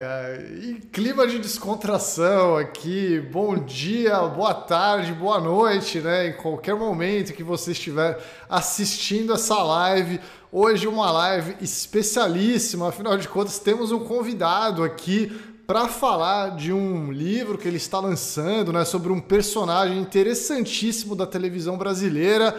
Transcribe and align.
E 0.00 0.74
clima 0.92 1.26
de 1.26 1.40
descontração 1.40 2.56
aqui. 2.56 3.18
Bom 3.32 3.58
dia, 3.58 4.16
boa 4.28 4.54
tarde, 4.54 5.12
boa 5.12 5.40
noite, 5.40 5.98
né? 5.98 6.28
Em 6.28 6.34
qualquer 6.34 6.76
momento 6.76 7.32
que 7.32 7.42
você 7.42 7.72
estiver 7.72 8.16
assistindo 8.48 9.32
essa 9.32 9.60
live. 9.60 10.20
Hoje 10.52 10.86
uma 10.86 11.10
live 11.10 11.56
especialíssima, 11.60 12.90
afinal 12.90 13.18
de 13.18 13.26
contas 13.26 13.58
temos 13.58 13.90
um 13.90 13.98
convidado 14.04 14.84
aqui 14.84 15.36
para 15.66 15.88
falar 15.88 16.54
de 16.54 16.72
um 16.72 17.10
livro 17.10 17.58
que 17.58 17.66
ele 17.66 17.76
está 17.76 17.98
lançando, 17.98 18.72
né, 18.72 18.84
sobre 18.84 19.10
um 19.10 19.20
personagem 19.20 19.98
interessantíssimo 19.98 21.16
da 21.16 21.26
televisão 21.26 21.76
brasileira 21.76 22.54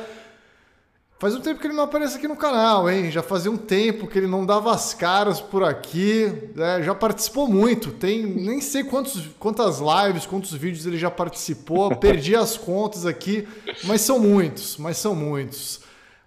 Faz 1.20 1.36
um 1.36 1.42
tempo 1.42 1.60
que 1.60 1.68
ele 1.68 1.74
não 1.74 1.84
aparece 1.84 2.16
aqui 2.16 2.30
no 2.30 2.36
canal, 2.38 2.90
hein? 2.90 3.12
Já 3.12 3.22
fazia 3.22 3.52
um 3.52 3.58
tempo 3.58 4.08
que 4.08 4.18
ele 4.18 4.26
não 4.26 4.46
dava 4.46 4.74
as 4.74 4.94
caras 4.94 5.42
por 5.42 5.66
aqui. 5.66 6.32
Né? 6.56 6.82
Já 6.82 6.96
participou 6.96 7.46
muito. 7.46 7.92
Tem 7.92 8.26
nem 8.26 8.62
sei 8.62 8.86
quantos, 8.86 9.28
quantas 9.38 9.80
lives, 9.80 10.26
quantos 10.26 10.54
vídeos 10.54 10.86
ele 10.86 10.98
já 10.98 11.12
participou. 11.12 11.94
Perdi 12.00 12.38
as 12.38 12.56
contas 12.56 13.06
aqui, 13.06 13.46
mas 13.84 14.00
são 14.00 14.18
muitos, 14.18 14.78
mas 14.78 14.96
são 14.96 15.14
muitos. 15.14 15.82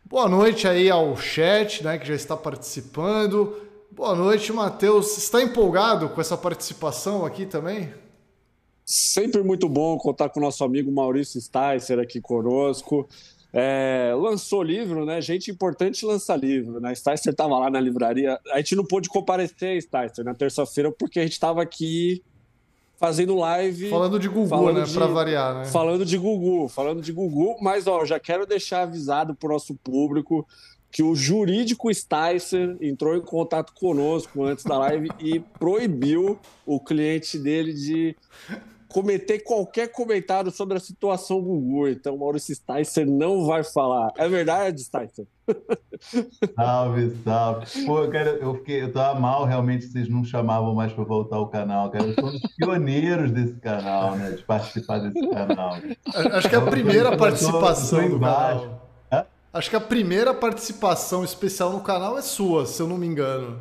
Boa 0.04 0.28
noite 0.28 0.68
aí 0.68 0.90
ao 0.90 1.16
chat, 1.16 1.82
né? 1.82 1.96
Que 1.96 2.08
já 2.08 2.14
está 2.14 2.36
participando. 2.36 3.56
Boa 3.90 4.14
noite, 4.14 4.52
Matheus. 4.52 5.16
Está 5.16 5.40
empolgado 5.40 6.10
com 6.10 6.20
essa 6.20 6.36
participação 6.36 7.24
aqui 7.24 7.46
também? 7.46 7.94
Sempre 8.84 9.42
muito 9.42 9.70
bom 9.70 9.96
contar 9.96 10.28
com 10.28 10.38
o 10.38 10.42
nosso 10.42 10.62
amigo 10.62 10.92
Maurício 10.92 11.40
Sticer 11.40 11.98
aqui 11.98 12.20
conosco. 12.20 13.08
É, 13.52 14.14
lançou 14.16 14.62
livro, 14.62 15.04
né? 15.04 15.20
Gente 15.20 15.50
importante 15.50 16.06
lança 16.06 16.34
livro, 16.34 16.80
né? 16.80 16.94
Sticer 16.94 17.32
estava 17.32 17.58
lá 17.58 17.70
na 17.70 17.78
livraria. 17.78 18.38
A 18.50 18.58
gente 18.58 18.74
não 18.74 18.84
pôde 18.84 19.08
comparecer, 19.08 19.80
Sticer, 19.82 20.24
na 20.24 20.34
terça-feira, 20.34 20.90
porque 20.90 21.20
a 21.20 21.22
gente 21.22 21.32
estava 21.32 21.60
aqui 21.60 22.22
fazendo 22.98 23.36
live. 23.36 23.90
Falando 23.90 24.18
de 24.18 24.28
Gugu, 24.28 24.72
né? 24.72 24.84
Para 24.94 25.06
variar, 25.06 25.54
né? 25.56 25.64
Falando 25.66 26.04
de 26.04 26.16
Gugu, 26.16 26.68
falando 26.68 27.02
de 27.02 27.12
Gugu. 27.12 27.56
Mas, 27.60 27.86
ó, 27.86 28.04
já 28.06 28.18
quero 28.18 28.46
deixar 28.46 28.82
avisado 28.82 29.34
para 29.34 29.48
o 29.48 29.52
nosso 29.52 29.74
público 29.74 30.46
que 30.92 31.02
o 31.02 31.14
jurídico 31.14 31.92
Sticer 31.92 32.76
entrou 32.80 33.16
em 33.16 33.22
contato 33.22 33.72
conosco 33.72 34.44
antes 34.44 34.64
da 34.64 34.78
live 34.78 35.08
e 35.18 35.40
proibiu 35.40 36.38
o 36.66 36.78
cliente 36.78 37.38
dele 37.38 37.72
de 37.72 38.14
cometer 38.92 39.40
qualquer 39.40 39.88
comentário 39.88 40.50
sobre 40.50 40.76
a 40.76 40.80
situação 40.80 41.40
Gugu. 41.40 41.88
Então, 41.88 42.16
Maurício 42.16 42.54
Sticer 42.54 43.06
não 43.06 43.46
vai 43.46 43.64
falar. 43.64 44.12
É 44.16 44.28
verdade, 44.28 44.82
Sticer? 44.82 45.26
Salve, 46.56 47.16
salve. 47.24 47.86
Pô, 47.86 48.04
eu, 48.04 48.10
quero, 48.10 48.30
eu, 48.30 48.54
fiquei, 48.56 48.82
eu 48.82 48.92
tava 48.92 49.18
mal, 49.18 49.44
realmente, 49.44 49.86
vocês 49.86 50.08
não 50.08 50.24
chamavam 50.24 50.74
mais 50.74 50.92
para 50.92 51.04
voltar 51.04 51.36
ao 51.36 51.48
canal. 51.48 51.90
Cara. 51.90 52.04
Eu 52.04 52.14
sou 52.14 52.28
um 52.28 52.32
dos 52.32 52.40
pioneiros 52.56 53.30
desse 53.30 53.54
canal, 53.54 54.16
né? 54.16 54.32
De 54.32 54.42
participar 54.42 54.98
desse 54.98 55.28
canal. 55.28 55.76
Acho 56.32 56.48
que 56.48 56.54
é 56.54 56.58
a 56.58 56.62
primeira 56.62 57.16
participação 57.16 58.08
do 58.08 58.20
canal. 58.20 58.82
Acho 59.52 59.68
que 59.68 59.76
a 59.76 59.80
primeira 59.80 60.32
participação 60.32 61.22
especial 61.22 61.72
no 61.72 61.82
canal 61.82 62.18
é 62.18 62.22
sua, 62.22 62.64
se 62.64 62.80
eu 62.80 62.88
não 62.88 62.96
me 62.96 63.06
engano. 63.06 63.60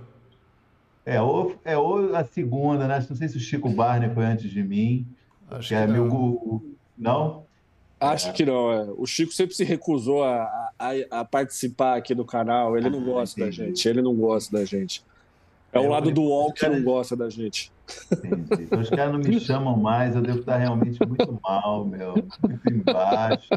É, 1.06 1.22
ou, 1.22 1.56
é 1.66 1.78
ou 1.78 2.16
a 2.16 2.24
segunda, 2.24 2.88
né? 2.88 3.06
Não 3.10 3.16
sei 3.16 3.28
se 3.28 3.36
o 3.36 3.40
Chico 3.40 3.70
Barney 3.70 4.10
foi 4.14 4.24
antes 4.24 4.50
de 4.50 4.64
mim. 4.64 5.06
Acho 5.52 5.68
que, 5.68 5.76
é 5.76 5.86
não. 5.86 5.94
Meu... 5.94 6.64
Não? 6.98 7.44
Acho 8.00 8.30
é. 8.30 8.32
que 8.32 8.46
não. 8.46 8.72
É. 8.72 8.88
O 8.98 9.06
Chico 9.06 9.32
sempre 9.32 9.54
se 9.54 9.64
recusou 9.64 10.24
a, 10.24 10.70
a, 10.80 11.20
a, 11.20 11.26
participar 11.26 11.98
aqui 11.98 12.16
do 12.16 12.26
canal. 12.26 12.78
Ele 12.78 12.90
não 12.90 13.00
ah, 13.00 13.06
gosta 13.06 13.40
entendi. 13.40 13.60
da 13.60 13.66
gente. 13.68 13.88
Ele 13.88 14.02
não 14.02 14.16
gosta 14.16 14.58
da 14.58 14.66
gente. 14.66 15.04
É 15.74 15.80
o 15.80 15.88
lado 15.88 16.12
do 16.12 16.24
UOL 16.24 16.52
que 16.52 16.68
não 16.68 16.84
gosta 16.84 17.16
da 17.16 17.30
gente. 17.30 17.72
Entendi. 18.12 18.64
Então, 18.64 18.80
os 18.80 18.90
caras 18.90 19.14
não 19.14 19.20
me 19.20 19.40
chamam 19.40 19.78
mais, 19.78 20.16
eu 20.16 20.22
devo 20.22 20.40
estar 20.40 20.58
realmente 20.58 21.00
muito 21.06 21.40
mal, 21.42 21.86
meu. 21.86 22.14
Muito 22.42 22.70
embaixo. 22.70 23.48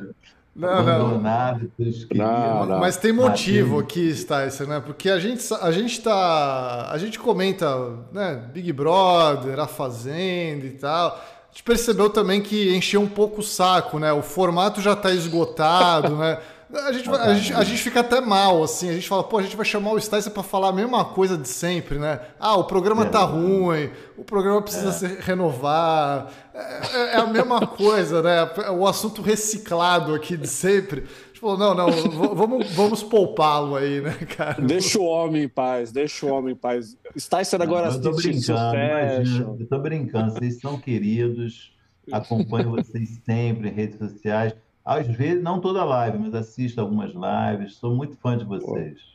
Não, 0.54 0.84
não. 0.84 1.18
não, 1.18 2.66
não. 2.66 2.78
Mas 2.78 2.96
tem 2.96 3.12
motivo 3.12 3.80
aqui, 3.80 4.14
Sticer, 4.14 4.68
né? 4.68 4.78
Porque 4.78 5.10
a 5.10 5.18
gente, 5.18 5.42
a 5.52 5.72
gente 5.72 6.00
tá. 6.00 6.90
A 6.92 6.98
gente 6.98 7.18
comenta, 7.18 7.66
né? 8.12 8.48
Big 8.52 8.72
Brother, 8.72 9.58
a 9.58 9.66
Fazenda 9.66 10.64
e 10.66 10.70
tal 10.70 11.20
gente 11.54 11.62
percebeu 11.62 12.10
também 12.10 12.42
que 12.42 12.74
encheu 12.74 13.00
um 13.00 13.08
pouco 13.08 13.40
o 13.40 13.44
saco, 13.44 14.00
né? 14.00 14.12
O 14.12 14.22
formato 14.22 14.80
já 14.80 14.94
está 14.94 15.12
esgotado, 15.12 16.16
né? 16.16 16.38
A 16.74 16.90
gente, 16.90 17.08
a, 17.08 17.34
gente, 17.34 17.54
a 17.54 17.62
gente 17.62 17.80
fica 17.80 18.00
até 18.00 18.20
mal, 18.20 18.64
assim. 18.64 18.90
A 18.90 18.94
gente 18.94 19.08
fala, 19.08 19.22
pô, 19.22 19.38
a 19.38 19.42
gente 19.42 19.54
vai 19.54 19.64
chamar 19.64 19.92
o 19.92 20.00
Sticer 20.00 20.32
para 20.32 20.42
falar 20.42 20.70
a 20.70 20.72
mesma 20.72 21.04
coisa 21.04 21.38
de 21.38 21.46
sempre, 21.46 21.96
né? 21.96 22.18
Ah, 22.40 22.56
o 22.56 22.64
programa 22.64 23.06
tá 23.06 23.20
é, 23.20 23.24
ruim, 23.24 23.90
o 24.16 24.24
programa 24.24 24.60
precisa 24.60 24.88
é. 24.88 24.92
se 24.92 25.06
renovar. 25.20 26.32
É, 26.52 27.14
é, 27.14 27.16
a 27.18 27.26
mesma 27.26 27.64
coisa, 27.64 28.20
né? 28.20 28.50
O 28.72 28.88
assunto 28.88 29.22
reciclado 29.22 30.12
aqui 30.12 30.36
de 30.36 30.48
sempre 30.48 31.06
falou, 31.44 31.58
não, 31.58 31.74
não, 31.74 32.34
vamos, 32.34 32.70
vamos 32.72 33.02
poupá-lo 33.02 33.76
aí, 33.76 34.00
né, 34.00 34.14
cara? 34.36 34.62
Deixa 34.62 34.98
o 34.98 35.04
homem 35.04 35.42
em 35.44 35.48
paz, 35.48 35.92
deixa 35.92 36.24
o 36.24 36.30
homem 36.30 36.54
em 36.54 36.56
paz. 36.56 36.96
Sticer 37.16 37.60
agora 37.60 37.88
não, 37.88 37.96
eu 37.96 38.02
tô 38.02 38.12
brincando, 38.12 38.76
imagina, 38.76 39.56
eu 39.60 39.66
tô 39.66 39.78
brincando, 39.78 40.32
vocês 40.32 40.58
são 40.58 40.80
queridos, 40.80 41.72
acompanho 42.10 42.70
vocês 42.70 43.20
sempre 43.24 43.68
em 43.68 43.72
redes 43.72 43.98
sociais. 43.98 44.54
Às 44.84 45.06
vezes, 45.06 45.42
não 45.42 45.60
toda 45.60 45.84
live, 45.84 46.18
mas 46.18 46.34
assisto 46.34 46.80
algumas 46.80 47.12
lives, 47.12 47.76
sou 47.76 47.94
muito 47.94 48.16
fã 48.16 48.36
de 48.36 48.44
vocês. 48.44 49.13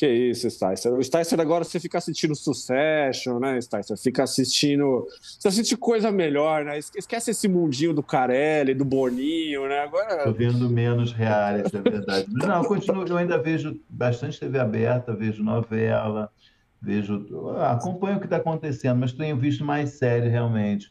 Que 0.00 0.08
isso, 0.08 0.48
Sticer. 0.48 0.94
O 0.94 1.04
Sticer 1.04 1.38
agora 1.38 1.62
você 1.62 1.78
fica 1.78 1.98
assistindo 1.98 2.34
Succession, 2.34 3.38
né, 3.38 3.60
Sticer? 3.60 3.98
Fica 3.98 4.22
assistindo. 4.22 5.06
Você 5.20 5.48
assiste 5.48 5.76
coisa 5.76 6.10
melhor, 6.10 6.64
né? 6.64 6.78
Esquece 6.78 7.32
esse 7.32 7.46
mundinho 7.46 7.92
do 7.92 8.02
Carelli, 8.02 8.72
do 8.72 8.82
Boninho, 8.82 9.68
né? 9.68 9.80
Agora. 9.80 10.24
Tô 10.24 10.32
vendo 10.32 10.70
menos 10.70 11.12
reais, 11.12 11.66
é 11.74 11.82
verdade. 11.82 12.26
Mas 12.32 12.48
não, 12.48 12.62
eu, 12.62 12.64
continuo, 12.66 13.06
eu 13.06 13.18
ainda 13.18 13.36
vejo 13.36 13.78
bastante 13.90 14.40
TV 14.40 14.58
aberta, 14.58 15.14
vejo 15.14 15.42
novela, 15.42 16.32
vejo. 16.80 17.26
Acompanho 17.58 18.16
o 18.16 18.20
que 18.20 18.26
está 18.26 18.38
acontecendo, 18.38 19.00
mas 19.00 19.12
tenho 19.12 19.36
visto 19.36 19.62
mais 19.62 19.98
série 19.98 20.30
realmente. 20.30 20.90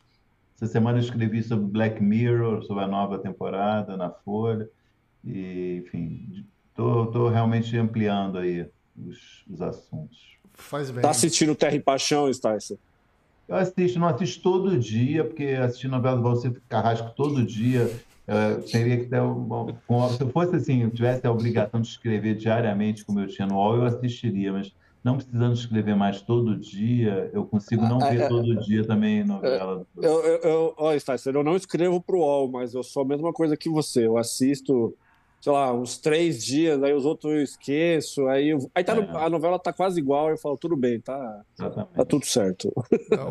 Essa 0.55 0.67
semana 0.67 0.99
eu 0.99 1.01
escrevi 1.01 1.41
sobre 1.41 1.65
Black 1.65 1.99
Mirror, 1.99 2.61
sobre 2.61 2.83
a 2.83 2.87
nova 2.87 3.17
temporada 3.17 3.97
na 3.97 4.11
Folha. 4.11 4.69
E, 5.25 5.81
enfim, 5.83 6.45
estou 6.69 7.27
realmente 7.29 7.75
ampliando 7.75 8.37
aí 8.37 8.69
os, 9.07 9.43
os 9.49 9.61
assuntos. 9.61 10.37
Faz 10.53 10.91
bem. 10.91 11.01
Tá 11.01 11.09
assistindo 11.09 11.55
Terra 11.55 11.75
e 11.75 11.79
Paixão, 11.79 12.31
Sticer? 12.31 12.77
Eu 13.47 13.55
assisto, 13.55 13.97
não 13.97 14.07
assisto 14.07 14.43
todo 14.43 14.77
dia, 14.77 15.23
porque 15.23 15.45
assistir 15.45 15.87
novela 15.87 16.17
do 16.17 16.23
Valcir 16.23 16.61
Carrasco 16.69 17.11
todo 17.15 17.43
dia 17.43 17.91
uh, 18.27 18.61
teria 18.61 18.97
que 18.97 19.05
ter 19.05 19.19
uma, 19.21 19.75
uma, 19.87 20.09
se 20.09 20.21
eu 20.21 20.29
fosse 20.29 20.55
assim, 20.55 20.83
eu 20.83 20.91
tivesse 20.91 21.25
a 21.25 21.31
obrigação 21.31 21.81
de 21.81 21.87
escrever 21.87 22.35
diariamente, 22.35 23.03
como 23.03 23.19
eu 23.19 23.27
tinha 23.27 23.47
no 23.47 23.55
UOL, 23.55 23.77
eu 23.77 23.85
assistiria, 23.85 24.53
mas 24.53 24.71
não 25.03 25.15
precisando 25.15 25.53
escrever 25.53 25.95
mais 25.95 26.21
todo 26.21 26.55
dia, 26.55 27.31
eu 27.33 27.43
consigo 27.45 27.81
não 27.87 27.97
ver 27.99 28.21
ah, 28.21 28.25
é, 28.25 28.27
todo 28.27 28.55
dia 28.59 28.85
também 28.85 29.23
novela. 29.23 29.83
Eu, 29.97 30.23
eu, 30.23 30.37
eu, 30.41 30.73
olha, 30.77 30.99
Sticer, 30.99 31.33
eu 31.33 31.43
não 31.43 31.55
escrevo 31.55 31.99
para 32.01 32.15
o 32.15 32.19
UOL, 32.19 32.51
mas 32.51 32.73
eu 32.73 32.83
sou 32.83 33.01
a 33.01 33.05
mesma 33.05 33.33
coisa 33.33 33.57
que 33.57 33.69
você. 33.69 34.05
Eu 34.05 34.17
assisto 34.17 34.93
sei 35.39 35.53
lá, 35.53 35.73
uns 35.73 35.97
três 35.97 36.43
dias, 36.43 36.81
aí 36.83 36.93
os 36.93 37.05
outros 37.05 37.31
eu 37.31 37.41
esqueço, 37.41 38.27
aí, 38.27 38.49
eu, 38.49 38.69
aí 38.75 38.83
tá 38.83 38.93
no, 38.93 39.03
é. 39.03 39.25
a 39.25 39.29
novela 39.29 39.57
tá 39.57 39.71
quase 39.71 39.99
igual, 39.99 40.29
eu 40.29 40.37
falo, 40.37 40.57
tudo 40.57 40.75
bem, 40.75 40.99
tá, 40.99 41.41
tá 41.57 42.05
tudo 42.05 42.25
certo. 42.25 42.71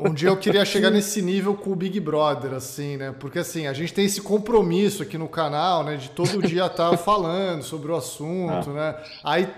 Um 0.05 0.15
dia 0.15 0.31
eu 0.31 0.37
queria 0.37 0.65
chegar 0.65 0.91
nesse 0.91 1.21
nível 1.21 1.55
com 1.55 1.71
o 1.71 1.77
Big 1.77 2.01
Brother, 2.01 2.55
assim, 2.55 2.97
né? 2.97 3.15
Porque 3.19 3.39
assim, 3.41 3.67
a 3.67 3.73
gente 3.73 3.93
tem 3.93 4.07
esse 4.07 4.23
compromisso 4.23 5.03
aqui 5.03 5.19
no 5.19 5.29
canal, 5.29 5.85
né? 5.85 5.97
De 5.97 6.11
todo 6.11 6.43
dia 6.43 6.67
estar 6.67 6.91
tá 6.91 6.97
falando 6.99 7.63
sobre 7.63 7.93
o 7.93 7.97
assunto, 7.97 8.71
ah. 8.71 8.73
né? 8.73 9.05
Aí 9.23 9.49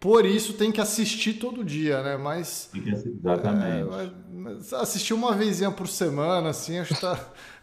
por 0.00 0.24
isso 0.24 0.54
tem 0.54 0.72
que 0.72 0.80
assistir 0.80 1.34
todo 1.34 1.62
dia, 1.62 2.02
né? 2.02 2.16
Mas. 2.16 2.70
Exatamente. 2.74 3.88
É, 4.72 4.76
assistir 4.76 5.12
uma 5.12 5.34
vezinha 5.34 5.70
por 5.70 5.86
semana, 5.86 6.48
assim, 6.48 6.78
acho 6.78 6.94
que 6.94 7.00
tá 7.00 7.20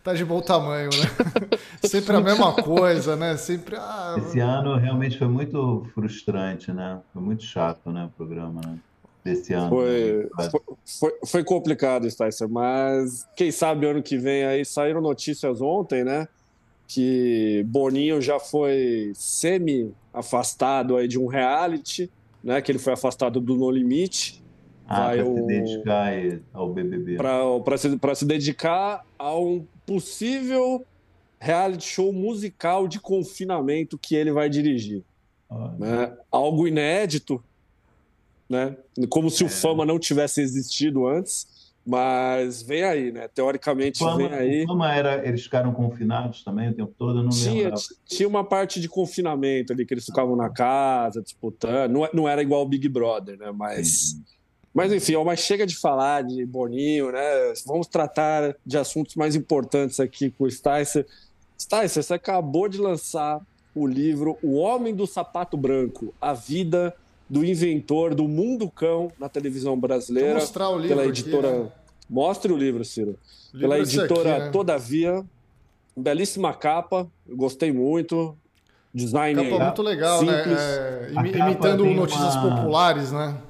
tá 0.08 0.14
de 0.14 0.24
bom 0.24 0.42
tamanho, 0.42 0.90
né? 0.90 1.58
Sempre 1.84 2.16
a 2.16 2.22
mesma 2.22 2.54
coisa, 2.54 3.18
né? 3.18 3.36
Sempre. 3.36 3.76
Ah... 3.76 4.16
Esse 4.18 4.40
ano 4.40 4.78
realmente 4.78 5.18
foi 5.18 5.28
muito 5.28 5.86
frustrante, 5.94 6.72
né? 6.72 7.00
Foi 7.12 7.22
muito 7.22 7.44
chato, 7.44 7.92
né? 7.92 8.06
O 8.06 8.10
programa, 8.10 8.62
né? 8.66 8.78
Desse 9.24 9.54
ano. 9.54 9.70
Foi, 9.70 10.30
né? 10.38 10.50
foi, 10.50 10.62
foi, 11.00 11.14
foi 11.26 11.44
complicado, 11.44 12.10
Sticer, 12.10 12.48
mas 12.48 13.28
quem 13.36 13.52
sabe 13.52 13.86
ano 13.86 14.02
que 14.02 14.18
vem 14.18 14.46
aí 14.46 14.64
saíram 14.64 15.02
notícias 15.02 15.62
ontem, 15.62 16.06
né? 16.06 16.30
Que 16.88 17.66
Boninho 17.68 18.22
já 18.22 18.40
foi 18.40 19.12
semi-afastado 19.14 20.96
aí 20.96 21.06
de 21.06 21.20
um 21.20 21.28
reality, 21.28 22.10
né? 22.42 22.62
Que 22.62 22.72
ele 22.72 22.80
foi 22.80 22.94
afastado 22.94 23.42
do 23.42 23.58
No 23.58 23.70
Limite. 23.70 24.42
Ah, 24.88 25.12
para 25.12 25.26
se 25.26 25.46
dedicar 25.46 26.14
ao 26.54 26.74
BBB. 26.74 27.18
Para 27.18 27.78
se, 27.78 28.00
se 28.16 28.26
dedicar 28.26 29.06
a 29.20 29.38
um 29.38 29.66
possível 29.86 30.86
reality 31.40 31.86
show 31.86 32.14
musical 32.14 32.88
de 32.88 33.00
confinamento 33.00 33.98
que 33.98 34.16
ele 34.16 34.32
vai 34.32 34.50
dirigir. 34.50 35.04
Né? 35.78 36.16
Algo 36.32 36.68
inédito, 36.68 37.44
né? 38.50 38.76
como 39.10 39.30
se 39.30 39.44
é. 39.44 39.46
o 39.46 39.50
Fama 39.50 39.86
não 39.86 40.00
tivesse 40.00 40.42
existido 40.42 41.08
antes. 41.08 41.58
Mas 41.90 42.62
vem 42.62 42.84
aí, 42.84 43.14
né? 43.14 43.30
Teoricamente 43.30 44.00
Fama, 44.00 44.18
vem 44.18 44.34
aí. 44.34 44.66
Fama 44.68 44.94
era, 44.94 45.26
eles 45.26 45.44
ficaram 45.44 45.74
confinados 45.74 46.44
também 46.44 46.70
o 46.70 46.74
tempo 46.74 46.94
todo, 46.98 47.20
eu 47.20 47.24
não 47.24 47.30
tinha, 47.30 47.72
tinha 48.06 48.28
uma 48.28 48.44
parte 48.44 48.82
de 48.82 48.90
confinamento 48.90 49.72
ali, 49.72 49.86
que 49.86 49.94
eles 49.94 50.04
ficavam 50.04 50.36
na 50.36 50.50
casa, 50.50 51.22
disputando. 51.22 51.90
Não, 51.90 52.10
não 52.14 52.28
era 52.28 52.42
igual 52.42 52.64
o 52.64 52.68
Big 52.68 52.90
Brother, 52.90 53.38
né? 53.38 53.54
Mas. 53.54 54.18
Mas 54.78 54.94
enfim, 54.94 55.16
ó, 55.16 55.24
mas 55.24 55.40
chega 55.40 55.66
de 55.66 55.76
falar 55.76 56.22
de 56.22 56.46
Boninho, 56.46 57.12
né? 57.12 57.52
Vamos 57.66 57.88
tratar 57.88 58.56
de 58.64 58.78
assuntos 58.78 59.16
mais 59.16 59.36
importantes 59.36 60.00
aqui 60.00 60.30
com 60.30 60.44
o 60.44 60.52
Sticer. 60.52 61.04
Sticer, 61.60 62.04
você 62.04 62.14
acabou 62.14 62.70
de 62.70 62.78
lançar 62.78 63.42
o 63.74 63.88
livro 63.88 64.38
O 64.40 64.54
Homem 64.58 64.94
do 64.94 65.08
Sapato 65.08 65.58
Branco, 65.58 66.14
a 66.22 66.32
vida 66.32 66.94
do 67.28 67.44
inventor 67.44 68.14
do 68.14 68.28
Mundo 68.28 68.70
Cão 68.70 69.12
na 69.20 69.28
televisão 69.28 69.76
brasileira. 69.80 70.34
Vou 70.34 70.42
mostrar 70.42 70.70
o 70.70 70.78
livro 70.78 70.96
pela 70.96 71.08
editora. 71.08 71.50
Aqui, 71.50 71.58
né? 71.58 71.72
Mostre 72.08 72.54
o 72.54 72.56
livro, 72.56 72.86
Ciro. 72.86 73.18
O 73.52 73.58
livro 73.58 73.60
pela 73.60 73.80
editora 73.80 74.32
aqui, 74.36 74.46
né? 74.46 74.52
Todavia. 74.52 75.26
Belíssima 75.96 76.54
capa, 76.54 77.08
gostei 77.28 77.72
muito. 77.72 78.38
Design 78.94 79.44
capa 79.44 79.64
muito 79.64 79.82
legal, 79.82 80.24
né? 80.24 80.38
simples. 80.38 80.56
né? 80.56 81.36
É, 81.36 81.40
imitando 81.40 81.84
notícias 81.84 82.36
uma... 82.36 82.58
populares, 82.58 83.12
né? 83.12 83.42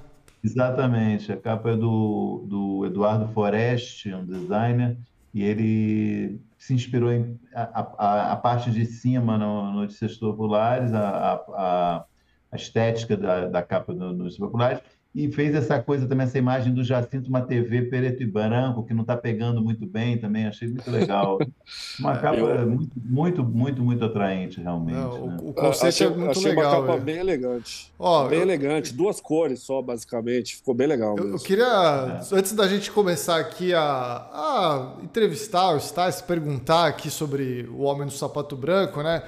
Exatamente. 0.43 1.31
A 1.31 1.37
capa 1.37 1.71
é 1.71 1.75
do, 1.75 2.45
do 2.47 2.85
Eduardo 2.85 3.27
Forest, 3.33 4.13
um 4.13 4.25
designer, 4.25 4.97
e 5.33 5.43
ele 5.43 6.39
se 6.57 6.73
inspirou 6.73 7.11
em 7.11 7.39
a, 7.53 7.81
a, 7.97 8.31
a 8.33 8.35
parte 8.35 8.71
de 8.71 8.85
cima 8.85 9.37
no 9.37 9.71
Notícias 9.73 10.17
Populares, 10.17 10.93
a, 10.93 11.33
a, 11.33 12.05
a 12.51 12.55
estética 12.55 13.15
da, 13.15 13.47
da 13.47 13.63
capa 13.63 13.93
do 13.93 14.13
Notícias 14.13 14.39
Populares, 14.39 14.81
e 15.17 15.31
fez 15.31 15.55
essa 15.55 15.81
coisa 15.81 16.05
também, 16.05 16.27
essa 16.27 16.37
imagem 16.37 16.71
do 16.71 16.83
Jacinto, 16.83 17.27
uma 17.27 17.41
TV 17.41 17.81
preto 17.81 18.21
e 18.21 18.25
branco, 18.27 18.83
que 18.83 18.93
não 18.93 19.01
está 19.01 19.17
pegando 19.17 19.59
muito 19.63 19.83
bem 19.87 20.15
também, 20.15 20.45
achei 20.45 20.67
muito 20.67 20.91
legal. 20.91 21.39
Uma 21.99 22.13
é, 22.13 22.21
capa 22.21 22.37
eu... 22.37 22.69
muito, 22.69 22.91
muito, 23.03 23.43
muito, 23.43 23.81
muito 23.81 24.05
atraente, 24.05 24.61
realmente. 24.61 24.95
Não, 24.95 25.27
né? 25.27 25.37
O 25.41 25.53
conceito 25.53 25.87
achei, 25.87 26.05
é 26.05 26.09
muito 26.11 26.37
achei 26.37 26.51
legal. 26.51 26.81
Uma 26.81 26.87
capa 26.87 26.99
é. 26.99 27.01
bem 27.01 27.17
elegante. 27.17 27.91
Ó, 27.97 28.27
bem 28.27 28.37
eu... 28.37 28.43
elegante, 28.43 28.93
duas 28.93 29.19
cores 29.19 29.61
só, 29.61 29.81
basicamente, 29.81 30.55
ficou 30.57 30.75
bem 30.75 30.85
legal 30.85 31.17
eu, 31.17 31.31
eu, 31.31 31.39
queria, 31.39 31.65
é. 31.65 32.35
antes 32.35 32.53
da 32.53 32.67
gente 32.67 32.91
começar 32.91 33.39
aqui 33.39 33.73
a, 33.73 33.81
a 33.81 34.97
entrevistar 35.01 35.73
o 35.73 35.79
Stais, 35.79 36.21
perguntar 36.21 36.85
aqui 36.85 37.09
sobre 37.09 37.67
o 37.71 37.81
Homem 37.81 38.05
do 38.05 38.13
Sapato 38.13 38.55
Branco, 38.55 39.01
né? 39.01 39.23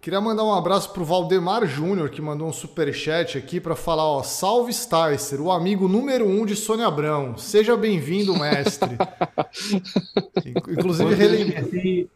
Queria 0.00 0.18
mandar 0.18 0.44
um 0.44 0.54
abraço 0.54 0.94
pro 0.94 1.04
Valdemar 1.04 1.66
Júnior, 1.66 2.08
que 2.08 2.22
mandou 2.22 2.48
um 2.48 2.52
super 2.54 2.90
chat 2.94 3.36
aqui 3.36 3.60
para 3.60 3.76
falar, 3.76 4.06
ó, 4.06 4.22
salve 4.22 4.72
Sticer, 4.72 5.42
o 5.42 5.52
amigo 5.52 5.86
número 5.88 6.26
um 6.26 6.46
de 6.46 6.56
Sônia 6.56 6.86
Abrão. 6.86 7.36
Seja 7.36 7.76
bem-vindo, 7.76 8.34
mestre. 8.34 8.96
Inclusive, 10.70 11.14
relembro. 11.14 12.08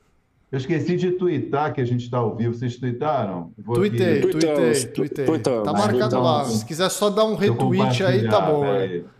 Eu 0.51 0.59
esqueci 0.59 0.97
de 0.97 1.11
twittar 1.11 1.75
que 1.75 1.81
a 1.83 1.85
gente 1.85 2.05
está 2.05 2.17
ao 2.17 2.35
vivo. 2.35 2.55
Vocês 2.55 2.75
twitaram? 2.77 3.53
Tuitei, 3.63 4.21
tuitei, 4.23 4.87
tuitei. 4.87 5.27
Tá 5.63 5.73
marcado 5.75 6.23
lá. 6.23 6.45
Se 6.47 6.65
quiser 6.65 6.89
só 6.89 7.11
dar 7.11 7.25
um 7.25 7.35
retweet 7.35 8.03
aí, 8.03 8.27
tá 8.27 8.41
bom. 8.41 8.65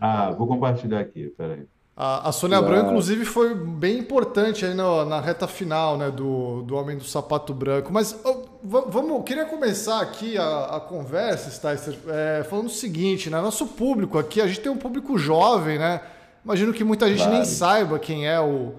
Ah, 0.01 0.31
vou 0.31 0.47
compartilhar 0.47 1.01
aqui, 1.01 1.31
peraí. 1.37 1.67
A, 1.95 2.27
a 2.27 2.31
Sônia 2.33 2.57
claro. 2.57 2.73
Branco, 2.73 2.89
inclusive, 2.89 3.23
foi 3.23 3.55
bem 3.55 3.99
importante 3.99 4.65
aí 4.65 4.73
na, 4.73 5.05
na, 5.05 5.21
reta 5.21 5.47
final 5.47 5.97
né, 5.97 6.11
do, 6.11 6.61
do 6.63 6.75
Homem 6.75 6.97
do 6.97 7.05
Sapato 7.05 7.53
Branco. 7.53 7.93
Mas 7.93 8.19
oh, 8.25 8.54
vamos, 8.65 9.23
queria 9.23 9.45
começar 9.45 10.01
aqui 10.01 10.37
a, 10.37 10.65
a 10.77 10.79
conversa, 10.79 11.51
Sticer, 11.51 11.97
é, 12.07 12.43
falando 12.49 12.67
o 12.67 12.69
seguinte, 12.69 13.29
né? 13.29 13.39
Nosso 13.39 13.67
público 13.67 14.17
aqui, 14.17 14.41
a 14.41 14.47
gente 14.47 14.61
tem 14.61 14.71
um 14.71 14.77
público 14.77 15.17
jovem, 15.17 15.77
né? 15.77 16.01
Imagino 16.43 16.73
que 16.73 16.83
muita 16.83 17.07
gente 17.07 17.19
claro. 17.19 17.33
nem 17.33 17.45
saiba 17.45 17.99
quem 17.99 18.27
é 18.27 18.39
o, 18.39 18.73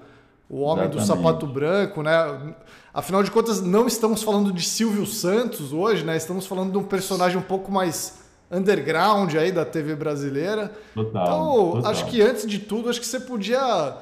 o 0.49 0.61
Homem 0.61 0.87
Exatamente. 0.87 0.97
do 0.97 1.06
Sapato 1.06 1.47
Branco, 1.47 2.03
né? 2.03 2.55
Afinal 2.93 3.23
de 3.23 3.31
contas, 3.31 3.61
não 3.61 3.87
estamos 3.87 4.23
falando 4.23 4.53
de 4.53 4.62
Silvio 4.62 5.06
Santos 5.06 5.73
hoje, 5.73 6.05
né? 6.05 6.17
Estamos 6.17 6.47
falando 6.47 6.73
de 6.73 6.79
um 6.79 6.85
personagem 6.85 7.39
um 7.39 7.43
pouco 7.43 7.71
mais 7.71 8.19
underground 8.50 9.35
aí 9.35 9.53
da 9.53 9.65
TV 9.65 9.94
brasileira. 9.94 10.73
Total, 10.94 11.23
então, 11.23 11.73
total. 11.73 11.91
acho 11.91 12.06
que 12.06 12.23
antes 12.23 12.47
de 12.47 12.59
tudo, 12.59 12.89
acho 12.89 13.00
que 13.00 13.06
você 13.06 13.21
podia 13.21 13.97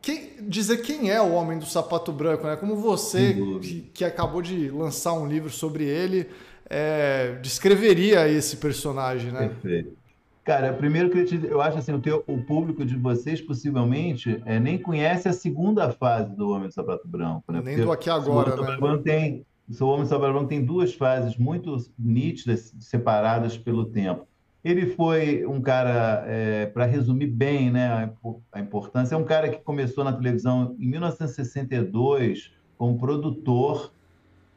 quem, 0.00 0.30
dizer 0.48 0.78
quem 0.78 1.10
é 1.10 1.20
o 1.20 1.32
Homem 1.32 1.58
do 1.58 1.66
Sapato 1.66 2.12
Branco, 2.12 2.46
né? 2.46 2.56
Como 2.56 2.76
você, 2.76 3.34
que, 3.60 3.90
que, 3.92 4.04
acabou 4.04 4.40
de 4.40 4.70
lançar 4.70 5.12
um 5.14 5.26
livro 5.26 5.50
sobre 5.50 5.84
ele, 5.84 6.28
é, 6.68 7.38
descreveria 7.42 8.28
esse 8.28 8.56
personagem, 8.56 9.32
né? 9.32 9.48
Perfeito. 9.48 9.96
Cara, 10.44 10.72
primeiro 10.72 11.10
que 11.10 11.18
eu, 11.18 11.26
te, 11.26 11.40
eu 11.44 11.60
acho 11.60 11.78
assim, 11.78 11.92
o, 11.92 12.00
teu, 12.00 12.22
o 12.24 12.40
público 12.40 12.84
de 12.84 12.96
vocês 12.96 13.40
possivelmente 13.40 14.40
é, 14.46 14.60
nem 14.60 14.78
conhece 14.78 15.28
a 15.28 15.32
segunda 15.32 15.90
fase 15.90 16.36
do 16.36 16.50
Homem 16.50 16.68
do 16.68 16.74
Sapato 16.74 17.08
Branco, 17.08 17.50
né? 17.50 17.60
Nem 17.64 17.76
do 17.78 17.90
aqui 17.90 18.08
agora, 18.08 18.54
o 18.54 18.62
né? 18.62 19.02
Tem, 19.02 19.44
o 19.80 19.84
Homem 19.86 20.02
do 20.04 20.08
Sapato 20.08 20.32
Branco 20.32 20.48
tem 20.48 20.64
duas 20.64 20.94
fases 20.94 21.36
muito 21.36 21.76
nítidas, 21.98 22.72
separadas 22.78 23.58
pelo 23.58 23.86
tempo. 23.86 24.24
Ele 24.66 24.84
foi 24.84 25.46
um 25.46 25.60
cara, 25.60 26.24
é, 26.26 26.66
para 26.66 26.86
resumir 26.86 27.28
bem 27.28 27.70
né, 27.70 28.12
a 28.50 28.60
importância, 28.60 29.14
é 29.14 29.16
um 29.16 29.22
cara 29.22 29.48
que 29.48 29.58
começou 29.58 30.02
na 30.02 30.12
televisão 30.12 30.74
em 30.76 30.88
1962 30.88 32.50
como 32.76 32.98
produtor 32.98 33.92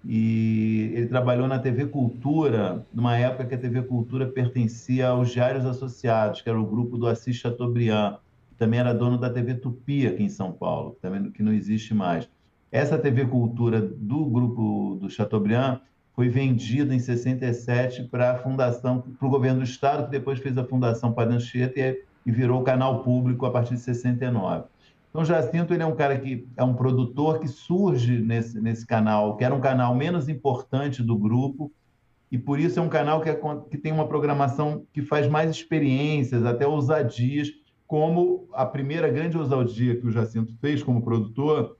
e 0.04 0.92
ele 0.96 1.06
trabalhou 1.06 1.48
na 1.48 1.60
TV 1.60 1.86
Cultura, 1.86 2.84
numa 2.92 3.16
época 3.18 3.46
que 3.46 3.54
a 3.54 3.58
TV 3.60 3.84
Cultura 3.84 4.26
pertencia 4.26 5.10
aos 5.10 5.30
Diários 5.30 5.64
Associados, 5.64 6.42
que 6.42 6.50
era 6.50 6.60
o 6.60 6.66
grupo 6.66 6.98
do 6.98 7.06
Assis 7.06 7.36
Chateaubriand, 7.36 8.16
que 8.50 8.56
também 8.56 8.80
era 8.80 8.96
dono 8.96 9.16
da 9.16 9.30
TV 9.30 9.54
Tupi 9.54 10.08
aqui 10.08 10.24
em 10.24 10.30
São 10.30 10.52
Paulo, 10.52 10.98
também 11.00 11.30
que 11.30 11.44
não 11.44 11.54
existe 11.54 11.94
mais. 11.94 12.28
Essa 12.72 12.98
TV 12.98 13.28
Cultura 13.28 13.80
do 13.80 14.26
grupo 14.26 14.98
do 15.00 15.08
Chateaubriand 15.08 15.82
foi 16.20 16.28
vendida 16.28 16.94
em 16.94 17.00
67 17.00 18.04
para 18.10 18.32
a 18.32 18.36
fundação, 18.36 19.00
para 19.00 19.26
o 19.26 19.32
governo 19.32 19.60
do 19.60 19.64
estado, 19.64 20.04
que 20.04 20.12
depois 20.12 20.38
fez 20.38 20.58
a 20.58 20.66
fundação 20.66 21.14
Padre 21.14 21.38
Anchieta 21.38 21.80
e, 21.80 22.04
e 22.26 22.30
virou 22.30 22.62
canal 22.62 23.04
público 23.04 23.46
a 23.46 23.52
partir 23.52 23.76
de 23.76 23.80
69. 23.80 24.66
Então, 25.10 25.24
Jacinto 25.24 25.74
ele 25.74 25.82
é 25.82 25.86
um 25.86 25.96
cara 25.96 26.20
que 26.20 26.46
é 26.58 26.64
um 26.66 26.74
produtor 26.74 27.40
que 27.40 27.48
surge 27.48 28.20
nesse, 28.20 28.60
nesse 28.60 28.86
canal, 28.86 29.38
que 29.38 29.46
era 29.46 29.56
um 29.56 29.62
canal 29.62 29.96
menos 29.96 30.28
importante 30.28 31.02
do 31.02 31.18
grupo, 31.18 31.72
e 32.30 32.38
por 32.38 32.60
isso 32.60 32.82
é 32.82 32.84
um 32.84 32.90
canal 32.90 33.22
que, 33.22 33.30
é, 33.30 33.40
que 33.72 33.78
tem 33.78 33.94
uma 33.94 34.06
programação 34.06 34.84
que 34.92 35.02
faz 35.02 35.26
mais 35.26 35.50
experiências, 35.50 36.44
até 36.44 36.68
ousadias, 36.68 37.48
como 37.88 38.46
a 38.52 38.66
primeira 38.66 39.08
grande 39.08 39.38
ousadia 39.38 39.96
que 39.96 40.06
o 40.06 40.12
Jacinto 40.12 40.54
fez 40.60 40.84
como 40.84 41.02
produtor 41.02 41.78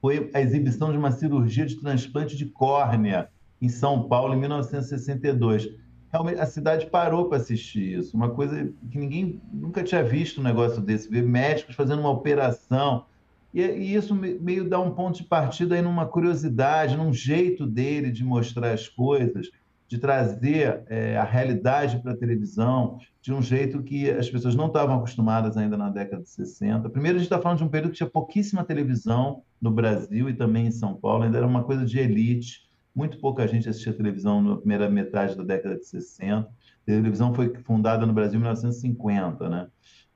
foi 0.00 0.32
a 0.34 0.40
exibição 0.40 0.90
de 0.90 0.98
uma 0.98 1.12
cirurgia 1.12 1.64
de 1.64 1.76
transplante 1.76 2.36
de 2.36 2.46
córnea 2.46 3.30
em 3.62 3.68
São 3.68 4.08
Paulo, 4.08 4.34
em 4.34 4.40
1962. 4.40 5.70
Realmente, 6.12 6.40
a 6.40 6.46
cidade 6.46 6.86
parou 6.86 7.26
para 7.26 7.38
assistir 7.38 7.98
isso, 7.98 8.16
uma 8.16 8.28
coisa 8.28 8.70
que 8.90 8.98
ninguém 8.98 9.40
nunca 9.52 9.84
tinha 9.84 10.02
visto 10.02 10.40
um 10.40 10.44
negócio 10.44 10.82
desse, 10.82 11.08
ver 11.08 11.22
médicos 11.22 11.76
fazendo 11.76 12.00
uma 12.00 12.10
operação. 12.10 13.06
E, 13.54 13.62
e 13.62 13.94
isso 13.94 14.14
meio 14.14 14.68
dá 14.68 14.80
um 14.80 14.90
ponto 14.90 15.16
de 15.18 15.24
partida 15.24 15.76
aí 15.76 15.80
numa 15.80 16.04
curiosidade, 16.04 16.96
num 16.96 17.12
jeito 17.12 17.64
dele 17.64 18.10
de 18.10 18.24
mostrar 18.24 18.72
as 18.72 18.88
coisas, 18.88 19.48
de 19.86 19.96
trazer 19.96 20.82
é, 20.88 21.16
a 21.16 21.24
realidade 21.24 21.98
para 22.02 22.12
a 22.12 22.16
televisão, 22.16 22.98
de 23.20 23.32
um 23.32 23.40
jeito 23.40 23.82
que 23.82 24.10
as 24.10 24.28
pessoas 24.28 24.56
não 24.56 24.66
estavam 24.66 24.96
acostumadas 24.96 25.56
ainda 25.56 25.76
na 25.76 25.88
década 25.88 26.22
de 26.22 26.30
60. 26.30 26.90
Primeiro, 26.90 27.16
a 27.16 27.18
gente 27.20 27.26
está 27.26 27.40
falando 27.40 27.58
de 27.58 27.64
um 27.64 27.68
período 27.68 27.92
que 27.92 27.98
tinha 27.98 28.10
pouquíssima 28.10 28.64
televisão 28.64 29.42
no 29.60 29.70
Brasil 29.70 30.28
e 30.28 30.34
também 30.34 30.66
em 30.66 30.72
São 30.72 30.94
Paulo, 30.94 31.24
ainda 31.24 31.38
era 31.38 31.46
uma 31.46 31.62
coisa 31.62 31.86
de 31.86 31.98
elite 31.98 32.71
muito 32.94 33.18
pouca 33.18 33.46
gente 33.46 33.68
assistia 33.68 33.92
televisão 33.92 34.42
na 34.42 34.56
primeira 34.56 34.88
metade 34.88 35.36
da 35.36 35.42
década 35.42 35.76
de 35.76 35.86
60. 35.86 36.40
A 36.40 36.50
televisão 36.84 37.34
foi 37.34 37.54
fundada 37.64 38.04
no 38.04 38.12
Brasil 38.12 38.36
em 38.36 38.42
1950, 38.42 39.48
né? 39.48 39.68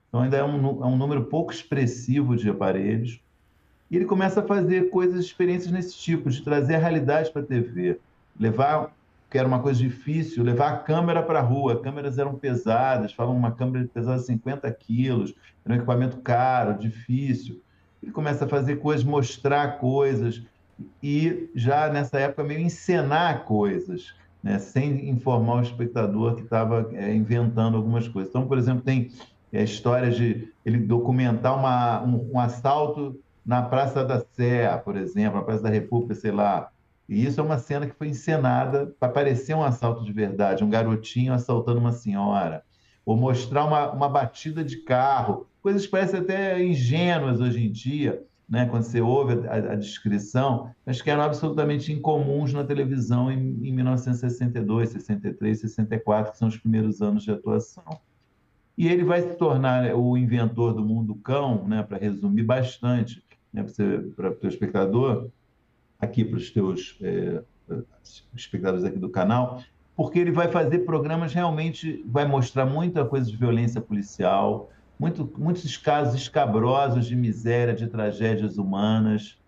Então 0.08 0.20
ainda 0.20 0.36
é 0.36 0.44
um, 0.44 0.84
é 0.84 0.86
um 0.86 0.96
número 0.96 1.24
pouco 1.24 1.52
expressivo 1.52 2.36
de 2.36 2.48
aparelhos. 2.48 3.20
E 3.90 3.96
ele 3.96 4.04
começa 4.04 4.40
a 4.40 4.46
fazer 4.46 4.90
coisas, 4.90 5.24
experiências 5.24 5.72
nesse 5.72 5.96
tipo, 5.96 6.28
de 6.30 6.42
trazer 6.42 6.74
a 6.74 6.78
realidade 6.78 7.30
para 7.30 7.42
a 7.42 7.46
TV, 7.46 8.00
levar, 8.38 8.92
que 9.30 9.38
era 9.38 9.46
uma 9.46 9.60
coisa 9.60 9.78
difícil, 9.78 10.42
levar 10.42 10.72
a 10.72 10.78
câmera 10.78 11.22
para 11.22 11.38
a 11.38 11.42
rua. 11.42 11.80
Câmeras 11.80 12.18
eram 12.18 12.34
pesadas, 12.34 13.12
falam 13.12 13.36
uma 13.36 13.52
câmera 13.52 13.88
pesada 13.92 14.18
50 14.18 14.70
quilos, 14.72 15.34
era 15.64 15.74
um 15.74 15.76
equipamento 15.76 16.18
caro, 16.18 16.78
difícil. 16.78 17.62
Ele 18.02 18.12
começa 18.12 18.44
a 18.44 18.48
fazer 18.48 18.76
coisas, 18.76 19.04
mostrar 19.04 19.78
coisas, 19.78 20.42
e 21.02 21.50
já 21.54 21.88
nessa 21.88 22.18
época 22.18 22.44
meio 22.44 22.60
encenar 22.60 23.44
coisas, 23.44 24.14
né, 24.42 24.58
sem 24.58 25.08
informar 25.08 25.56
o 25.56 25.62
espectador 25.62 26.36
que 26.36 26.42
estava 26.42 26.88
é, 26.92 27.12
inventando 27.14 27.76
algumas 27.76 28.06
coisas. 28.06 28.30
Então, 28.30 28.46
por 28.46 28.58
exemplo, 28.58 28.82
tem 28.82 29.10
é, 29.52 29.62
histórias 29.62 30.16
de 30.16 30.52
ele 30.64 30.78
documentar 30.78 31.58
uma, 31.58 32.02
um, 32.02 32.32
um, 32.34 32.40
assalto 32.40 33.18
na 33.44 33.62
Praça 33.62 34.04
da 34.04 34.20
Sé, 34.20 34.68
por 34.84 34.96
exemplo, 34.96 35.38
na 35.38 35.44
Praça 35.44 35.62
da 35.62 35.70
República, 35.70 36.14
sei 36.14 36.30
lá. 36.30 36.70
E 37.08 37.24
isso 37.24 37.40
é 37.40 37.42
uma 37.42 37.58
cena 37.58 37.86
que 37.86 37.94
foi 37.94 38.08
encenada 38.08 38.94
para 38.98 39.12
parecer 39.12 39.54
um 39.54 39.62
assalto 39.62 40.04
de 40.04 40.12
verdade, 40.12 40.64
um 40.64 40.70
garotinho 40.70 41.32
assaltando 41.32 41.80
uma 41.80 41.92
senhora. 41.92 42.64
ou 43.04 43.16
mostrar 43.16 43.64
uma, 43.64 43.92
uma 43.92 44.08
batida 44.08 44.64
de 44.64 44.78
carro, 44.78 45.46
coisas 45.62 45.84
que 45.84 45.92
parecem 45.92 46.20
até 46.20 46.62
ingênuas 46.62 47.40
hoje 47.40 47.64
em 47.64 47.70
dia, 47.70 48.24
né, 48.48 48.66
quando 48.66 48.84
você 48.84 49.00
ouve 49.00 49.46
a, 49.48 49.72
a, 49.72 49.74
descrição, 49.74 50.70
mas 50.84 51.02
que 51.02 51.10
eram 51.10 51.22
absolutamente 51.22 51.92
incomuns 51.92 52.52
na 52.52 52.62
televisão 52.62 53.30
em, 53.30 53.38
em 53.66 53.72
1962, 53.72 54.90
63, 54.90 55.60
64, 55.60 56.32
que 56.32 56.38
são 56.38 56.48
os 56.48 56.56
primeiros 56.56 57.02
anos 57.02 57.24
de 57.24 57.32
atuação. 57.32 57.84
E 58.78 58.86
ele 58.88 59.02
vai 59.02 59.22
se 59.22 59.34
tornar 59.36 59.94
o 59.96 60.16
inventor 60.16 60.74
do 60.74 60.84
mundo 60.84 61.14
cão, 61.16 61.66
né, 61.66 61.82
para 61.82 61.98
resumir 61.98 62.44
bastante, 62.44 63.24
né, 63.52 63.64
para 64.14 64.30
o 64.30 64.34
teu 64.34 64.48
espectador, 64.48 65.28
aqui 65.98 66.24
para 66.24 66.36
os 66.36 66.50
teus 66.50 66.98
é, 67.02 67.42
espectadores 68.34 68.84
aqui 68.84 68.98
do 68.98 69.08
canal, 69.08 69.60
porque 69.96 70.18
ele 70.18 70.30
vai 70.30 70.48
fazer 70.48 70.80
programas 70.80 71.32
realmente, 71.32 72.04
vai 72.06 72.26
mostrar 72.26 72.66
muita 72.66 73.04
coisa 73.04 73.28
de 73.28 73.36
violência 73.36 73.80
policial, 73.80 74.70
muito, 74.98 75.30
muitos 75.36 75.76
casos 75.76 76.14
escabrosos 76.14 77.06
de 77.06 77.14
miséria, 77.14 77.74
de 77.74 77.86
tragédias 77.86 78.58
humanas. 78.58 79.38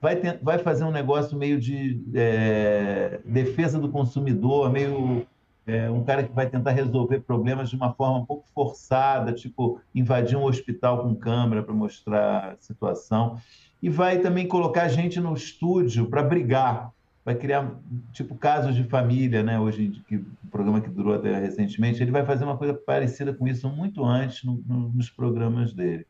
Vai, 0.00 0.16
ter, 0.16 0.38
vai 0.42 0.58
fazer 0.58 0.84
um 0.84 0.90
negócio 0.90 1.36
meio 1.36 1.60
de 1.60 2.02
é, 2.14 3.20
defesa 3.24 3.78
do 3.78 3.88
consumidor, 3.88 4.70
meio 4.70 5.26
é, 5.66 5.88
um 5.90 6.02
cara 6.02 6.24
que 6.24 6.32
vai 6.32 6.48
tentar 6.48 6.72
resolver 6.72 7.20
problemas 7.20 7.70
de 7.70 7.76
uma 7.76 7.92
forma 7.92 8.18
um 8.18 8.26
pouco 8.26 8.44
forçada, 8.52 9.32
tipo 9.32 9.80
invadir 9.94 10.36
um 10.36 10.44
hospital 10.44 11.02
com 11.02 11.14
câmera 11.14 11.62
para 11.62 11.74
mostrar 11.74 12.52
a 12.52 12.56
situação. 12.58 13.38
E 13.80 13.88
vai 13.88 14.18
também 14.18 14.46
colocar 14.46 14.88
gente 14.88 15.20
no 15.20 15.34
estúdio 15.34 16.06
para 16.06 16.22
brigar 16.22 16.92
vai 17.24 17.34
criar 17.34 17.78
tipo 18.12 18.34
casos 18.34 18.74
de 18.74 18.84
família, 18.84 19.42
né? 19.42 19.58
Hoje 19.58 20.02
que 20.08 20.16
o 20.16 20.26
programa 20.50 20.80
que 20.80 20.90
durou 20.90 21.14
até 21.14 21.38
recentemente, 21.38 22.02
ele 22.02 22.10
vai 22.10 22.24
fazer 22.24 22.44
uma 22.44 22.56
coisa 22.56 22.74
parecida 22.74 23.32
com 23.32 23.46
isso 23.46 23.68
muito 23.68 24.04
antes 24.04 24.44
no, 24.44 24.62
no, 24.66 24.88
nos 24.88 25.08
programas 25.08 25.72
dele. 25.72 26.06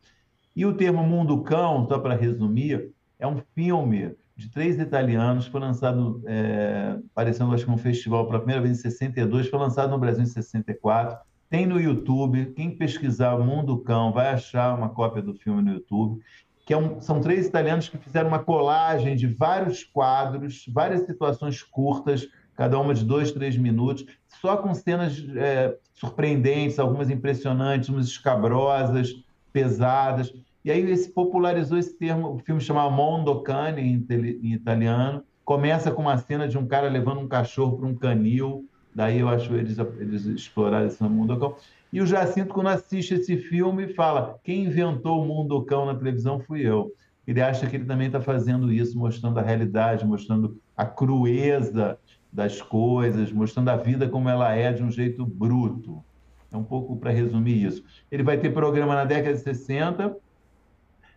E 0.55 0.65
o 0.67 0.75
termo 0.75 1.03
Mundo 1.03 1.43
Cão, 1.43 1.87
só 1.87 1.99
para 1.99 2.15
resumir, 2.15 2.91
é 3.19 3.27
um 3.27 3.41
filme 3.55 4.15
de 4.37 4.51
três 4.51 4.79
italianos, 4.79 5.47
foi 5.47 5.61
lançado, 5.61 6.23
é, 6.27 6.99
aparecendo 7.11 7.55
acho 7.55 7.65
que 7.65 7.71
num 7.71 7.77
festival 7.77 8.27
pela 8.27 8.39
primeira 8.39 8.63
vez 8.63 8.79
em 8.79 8.83
62, 8.83 9.49
foi 9.49 9.59
lançado 9.59 9.91
no 9.91 9.99
Brasil 9.99 10.23
em 10.23 10.27
64, 10.27 11.19
tem 11.49 11.67
no 11.67 11.79
YouTube, 11.79 12.53
quem 12.57 12.77
pesquisar 12.77 13.39
Mundo 13.39 13.79
Cão 13.79 14.11
vai 14.13 14.31
achar 14.31 14.75
uma 14.75 14.89
cópia 14.89 15.23
do 15.23 15.35
filme 15.35 15.61
no 15.61 15.75
YouTube 15.75 16.23
que 16.65 16.73
é 16.73 16.77
um, 16.77 17.01
são 17.01 17.21
três 17.21 17.47
italianos 17.47 17.89
que 17.89 17.99
fizeram 17.99 18.29
uma 18.29 18.39
colagem 18.39 19.17
de 19.17 19.27
vários 19.27 19.85
quadros, 19.85 20.65
várias 20.69 21.07
situações 21.07 21.63
curtas, 21.63 22.29
cada 22.57 22.79
uma 22.79 22.95
de 22.95 23.05
dois, 23.05 23.33
três 23.33 23.57
minutos, 23.57 24.07
só 24.41 24.57
com 24.57 24.73
cenas 24.75 25.25
é, 25.37 25.77
surpreendentes, 25.95 26.79
algumas 26.79 27.11
impressionantes, 27.11 27.89
umas 27.89 28.07
escabrosas, 28.07 29.15
pesadas. 29.53 30.33
E 30.65 30.71
aí 30.71 30.89
esse 30.91 31.11
popularizou 31.11 31.79
esse 31.79 31.97
termo, 31.99 32.35
o 32.35 32.39
filme 32.39 32.61
chamava 32.61 32.91
Mondo 32.91 33.41
Cane, 33.43 33.83
em, 33.83 34.07
em 34.43 34.53
italiano. 34.53 35.25
Começa 35.45 35.91
com 35.91 36.03
uma 36.03 36.17
cena 36.19 36.47
de 36.47 36.57
um 36.57 36.67
cara 36.67 36.89
levando 36.89 37.21
um 37.21 37.29
cachorro 37.29 37.77
para 37.77 37.89
um 37.89 37.95
canil, 37.97 38.65
daí 38.95 39.19
eu 39.19 39.29
acho 39.29 39.53
eles, 39.55 39.77
eles 39.99 40.25
exploraram 40.27 40.87
esse 40.87 41.03
Mondo 41.03 41.37
Cane. 41.37 41.55
E 41.93 42.01
o 42.01 42.07
Jacinto, 42.07 42.55
quando 42.55 42.69
assiste 42.69 43.15
esse 43.15 43.37
filme, 43.37 43.93
fala: 43.93 44.39
quem 44.43 44.65
inventou 44.65 45.23
o 45.23 45.27
mundo 45.27 45.63
cão 45.65 45.85
na 45.85 45.95
televisão 45.95 46.41
fui 46.41 46.67
eu. 46.67 46.91
Ele 47.27 47.41
acha 47.41 47.67
que 47.67 47.77
ele 47.77 47.85
também 47.85 48.07
está 48.07 48.21
fazendo 48.21 48.73
isso, 48.73 48.99
mostrando 48.99 49.39
a 49.39 49.43
realidade, 49.43 50.07
mostrando 50.07 50.59
a 50.77 50.85
crueza 50.87 51.99
das 52.33 52.61
coisas, 52.61 53.31
mostrando 53.31 53.69
a 53.69 53.77
vida 53.77 54.09
como 54.09 54.29
ela 54.29 54.53
é 54.55 54.73
de 54.73 54.83
um 54.83 54.91
jeito 54.91 55.25
bruto. 55.25 56.03
É 56.51 56.57
um 56.57 56.65
pouco 56.65 56.97
para 56.97 57.11
resumir 57.11 57.63
isso. 57.63 57.85
Ele 58.11 58.23
vai 58.23 58.39
ter 58.39 58.53
programa 58.53 58.95
na 58.95 59.05
década 59.05 59.35
de 59.37 59.43
60, 59.43 60.17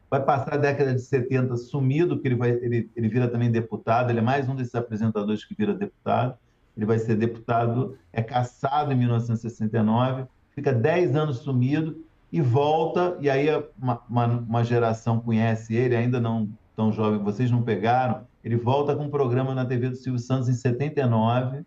vai 0.10 0.24
passar 0.24 0.56
a 0.56 0.58
década 0.58 0.94
de 0.94 1.02
70 1.02 1.56
sumido, 1.58 2.16
porque 2.16 2.28
ele, 2.28 2.36
vai, 2.36 2.52
ele, 2.52 2.90
ele 2.96 3.08
vira 3.08 3.28
também 3.28 3.50
deputado, 3.50 4.10
ele 4.10 4.20
é 4.20 4.22
mais 4.22 4.48
um 4.48 4.56
desses 4.56 4.76
apresentadores 4.76 5.44
que 5.44 5.56
vira 5.56 5.74
deputado. 5.74 6.38
Ele 6.76 6.86
vai 6.86 7.00
ser 7.00 7.16
deputado, 7.16 7.98
é 8.12 8.22
caçado 8.22 8.92
em 8.92 8.98
1969, 8.98 10.26
fica 10.56 10.74
10 10.74 11.16
anos 11.16 11.38
sumido 11.40 12.04
e 12.32 12.42
volta, 12.42 13.18
e 13.20 13.30
aí 13.30 13.48
uma, 13.80 14.02
uma, 14.10 14.26
uma, 14.26 14.64
geração 14.64 15.20
conhece 15.20 15.76
ele, 15.76 15.96
ainda 15.96 16.20
não 16.20 16.50
tão 16.76 16.92
jovem, 16.92 17.20
vocês 17.20 17.52
não 17.52 17.62
pegaram, 17.62 18.26
ele 18.44 18.56
volta 18.56 18.96
com 18.96 19.04
um 19.04 19.10
programa 19.10 19.54
na 19.54 19.66
TV 19.66 19.90
do 19.90 19.96
Silvio 19.96 20.20
Santos 20.20 20.50
em 20.50 20.54
79, 20.54 21.64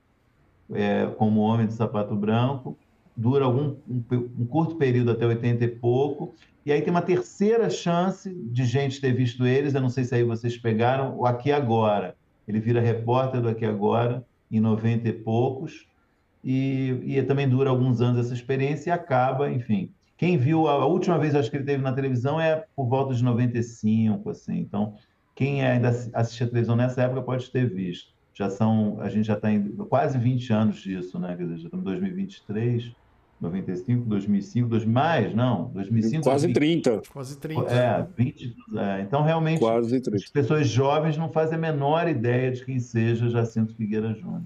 é, 0.72 1.06
como 1.16 1.40
Homem 1.40 1.66
de 1.66 1.72
Sapato 1.72 2.14
Branco, 2.14 2.76
dura 3.16 3.44
algum, 3.44 3.76
um, 3.88 4.02
um, 4.38 4.46
curto 4.46 4.76
período 4.76 5.10
até 5.10 5.26
80 5.26 5.64
e 5.64 5.68
pouco, 5.68 6.34
e 6.64 6.72
aí 6.72 6.82
tem 6.82 6.90
uma 6.90 7.02
terceira 7.02 7.70
chance 7.70 8.32
de 8.32 8.64
gente 8.64 9.00
ter 9.00 9.12
visto 9.12 9.46
eles, 9.46 9.74
eu 9.74 9.80
não 9.80 9.88
sei 9.88 10.04
se 10.04 10.14
aí 10.14 10.22
vocês 10.22 10.56
pegaram, 10.56 11.16
o 11.16 11.26
Aqui 11.26 11.50
Agora. 11.50 12.14
Ele 12.46 12.60
vira 12.60 12.80
repórter 12.80 13.40
do 13.40 13.48
Aqui 13.48 13.64
Agora, 13.64 14.24
em 14.50 14.60
90 14.60 15.08
e 15.08 15.12
poucos, 15.12 15.86
e, 16.42 17.00
e 17.04 17.22
também 17.22 17.48
dura 17.48 17.70
alguns 17.70 18.00
anos 18.00 18.26
essa 18.26 18.34
experiência 18.34 18.90
e 18.90 18.92
acaba, 18.92 19.50
enfim. 19.50 19.90
Quem 20.16 20.36
viu 20.36 20.66
a, 20.66 20.72
a 20.72 20.86
última 20.86 21.18
vez 21.18 21.34
acho 21.34 21.50
que 21.50 21.56
ele 21.56 21.64
teve 21.64 21.82
na 21.82 21.92
televisão 21.92 22.40
é 22.40 22.64
por 22.74 22.88
volta 22.88 23.14
de 23.14 23.22
95, 23.22 24.30
assim. 24.30 24.58
Então, 24.58 24.94
quem 25.34 25.64
ainda 25.64 25.88
assistia 26.12 26.46
a 26.46 26.50
televisão 26.50 26.74
nessa 26.74 27.02
época 27.02 27.22
pode 27.22 27.50
ter 27.50 27.72
visto. 27.72 28.12
Já 28.34 28.50
são, 28.50 29.00
a 29.00 29.08
gente 29.08 29.26
já 29.26 29.34
está 29.34 29.50
em 29.50 29.68
quase 29.88 30.18
20 30.18 30.52
anos 30.52 30.80
disso, 30.80 31.18
né? 31.18 31.36
Quer 31.36 31.44
dizer, 31.44 31.58
já 31.58 31.64
estamos 31.64 31.82
em 31.82 31.88
2023. 31.88 32.92
95, 33.40 34.04
2005, 34.04 34.68
2000, 34.68 34.92
mais, 34.92 35.34
não, 35.34 35.70
2005. 35.72 36.24
Quase 36.24 36.48
2000, 36.48 36.82
30. 36.82 37.02
Quase 37.12 37.38
30. 37.38 37.72
É, 37.72 38.06
20, 38.16 38.56
é, 38.76 39.00
então 39.02 39.22
realmente 39.22 39.60
Quase 39.60 40.00
30. 40.00 40.16
as 40.16 40.30
pessoas 40.30 40.68
jovens 40.68 41.16
não 41.16 41.28
fazem 41.28 41.54
a 41.54 41.60
menor 41.60 42.08
ideia 42.08 42.50
de 42.50 42.64
quem 42.64 42.80
seja 42.80 43.28
Jacinto 43.28 43.76
Figueira 43.76 44.12
Júnior. 44.12 44.42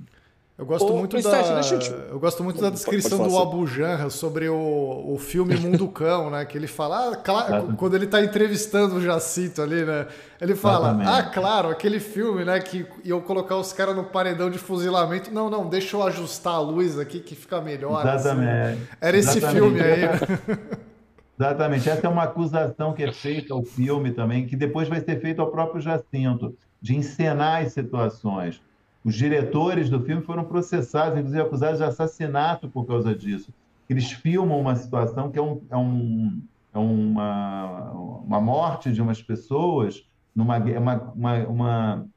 Eu 0.62 0.66
gosto, 0.66 0.92
muito 0.92 1.20
da, 1.20 1.40
eu, 1.40 1.78
te... 1.80 1.92
eu 2.08 2.20
gosto 2.20 2.44
muito 2.44 2.60
da 2.60 2.70
descrição 2.70 3.26
do 3.26 3.36
Abu 3.36 3.66
Janra 3.66 4.08
sobre 4.10 4.48
o, 4.48 5.12
o 5.12 5.18
filme 5.18 5.56
Mundo 5.56 5.88
Cão, 5.88 6.30
né? 6.30 6.44
Que 6.44 6.56
ele 6.56 6.68
fala, 6.68 7.08
ah, 7.08 7.16
claro, 7.16 7.74
quando 7.76 7.96
ele 7.96 8.04
está 8.04 8.22
entrevistando 8.22 8.94
o 8.94 9.02
Jacinto 9.02 9.60
ali, 9.60 9.84
né? 9.84 10.06
Ele 10.40 10.54
fala, 10.54 10.90
Exatamente. 10.90 11.08
ah, 11.08 11.22
claro, 11.34 11.68
aquele 11.68 11.98
filme, 11.98 12.44
né? 12.44 12.60
Que 12.60 12.86
iam 13.02 13.20
colocar 13.20 13.56
os 13.56 13.72
caras 13.72 13.96
no 13.96 14.04
paredão 14.04 14.48
de 14.48 14.58
fuzilamento. 14.58 15.34
Não, 15.34 15.50
não, 15.50 15.68
deixa 15.68 15.96
eu 15.96 16.02
ajustar 16.04 16.54
a 16.54 16.60
luz 16.60 16.96
aqui 16.96 17.18
que 17.18 17.34
fica 17.34 17.60
melhor. 17.60 18.06
Assim. 18.06 18.28
Exatamente. 18.28 18.68
Assim. 18.68 18.86
Era 19.00 19.16
esse 19.16 19.38
Exatamente. 19.38 19.64
filme 19.64 19.80
aí, 19.80 20.00
né? 20.02 20.58
Exatamente. 21.40 21.90
Essa 21.90 22.06
é 22.06 22.08
uma 22.08 22.22
acusação 22.22 22.92
que 22.92 23.02
é 23.02 23.10
feita 23.10 23.52
ao 23.52 23.64
filme 23.64 24.12
também, 24.12 24.46
que 24.46 24.54
depois 24.54 24.88
vai 24.88 25.00
ser 25.00 25.20
feito 25.20 25.42
ao 25.42 25.50
próprio 25.50 25.80
Jacinto, 25.80 26.56
de 26.80 26.94
encenar 26.94 27.64
as 27.64 27.72
situações. 27.72 28.62
Os 29.04 29.14
diretores 29.14 29.90
do 29.90 30.00
filme 30.00 30.22
foram 30.22 30.44
processados, 30.44 31.18
inclusive 31.18 31.42
acusados 31.42 31.78
de 31.78 31.84
assassinato 31.84 32.68
por 32.68 32.86
causa 32.86 33.14
disso. 33.14 33.52
Eles 33.88 34.12
filmam 34.12 34.60
uma 34.60 34.76
situação 34.76 35.30
que 35.30 35.38
é, 35.38 35.42
um, 35.42 35.60
é, 35.70 35.76
um, 35.76 36.42
é 36.72 36.78
uma, 36.78 37.90
uma 37.92 38.40
morte 38.40 38.92
de 38.92 39.02
umas 39.02 39.20
pessoas, 39.20 40.08
numa 40.34 40.56
uma, 40.58 41.12
uma, 41.14 41.38
uma, 41.48 42.08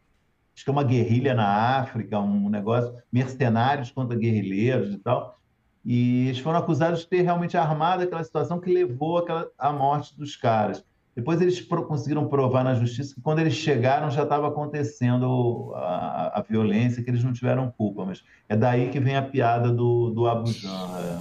acho 0.56 0.64
que 0.64 0.70
é 0.70 0.72
uma 0.72 0.84
guerrilha 0.84 1.34
na 1.34 1.80
África, 1.80 2.20
um 2.20 2.50
negócio, 2.50 2.94
mercenários 3.12 3.90
contra 3.90 4.18
guerrilheiros 4.18 4.94
e 4.94 4.98
tal. 4.98 5.40
E 5.84 6.28
eles 6.28 6.40
foram 6.40 6.60
acusados 6.60 7.02
de 7.02 7.08
ter 7.08 7.22
realmente 7.22 7.58
armado 7.58 8.04
aquela 8.04 8.24
situação 8.24 8.60
que 8.60 8.72
levou 8.72 9.24
à 9.58 9.74
morte 9.74 10.18
dos 10.18 10.36
caras. 10.36 10.84
Depois 11.16 11.40
eles 11.40 11.62
pro, 11.62 11.86
conseguiram 11.86 12.28
provar 12.28 12.64
na 12.64 12.76
justiça 12.76 13.16
que 13.16 13.22
quando 13.22 13.40
eles 13.40 13.54
chegaram 13.54 14.12
já 14.12 14.24
estava 14.24 14.50
acontecendo 14.50 15.72
a, 15.76 16.40
a, 16.40 16.42
violência, 16.42 17.02
que 17.02 17.10
eles 17.10 17.24
não 17.24 17.32
tiveram 17.32 17.74
culpa. 17.78 18.04
Mas 18.04 18.22
é 18.50 18.56
daí 18.56 18.90
que 18.90 19.00
vem 19.00 19.16
a 19.16 19.22
piada 19.22 19.72
do, 19.72 20.10
do 20.10 20.28
Abujan. 20.28 20.70
É. 21.00 21.20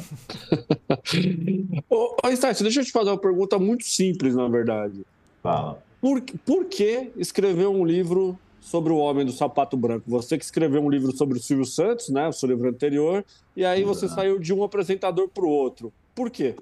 ô, 1.88 2.16
ô 2.24 2.28
deixa 2.28 2.80
eu 2.80 2.84
te 2.84 2.90
fazer 2.90 3.10
uma 3.10 3.18
pergunta 3.18 3.56
muito 3.56 3.84
simples, 3.84 4.34
na 4.34 4.48
verdade. 4.48 5.06
Fala. 5.40 5.78
Por, 6.00 6.20
por 6.44 6.64
que 6.64 7.12
escrever 7.16 7.68
um 7.68 7.84
livro 7.84 8.36
sobre 8.60 8.92
o 8.92 8.96
Homem 8.96 9.24
do 9.24 9.30
Sapato 9.32 9.76
Branco? 9.76 10.10
Você 10.10 10.36
que 10.36 10.44
escreveu 10.44 10.82
um 10.82 10.90
livro 10.90 11.16
sobre 11.16 11.38
o 11.38 11.40
Silvio 11.40 11.64
Santos, 11.64 12.08
né? 12.08 12.26
O 12.26 12.32
seu 12.32 12.48
livro 12.48 12.68
anterior, 12.68 13.24
e 13.56 13.64
aí 13.64 13.84
você 13.84 14.08
saiu 14.08 14.40
de 14.40 14.52
um 14.52 14.64
apresentador 14.64 15.28
para 15.28 15.44
o 15.44 15.48
outro. 15.48 15.92
Por 16.16 16.30
quê? 16.30 16.56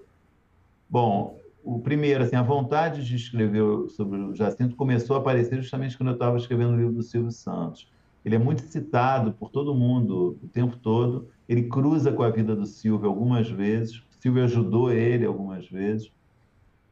Bom, 0.89 1.42
o 1.65 1.79
primeiro, 1.79 2.25
assim, 2.25 2.37
a 2.37 2.43
vontade 2.43 3.05
de 3.05 3.17
escrever 3.17 3.63
sobre 3.91 4.19
o 4.19 4.35
Jacinto 4.35 4.75
começou 4.77 5.17
a 5.17 5.21
aparecer 5.21 5.61
justamente 5.61 5.97
quando 5.97 6.09
eu 6.09 6.15
estava 6.15 6.37
escrevendo 6.37 6.73
o 6.73 6.77
livro 6.77 6.93
do 6.93 7.03
Silvio 7.03 7.31
Santos. 7.31 7.91
Ele 8.25 8.35
é 8.35 8.39
muito 8.39 8.63
citado 8.63 9.33
por 9.33 9.51
todo 9.51 9.75
mundo 9.75 10.39
o 10.43 10.49
tempo 10.49 10.77
todo. 10.77 11.29
Ele 11.49 11.65
cruza 11.65 12.13
com 12.13 12.23
a 12.23 12.31
vida 12.31 12.55
do 12.55 12.67
Silvio 12.67 13.09
algumas 13.09 13.51
vezes. 13.51 13.97
O 13.97 14.07
Silvio 14.21 14.45
ajudou 14.45 14.93
ele 14.93 15.25
algumas 15.25 15.69
vezes. 15.69 16.13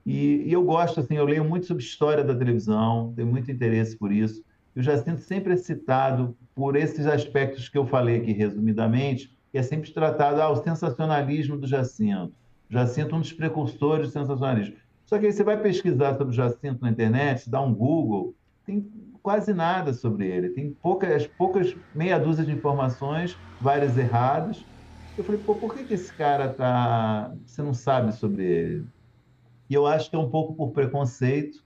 E, 0.05 0.45
e 0.47 0.53
eu 0.53 0.65
gosto, 0.65 1.01
assim, 1.01 1.15
eu 1.17 1.25
leio 1.25 1.45
muito 1.45 1.67
sobre 1.67 1.83
história 1.83 2.25
da 2.25 2.35
televisão, 2.35 3.13
tenho 3.15 3.29
muito 3.29 3.51
interesse 3.51 3.97
por 3.97 4.11
isso. 4.11 4.43
E 4.75 4.81
o 4.81 4.83
Jacinto 4.83 5.21
sempre 5.21 5.53
é 5.53 5.57
citado 5.57 6.37
por 6.55 6.75
esses 6.75 7.07
aspectos 7.07 7.69
que 7.69 7.79
eu 7.79 7.87
falei 7.87 8.17
aqui 8.17 8.33
resumidamente, 8.33 9.37
e 9.53 9.59
é 9.59 9.63
sempre 9.63 9.93
tratado 9.93 10.41
ah, 10.41 10.51
o 10.51 10.57
sensacionalismo 10.63 11.57
do 11.57 11.67
Jacinto 11.67 12.33
Jacinto, 12.71 13.17
um 13.17 13.21
dos 13.21 13.33
precursores 13.33 14.09
do 14.09 14.13
sensacionalismo. 14.13 14.77
Só 15.07 15.19
que 15.19 15.27
aí 15.27 15.33
você 15.33 15.43
vai 15.45 15.61
pesquisar 15.61 16.17
sobre 16.17 16.29
o 16.33 16.37
Jacinto 16.37 16.81
na 16.83 16.91
internet, 16.91 17.51
dá 17.51 17.61
um 17.61 17.75
Google, 17.75 18.37
tem 18.65 18.89
quase 19.23 19.53
nada 19.53 19.93
sobre 19.93 20.27
ele. 20.29 20.51
Tem 20.51 20.73
poucas, 20.75 21.27
poucas 21.27 21.77
meia 21.93 22.19
dúzia 22.19 22.45
de 22.45 22.53
informações, 22.53 23.41
várias 23.59 23.97
erradas. 23.97 24.67
Eu 25.17 25.25
falei, 25.25 25.41
pô, 25.41 25.57
por 25.57 25.75
que, 25.75 25.85
que 25.85 25.95
esse 25.95 26.15
cara 26.15 26.53
tá. 26.55 27.35
Você 27.45 27.63
não 27.63 27.75
sabe 27.75 28.13
sobre 28.13 28.45
ele? 28.45 28.89
E 29.69 29.75
eu 29.75 29.87
acho 29.87 30.11
que 30.11 30.17
é 30.17 30.19
um 30.19 30.31
pouco 30.31 30.55
por 30.55 30.73
preconceito 30.73 31.59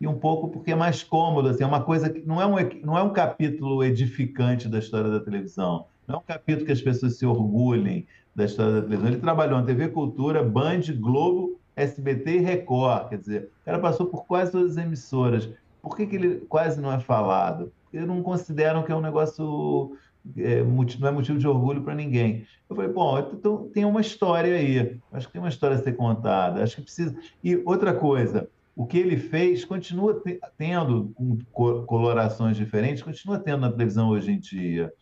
e 0.00 0.06
um 0.06 0.18
pouco 0.18 0.50
porque 0.50 0.72
é 0.72 0.74
mais 0.74 1.02
cômodo, 1.04 1.48
assim, 1.48 1.62
é 1.62 1.66
uma 1.66 1.84
coisa 1.84 2.10
que 2.10 2.20
não 2.22 2.40
é 2.40 2.46
um, 2.46 2.56
não 2.84 2.98
é 2.98 3.02
um 3.02 3.12
capítulo 3.12 3.84
edificante 3.84 4.68
da 4.68 4.78
história 4.80 5.08
da 5.10 5.20
televisão, 5.20 5.86
não 6.06 6.16
é 6.16 6.18
um 6.18 6.24
capítulo 6.24 6.66
que 6.66 6.72
as 6.72 6.82
pessoas 6.82 7.18
se 7.18 7.24
orgulhem 7.24 8.06
da 8.34 8.44
história 8.44 8.74
da 8.74 8.82
televisão. 8.82 9.08
Ele 9.08 9.20
trabalhou 9.20 9.58
na 9.58 9.66
TV 9.66 9.88
Cultura, 9.88 10.42
Band, 10.42 10.82
Globo, 10.98 11.58
SBT 11.76 12.36
e 12.36 12.38
Record, 12.38 13.08
quer 13.08 13.18
dizer, 13.18 13.50
o 13.62 13.64
cara 13.64 13.78
passou 13.78 14.06
por 14.06 14.26
quase 14.26 14.52
todas 14.52 14.76
as 14.76 14.84
emissoras. 14.84 15.48
Por 15.80 15.96
que, 15.96 16.06
que 16.06 16.16
ele 16.16 16.36
quase 16.48 16.80
não 16.80 16.92
é 16.92 17.00
falado? 17.00 17.72
Porque 17.84 18.04
não 18.04 18.22
consideram 18.22 18.82
que 18.82 18.92
é 18.92 18.94
um 18.96 19.00
negócio 19.00 19.96
é, 20.36 20.62
não 20.62 21.08
é 21.08 21.10
motivo 21.10 21.38
de 21.38 21.48
orgulho 21.48 21.82
para 21.82 21.94
ninguém. 21.94 22.46
Eu 22.68 22.76
falei, 22.76 22.90
bom, 22.90 23.18
então 23.18 23.68
tem 23.68 23.84
uma 23.84 24.00
história 24.00 24.54
aí. 24.54 24.98
Acho 25.12 25.26
que 25.26 25.32
tem 25.32 25.42
uma 25.42 25.48
história 25.48 25.76
a 25.76 25.82
ser 25.82 25.92
contada. 25.92 26.62
Acho 26.62 26.76
que 26.76 26.82
precisa. 26.82 27.16
E 27.42 27.56
outra 27.64 27.92
coisa, 27.92 28.48
o 28.76 28.86
que 28.86 28.98
ele 28.98 29.16
fez 29.16 29.64
continua 29.64 30.22
tendo, 30.56 31.12
com 31.52 31.84
colorações 31.84 32.56
diferentes, 32.56 33.02
continua 33.02 33.38
tendo 33.38 33.62
na 33.62 33.70
televisão 33.70 34.08
hoje 34.08 34.32
em 34.32 34.38
dia. 34.38 34.92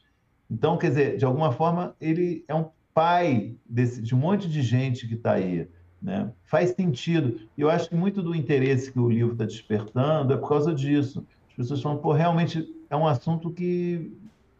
Então, 0.51 0.77
quer 0.77 0.89
dizer, 0.89 1.17
de 1.17 1.25
alguma 1.25 1.53
forma, 1.53 1.95
ele 2.01 2.45
é 2.49 2.55
um 2.55 2.69
pai 2.95 3.57
desse, 3.69 4.01
de 4.03 4.15
um 4.15 4.19
monte 4.19 4.49
de 4.49 4.63
gente 4.63 5.07
que 5.07 5.15
está 5.15 5.33
aí. 5.33 5.69
Né? 6.01 6.33
Faz 6.45 6.71
sentido. 6.71 7.41
Eu 7.57 7.71
acho 7.71 7.89
que 7.89 7.95
muito 7.95 8.23
do 8.23 8.35
interesse 8.35 8.91
que 8.91 8.99
o 8.99 9.11
livro 9.11 9.33
está 9.33 9.45
despertando 9.45 10.33
é 10.33 10.37
por 10.37 10.49
causa 10.49 10.75
disso. 10.75 11.27
As 11.51 11.55
pessoas 11.55 11.83
falam, 11.83 11.99
pô, 11.99 12.13
realmente 12.13 12.67
é 12.89 12.97
um 12.97 13.07
assunto 13.07 13.51
que 13.51 14.13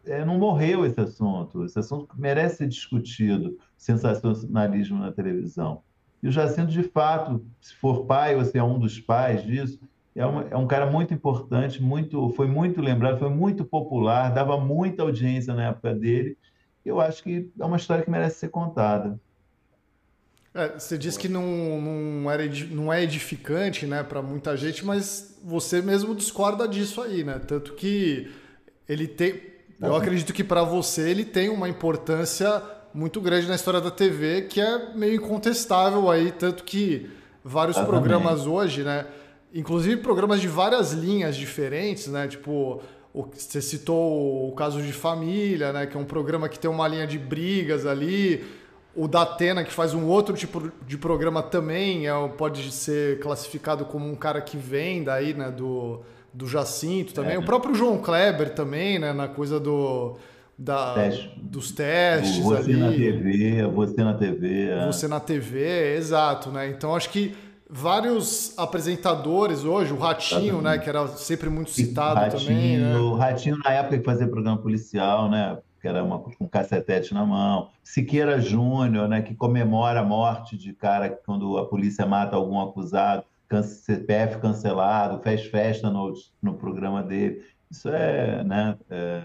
é, 0.05 0.23
não 0.23 0.37
morreu 0.37 0.85
esse 0.85 0.99
assunto. 0.99 1.65
Esse 1.65 1.79
assunto 1.79 2.07
merece 2.17 2.57
ser 2.57 2.67
discutido, 2.67 3.57
sensacionalismo 3.77 4.99
na 4.99 5.11
televisão. 5.11 5.81
E 6.21 6.27
o 6.27 6.31
Jacinto, 6.31 6.71
de 6.71 6.83
fato, 6.83 7.43
se 7.59 7.73
for 7.75 8.05
pai 8.05 8.35
ou 8.35 8.45
se 8.45 8.57
é 8.57 8.63
um 8.63 8.77
dos 8.77 8.99
pais 8.99 9.43
disso, 9.43 9.79
é, 10.15 10.25
uma, 10.25 10.43
é 10.49 10.57
um 10.57 10.67
cara 10.67 10.85
muito 10.85 11.13
importante, 11.13 11.81
muito, 11.81 12.29
foi 12.31 12.47
muito 12.47 12.81
lembrado, 12.81 13.17
foi 13.17 13.29
muito 13.29 13.65
popular, 13.65 14.31
dava 14.33 14.59
muita 14.59 15.03
audiência 15.03 15.53
na 15.53 15.69
época 15.69 15.93
dele. 15.95 16.37
Eu 16.85 16.99
acho 16.99 17.23
que 17.23 17.49
é 17.59 17.65
uma 17.65 17.77
história 17.77 18.03
que 18.03 18.09
merece 18.09 18.39
ser 18.39 18.49
contada. 18.49 19.19
É, 20.53 20.77
você 20.77 20.97
disse 20.97 21.17
que 21.17 21.29
não, 21.29 21.79
não, 21.81 22.29
era, 22.29 22.43
não 22.69 22.91
é 22.91 23.01
edificante 23.03 23.85
né, 23.85 24.03
para 24.03 24.21
muita 24.21 24.57
gente, 24.57 24.85
mas 24.85 25.39
você 25.43 25.81
mesmo 25.81 26.13
discorda 26.13 26.67
disso 26.67 27.01
aí, 27.01 27.23
né? 27.23 27.39
Tanto 27.39 27.73
que 27.73 28.29
ele 28.87 29.07
tem, 29.07 29.41
eu 29.79 29.95
acredito 29.95 30.33
que 30.33 30.43
para 30.43 30.63
você 30.63 31.09
ele 31.09 31.23
tem 31.23 31.49
uma 31.49 31.69
importância 31.69 32.61
muito 32.93 33.21
grande 33.21 33.47
na 33.47 33.55
história 33.55 33.79
da 33.79 33.89
TV, 33.89 34.43
que 34.43 34.59
é 34.59 34.93
meio 34.93 35.15
incontestável 35.15 36.09
aí, 36.09 36.31
tanto 36.31 36.65
que 36.65 37.09
vários 37.41 37.77
programas 37.77 38.45
hoje, 38.45 38.83
né? 38.83 39.05
Inclusive 39.53 39.97
programas 40.01 40.41
de 40.41 40.47
várias 40.49 40.91
linhas 40.91 41.37
diferentes, 41.37 42.07
né? 42.07 42.27
Tipo, 42.27 42.81
você 43.13 43.61
citou 43.61 44.47
o 44.47 44.51
caso 44.53 44.81
de 44.81 44.93
família, 44.93 45.73
né? 45.73 45.85
Que 45.85 45.97
é 45.97 45.99
um 45.99 46.05
programa 46.05 46.47
que 46.47 46.57
tem 46.57 46.69
uma 46.69 46.87
linha 46.87 47.05
de 47.05 47.19
brigas 47.19 47.85
ali. 47.85 48.43
O 48.95 49.07
da 49.07 49.21
Atena, 49.21 49.63
que 49.63 49.71
faz 49.71 49.93
um 49.93 50.05
outro 50.07 50.35
tipo 50.35 50.71
de 50.85 50.97
programa 50.97 51.41
também, 51.41 52.07
é, 52.07 52.27
pode 52.37 52.71
ser 52.71 53.19
classificado 53.19 53.85
como 53.85 54.09
um 54.09 54.15
cara 54.15 54.41
que 54.41 54.57
vem 54.57 55.03
daí, 55.03 55.33
né? 55.33 55.51
Do, 55.51 56.01
do 56.33 56.47
Jacinto 56.47 57.13
também. 57.13 57.35
É. 57.35 57.39
O 57.39 57.43
próprio 57.43 57.75
João 57.75 57.97
Kleber 57.97 58.53
também, 58.53 58.97
né? 58.97 59.11
Na 59.11 59.27
coisa 59.27 59.59
do, 59.59 60.17
da, 60.57 60.93
Teste. 60.93 61.33
dos 61.41 61.71
testes 61.71 62.37
você 62.37 62.71
ali. 62.71 62.77
na 62.77 62.91
TV, 62.91 63.67
você 63.67 64.03
na 64.03 64.13
TV. 64.13 64.69
É. 64.69 64.85
Você 64.85 65.07
na 65.07 65.19
TV, 65.19 65.95
exato, 65.95 66.49
né? 66.49 66.69
Então 66.69 66.95
acho 66.95 67.09
que 67.09 67.35
vários 67.71 68.57
apresentadores 68.59 69.63
hoje, 69.63 69.93
o 69.93 69.97
Ratinho, 69.97 70.61
né? 70.61 70.77
Que 70.77 70.89
era 70.89 71.07
sempre 71.07 71.49
muito 71.49 71.71
citado 71.71 72.19
Ratinho, 72.19 72.39
também. 72.41 72.77
Né? 72.77 72.95
O 72.97 73.15
Ratinho, 73.15 73.57
na 73.63 73.71
época 73.71 73.97
que 73.97 74.03
fazia 74.03 74.27
programa 74.27 74.57
policial, 74.57 75.29
né? 75.29 75.57
Que 75.81 75.87
era 75.87 76.03
uma, 76.03 76.19
com 76.19 76.31
um 76.41 76.47
cacetete 76.47 77.13
na 77.13 77.25
mão. 77.25 77.69
Siqueira 77.81 78.41
Júnior, 78.41 79.07
né? 79.07 79.21
Que 79.21 79.33
comemora 79.33 80.01
a 80.01 80.03
morte 80.03 80.57
de 80.57 80.73
cara 80.73 81.09
quando 81.09 81.57
a 81.57 81.65
polícia 81.65 82.05
mata 82.05 82.35
algum 82.35 82.59
acusado. 82.59 83.23
CPF 83.63 84.39
cancelado, 84.39 85.21
fez 85.21 85.45
festa 85.47 85.89
no, 85.89 86.13
no 86.41 86.53
programa 86.53 87.03
dele. 87.03 87.43
Isso 87.69 87.89
é, 87.89 88.43
né, 88.45 88.77
é, 88.89 89.23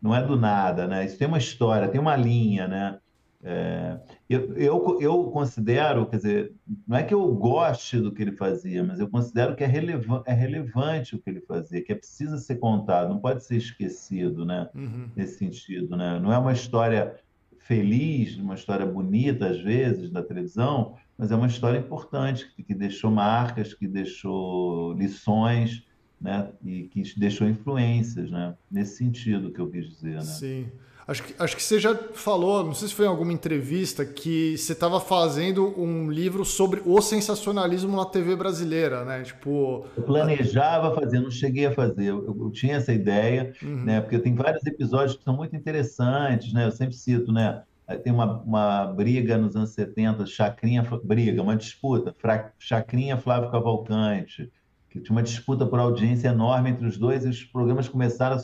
não 0.00 0.14
é 0.14 0.22
do 0.22 0.36
nada, 0.36 0.86
né? 0.86 1.04
Isso 1.04 1.18
tem 1.18 1.26
uma 1.26 1.38
história, 1.38 1.88
tem 1.88 2.00
uma 2.00 2.14
linha, 2.14 2.68
né? 2.68 2.98
É, 3.42 3.96
eu, 4.28 4.56
eu, 4.56 4.98
eu, 5.00 5.24
considero, 5.24 6.06
quer 6.06 6.16
dizer, 6.16 6.52
não 6.88 6.96
é 6.96 7.02
que 7.02 7.12
eu 7.12 7.26
goste 7.34 8.00
do 8.00 8.10
que 8.10 8.22
ele 8.22 8.32
fazia, 8.32 8.82
mas 8.82 8.98
eu 8.98 9.08
considero 9.08 9.54
que 9.54 9.62
é, 9.62 9.66
relevan 9.66 10.22
é 10.26 10.32
relevante 10.32 11.14
o 11.14 11.18
que 11.18 11.28
ele 11.28 11.42
fazia, 11.42 11.82
que 11.82 11.92
é 11.92 11.94
preciso 11.94 12.38
ser 12.38 12.56
contado, 12.56 13.10
não 13.10 13.18
pode 13.18 13.44
ser 13.44 13.56
esquecido, 13.56 14.44
né? 14.46 14.68
Uhum. 14.74 15.10
Nesse 15.14 15.38
sentido, 15.38 15.94
né? 15.94 16.18
Não 16.18 16.32
é 16.32 16.38
uma 16.38 16.52
história 16.52 17.16
feliz, 17.58 18.36
uma 18.36 18.54
história 18.54 18.86
bonita 18.86 19.48
às 19.48 19.60
vezes 19.60 20.10
da 20.10 20.22
televisão, 20.22 20.96
mas 21.18 21.30
é 21.30 21.36
uma 21.36 21.46
história 21.46 21.78
importante, 21.78 22.50
que, 22.54 22.62
que 22.62 22.74
deixou 22.74 23.10
marcas, 23.10 23.74
que 23.74 23.86
deixou 23.86 24.94
lições, 24.94 25.86
né? 26.18 26.50
E 26.64 26.84
que 26.84 27.02
deixou 27.18 27.46
influências, 27.46 28.30
né? 28.30 28.54
Nesse 28.70 28.96
sentido 28.96 29.50
que 29.50 29.60
eu 29.60 29.68
quis 29.68 29.86
dizer, 29.86 30.14
né? 30.14 30.22
Sim. 30.22 30.66
Acho 31.06 31.22
que, 31.22 31.34
acho 31.38 31.56
que 31.56 31.62
você 31.62 31.78
já 31.78 31.94
falou, 31.94 32.64
não 32.64 32.72
sei 32.72 32.88
se 32.88 32.94
foi 32.94 33.04
em 33.04 33.08
alguma 33.08 33.32
entrevista, 33.32 34.06
que 34.06 34.56
você 34.56 34.72
estava 34.72 34.98
fazendo 35.00 35.78
um 35.78 36.10
livro 36.10 36.44
sobre 36.44 36.80
o 36.84 37.00
sensacionalismo 37.02 37.94
na 37.94 38.06
TV 38.06 38.34
brasileira, 38.34 39.04
né? 39.04 39.22
Tipo. 39.22 39.86
Eu 39.96 40.02
planejava 40.02 40.94
fazer, 40.94 41.20
não 41.20 41.30
cheguei 41.30 41.66
a 41.66 41.72
fazer. 41.72 42.06
Eu, 42.06 42.24
eu 42.24 42.50
tinha 42.50 42.76
essa 42.76 42.92
ideia, 42.92 43.52
uhum. 43.62 43.84
né? 43.84 44.00
Porque 44.00 44.18
tem 44.18 44.34
vários 44.34 44.64
episódios 44.64 45.16
que 45.16 45.24
são 45.24 45.36
muito 45.36 45.54
interessantes, 45.54 46.52
né? 46.54 46.66
Eu 46.66 46.72
sempre 46.72 46.94
cito, 46.94 47.30
né? 47.30 47.62
tem 48.02 48.12
uma, 48.12 48.40
uma 48.40 48.86
briga 48.86 49.36
nos 49.36 49.54
anos 49.54 49.70
70, 49.70 50.24
Chacrinha, 50.24 50.82
briga, 51.02 51.42
uma 51.42 51.54
disputa, 51.54 52.14
Chacrinha 52.58 53.18
Flávio 53.18 53.50
Cavalcante, 53.50 54.50
que 54.88 55.00
tinha 55.00 55.14
uma 55.14 55.22
disputa 55.22 55.66
por 55.66 55.78
audiência 55.78 56.28
enorme 56.28 56.70
entre 56.70 56.86
os 56.86 56.96
dois, 56.96 57.26
e 57.26 57.28
os 57.28 57.44
programas 57.44 57.88
começaram 57.88 58.36
a, 58.36 58.40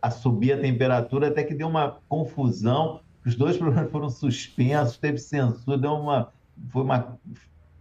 a 0.00 0.10
subir 0.10 0.52
a 0.52 0.60
temperatura, 0.60 1.28
até 1.28 1.42
que 1.42 1.54
deu 1.54 1.68
uma 1.68 1.98
confusão, 2.08 3.00
os 3.24 3.34
dois 3.34 3.56
programas 3.56 3.90
foram 3.90 4.08
suspensos, 4.08 4.96
teve 4.96 5.18
censura, 5.18 5.76
deu 5.76 5.92
uma, 5.92 6.32
foi 6.70 6.82
uma, 6.82 7.18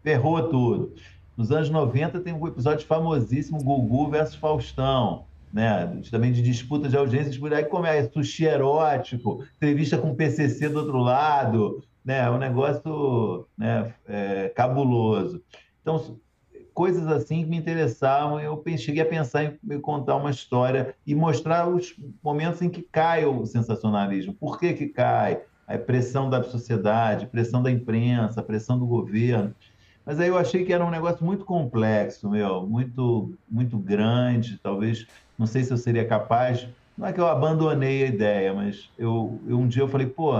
ferrou 0.03 0.49
tudo. 0.49 0.93
Nos 1.37 1.51
anos 1.51 1.69
90 1.69 2.19
tem 2.19 2.33
um 2.33 2.47
episódio 2.47 2.85
famosíssimo, 2.85 3.63
Gugu 3.63 4.09
versus 4.09 4.35
Faustão, 4.35 5.25
né? 5.53 6.01
também 6.11 6.31
de 6.31 6.41
disputa 6.41 6.89
de 6.89 6.97
audiências, 6.97 7.37
por 7.37 7.53
aí 7.53 7.63
como 7.63 7.85
é 7.85 8.03
sushi 8.03 8.45
erótico, 8.45 9.45
entrevista 9.55 9.97
com 9.97 10.11
o 10.11 10.15
PCC 10.15 10.67
do 10.67 10.79
outro 10.79 10.97
lado, 10.97 11.81
né? 12.03 12.29
Um 12.29 12.37
negócio 12.37 13.47
né? 13.57 13.93
É, 14.07 14.49
cabuloso. 14.49 15.41
Então, 15.81 16.19
coisas 16.79 17.07
assim 17.07 17.43
que 17.43 17.49
me 17.49 17.57
interessavam, 17.57 18.39
eu 18.39 18.63
cheguei 18.77 19.01
a 19.01 19.05
pensar 19.05 19.43
em 19.43 19.81
contar 19.81 20.15
uma 20.15 20.31
história 20.31 20.95
e 21.05 21.13
mostrar 21.13 21.67
os 21.67 21.93
momentos 22.23 22.61
em 22.61 22.69
que 22.69 22.81
cai 22.81 23.25
o 23.25 23.45
sensacionalismo. 23.45 24.33
Por 24.33 24.57
que 24.57 24.71
que 24.71 24.87
cai? 24.87 25.41
A 25.67 25.77
pressão 25.77 26.29
da 26.29 26.41
sociedade, 26.41 27.27
pressão 27.27 27.61
da 27.61 27.69
imprensa, 27.69 28.41
pressão 28.41 28.79
do 28.79 28.87
governo. 28.87 29.53
Mas 30.05 30.21
aí 30.21 30.29
eu 30.29 30.37
achei 30.37 30.63
que 30.63 30.71
era 30.71 30.85
um 30.85 30.89
negócio 30.89 31.25
muito 31.25 31.43
complexo, 31.43 32.29
meu, 32.29 32.65
muito, 32.65 33.37
muito 33.45 33.77
grande, 33.77 34.57
talvez 34.63 35.05
não 35.37 35.45
sei 35.45 35.65
se 35.65 35.73
eu 35.73 35.77
seria 35.77 36.07
capaz. 36.07 36.65
Não 36.97 37.05
é 37.05 37.11
que 37.11 37.19
eu 37.19 37.27
abandonei 37.27 38.05
a 38.05 38.07
ideia, 38.07 38.53
mas 38.53 38.89
eu, 38.97 39.43
eu 39.45 39.59
um 39.59 39.67
dia 39.67 39.83
eu 39.83 39.89
falei, 39.89 40.07
pô, 40.07 40.31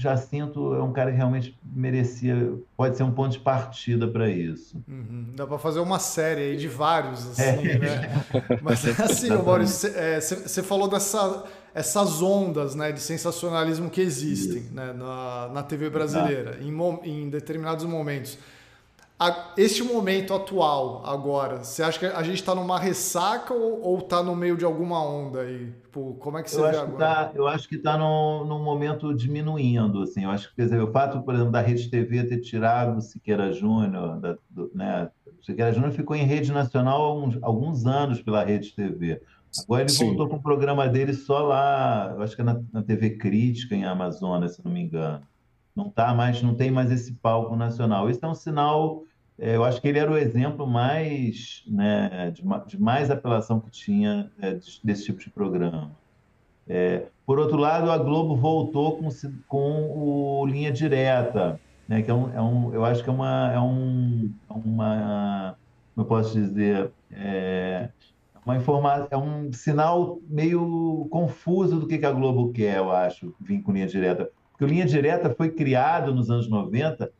Jacinto 0.00 0.74
é 0.74 0.82
um 0.82 0.92
cara 0.92 1.10
que 1.10 1.16
realmente 1.16 1.58
merecia, 1.62 2.54
pode 2.76 2.96
ser 2.96 3.02
um 3.02 3.12
ponto 3.12 3.32
de 3.32 3.38
partida 3.38 4.08
para 4.08 4.30
isso. 4.30 4.82
Uhum. 4.88 5.26
Dá 5.34 5.46
para 5.46 5.58
fazer 5.58 5.80
uma 5.80 5.98
série 5.98 6.40
aí 6.40 6.56
de 6.56 6.68
vários, 6.68 7.26
assim, 7.26 7.68
é. 7.68 7.78
né? 7.78 8.24
Mas 8.62 8.84
assim, 8.98 9.28
Maurício, 9.28 9.90
você 9.90 10.60
é, 10.60 10.62
falou 10.62 10.88
dessa, 10.88 11.44
essas 11.74 12.22
ondas 12.22 12.74
né, 12.74 12.92
de 12.92 13.00
sensacionalismo 13.00 13.90
que 13.90 14.00
existem 14.00 14.62
né, 14.72 14.92
na, 14.94 15.50
na 15.52 15.62
TV 15.62 15.90
brasileira, 15.90 16.58
em, 16.62 16.72
em 17.04 17.28
determinados 17.28 17.84
momentos. 17.84 18.38
Este 19.56 19.82
momento 19.82 20.32
atual, 20.32 21.02
agora, 21.04 21.62
você 21.62 21.82
acha 21.82 21.98
que 21.98 22.06
a 22.06 22.22
gente 22.22 22.36
está 22.36 22.54
numa 22.54 22.78
ressaca 22.78 23.52
ou, 23.52 23.98
está 23.98 24.22
no 24.22 24.34
meio 24.34 24.56
de 24.56 24.64
alguma 24.64 25.04
onda 25.04 25.40
aí? 25.42 25.72
Tipo, 25.82 26.14
como 26.14 26.38
é 26.38 26.42
que 26.42 26.50
você 26.50 26.58
eu 26.58 26.62
vê 26.62 26.68
acho 26.70 26.80
agora? 26.80 26.98
Tá, 26.98 27.30
eu 27.34 27.46
acho 27.46 27.68
que 27.68 27.74
está 27.74 27.98
num, 27.98 28.46
num 28.46 28.62
momento 28.62 29.14
diminuindo. 29.14 30.02
Assim. 30.02 30.24
Eu 30.24 30.30
acho 30.30 30.48
que, 30.48 30.56
quer 30.56 30.62
dizer, 30.62 30.80
o 30.80 30.90
fato, 30.90 31.20
por 31.20 31.34
exemplo, 31.34 31.52
da 31.52 31.60
Rede 31.60 31.90
TV 31.90 32.24
ter 32.24 32.40
tirado 32.40 32.96
o 32.96 33.00
Siqueira 33.02 33.52
Júnior, 33.52 34.18
da, 34.20 34.38
do, 34.48 34.70
né? 34.74 35.10
O 35.38 35.44
Siqueira 35.44 35.72
Júnior 35.72 35.92
ficou 35.92 36.16
em 36.16 36.24
rede 36.24 36.50
nacional 36.50 37.02
há 37.02 37.14
uns, 37.14 37.38
alguns 37.42 37.86
anos 37.86 38.22
pela 38.22 38.42
Rede 38.42 38.74
TV. 38.74 39.20
Agora 39.64 39.82
ele 39.82 39.90
Sim. 39.90 40.06
voltou 40.06 40.28
com 40.28 40.36
o 40.36 40.42
programa 40.42 40.88
dele 40.88 41.12
só 41.12 41.40
lá, 41.40 42.14
eu 42.16 42.22
acho 42.22 42.34
que 42.34 42.40
é 42.40 42.44
na, 42.44 42.58
na 42.72 42.82
TV 42.82 43.10
Crítica, 43.10 43.74
em 43.74 43.84
Amazonas, 43.84 44.54
se 44.54 44.64
não 44.64 44.72
me 44.72 44.80
engano. 44.80 45.22
Não 45.76 45.90
tá 45.90 46.14
mais, 46.14 46.40
não 46.42 46.54
tem 46.54 46.70
mais 46.70 46.90
esse 46.90 47.12
palco 47.14 47.54
nacional. 47.54 48.08
Isso 48.08 48.24
é 48.24 48.28
um 48.28 48.34
sinal 48.34 49.02
eu 49.40 49.64
acho 49.64 49.80
que 49.80 49.88
ele 49.88 49.98
era 49.98 50.10
o 50.10 50.18
exemplo 50.18 50.66
mais, 50.66 51.64
né, 51.66 52.30
de, 52.30 52.42
de 52.66 52.80
mais 52.80 53.10
apelação 53.10 53.60
que 53.60 53.70
tinha 53.70 54.30
é, 54.40 54.58
desse 54.84 55.04
tipo 55.04 55.18
de 55.18 55.30
programa. 55.30 55.90
É, 56.68 57.06
por 57.26 57.38
outro 57.38 57.56
lado, 57.56 57.90
a 57.90 57.98
Globo 57.98 58.36
voltou 58.36 58.98
com, 58.98 59.08
com 59.48 59.90
o 59.90 60.46
Linha 60.46 60.70
Direta, 60.70 61.60
né, 61.88 62.02
que 62.02 62.10
é 62.10 62.14
um, 62.14 62.34
é 62.34 62.40
um, 62.40 62.74
eu 62.74 62.84
acho 62.84 63.02
que 63.02 63.10
é 63.10 63.12
uma, 63.12 63.52
é 63.52 63.60
um, 63.60 64.32
é 64.48 64.52
uma 64.52 65.56
como 65.94 66.04
eu 66.04 66.04
posso 66.04 66.34
dizer, 66.34 66.90
é, 67.10 67.88
uma 68.44 68.56
informação, 68.56 69.08
é 69.10 69.16
um 69.16 69.52
sinal 69.52 70.18
meio 70.28 71.06
confuso 71.10 71.78
do 71.78 71.86
que, 71.86 71.98
que 71.98 72.06
a 72.06 72.12
Globo 72.12 72.52
quer, 72.52 72.78
eu 72.78 72.90
acho, 72.90 73.34
vir 73.40 73.62
com 73.62 73.72
Linha 73.72 73.86
Direta. 73.86 74.30
Porque 74.50 74.64
o 74.64 74.68
Linha 74.68 74.86
Direta 74.86 75.30
foi 75.30 75.50
criado 75.50 76.14
nos 76.14 76.30
anos 76.30 76.48
90 76.48 77.10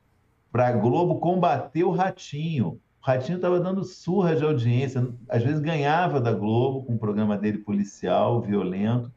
para 0.53 0.69
a 0.69 0.73
Globo 0.73 1.19
combater 1.19 1.85
o 1.85 1.91
Ratinho. 1.91 2.81
O 3.03 3.07
Ratinho 3.07 3.37
estava 3.37 3.59
dando 3.61 3.83
surra 3.85 4.37
de 4.37 4.45
audiência, 4.45 5.09
às 5.29 5.43
vezes 5.43 5.61
ganhava 5.61 6.21
da 6.21 6.33
Globo 6.33 6.85
com 6.85 6.95
o 6.95 6.99
programa 6.99 7.37
dele 7.37 7.59
policial, 7.59 8.43
violento. 8.43 9.11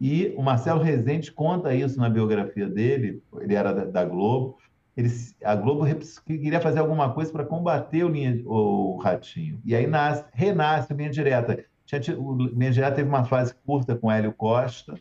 E 0.00 0.34
o 0.36 0.42
Marcelo 0.42 0.80
Rezende 0.80 1.30
conta 1.30 1.74
isso 1.74 1.98
na 1.98 2.08
biografia 2.08 2.66
dele, 2.66 3.22
ele 3.38 3.54
era 3.54 3.72
da, 3.72 3.84
da 3.84 4.04
Globo. 4.04 4.58
Ele, 4.96 5.08
a 5.44 5.54
Globo 5.54 5.86
queria 6.26 6.60
fazer 6.60 6.80
alguma 6.80 7.12
coisa 7.12 7.32
para 7.32 7.44
combater 7.44 8.04
o, 8.04 8.08
linha, 8.08 8.42
o, 8.44 8.98
Ratinho. 8.98 9.60
E 9.64 9.74
aí 9.74 9.86
nasce, 9.86 10.24
renasce 10.32 10.92
o 10.92 10.96
Linha 10.96 11.10
Direta. 11.10 11.64
Tinha, 11.86 12.18
o 12.18 12.36
Linha 12.36 12.70
Direta 12.70 12.96
teve 12.96 13.08
uma 13.08 13.24
fase 13.24 13.54
curta 13.66 13.94
com 13.94 14.10
Hélio 14.10 14.32
Costa, 14.32 14.94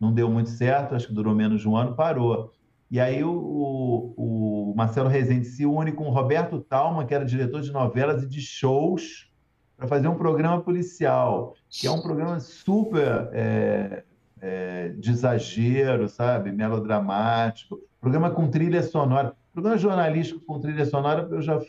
não 0.00 0.12
deu 0.12 0.30
muito 0.30 0.50
certo, 0.50 0.94
acho 0.94 1.08
que 1.08 1.14
durou 1.14 1.34
menos 1.34 1.60
de 1.60 1.68
um 1.68 1.76
ano, 1.76 1.94
parou. 1.94 2.52
E 2.90 2.98
aí 2.98 3.22
o, 3.22 3.30
o, 3.30 4.70
o, 4.70 4.74
Marcelo 4.74 5.08
Rezende 5.08 5.46
se 5.46 5.66
une 5.66 5.92
com 5.92 6.04
o 6.04 6.10
Roberto 6.10 6.58
Talma, 6.60 7.04
que 7.04 7.14
era 7.14 7.24
diretor 7.24 7.60
de 7.60 7.70
novelas 7.70 8.22
e 8.22 8.28
de 8.28 8.40
shows, 8.40 9.30
para 9.76 9.86
fazer 9.86 10.08
um 10.08 10.16
programa 10.16 10.60
policial, 10.62 11.54
que 11.68 11.86
é 11.86 11.90
um 11.90 12.00
programa 12.00 12.40
super 12.40 13.28
é, 13.32 14.02
é, 14.40 14.88
de 14.90 15.10
exagero, 15.10 16.08
sabe? 16.08 16.50
Melodramático. 16.50 17.78
Programa 18.00 18.30
com 18.30 18.48
trilha 18.48 18.82
sonora. 18.82 19.34
Programa 19.52 19.76
jornalístico 19.76 20.40
com 20.40 20.58
trilha 20.58 20.86
sonora, 20.86 21.28
eu 21.30 21.42
já 21.42 21.60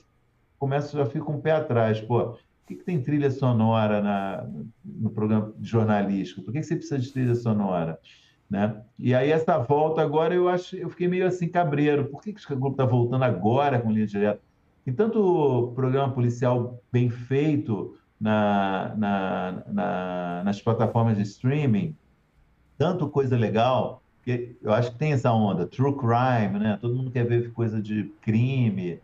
começo, 0.58 0.98
já 0.98 1.06
fico 1.06 1.32
um 1.32 1.42
pé 1.42 1.52
atrás. 1.52 2.00
Pô, 2.00 2.32
por 2.32 2.40
que, 2.68 2.76
que 2.76 2.84
tem 2.84 3.02
trilha 3.02 3.30
sonora 3.30 4.02
na, 4.02 4.48
no 4.84 5.10
programa 5.10 5.54
jornalístico? 5.62 6.44
Por 6.44 6.54
que, 6.54 6.60
que 6.60 6.66
você 6.66 6.76
precisa 6.76 7.00
de 7.00 7.12
trilha 7.12 7.36
sonora? 7.36 8.00
Né? 8.50 8.82
E 8.98 9.14
aí 9.14 9.30
essa 9.32 9.58
volta 9.60 10.02
agora 10.02 10.34
eu 10.34 10.50
acho, 10.50 10.76
eu 10.76 10.90
fiquei 10.90 11.08
meio 11.08 11.28
assim 11.28 11.48
cabreiro. 11.48 12.06
Por 12.06 12.22
que, 12.22 12.34
que 12.34 12.54
o 12.54 12.58
Globo 12.58 12.74
está 12.74 12.86
voltando 12.86 13.24
agora 13.24 13.80
com 13.80 13.92
linha 13.92 14.08
direta? 14.08 14.42
Tem 14.84 14.94
tanto 14.94 15.72
programa 15.76 16.12
policial 16.12 16.82
bem 16.92 17.10
feito 17.10 17.96
na, 18.20 18.96
na, 18.98 19.64
na, 19.68 20.42
nas 20.44 20.62
plataformas 20.62 21.16
de 21.16 21.24
streaming, 21.24 21.96
tanto 22.78 23.08
coisa 23.08 23.38
legal, 23.38 24.02
que 24.24 24.58
eu 24.62 24.74
acho 24.74 24.92
que 24.92 24.98
tem 24.98 25.14
essa 25.14 25.32
onda, 25.32 25.68
true 25.68 25.96
crime, 25.96 26.60
né? 26.60 26.78
Todo 26.82 26.96
mundo 26.96 27.12
quer 27.12 27.26
ver 27.26 27.52
coisa 27.54 27.82
de 27.82 28.06
crime. 28.22 29.00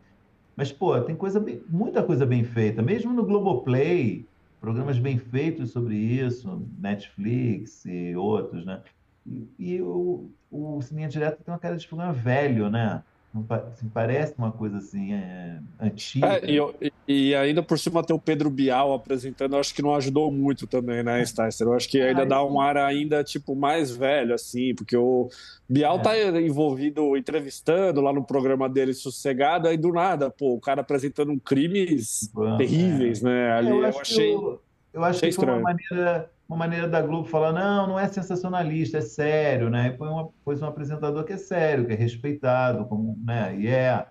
Mas, 0.56 0.72
pô, 0.72 1.00
tem 1.02 1.16
coisa 1.16 1.40
bem, 1.40 1.62
muita 1.70 2.02
coisa 2.02 2.26
bem 2.26 2.44
feita. 2.44 2.82
Mesmo 2.82 3.14
no 3.14 3.26
Globoplay, 3.26 4.26
programas 4.60 4.98
bem 4.98 5.20
feitos 5.20 5.72
sobre 5.72 5.96
isso, 5.96 6.68
Netflix 6.80 7.86
e 7.86 8.16
outros, 8.16 8.66
né? 8.66 8.82
E, 9.26 9.50
e 9.58 9.82
o, 9.82 10.30
o 10.52 10.82
Cinema 10.82 11.10
Direto 11.10 11.44
tem 11.44 11.54
uma 11.54 11.60
cara 11.60 11.76
de 11.78 11.88
programa 11.88 12.14
velho, 12.14 12.70
né? 12.70 13.04
Assim, 13.50 13.90
parece 13.90 14.34
uma 14.38 14.50
coisa 14.50 14.78
assim, 14.78 15.14
é, 15.14 15.60
antiga. 15.78 16.40
É, 16.42 16.50
e, 16.50 16.94
e, 17.06 17.36
ainda 17.36 17.62
por 17.62 17.78
cima 17.78 18.02
tem 18.02 18.16
o 18.16 18.20
Pedro 18.20 18.50
Bial 18.50 18.94
apresentando, 18.94 19.56
eu 19.56 19.60
acho 19.60 19.76
que 19.76 19.82
não 19.82 19.94
ajudou 19.94 20.32
muito 20.32 20.66
também, 20.66 21.04
né, 21.04 21.26
Sticer? 21.26 21.68
Eu 21.68 21.74
acho 21.74 21.90
que 21.90 22.00
ainda 22.00 22.26
dá 22.26 22.42
um 22.46 22.62
ar 22.62 22.78
ainda, 22.78 23.22
tipo, 23.26 23.54
mais 23.54 23.92
velho, 23.92 24.34
assim, 24.34 24.74
porque 24.74 24.96
o 24.96 25.28
Bial 25.68 25.98
é. 25.98 26.02
tá 26.02 26.42
envolvido 26.42 27.18
entrevistando 27.18 28.00
lá 28.00 28.14
no 28.14 28.24
programa 28.24 28.70
dele 28.70 28.94
sossegado, 28.94 29.68
aí 29.68 29.76
do 29.76 29.92
nada, 29.92 30.30
pô, 30.30 30.54
o 30.54 30.62
cara 30.62 30.80
apresentando 30.80 31.38
crimes 31.42 32.32
Bom, 32.34 32.56
terríveis, 32.56 33.22
é. 33.22 33.26
né? 33.26 33.52
Ali, 33.52 33.70
eu, 33.70 33.84
eu 33.84 34.00
achei. 34.00 34.34
Eu, 34.34 34.62
eu 34.94 35.04
acho 35.04 35.20
que 35.20 35.32
foi 35.34 35.46
uma 35.46 35.60
maneira 35.60 36.30
uma 36.48 36.58
maneira 36.58 36.88
da 36.88 37.02
Globo 37.02 37.28
falar, 37.28 37.52
não, 37.52 37.88
não 37.88 38.00
é 38.00 38.08
sensacionalista, 38.08 39.00
é 39.00 39.02
sério, 39.02 39.70
né? 39.70 39.88
E 39.88 39.98
põe 39.98 40.10
uma, 40.10 40.30
pôs 40.44 40.62
um 40.62 40.68
apresentador 40.68 41.24
que 41.24 41.34
é 41.34 41.38
sério, 41.38 41.86
que 41.86 41.94
é 41.94 41.96
respeitado, 41.96 42.86
como, 42.86 43.18
né? 43.24 43.56
E 43.58 43.68
é, 43.68 44.06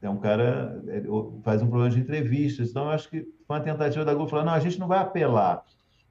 é 0.00 0.08
um 0.08 0.18
cara, 0.18 0.80
é, 0.86 1.02
faz 1.42 1.60
um 1.62 1.68
programa 1.68 1.94
de 1.94 2.00
entrevistas. 2.00 2.70
Então, 2.70 2.84
eu 2.84 2.90
acho 2.90 3.08
que 3.08 3.22
foi 3.46 3.56
uma 3.56 3.62
tentativa 3.62 4.04
da 4.04 4.14
Globo 4.14 4.30
falar, 4.30 4.44
não, 4.44 4.52
a 4.52 4.60
gente 4.60 4.78
não 4.78 4.86
vai 4.86 5.00
apelar. 5.00 5.64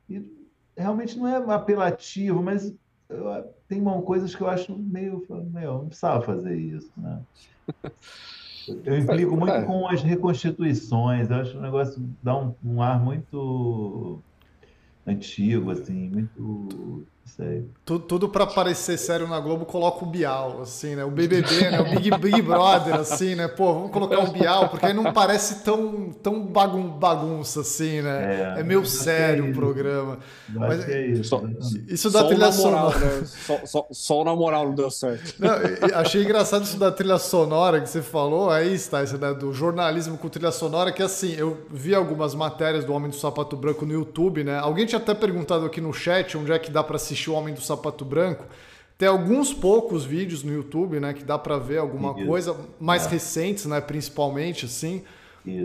E 0.10 0.22
realmente 0.76 1.18
não 1.18 1.28
é 1.28 1.54
apelativo, 1.54 2.44
mas 2.44 2.74
eu, 3.10 3.54
tem 3.68 3.82
uma, 3.82 4.02
coisas 4.02 4.36
que 4.36 4.42
eu 4.42 4.50
acho 4.50 4.78
meio, 4.78 5.26
meu, 5.52 5.80
não 5.80 5.88
precisava 5.88 6.22
fazer 6.22 6.56
isso, 6.56 6.92
né? 6.98 7.22
Eu 8.86 9.00
implico 9.00 9.36
muito 9.36 9.52
é. 9.52 9.63
com 9.63 9.88
as 9.88 10.04
reconstituições, 10.04 11.32
eu 11.32 11.38
acho 11.38 11.58
um 11.58 11.62
negócio 11.62 12.08
dá 12.22 12.38
um, 12.38 12.54
um 12.63 12.82
ar 12.84 13.04
muito 13.04 14.22
antigo, 15.10 15.72
assim, 15.72 16.10
muito. 16.10 17.08
Sei. 17.36 17.65
Tudo, 17.86 18.06
tudo 18.06 18.30
para 18.30 18.46
parecer 18.46 18.98
sério 18.98 19.28
na 19.28 19.39
Globo, 19.39 19.65
coloca 19.65 20.04
o 20.04 20.08
Bial, 20.08 20.62
assim, 20.62 20.96
né? 20.96 21.06
O 21.06 21.12
BBB, 21.12 21.70
né? 21.70 21.80
O 21.80 21.86
Big, 21.86 22.12
Big 22.18 22.42
Brother, 22.42 22.96
assim, 22.96 23.36
né? 23.36 23.48
Pô, 23.48 23.74
vamos 23.74 23.92
colocar 23.92 24.20
o 24.20 24.32
Bial, 24.32 24.70
porque 24.70 24.88
aí 24.88 24.94
não 24.94 25.13
parece 25.13 25.63
tão, 25.63 26.12
tão 26.12 26.46
bagun 26.46 26.89
bagunça, 26.89 27.62
assim, 27.62 28.02
né? 28.02 28.56
É, 28.58 28.60
é 28.60 28.63
meio 28.63 28.86
sério 28.86 29.46
é 29.46 29.50
o 29.50 29.54
programa. 29.54 30.20
Mas, 30.50 30.88
é 30.89 31.08
isso. 31.08 31.24
Só, 31.26 31.44
isso 31.88 32.10
da 32.10 32.24
trilha 32.26 32.52
sonora. 32.52 33.00
Né? 33.00 33.24
Só, 33.26 33.60
só, 33.65 33.88
só, 33.92 34.24
na 34.24 34.36
moral 34.36 34.65
não 34.65 34.76
deu 34.76 34.92
certo. 34.92 35.36
Não, 35.39 35.50
achei 35.96 36.24
engraçado 36.24 36.63
isso 36.63 36.78
da 36.78 36.92
trilha 36.92 37.18
sonora 37.18 37.80
que 37.80 37.89
você 37.89 38.02
falou, 38.02 38.50
aí 38.50 38.74
está, 38.74 39.04
isso, 39.04 39.18
né? 39.18 39.34
Do 39.34 39.54
jornalismo 39.54 40.18
com 40.18 40.28
trilha 40.28 40.52
sonora, 40.52 40.92
que 40.92 41.02
assim, 41.02 41.34
eu 41.36 41.65
vi 41.72 41.96
algumas 41.96 42.36
matérias 42.36 42.84
do 42.84 42.94
Homem 42.94 43.10
do 43.10 43.15
Sapato 43.15 43.56
Branco 43.56 43.86
no 43.86 43.94
YouTube, 43.94 44.44
né? 44.44 44.58
Alguém 44.60 44.86
tinha 44.86 45.00
até 45.00 45.13
perguntado 45.13 45.65
aqui 45.65 45.80
no 45.80 45.94
chat 45.94 46.38
onde 46.38 46.52
é 46.52 46.60
que 46.60 46.72
dá 46.72 46.84
para 46.84 46.96
assistir 46.96 47.18
assistir 47.19 47.29
O 47.29 47.34
Homem 47.34 47.53
do 47.53 47.62
Sapato 47.62 48.05
Branco, 48.05 48.45
tem 48.97 49.08
alguns 49.08 49.53
poucos 49.53 50.03
vídeos 50.03 50.43
no 50.43 50.51
YouTube, 50.51 50.99
né, 50.99 51.13
que 51.13 51.23
dá 51.23 51.38
para 51.38 51.58
ver 51.58 51.77
alguma 51.77 52.13
coisa, 52.13 52.55
mais 52.79 53.05
é. 53.05 53.10
recentes, 53.10 53.65
né, 53.65 53.79
principalmente, 53.79 54.65
assim. 54.65 55.03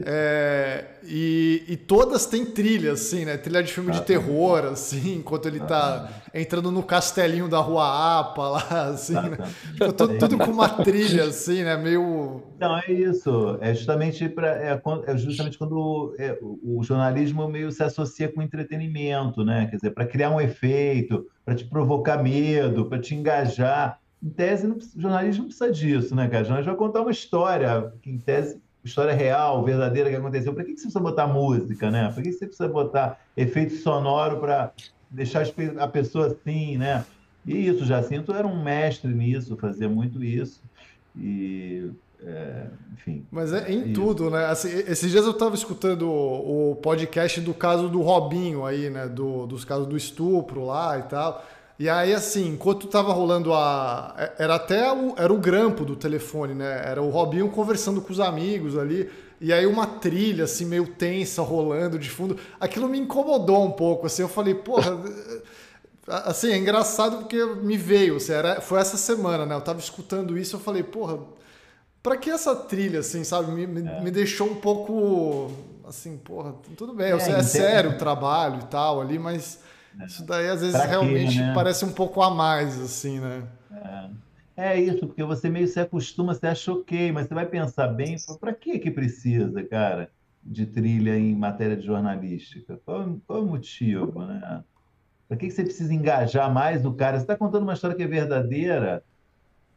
É, 0.07 0.85
e, 1.05 1.65
e, 1.69 1.77
todas 1.77 2.27
têm 2.27 2.45
trilha, 2.45 2.93
assim, 2.93 3.25
né? 3.25 3.37
Trilha 3.37 3.63
de 3.63 3.73
filme 3.73 3.91
ah, 3.91 3.95
de 3.95 4.03
terror, 4.03 4.65
assim, 4.67 5.17
enquanto 5.17 5.47
ele 5.47 5.61
tá 5.61 6.09
ah, 6.09 6.31
entrando 6.33 6.71
no 6.71 6.83
castelinho 6.83 7.49
da 7.49 7.59
Rua 7.59 8.21
Apa 8.21 8.49
lá, 8.49 8.67
assim, 8.95 9.15
né? 9.15 9.39
Tipo, 9.73 9.93
tudo, 9.93 10.19
tudo, 10.19 10.39
com 10.39 10.51
uma 10.51 10.69
trilha, 10.69 11.25
assim, 11.29 11.65
né? 11.65 11.77
Meio. 11.77 12.43
Não, 12.59 12.79
é 12.79 12.91
isso. 12.91 13.59
É 13.61 13.75
justamente, 13.75 14.29
pra, 14.29 14.49
é, 14.57 14.81
é 15.07 15.17
justamente 15.17 15.59
quando 15.59 16.15
é, 16.19 16.39
o 16.43 16.83
jornalismo 16.83 17.47
meio 17.49 17.71
se 17.71 17.83
associa 17.83 18.29
com 18.29 18.43
entretenimento, 18.43 19.45
né? 19.45 19.67
Quer 19.67 19.77
dizer, 19.77 19.91
para 19.91 20.07
criar 20.07 20.31
um 20.31 20.41
efeito, 20.41 21.27
para 21.45 21.55
te 21.55 21.65
provocar 21.65 22.23
medo, 22.23 22.87
para 22.87 22.99
te 22.99 23.15
engajar. 23.15 23.99
Em 24.23 24.31
tese, 24.31 24.67
não, 24.67 24.77
o 24.77 25.01
jornalismo 25.01 25.43
não 25.43 25.49
precisa 25.49 25.71
disso, 25.71 26.15
né, 26.15 26.27
cara? 26.29 26.43
O 26.43 26.47
jornalismo 26.47 26.73
vai 26.73 26.79
contar 26.79 27.03
uma 27.03 27.11
história 27.11 27.93
que, 28.01 28.11
em 28.11 28.17
tese, 28.17 28.64
história 28.85 29.15
real, 29.15 29.65
verdadeira 29.65 30.11
que 30.11 30.17
aconteceu. 30.17 30.53
Para 30.53 30.65
que, 30.65 30.71
você 30.71 30.83
precisa 30.83 31.01
botar 31.01 31.27
música, 31.27 31.91
né? 31.91 32.11
Para 32.13 32.23
que 32.23 32.33
você 32.33 32.47
precisa 32.47 32.69
botar 32.69 33.19
efeito 33.37 33.75
sonoro 33.77 34.39
para 34.39 34.73
deixar 35.11 35.45
a 35.79 35.89
pessoa 35.89 36.27
assim, 36.27 36.77
né? 36.77 37.05
E 37.47 37.67
isso, 37.67 37.85
Jacinto 37.85 38.33
era 38.33 38.47
um 38.47 38.63
mestre 38.63 39.13
nisso, 39.13 39.57
fazia 39.57 39.89
muito 39.89 40.23
isso. 40.23 40.63
E, 41.17 41.91
é, 42.23 42.67
enfim. 42.95 43.25
Mas 43.31 43.53
é 43.53 43.71
em 43.71 43.91
é 43.91 43.93
tudo, 43.93 44.31
né? 44.31 44.47
Assim, 44.47 44.69
esses 44.69 45.11
dias 45.11 45.25
eu 45.25 45.33
estava 45.33 45.55
escutando 45.55 46.09
o, 46.09 46.73
o, 46.73 46.77
podcast 46.77 47.41
do 47.41 47.53
caso 47.53 47.89
do 47.89 48.01
Robinho 48.01 48.65
aí, 48.65 48.89
né? 48.89 49.07
Do, 49.07 49.47
dos 49.47 49.65
casos 49.65 49.87
do 49.87 49.97
estupro 49.97 50.65
lá 50.65 50.99
e 50.99 51.03
tal. 51.03 51.45
E 51.79 51.89
aí, 51.89 52.15
assim, 52.15 52.49
enquanto 52.51 52.87
tava 52.87 53.13
rolando 53.13 53.53
a. 53.53 54.15
É, 54.17 54.45
era 54.45 54.55
até 54.55 54.93
o, 54.93 55.15
era 55.17 55.33
o 55.33 55.39
grampo 55.39 55.85
do 55.85 55.97
telefone, 55.97 56.55
né? 56.55 56.83
Era 56.87 57.03
o 57.03 57.11
Robinho 57.11 57.49
conversando 57.51 58.01
com 58.01 58.13
os 58.13 58.21
amigos 58.21 58.79
ali. 58.79 59.11
e 59.41 59.53
aí 59.53 59.67
uma 59.67 59.87
trilha 59.87 60.45
assim 60.45 60.65
meio 60.65 60.87
tensa 60.87 61.43
rolando 61.43 61.99
de 61.99 62.09
fundo. 62.11 62.39
Aquilo 62.61 62.89
me 62.89 62.99
incomodou 62.99 63.65
um 63.65 63.73
pouco, 63.73 64.07
assim, 64.07 64.23
eu 64.23 64.29
falei, 64.29 64.55
porra, 64.55 64.97
assim, 66.07 66.53
é 66.53 66.57
engraçado 66.57 67.19
porque 67.19 67.45
me 67.45 67.77
veio, 67.77 68.17
assim, 68.17 68.33
era, 68.33 68.61
foi 68.61 68.79
essa 68.81 68.97
semana, 68.97 69.45
né? 69.45 69.55
Eu 69.55 69.61
tava 69.61 69.81
escutando 69.81 70.39
isso, 70.39 70.57
eu 70.57 70.61
falei, 70.61 70.85
porra, 70.85 71.19
pra 72.03 72.17
que 72.17 72.31
essa 72.31 72.55
trilha, 72.55 73.01
assim, 73.01 73.25
sabe? 73.25 73.51
Me, 73.51 73.67
me, 73.67 73.89
é. 73.89 74.01
me 74.01 74.11
deixou 74.13 74.49
um 74.49 74.57
pouco 74.57 75.51
assim, 75.89 76.17
porra, 76.19 76.55
tudo 76.77 76.95
bem, 76.95 77.13
é, 77.13 77.17
é 77.17 77.43
sério 77.43 77.93
o 77.93 77.99
trabalho 77.99 78.61
e 78.63 78.67
tal 78.67 79.01
ali, 79.01 79.19
mas. 79.19 79.59
Isso 80.07 80.25
daí 80.25 80.49
às 80.49 80.61
vezes 80.61 80.83
realmente 80.85 81.39
né? 81.39 81.53
parece 81.55 81.85
um 81.85 81.93
pouco 81.93 82.23
a 82.23 82.31
mais, 82.31 82.81
assim, 82.81 83.21
né? 83.21 83.43
É. 83.71 84.25
É 84.57 84.81
isso, 84.81 85.07
porque 85.07 85.25
você 85.25 85.51
meio 85.51 85.67
se 85.67 85.81
acostuma, 85.81 86.33
você 86.33 86.47
acha 86.47 86.73
ok, 86.73 87.11
mas 87.11 87.27
você 87.27 87.35
vai 87.35 87.45
pensar 87.45 87.89
bem, 87.89 88.17
para 88.39 88.53
que 88.55 88.79
que 88.79 88.91
precisa, 88.91 89.65
cara, 89.65 90.11
de 90.45 90.65
trilha 90.65 91.19
em 91.19 91.35
matéria 91.35 91.77
de 91.77 91.85
jornalística? 91.85 92.79
Qual, 92.85 93.19
qual 93.27 93.39
é 93.41 93.43
o 93.43 93.47
motivo, 93.47 94.25
né? 94.25 94.63
Para 95.27 95.37
que, 95.37 95.49
que 95.49 95.53
você 95.53 95.65
precisa 95.65 95.93
engajar 95.93 96.53
mais 96.53 96.85
o 96.85 96.93
cara? 96.93 97.17
Você 97.17 97.25
está 97.25 97.37
contando 97.37 97.65
uma 97.65 97.73
história 97.73 97.97
que 97.97 98.03
é 98.03 98.07
verdadeira, 98.07 99.03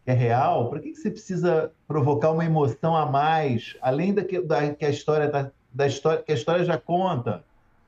que 0.06 0.12
é 0.12 0.14
real, 0.14 0.70
para 0.70 0.80
que, 0.80 0.92
que 0.92 0.98
você 0.98 1.10
precisa 1.10 1.72
provocar 1.88 2.32
uma 2.32 2.46
emoção 2.46 2.96
a 2.96 3.06
mais, 3.06 3.76
além 3.82 4.14
da 4.14 4.24
que, 4.24 4.40
da, 4.42 4.74
que 4.76 4.86
a 4.86 4.90
história 4.90 5.28
tá, 5.30 5.50
da 5.74 5.88
história 5.88 6.22
que 6.22 6.32
a 6.32 6.36
história 6.36 6.64
já 6.64 6.78
conta? 6.78 7.44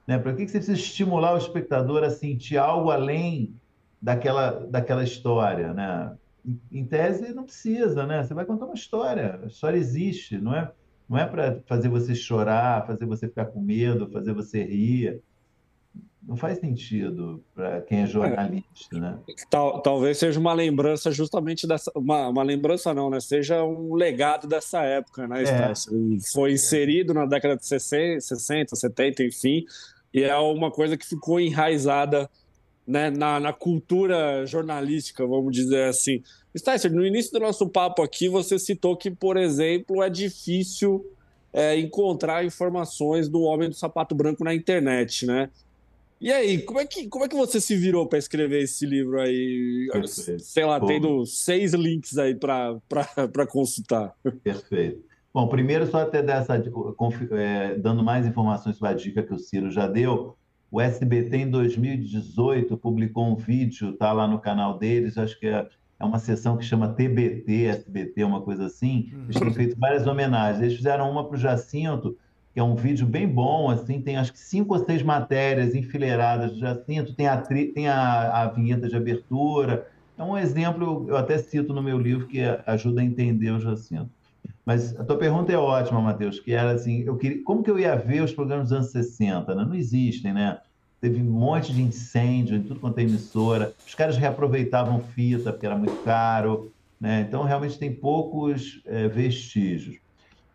Né? 0.10 0.17
Para 0.17 0.34
que, 0.34 0.43
que 0.43 0.50
você 0.50 0.58
precisa 0.58 0.76
estimular 0.76 1.36
o 1.36 1.38
espectador 1.38 2.04
a 2.04 2.10
sentir 2.10 2.58
algo 2.58 2.89
além 2.89 3.56
daquela, 4.02 4.65
daquela 4.65 5.04
história, 5.04 5.72
né? 5.72 6.17
em 6.72 6.84
tese, 6.84 7.32
não 7.32 7.43
precisa, 7.43 8.08
né? 8.08 8.24
Você 8.24 8.34
vai 8.34 8.43
contar 8.43 8.65
uma 8.65 8.74
história. 8.74 9.39
A 9.43 9.45
história 9.45 9.78
existe, 9.78 10.39
não 10.39 10.56
é? 10.56 10.72
Não 11.08 11.15
é 11.15 11.28
para 11.28 11.60
fazer 11.67 11.89
você 11.89 12.15
chorar, 12.15 12.88
fazer 12.88 13.06
você 13.06 13.28
ficar 13.28 13.45
com 13.45 13.62
medo, 13.62 14.10
fazer 14.10 14.34
você 14.34 14.63
rir. 14.63 15.22
Não 16.24 16.36
faz 16.36 16.58
sentido 16.58 17.43
para 17.54 17.82
quem 17.82 18.02
é 18.02 18.08
jornalista, 18.08 18.98
é. 18.98 19.00
né? 19.00 19.19
Tal, 19.48 19.80
talvez 19.80 20.17
seja 20.17 20.39
uma 20.39 20.54
lembrança 20.54 21.12
justamente 21.12 21.67
dessa, 21.67 21.91
uma, 21.95 22.30
uma, 22.30 22.41
lembrança 22.41 22.95
não, 22.95 23.12
né? 23.12 23.19
Seja 23.19 23.63
um 23.63 23.93
legado 23.93 24.48
dessa 24.48 24.82
época, 24.82 25.28
né? 25.28 25.43
É. 25.43 25.74
Foi 26.34 26.54
inserido 26.54 27.13
na 27.13 27.28
década 27.28 27.56
de 27.58 27.67
60, 27.67 28.22
60, 28.22 28.76
70, 28.76 29.24
enfim, 29.24 29.65
e 30.13 30.24
é 30.24 30.36
uma 30.36 30.72
coisa 30.72 30.98
que 30.98 31.06
ficou 31.06 31.39
enraizada 31.39 32.30
né, 32.86 33.10
na, 33.12 33.39
na, 33.39 33.54
cultura 33.54 34.45
jornalística, 34.45 35.26
vamos 35.26 35.54
dizer 35.54 35.89
assim. 35.89 36.24
Sticer, 36.58 36.91
no 36.91 37.06
início 37.06 37.32
do 37.32 37.39
nosso 37.39 37.69
papo 37.69 38.02
aqui, 38.02 38.28
você 38.28 38.58
citou 38.58 38.98
que, 38.98 39.12
por 39.12 39.38
exemplo, 39.38 40.02
é 40.02 40.10
difícil 40.10 41.06
é, 41.54 41.78
encontrar 41.78 42.43
informações 42.43 43.30
do 43.30 43.41
Homem 43.41 43.69
do 43.69 43.76
Sapato 43.76 44.15
Branco 44.15 44.43
na 44.43 44.56
internet, 44.56 45.28
né? 45.28 45.50
E 46.19 46.34
aí, 46.34 46.62
como 46.63 46.80
é 46.80 46.86
que, 46.86 47.08
como 47.08 47.24
é 47.24 47.30
que 47.30 47.36
você 47.36 47.62
se 47.62 47.78
virou 47.78 48.06
para 48.06 48.19
escrever 48.19 48.63
esse 48.63 48.86
livro 48.86 49.22
aí? 49.22 49.88
Perfeito. 49.91 50.43
Sei 50.43 50.65
lá, 50.65 50.78
Bom, 50.78 50.88
tendo 50.88 51.26
seis 51.26 51.74
links 51.74 52.17
aí 52.17 52.36
para 52.36 53.48
consultar. 53.48 54.13
Perfeito. 54.43 55.09
Bom, 55.32 55.48
primeiro, 55.48 55.86
só 55.86 56.02
até 56.02 56.24
dessa, 56.24 56.56
é, 56.56 57.76
dando 57.76 58.04
mais 58.04 58.26
informações 58.26 58.78
sobre 58.78 58.94
a 58.94 58.98
dica 58.98 59.22
que 59.22 59.34
o 59.34 59.38
Ciro 59.38 59.70
já 59.70 59.88
deu, 59.88 60.36
o 60.72 60.80
SBT, 60.80 61.38
em 61.38 61.50
2018, 61.50 62.78
publicou 62.78 63.26
um 63.26 63.36
vídeo, 63.36 63.94
tá 63.94 64.12
lá 64.12 64.28
no 64.28 64.39
canal 64.39 64.78
deles, 64.78 65.18
acho 65.18 65.39
que 65.39 65.48
é, 65.48 65.68
é 66.00 66.06
uma 66.06 66.20
sessão 66.20 66.58
que 66.58 66.65
chama 66.65 66.89
TBT, 66.89 67.65
SBT, 67.65 68.24
uma 68.24 68.42
coisa 68.42 68.65
assim. 68.65 69.12
Eles 69.24 69.39
têm 69.39 69.54
feito 69.54 69.80
várias 69.80 70.06
homenagens. 70.06 70.62
Eles 70.62 70.78
fizeram 70.78 71.10
uma 71.10 71.26
para 71.26 71.36
o 71.36 71.39
Jacinto, 71.39 72.18
que 72.54 72.60
é 72.60 72.63
um 72.63 72.76
vídeo 72.76 73.06
bem 73.06 73.28
bom, 73.28 73.70
assim, 73.70 74.02
tem 74.02 74.18
acho 74.18 74.32
que 74.32 74.39
cinco 74.39 74.76
ou 74.76 74.86
seis 74.86 75.02
matérias 75.02 75.76
enfileiradas 75.76 76.54
do 76.54 76.60
Jacinto, 76.60 77.13
tem 77.13 77.28
a, 77.28 77.38
tem 77.38 77.88
a, 77.88 78.44
a 78.44 78.48
vinheta 78.48 78.88
de 78.88 78.96
abertura. 78.96 79.88
É 80.18 80.24
um 80.24 80.38
exemplo, 80.38 81.06
eu 81.08 81.18
até 81.18 81.38
cito 81.38 81.74
no 81.74 81.82
meu 81.82 81.98
livro, 81.98 82.28
que 82.28 82.42
ajuda 82.65 83.02
a 83.02 83.04
entender 83.04 83.52
o 83.52 83.60
Jacinto. 83.60 84.10
Mas 84.66 84.96
a 85.00 85.04
tua 85.04 85.18
pergunta 85.18 85.52
é 85.52 85.58
ótima, 85.58 86.00
Matheus, 86.00 86.40
que 86.40 86.54
era 86.54 86.72
assim, 86.72 87.02
eu 87.02 87.18
queria, 87.18 87.44
como 87.44 87.64
que 87.64 87.72
eu 87.72 87.80
ia 87.80 87.96
ver 87.96 88.22
os 88.22 88.32
programas 88.32 88.70
dos 88.70 88.74
anos 88.78 88.92
60? 88.92 89.56
Né? 89.56 89.66
Não 89.66 89.74
existem, 89.74 90.34
né? 90.34 90.60
Teve 91.02 91.22
um 91.22 91.32
monte 91.32 91.74
de 91.74 91.82
incêndio 91.82 92.58
em 92.58 92.62
tudo 92.62 92.80
quanto 92.80 93.00
é 93.00 93.04
emissora. 93.04 93.74
Os 93.88 93.96
caras 93.96 94.18
reaproveitavam 94.18 95.02
fita, 95.02 95.52
porque 95.52 95.66
era 95.66 95.78
muito 95.78 96.04
caro. 96.04 96.72
Né? 97.00 97.22
Então, 97.22 97.44
realmente 97.44 97.80
tem 97.80 97.94
poucos 97.94 98.82
é, 98.86 99.08
vestígios. 99.08 99.98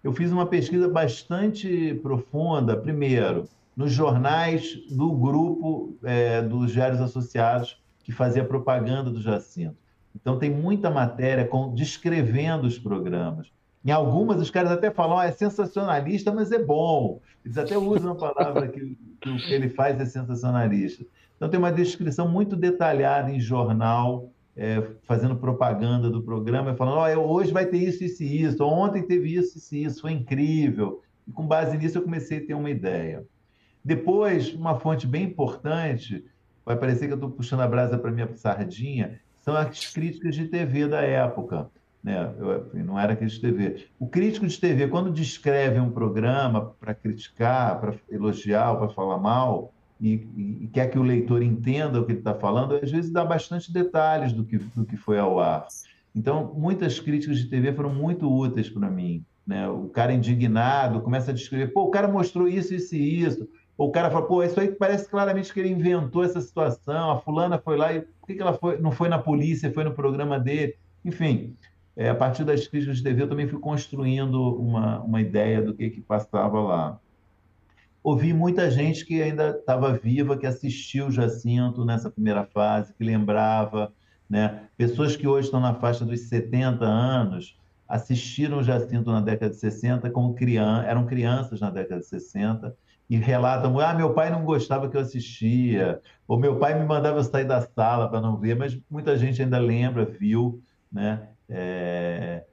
Eu 0.02 0.12
fiz 0.12 0.30
uma 0.30 0.44
pesquisa 0.44 0.86
bastante 0.86 1.94
profunda, 2.02 2.76
primeiro, 2.76 3.48
nos 3.74 3.90
jornais 3.90 4.76
do 4.90 5.10
grupo 5.12 5.96
é, 6.04 6.42
dos 6.42 6.72
diários 6.72 7.00
associados 7.00 7.82
que 8.02 8.12
fazia 8.12 8.44
propaganda 8.44 9.10
do 9.10 9.22
Jacinto. 9.22 9.76
Então, 10.14 10.38
tem 10.38 10.50
muita 10.50 10.90
matéria 10.90 11.46
com, 11.46 11.74
descrevendo 11.74 12.66
os 12.66 12.78
programas. 12.78 13.50
Em 13.84 13.90
algumas, 13.90 14.40
os 14.40 14.50
caras 14.50 14.72
até 14.72 14.90
falam, 14.90 15.18
oh, 15.18 15.22
é 15.22 15.30
sensacionalista, 15.30 16.32
mas 16.32 16.50
é 16.50 16.58
bom. 16.58 17.20
Eles 17.44 17.58
até 17.58 17.76
usam 17.76 18.12
a 18.12 18.14
palavra 18.14 18.66
que, 18.68 18.96
que 19.20 19.28
o 19.28 19.36
que 19.36 19.52
ele 19.52 19.68
faz 19.68 20.00
é 20.00 20.06
sensacionalista. 20.06 21.04
Então, 21.36 21.50
tem 21.50 21.58
uma 21.58 21.70
descrição 21.70 22.26
muito 22.26 22.56
detalhada 22.56 23.30
em 23.30 23.38
jornal, 23.38 24.30
é, 24.56 24.82
fazendo 25.02 25.36
propaganda 25.36 26.08
do 26.08 26.22
programa, 26.22 26.74
falando, 26.74 27.20
oh, 27.20 27.34
hoje 27.34 27.52
vai 27.52 27.66
ter 27.66 27.76
isso, 27.76 28.02
isso 28.02 28.22
e 28.22 28.42
isso, 28.42 28.64
ontem 28.64 29.02
teve 29.02 29.34
isso, 29.34 29.58
isso 29.58 29.74
e 29.74 29.84
isso, 29.84 30.00
foi 30.00 30.12
incrível. 30.12 31.02
E 31.28 31.32
com 31.32 31.46
base 31.46 31.76
nisso, 31.76 31.98
eu 31.98 32.02
comecei 32.02 32.38
a 32.38 32.46
ter 32.46 32.54
uma 32.54 32.70
ideia. 32.70 33.26
Depois, 33.84 34.54
uma 34.54 34.80
fonte 34.80 35.06
bem 35.06 35.24
importante, 35.24 36.24
vai 36.64 36.76
parecer 36.76 37.06
que 37.06 37.12
eu 37.12 37.16
estou 37.16 37.30
puxando 37.30 37.60
a 37.60 37.68
brasa 37.68 37.98
para 37.98 38.10
minha 38.10 38.34
sardinha, 38.34 39.20
são 39.42 39.54
as 39.54 39.92
críticas 39.92 40.34
de 40.34 40.48
TV 40.48 40.88
da 40.88 41.02
época 41.02 41.70
né? 42.04 42.30
Eu, 42.38 42.84
não 42.84 43.00
era 43.00 43.16
crítico 43.16 43.46
de 43.46 43.52
TV. 43.52 43.86
O 43.98 44.06
crítico 44.06 44.46
de 44.46 44.60
TV, 44.60 44.88
quando 44.88 45.10
descreve 45.10 45.80
um 45.80 45.90
programa 45.90 46.74
para 46.78 46.94
criticar, 46.94 47.80
para 47.80 47.94
elogiar 48.10 48.76
para 48.76 48.90
falar 48.90 49.16
mal, 49.16 49.72
e, 49.98 50.28
e, 50.36 50.64
e, 50.64 50.68
quer 50.68 50.90
que 50.90 50.98
o 50.98 51.02
leitor 51.02 51.42
entenda 51.42 51.98
o 51.98 52.04
que 52.04 52.12
ele 52.12 52.18
está 52.18 52.34
falando, 52.34 52.74
às 52.74 52.90
vezes 52.90 53.10
dá 53.10 53.24
bastante 53.24 53.72
detalhes 53.72 54.34
do 54.34 54.44
que, 54.44 54.58
do 54.58 54.84
que 54.84 54.98
foi 54.98 55.18
ao 55.18 55.40
ar. 55.40 55.66
Então, 56.14 56.52
muitas 56.54 57.00
críticas 57.00 57.38
de 57.38 57.46
TV 57.46 57.72
foram 57.72 57.94
muito 57.94 58.30
úteis 58.30 58.68
para 58.68 58.90
mim. 58.90 59.24
Né? 59.46 59.66
O 59.68 59.88
cara 59.88 60.12
indignado 60.12 61.00
começa 61.00 61.30
a 61.30 61.34
descrever, 61.34 61.72
pô, 61.72 61.84
o 61.84 61.90
cara 61.90 62.06
mostrou 62.06 62.46
isso, 62.46 62.74
isso 62.74 62.94
e 62.94 63.22
isso. 63.22 63.48
Ou 63.78 63.88
o 63.88 63.92
cara 63.92 64.10
fala, 64.10 64.26
pô, 64.26 64.42
isso 64.42 64.60
aí 64.60 64.68
parece 64.68 65.08
claramente 65.08 65.52
que 65.52 65.58
ele 65.58 65.70
inventou 65.70 66.22
essa 66.22 66.40
situação, 66.40 67.12
a 67.12 67.20
fulana 67.20 67.58
foi 67.58 67.76
lá 67.76 67.92
e 67.92 68.02
por 68.02 68.26
que, 68.26 68.34
que 68.34 68.42
ela 68.42 68.54
foi, 68.54 68.78
não 68.78 68.92
foi 68.92 69.08
na 69.08 69.18
polícia, 69.18 69.72
foi 69.72 69.84
no 69.84 69.94
programa 69.94 70.38
dele? 70.38 70.76
Enfim, 71.04 71.56
é, 71.96 72.08
a 72.08 72.14
partir 72.14 72.44
das 72.44 72.66
críticas 72.66 72.96
de 72.98 73.02
TV, 73.02 73.22
eu 73.22 73.28
também 73.28 73.46
fui 73.46 73.58
construindo 73.58 74.40
uma, 74.56 75.00
uma 75.00 75.20
ideia 75.20 75.62
do 75.62 75.74
que, 75.74 75.90
que 75.90 76.00
passava 76.00 76.60
lá. 76.60 76.98
Ouvi 78.02 78.32
muita 78.32 78.70
gente 78.70 79.04
que 79.06 79.22
ainda 79.22 79.50
estava 79.50 79.92
viva, 79.92 80.36
que 80.36 80.46
assistiu 80.46 81.10
Jacinto 81.10 81.84
nessa 81.84 82.10
primeira 82.10 82.44
fase, 82.44 82.92
que 82.92 83.04
lembrava, 83.04 83.92
né? 84.28 84.64
pessoas 84.76 85.16
que 85.16 85.26
hoje 85.26 85.46
estão 85.46 85.60
na 85.60 85.74
faixa 85.74 86.04
dos 86.04 86.20
70 86.28 86.84
anos, 86.84 87.56
assistiram 87.88 88.62
Jacinto 88.62 89.10
na 89.10 89.20
década 89.20 89.50
de 89.50 89.56
60 89.58 90.10
como 90.10 90.34
criança, 90.34 90.86
eram 90.86 91.06
crianças 91.06 91.60
na 91.60 91.70
década 91.70 92.00
de 92.00 92.06
60 92.06 92.76
e 93.08 93.16
relatam, 93.16 93.78
ah, 93.78 93.94
meu 93.94 94.14
pai 94.14 94.30
não 94.30 94.44
gostava 94.44 94.88
que 94.88 94.96
eu 94.96 95.00
assistia, 95.00 96.00
ou 96.26 96.38
meu 96.38 96.58
pai 96.58 96.78
me 96.78 96.84
mandava 96.86 97.22
sair 97.22 97.44
da 97.44 97.60
sala 97.60 98.08
para 98.08 98.20
não 98.20 98.36
ver, 98.36 98.56
mas 98.56 98.78
muita 98.90 99.16
gente 99.16 99.42
ainda 99.42 99.58
lembra, 99.58 100.04
viu, 100.04 100.62
né? 100.90 101.28
É... 101.48 102.44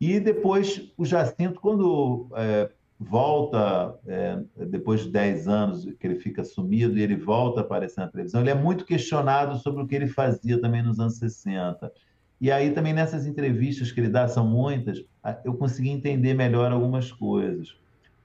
E 0.00 0.20
depois 0.20 0.92
o 0.96 1.04
Jacinto, 1.04 1.60
quando 1.60 2.28
é, 2.36 2.70
volta, 2.98 3.98
é, 4.06 4.40
depois 4.66 5.02
de 5.02 5.10
10 5.10 5.48
anos 5.48 5.84
que 5.98 6.06
ele 6.06 6.16
fica 6.16 6.44
sumido 6.44 6.96
e 6.96 7.02
ele 7.02 7.16
volta 7.16 7.60
a 7.60 7.62
aparecer 7.62 8.00
na 8.00 8.08
televisão, 8.08 8.40
ele 8.40 8.50
é 8.50 8.54
muito 8.54 8.84
questionado 8.84 9.58
sobre 9.58 9.82
o 9.82 9.86
que 9.86 9.94
ele 9.94 10.08
fazia 10.08 10.60
também 10.60 10.82
nos 10.82 11.00
anos 11.00 11.18
60. 11.18 11.92
E 12.40 12.50
aí 12.50 12.70
também 12.70 12.92
nessas 12.92 13.26
entrevistas 13.26 13.90
que 13.90 14.00
ele 14.00 14.08
dá, 14.08 14.28
são 14.28 14.46
muitas, 14.46 15.04
eu 15.44 15.54
consegui 15.54 15.90
entender 15.90 16.34
melhor 16.34 16.70
algumas 16.70 17.10
coisas. 17.10 17.76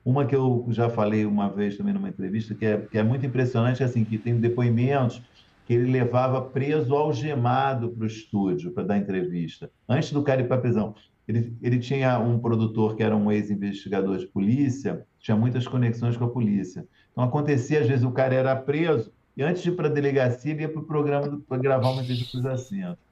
Uma 0.05 0.25
que 0.25 0.35
eu 0.35 0.65
já 0.69 0.89
falei 0.89 1.25
uma 1.25 1.49
vez 1.49 1.77
também 1.77 1.93
numa 1.93 2.09
entrevista, 2.09 2.53
que 2.53 2.65
é, 2.65 2.77
que 2.77 2.97
é 2.97 3.03
muito 3.03 3.25
impressionante, 3.25 3.81
é 3.81 3.85
assim, 3.85 4.03
que 4.03 4.17
tem 4.17 4.35
depoimentos 4.39 5.21
que 5.65 5.73
ele 5.73 5.91
levava 5.91 6.41
preso 6.41 6.95
algemado 6.95 7.89
para 7.91 8.03
o 8.03 8.07
estúdio 8.07 8.71
para 8.71 8.83
dar 8.83 8.97
entrevista, 8.97 9.71
antes 9.87 10.11
do 10.11 10.23
cara 10.23 10.41
ir 10.41 10.47
para 10.47 10.57
a 10.57 10.61
prisão. 10.61 10.93
Ele, 11.27 11.55
ele 11.61 11.79
tinha 11.79 12.19
um 12.19 12.37
produtor 12.37 12.95
que 12.95 13.03
era 13.03 13.15
um 13.15 13.31
ex-investigador 13.31 14.17
de 14.17 14.27
polícia, 14.27 15.05
tinha 15.19 15.37
muitas 15.37 15.67
conexões 15.67 16.17
com 16.17 16.25
a 16.25 16.29
polícia. 16.29 16.85
Então 17.11 17.23
acontecia, 17.23 17.79
às 17.79 17.87
vezes, 17.87 18.03
o 18.03 18.11
cara 18.11 18.35
era 18.35 18.55
preso 18.55 19.11
e 19.35 19.41
antes 19.41 19.63
de 19.63 19.69
ir 19.69 19.75
para 19.75 19.87
a 19.87 19.91
delegacia, 19.91 20.51
ele 20.51 20.61
ia 20.61 20.69
para 20.69 20.81
o 20.81 20.85
programa 20.85 21.41
para 21.47 21.57
gravar 21.57 21.89
uma 21.89 22.03
entrevista 22.03 22.33
com 22.33 22.39
os 22.39 22.45
assentos. 22.45 23.03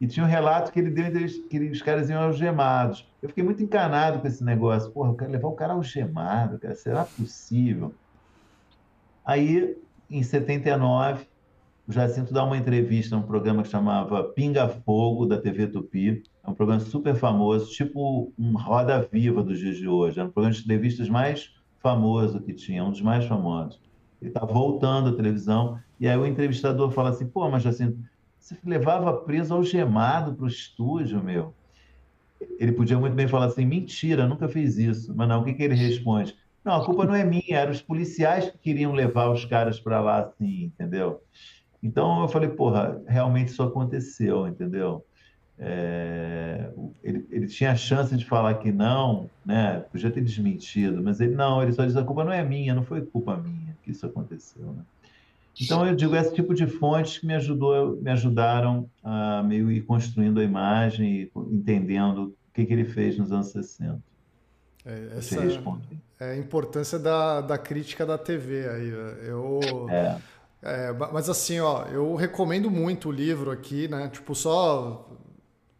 E 0.00 0.06
tinha 0.06 0.24
um 0.24 0.28
relato 0.28 0.70
que 0.70 0.78
ele 0.78 0.90
deu 0.90 1.10
que 1.48 1.58
os 1.70 1.82
caras 1.82 2.10
iam 2.10 2.22
algemados. 2.22 3.08
Eu 3.22 3.30
fiquei 3.30 3.42
muito 3.42 3.62
encanado 3.62 4.20
com 4.20 4.26
esse 4.26 4.44
negócio. 4.44 4.90
Porra, 4.92 5.10
eu 5.10 5.14
quero 5.14 5.32
levar 5.32 5.48
o 5.48 5.52
cara 5.52 5.72
algemado, 5.72 6.58
cara. 6.58 6.74
Será 6.74 7.04
possível? 7.04 7.94
Aí, 9.24 9.76
em 10.10 10.22
79, 10.22 11.26
o 11.88 11.92
Jacinto 11.92 12.34
dá 12.34 12.42
uma 12.42 12.56
entrevista 12.56 13.14
num 13.14 13.22
programa 13.22 13.62
que 13.62 13.68
chamava 13.68 14.24
Pinga 14.24 14.68
Fogo, 14.68 15.24
da 15.24 15.38
TV 15.40 15.68
Tupi. 15.68 16.22
É 16.44 16.50
um 16.50 16.54
programa 16.54 16.80
super 16.80 17.14
famoso, 17.14 17.70
tipo 17.70 18.32
um 18.36 18.56
Roda 18.56 19.08
Viva 19.12 19.42
dos 19.42 19.60
dias 19.60 19.76
de 19.76 19.86
hoje. 19.86 20.18
É 20.18 20.24
um 20.24 20.30
programa 20.30 20.52
de 20.52 20.62
entrevistas 20.62 21.08
mais 21.08 21.54
famoso 21.78 22.40
que 22.40 22.52
tinha, 22.52 22.82
um 22.82 22.90
dos 22.90 23.00
mais 23.00 23.24
famosos. 23.26 23.80
Ele 24.20 24.30
está 24.30 24.44
voltando 24.44 25.10
à 25.10 25.12
televisão, 25.16 25.78
e 26.00 26.08
aí 26.08 26.16
o 26.16 26.26
entrevistador 26.26 26.90
fala 26.90 27.10
assim: 27.10 27.26
pô, 27.26 27.48
mas 27.48 27.62
Jacinto, 27.62 27.98
você 28.36 28.56
levava 28.64 29.12
preso 29.18 29.54
algemado 29.54 30.34
para 30.34 30.44
o 30.44 30.48
estúdio, 30.48 31.22
meu. 31.22 31.54
Ele 32.58 32.72
podia 32.72 32.98
muito 32.98 33.14
bem 33.14 33.28
falar 33.28 33.46
assim: 33.46 33.64
mentira, 33.64 34.26
nunca 34.26 34.48
fiz 34.48 34.76
isso. 34.76 35.14
Mas 35.14 35.28
não, 35.28 35.42
o 35.42 35.44
que, 35.44 35.54
que 35.54 35.62
ele 35.62 35.76
responde? 35.76 36.36
Não, 36.64 36.74
a 36.74 36.84
culpa 36.84 37.04
não 37.04 37.14
é 37.14 37.24
minha, 37.24 37.58
eram 37.58 37.70
os 37.70 37.80
policiais 37.80 38.50
que 38.50 38.58
queriam 38.58 38.92
levar 38.92 39.30
os 39.30 39.44
caras 39.44 39.78
para 39.78 40.00
lá 40.00 40.18
assim, 40.18 40.64
entendeu? 40.64 41.22
Então 41.82 42.22
eu 42.22 42.28
falei, 42.28 42.48
porra, 42.48 43.00
realmente 43.06 43.48
isso 43.48 43.62
aconteceu, 43.62 44.46
entendeu? 44.46 45.04
É, 45.58 46.70
ele, 47.02 47.26
ele, 47.30 47.46
tinha 47.46 47.72
a 47.72 47.76
chance 47.76 48.14
de 48.14 48.24
falar 48.26 48.54
que 48.54 48.70
não, 48.70 49.30
né? 49.44 49.80
Podia 49.90 50.10
ter 50.10 50.20
desmentido, 50.20 51.02
mas 51.02 51.18
ele 51.20 51.34
não, 51.34 51.62
ele 51.62 51.72
só 51.72 51.84
diz 51.84 51.96
a 51.96 52.04
culpa 52.04 52.24
não 52.24 52.32
é 52.32 52.44
minha, 52.44 52.74
não 52.74 52.82
foi 52.82 53.00
culpa 53.00 53.36
minha 53.36 53.74
que 53.82 53.90
isso 53.90 54.04
aconteceu, 54.04 54.66
né? 54.66 54.82
Então 55.58 55.86
eu 55.86 55.96
digo 55.96 56.14
esse 56.14 56.34
tipo 56.34 56.52
de 56.52 56.66
fontes 56.66 57.18
que 57.18 57.26
me 57.26 57.34
ajudou, 57.34 57.96
me 57.96 58.10
ajudaram 58.10 58.90
a 59.02 59.42
meio 59.42 59.70
ir 59.70 59.80
construindo 59.82 60.38
a 60.38 60.44
imagem 60.44 61.22
e 61.22 61.30
entendendo 61.50 62.24
o 62.24 62.52
que, 62.52 62.66
que 62.66 62.72
ele 62.74 62.84
fez 62.84 63.16
nos 63.16 63.32
anos 63.32 63.48
60. 63.48 63.98
É, 64.84 65.08
essa 65.16 65.42
é 66.20 66.32
a 66.32 66.36
importância 66.36 66.98
da, 66.98 67.40
da 67.40 67.56
crítica 67.56 68.04
da 68.04 68.18
TV 68.18 68.68
aí. 68.68 68.88
Eu 69.26 69.60
é. 69.88 70.18
É, 70.62 70.92
mas 71.12 71.28
assim, 71.28 71.60
ó, 71.60 71.84
eu 71.84 72.14
recomendo 72.14 72.70
muito 72.70 73.08
o 73.08 73.12
livro 73.12 73.50
aqui, 73.50 73.88
né? 73.88 74.08
Tipo, 74.08 74.34
só 74.34 75.06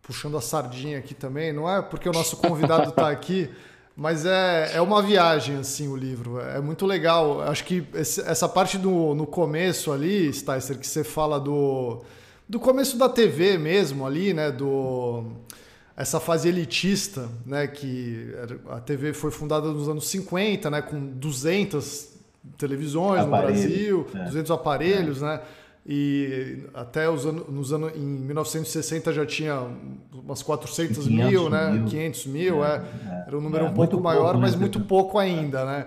puxando 0.03 0.37
a 0.37 0.41
sardinha 0.41 0.99
aqui 0.99 1.15
também, 1.15 1.53
não 1.53 1.69
é 1.69 1.83
porque 1.83 2.09
o 2.09 2.12
nosso 2.12 2.37
convidado 2.37 2.91
está 2.91 3.11
aqui, 3.11 3.51
mas 3.97 4.25
é, 4.25 4.73
é 4.75 4.81
uma 4.81 5.03
viagem, 5.03 5.57
assim, 5.57 5.89
o 5.89 5.97
livro. 5.97 6.39
É 6.41 6.61
muito 6.61 6.87
legal. 6.87 7.43
Acho 7.43 7.65
que 7.65 7.85
esse, 7.95 8.21
essa 8.21 8.49
parte 8.49 8.79
do, 8.79 9.15
no 9.15 9.27
começo 9.27 9.91
ali, 9.91 10.33
Sticer, 10.33 10.79
que 10.79 10.87
você 10.87 11.03
fala 11.03 11.41
do, 11.41 12.05
do 12.49 12.61
começo 12.61 12.97
da 12.97 13.09
TV 13.09 13.59
mesmo 13.59 14.07
ali, 14.07 14.33
né? 14.33 14.53
Do, 14.53 15.25
essa 15.97 16.21
fase 16.21 16.49
elitista, 16.49 17.29
né? 17.45 17.67
Que 17.67 18.33
a 18.69 18.79
TV 18.79 19.12
foi 19.12 19.33
fundada 19.33 19.69
nos 19.73 19.89
anos 19.89 20.09
50, 20.09 20.71
né? 20.71 20.83
Com 20.83 21.05
200 21.05 22.16
televisões 22.57 23.25
no 23.25 23.31
Brasil, 23.31 24.07
é. 24.15 24.25
200 24.25 24.51
aparelhos, 24.51 25.23
é. 25.23 25.25
né? 25.25 25.41
E 25.89 26.65
até 26.75 27.09
os 27.09 27.25
anos, 27.25 27.49
nos 27.49 27.73
anos, 27.73 27.93
em 27.95 28.01
1960 28.01 29.13
já 29.13 29.25
tinha 29.25 29.69
umas 30.13 30.43
400 30.43 31.07
mil, 31.07 31.49
né? 31.49 31.71
Mil. 31.71 31.85
500 31.85 32.27
mil, 32.27 32.65
é, 32.65 32.83
é. 33.09 33.25
Era 33.29 33.39
um 33.39 33.41
número 33.41 33.67
é, 33.67 33.69
um 33.69 33.73
pouco 33.73 34.01
maior, 34.01 34.33
pouco, 34.33 34.41
mas 34.41 34.55
né? 34.55 34.59
muito 34.59 34.81
pouco 34.81 35.17
ainda, 35.17 35.65
né? 35.65 35.87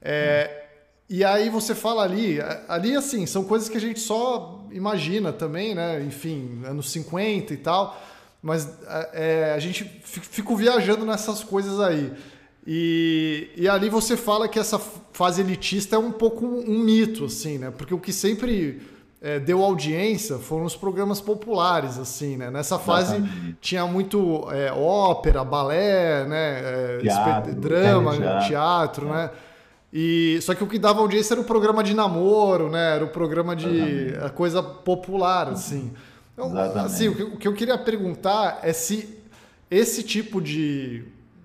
É, 0.00 0.64
e 1.10 1.22
aí 1.22 1.50
você 1.50 1.74
fala 1.74 2.02
ali, 2.02 2.38
ali 2.66 2.96
assim, 2.96 3.26
são 3.26 3.44
coisas 3.44 3.68
que 3.68 3.76
a 3.76 3.80
gente 3.80 4.00
só 4.00 4.66
imagina 4.72 5.30
também, 5.30 5.74
né? 5.74 6.02
Enfim, 6.02 6.62
anos 6.64 6.90
50 6.90 7.52
e 7.52 7.56
tal, 7.58 8.00
mas 8.42 8.78
é, 9.12 9.52
a 9.54 9.58
gente 9.58 9.84
fica 9.84 10.56
viajando 10.56 11.04
nessas 11.04 11.44
coisas 11.44 11.80
aí. 11.80 12.10
E, 12.66 13.50
e 13.56 13.68
ali 13.68 13.90
você 13.90 14.16
fala 14.16 14.48
que 14.48 14.58
essa 14.58 14.78
fase 14.78 15.42
elitista 15.42 15.96
é 15.96 15.98
um 15.98 16.10
pouco 16.10 16.46
um 16.46 16.78
mito, 16.78 17.26
assim, 17.26 17.58
né? 17.58 17.70
Porque 17.70 17.92
o 17.92 17.98
que 17.98 18.12
sempre 18.12 18.80
é, 19.20 19.38
deu 19.38 19.62
audiência 19.62 20.38
foram 20.38 20.64
os 20.64 20.74
programas 20.74 21.20
populares, 21.20 21.98
assim, 21.98 22.38
né? 22.38 22.50
Nessa 22.50 22.78
fase 22.78 23.16
Exatamente. 23.16 23.56
tinha 23.60 23.86
muito 23.86 24.48
é, 24.50 24.72
ópera, 24.72 25.44
balé, 25.44 26.24
né? 26.26 26.60
É, 26.62 26.98
teatro, 27.02 27.54
drama, 27.54 28.16
teatro, 28.16 28.48
teatro 28.48 29.08
né? 29.08 29.30
E, 29.92 30.40
só 30.42 30.54
que 30.54 30.64
o 30.64 30.66
que 30.66 30.78
dava 30.78 31.00
audiência 31.00 31.34
era 31.34 31.40
o 31.40 31.44
programa 31.44 31.84
de 31.84 31.94
namoro, 31.94 32.68
né? 32.68 32.96
Era 32.96 33.04
o 33.04 33.08
programa 33.08 33.54
de 33.54 34.14
a 34.22 34.28
coisa 34.28 34.62
popular, 34.62 35.48
assim. 35.48 35.92
Então, 36.32 36.52
assim 36.58 37.08
o 37.08 37.14
que, 37.14 37.22
o 37.22 37.36
que 37.36 37.46
eu 37.46 37.54
queria 37.54 37.78
perguntar 37.78 38.58
é 38.62 38.72
se 38.72 39.18
esse 39.70 40.02
tipo 40.02 40.40
de 40.40 41.04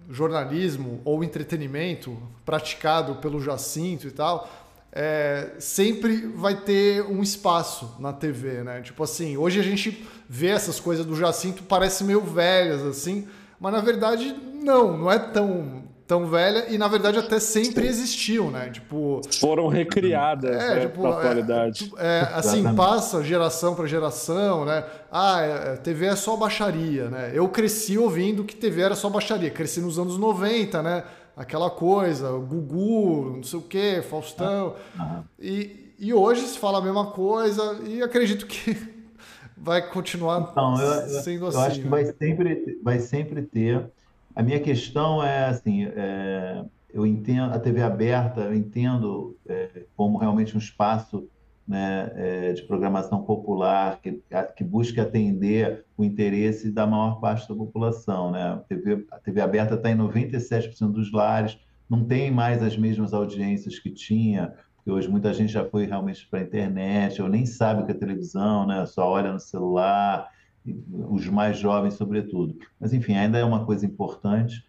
jornalismo 0.09 1.01
ou 1.05 1.23
entretenimento 1.23 2.17
praticado 2.43 3.15
pelo 3.15 3.39
Jacinto 3.39 4.07
e 4.07 4.11
tal, 4.11 4.49
é, 4.91 5.51
sempre 5.59 6.27
vai 6.27 6.55
ter 6.55 7.03
um 7.03 7.21
espaço 7.21 7.95
na 7.99 8.11
TV, 8.11 8.63
né? 8.63 8.81
Tipo 8.81 9.03
assim, 9.03 9.37
hoje 9.37 9.59
a 9.59 9.63
gente 9.63 10.05
vê 10.27 10.47
essas 10.47 10.79
coisas 10.79 11.05
do 11.05 11.15
Jacinto, 11.15 11.63
parece 11.63 12.03
meio 12.03 12.21
velhas, 12.21 12.81
assim, 12.81 13.27
mas 13.59 13.71
na 13.71 13.81
verdade 13.81 14.35
não, 14.53 14.97
não 14.97 15.11
é 15.11 15.19
tão 15.19 15.83
tão 16.09 16.25
velha 16.25 16.65
e 16.69 16.77
na 16.79 16.87
verdade 16.87 17.19
até 17.19 17.39
sempre 17.39 17.85
existiu, 17.85 18.49
né? 18.49 18.71
Tipo 18.71 19.21
foram 19.39 19.67
recriadas 19.67 20.55
é, 20.55 20.75
né, 20.75 20.81
tipo, 20.87 21.05
atualidade. 21.05 21.93
É, 21.99 22.21
é, 22.21 22.33
assim 22.33 22.63
passa 22.73 23.23
geração 23.23 23.75
para 23.75 23.85
geração, 23.85 24.65
né? 24.65 24.83
Ah, 25.11 25.41
é, 25.43 25.73
é 25.73 25.75
TV 25.75 26.07
é 26.07 26.15
só 26.15 26.35
baixaria, 26.35 27.11
né? 27.11 27.29
Eu 27.31 27.47
cresci 27.47 27.95
ouvindo 27.95 28.43
que 28.43 28.55
TV 28.55 28.81
era 28.81 28.95
só 28.95 29.07
baixaria, 29.07 29.51
cresci 29.51 29.81
nos 29.81 29.99
anos 29.99 30.17
90, 30.17 30.81
né? 30.81 31.03
Aquela 31.37 31.69
coisa, 31.69 32.31
Gugu, 32.31 33.35
não 33.35 33.43
sei 33.43 33.59
o 33.59 33.61
quê, 33.61 34.01
Faustão. 34.01 34.75
Ah, 34.97 35.21
e, 35.39 35.93
e 35.99 36.11
hoje 36.11 36.41
se 36.41 36.57
fala 36.57 36.79
a 36.79 36.81
mesma 36.81 37.11
coisa 37.11 37.79
e 37.85 38.01
acredito 38.01 38.47
que 38.47 38.75
vai 39.55 39.87
continuar 39.87 40.49
então, 40.51 40.81
eu, 40.81 41.21
sendo 41.21 41.45
eu, 41.45 41.47
assim. 41.49 41.57
Eu 41.57 41.63
acho 41.63 41.75
que 41.75 41.85
né? 41.85 41.89
vai 41.89 42.05
sempre, 42.05 42.79
vai 42.83 42.99
sempre 42.99 43.41
ter 43.43 43.91
a 44.39 44.41
minha 44.41 44.59
questão 44.61 45.21
é 45.21 45.47
assim, 45.47 45.83
é, 45.83 46.63
eu 46.93 47.05
entendo 47.05 47.53
a 47.53 47.59
TV 47.59 47.81
aberta, 47.81 48.39
eu 48.39 48.55
entendo 48.55 49.37
é, 49.45 49.83
como 49.97 50.17
realmente 50.17 50.55
um 50.55 50.57
espaço 50.57 51.27
né, 51.67 52.09
é, 52.15 52.53
de 52.53 52.61
programação 52.61 53.21
popular 53.23 53.99
que, 54.01 54.23
que 54.55 54.63
busque 54.63 54.97
atender 55.01 55.83
o 55.97 56.05
interesse 56.05 56.71
da 56.71 56.87
maior 56.87 57.19
parte 57.19 57.49
da 57.49 57.53
população. 57.53 58.31
Né? 58.31 58.41
A, 58.41 58.55
TV, 58.59 59.05
a 59.11 59.19
TV 59.19 59.41
aberta 59.41 59.75
está 59.75 59.91
em 59.91 59.97
97% 59.97 60.89
dos 60.89 61.11
lares, 61.11 61.59
não 61.89 62.05
tem 62.05 62.31
mais 62.31 62.63
as 62.63 62.77
mesmas 62.77 63.13
audiências 63.13 63.77
que 63.77 63.89
tinha, 63.89 64.53
porque 64.77 64.89
hoje 64.89 65.09
muita 65.09 65.33
gente 65.33 65.51
já 65.51 65.65
foi 65.65 65.85
realmente 65.85 66.25
para 66.29 66.39
a 66.39 66.43
internet, 66.43 67.21
ou 67.21 67.27
nem 67.27 67.45
sabe 67.45 67.81
o 67.81 67.85
que 67.85 67.91
é 67.91 67.93
televisão, 67.93 68.65
né? 68.65 68.85
só 68.85 69.05
olha 69.05 69.33
no 69.33 69.39
celular 69.39 70.29
os 70.65 71.27
mais 71.27 71.57
jovens, 71.57 71.95
sobretudo. 71.95 72.57
Mas, 72.79 72.93
enfim, 72.93 73.15
ainda 73.15 73.37
é 73.37 73.43
uma 73.43 73.65
coisa 73.65 73.85
importante 73.85 74.63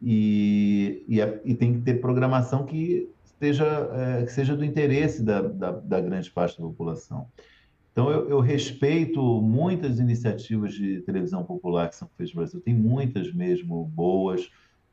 e, 0.00 1.04
e, 1.08 1.20
é, 1.20 1.40
e 1.44 1.54
tem 1.54 1.74
que 1.74 1.80
ter 1.80 2.00
programação 2.00 2.64
que, 2.64 3.08
esteja, 3.24 3.66
é, 3.92 4.24
que 4.24 4.32
seja 4.32 4.56
do 4.56 4.64
interesse 4.64 5.22
da, 5.22 5.42
da, 5.42 5.72
da, 5.72 6.00
grande 6.00 6.30
parte 6.30 6.58
da 6.58 6.66
população. 6.66 7.26
Então, 7.92 8.10
eu, 8.10 8.28
eu, 8.28 8.40
respeito 8.40 9.20
muitas 9.42 9.98
iniciativas 9.98 10.72
de 10.72 11.00
televisão 11.02 11.44
popular 11.44 11.88
que 11.88 11.96
são 11.96 12.08
feitas 12.16 12.34
no 12.34 12.40
Brasil, 12.40 12.60
tem 12.60 12.74
muitas 12.74 13.32
mesmo 13.32 13.84
boas, 13.84 14.48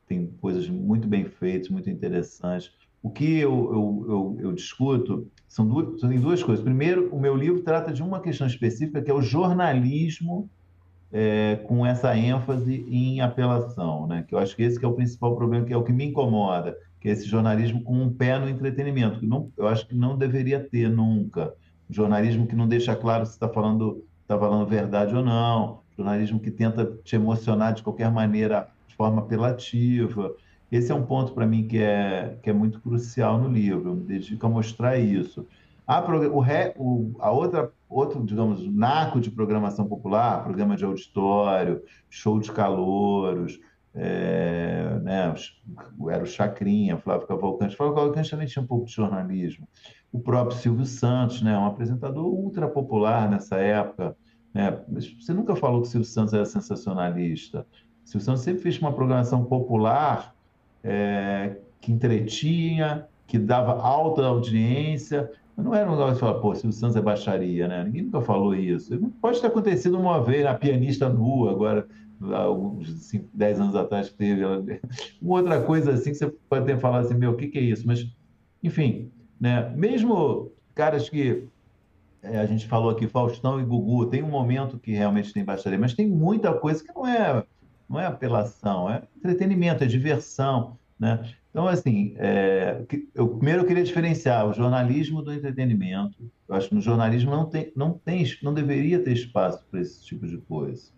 tem 0.06 0.26
coisas 0.40 0.68
muito 0.68 1.06
bem 1.06 1.24
feitas, 1.24 1.68
muito 1.68 1.88
interessantes. 1.88 2.72
O 3.02 3.10
que 3.10 3.38
eu, 3.38 3.52
eu, 3.72 4.06
eu, 4.08 4.38
eu 4.40 4.52
discuto 4.52 5.26
são 5.46 5.66
duas, 5.66 6.00
duas 6.00 6.42
coisas. 6.42 6.64
Primeiro, 6.64 7.08
o 7.14 7.18
meu 7.18 7.34
livro 7.34 7.62
trata 7.62 7.92
de 7.92 8.02
uma 8.02 8.20
questão 8.20 8.46
específica, 8.46 9.00
que 9.00 9.10
é 9.10 9.14
o 9.14 9.22
jornalismo 9.22 10.48
é, 11.12 11.56
com 11.66 11.86
essa 11.86 12.16
ênfase 12.16 12.84
em 12.88 13.20
apelação, 13.20 14.06
né? 14.06 14.24
que 14.26 14.34
eu 14.34 14.38
acho 14.38 14.54
que 14.54 14.62
esse 14.62 14.78
que 14.78 14.84
é 14.84 14.88
o 14.88 14.92
principal 14.92 15.34
problema, 15.36 15.64
que 15.64 15.72
é 15.72 15.76
o 15.76 15.82
que 15.82 15.92
me 15.92 16.04
incomoda, 16.04 16.76
que 17.00 17.08
é 17.08 17.12
esse 17.12 17.26
jornalismo 17.26 17.82
com 17.82 17.94
um 17.94 18.12
pé 18.12 18.38
no 18.38 18.48
entretenimento, 18.48 19.20
que 19.20 19.26
não, 19.26 19.50
eu 19.56 19.66
acho 19.66 19.86
que 19.86 19.94
não 19.94 20.16
deveria 20.16 20.60
ter 20.60 20.88
nunca. 20.88 21.54
Jornalismo 21.88 22.46
que 22.46 22.54
não 22.54 22.68
deixa 22.68 22.94
claro 22.94 23.24
se 23.24 23.32
está 23.32 23.48
falando, 23.48 24.04
tá 24.26 24.38
falando 24.38 24.68
verdade 24.68 25.14
ou 25.14 25.24
não, 25.24 25.80
jornalismo 25.96 26.38
que 26.38 26.50
tenta 26.50 26.84
te 27.02 27.16
emocionar 27.16 27.72
de 27.72 27.82
qualquer 27.82 28.10
maneira, 28.10 28.68
de 28.86 28.94
forma 28.94 29.22
apelativa. 29.22 30.34
Esse 30.70 30.92
é 30.92 30.94
um 30.94 31.04
ponto 31.04 31.32
para 31.32 31.46
mim 31.46 31.66
que 31.66 31.78
é, 31.78 32.38
que 32.42 32.50
é 32.50 32.52
muito 32.52 32.80
crucial 32.80 33.38
no 33.38 33.48
livro, 33.48 33.90
eu 33.90 33.94
me 33.94 34.04
dedico 34.04 34.46
a 34.46 34.50
mostrar 34.50 34.98
isso. 34.98 35.46
A, 35.86 36.00
o, 36.00 36.44
o, 36.76 37.16
a 37.18 37.30
outra, 37.30 37.72
outro, 37.88 38.22
digamos, 38.22 38.66
naco 38.70 39.20
de 39.20 39.30
programação 39.30 39.88
popular, 39.88 40.44
programa 40.44 40.76
de 40.76 40.84
auditório, 40.84 41.82
show 42.10 42.38
de 42.38 42.52
calouros, 42.52 43.58
é, 43.94 45.00
né, 45.02 45.34
era 46.10 46.22
o 46.22 46.26
Chacrinha, 46.26 46.98
Flávio 46.98 47.26
Cavalcante. 47.26 47.74
Flávio 47.74 47.94
Cavalcante 47.94 48.30
também 48.30 48.46
tinha 48.46 48.62
um 48.62 48.66
pouco 48.66 48.84
de 48.84 48.92
jornalismo. 48.92 49.66
O 50.12 50.20
próprio 50.20 50.58
Silvio 50.58 50.84
Santos, 50.84 51.40
né, 51.40 51.56
um 51.58 51.66
apresentador 51.66 52.26
ultra 52.26 52.68
popular 52.68 53.28
nessa 53.30 53.56
época, 53.56 54.14
Né? 54.52 54.78
Você 54.90 55.32
nunca 55.32 55.56
falou 55.56 55.82
que 55.82 55.88
o 55.88 55.90
Silvio 55.90 56.08
Santos 56.08 56.34
era 56.34 56.44
sensacionalista. 56.44 57.66
O 58.04 58.08
Silvio 58.08 58.24
Santos 58.24 58.42
sempre 58.42 58.62
fez 58.62 58.78
uma 58.78 58.92
programação 58.92 59.44
popular 59.44 60.34
é, 60.88 61.58
que 61.80 61.92
entretinha, 61.92 63.06
que 63.26 63.38
dava 63.38 63.72
alta 63.72 64.24
audiência. 64.24 65.30
Não 65.54 65.74
era 65.74 65.86
um 65.86 65.92
negócio 65.92 66.14
de 66.14 66.20
falar, 66.20 66.40
pô, 66.40 66.54
Silvio 66.54 66.72
Santos 66.72 66.96
é 66.96 67.00
baixaria, 67.02 67.68
né? 67.68 67.84
Ninguém 67.84 68.02
nunca 68.04 68.22
falou 68.22 68.54
isso. 68.54 68.98
Pode 69.20 69.40
ter 69.40 69.48
acontecido 69.48 69.98
uma 69.98 70.22
vez, 70.22 70.44
na 70.44 70.54
pianista 70.54 71.08
nua, 71.08 71.50
agora, 71.50 71.86
alguns 72.32 73.12
10 73.34 73.60
anos 73.60 73.76
atrás, 73.76 74.10
teve. 74.10 74.42
Uma 75.20 75.40
outra 75.40 75.60
coisa 75.60 75.92
assim 75.92 76.10
que 76.10 76.16
você 76.16 76.32
pode 76.48 76.64
ter 76.64 76.78
falado 76.78 77.04
assim, 77.04 77.14
meu, 77.14 77.32
o 77.32 77.36
que, 77.36 77.48
que 77.48 77.58
é 77.58 77.62
isso? 77.62 77.86
Mas, 77.86 78.06
enfim, 78.62 79.10
né? 79.38 79.70
mesmo 79.76 80.50
caras 80.74 81.10
que 81.10 81.48
é, 82.22 82.38
a 82.38 82.46
gente 82.46 82.66
falou 82.66 82.90
aqui, 82.90 83.06
Faustão 83.06 83.60
e 83.60 83.64
Gugu, 83.64 84.06
tem 84.06 84.22
um 84.22 84.30
momento 84.30 84.78
que 84.78 84.92
realmente 84.92 85.32
tem 85.32 85.44
baixaria, 85.44 85.78
mas 85.78 85.94
tem 85.94 86.08
muita 86.08 86.54
coisa 86.54 86.82
que 86.82 86.94
não 86.94 87.06
é, 87.06 87.44
não 87.88 87.98
é 87.98 88.06
apelação, 88.06 88.90
é 88.90 89.02
entretenimento, 89.16 89.82
é 89.82 89.86
diversão, 89.86 90.78
né? 90.98 91.32
Então, 91.50 91.66
assim, 91.66 92.14
é, 92.18 92.84
eu, 93.14 93.28
primeiro 93.28 93.62
eu 93.62 93.66
queria 93.66 93.82
diferenciar 93.82 94.46
o 94.46 94.52
jornalismo 94.52 95.22
do 95.22 95.32
entretenimento. 95.32 96.30
Eu 96.48 96.54
acho 96.54 96.68
que 96.68 96.74
no 96.74 96.80
jornalismo 96.80 97.30
não 97.30 97.46
tem, 97.46 97.72
não 97.74 97.92
tem, 97.92 98.24
não 98.42 98.52
deveria 98.52 99.02
ter 99.02 99.12
espaço 99.12 99.64
para 99.70 99.80
esse 99.80 100.04
tipo 100.04 100.26
de 100.26 100.38
coisa. 100.38 100.92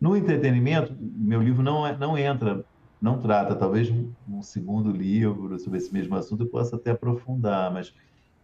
No 0.00 0.16
entretenimento, 0.16 0.96
meu 0.98 1.42
livro 1.42 1.62
não, 1.62 1.86
é, 1.86 1.96
não 1.96 2.16
entra, 2.16 2.64
não 3.00 3.20
trata, 3.20 3.54
talvez 3.54 3.90
um 4.28 4.42
segundo 4.42 4.90
livro 4.90 5.58
sobre 5.58 5.78
esse 5.78 5.92
mesmo 5.92 6.16
assunto 6.16 6.42
eu 6.44 6.48
possa 6.48 6.76
até 6.76 6.90
aprofundar, 6.90 7.72
mas 7.72 7.94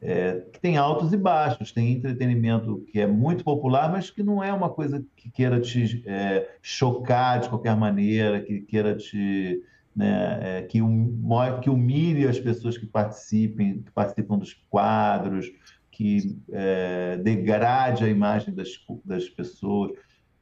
é, 0.00 0.42
que 0.52 0.60
tem 0.60 0.76
altos 0.76 1.12
e 1.12 1.16
baixos, 1.16 1.72
tem 1.72 1.92
entretenimento 1.92 2.84
que 2.90 3.00
é 3.00 3.06
muito 3.06 3.42
popular, 3.42 3.90
mas 3.90 4.10
que 4.10 4.22
não 4.22 4.42
é 4.42 4.52
uma 4.52 4.68
coisa 4.68 5.04
que 5.16 5.30
queira 5.30 5.60
te 5.60 6.02
é, 6.06 6.48
chocar 6.60 7.40
de 7.40 7.48
qualquer 7.48 7.76
maneira, 7.76 8.40
que 8.40 8.60
queira 8.60 8.94
te 8.94 9.62
né, 9.96 10.38
é, 10.42 10.62
que, 10.62 10.82
um, 10.82 11.22
que 11.62 11.70
humilhe 11.70 12.28
as 12.28 12.38
pessoas 12.38 12.76
que 12.76 12.84
participem, 12.84 13.82
que 13.82 13.90
participam 13.90 14.36
dos 14.36 14.52
quadros, 14.68 15.50
que 15.90 16.38
é, 16.52 17.16
degrade 17.16 18.04
a 18.04 18.08
imagem 18.08 18.54
das, 18.54 18.68
das 19.02 19.30
pessoas. 19.30 19.92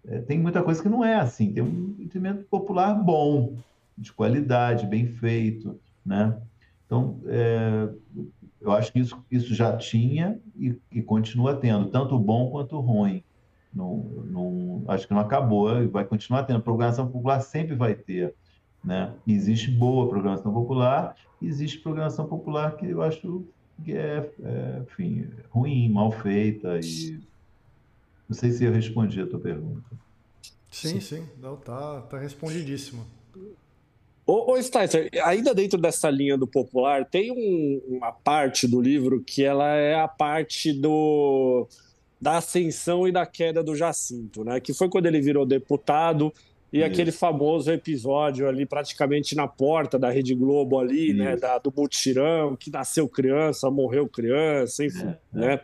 É, 0.05 0.19
tem 0.19 0.41
muita 0.41 0.61
coisa 0.61 0.83
que 0.83 0.89
não 0.89 1.05
é 1.05 1.15
assim. 1.15 1.53
Tem 1.53 1.63
um 1.63 1.95
entretenimento 2.01 2.45
popular 2.47 2.93
bom, 2.95 3.57
de 3.97 4.13
qualidade, 4.13 4.89
bem 4.89 5.07
feito, 5.07 5.79
né? 6.05 6.37
Então, 6.85 7.21
é, 7.27 7.89
eu 8.65 8.73
acho 8.73 8.91
que 8.93 8.99
isso, 8.99 9.23
isso 9.31 9.55
já 9.55 9.77
tinha 9.77 10.41
e, 10.57 10.75
e 10.91 11.03
continua 11.03 11.55
tendo, 11.55 11.91
tanto 11.91 12.19
bom 12.19 12.51
quanto 12.51 12.81
ruim. 12.81 13.23
Não, 13.73 13.97
não, 14.25 14.85
acho 14.89 15.07
que 15.07 15.13
não 15.13 15.21
acabou 15.21 15.83
e 15.83 15.87
vai 15.87 16.05
continuar 16.05 16.45
tendo. 16.45 16.63
Programação 16.63 17.07
popular 17.07 17.41
sempre 17.41 17.75
vai 17.75 17.95
ter. 17.95 18.35
Né? 18.83 19.13
Existe 19.27 19.71
boa 19.71 20.09
programação 20.09 20.53
popular, 20.53 21.15
existe 21.43 21.81
programação 21.81 22.27
popular 22.27 22.77
que 22.77 22.87
eu 22.87 23.03
acho 23.03 23.45
que 23.85 23.93
é, 23.93 24.31
é 24.43 24.83
enfim, 24.83 25.29
ruim, 25.51 25.89
mal 25.91 26.11
feita 26.11 26.79
e 26.79 27.21
não 28.29 28.37
sei 28.37 28.51
se 28.51 28.65
eu 28.65 28.73
respondi 28.73 29.21
a 29.21 29.27
tua 29.27 29.41
pergunta. 29.41 29.85
Sim, 30.71 31.01
sim, 31.01 31.01
sim. 31.01 31.29
Não, 31.39 31.57
tá, 31.57 32.01
tá 32.03 32.19
respondidíssimo. 32.19 33.05
Ô, 34.27 34.53
ô 34.53 34.63
Sticer, 34.63 35.11
ainda 35.23 35.55
dentro 35.55 35.79
dessa 35.79 36.09
linha 36.09 36.37
do 36.37 36.47
popular, 36.47 37.05
tem 37.05 37.31
um, 37.31 37.97
uma 37.97 38.11
parte 38.11 38.67
do 38.67 38.81
livro 38.81 39.23
que 39.23 39.45
ela 39.45 39.77
é 39.77 39.95
a 39.95 40.09
parte 40.09 40.73
do 40.73 41.69
da 42.21 42.39
ascensão 42.39 43.07
e 43.07 43.13
da 43.13 43.27
queda 43.27 43.63
do 43.63 43.77
Jacinto, 43.77 44.43
né? 44.45 44.59
Que 44.59 44.73
foi 44.73 44.89
quando 44.89 45.05
ele 45.05 45.21
virou 45.21 45.45
deputado 45.45 46.33
e 46.73 46.79
Isso. 46.79 46.87
aquele 46.87 47.13
famoso 47.13 47.71
episódio 47.71 48.49
ali, 48.49 48.65
praticamente 48.65 49.37
na 49.37 49.47
porta 49.47 49.99
da 49.99 50.11
Rede 50.11 50.35
Globo 50.35 50.81
ali, 50.81 51.13
né, 51.13 51.35
Isso. 51.35 51.35
né, 51.35 51.37
da, 51.37 51.59
do 51.59 51.73
mutirão, 51.77 52.57
que 52.57 52.71
nasceu 52.71 53.07
criança, 53.09 53.71
morreu 53.71 54.09
criança, 54.09 54.85
enfim, 54.85 55.07
é, 55.07 55.19
é. 55.35 55.39
né, 55.39 55.61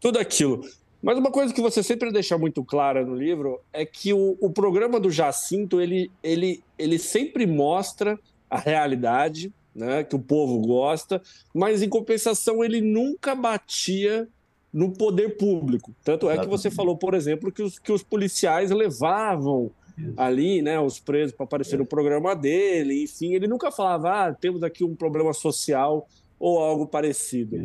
tudo 0.00 0.18
aquilo. 0.18 0.62
Mas 1.02 1.18
uma 1.18 1.32
coisa 1.32 1.52
que 1.52 1.60
você 1.60 1.82
sempre 1.82 2.12
deixa 2.12 2.38
muito 2.38 2.64
clara 2.64 3.04
no 3.04 3.16
livro 3.16 3.60
é 3.72 3.84
que 3.84 4.12
o, 4.12 4.36
o 4.40 4.50
programa 4.50 5.00
do 5.00 5.10
Jacinto, 5.10 5.80
ele, 5.80 6.10
ele, 6.22 6.62
ele 6.78 6.96
sempre 6.98 7.44
mostra 7.44 8.18
a 8.48 8.58
realidade, 8.58 9.52
né, 9.74 10.04
que 10.04 10.14
o 10.14 10.20
povo 10.20 10.60
gosta, 10.60 11.20
mas 11.52 11.82
em 11.82 11.88
compensação 11.88 12.62
ele 12.62 12.80
nunca 12.80 13.34
batia 13.34 14.28
no 14.72 14.92
poder 14.92 15.36
público. 15.36 15.92
Tanto 16.04 16.30
é 16.30 16.38
que 16.38 16.46
você 16.46 16.70
falou, 16.70 16.96
por 16.96 17.14
exemplo, 17.14 17.50
que 17.50 17.62
os, 17.62 17.78
que 17.78 17.90
os 17.90 18.02
policiais 18.02 18.70
levavam 18.70 19.70
isso. 19.98 20.14
ali, 20.16 20.62
né, 20.62 20.78
os 20.78 21.00
presos 21.00 21.34
para 21.34 21.44
aparecer 21.44 21.74
é. 21.74 21.78
no 21.78 21.86
programa 21.86 22.36
dele, 22.36 23.02
enfim, 23.02 23.34
ele 23.34 23.48
nunca 23.48 23.72
falava, 23.72 24.28
ah, 24.28 24.32
temos 24.32 24.62
aqui 24.62 24.84
um 24.84 24.94
problema 24.94 25.32
social 25.32 26.06
ou 26.38 26.60
algo 26.60 26.86
parecido. 26.86 27.64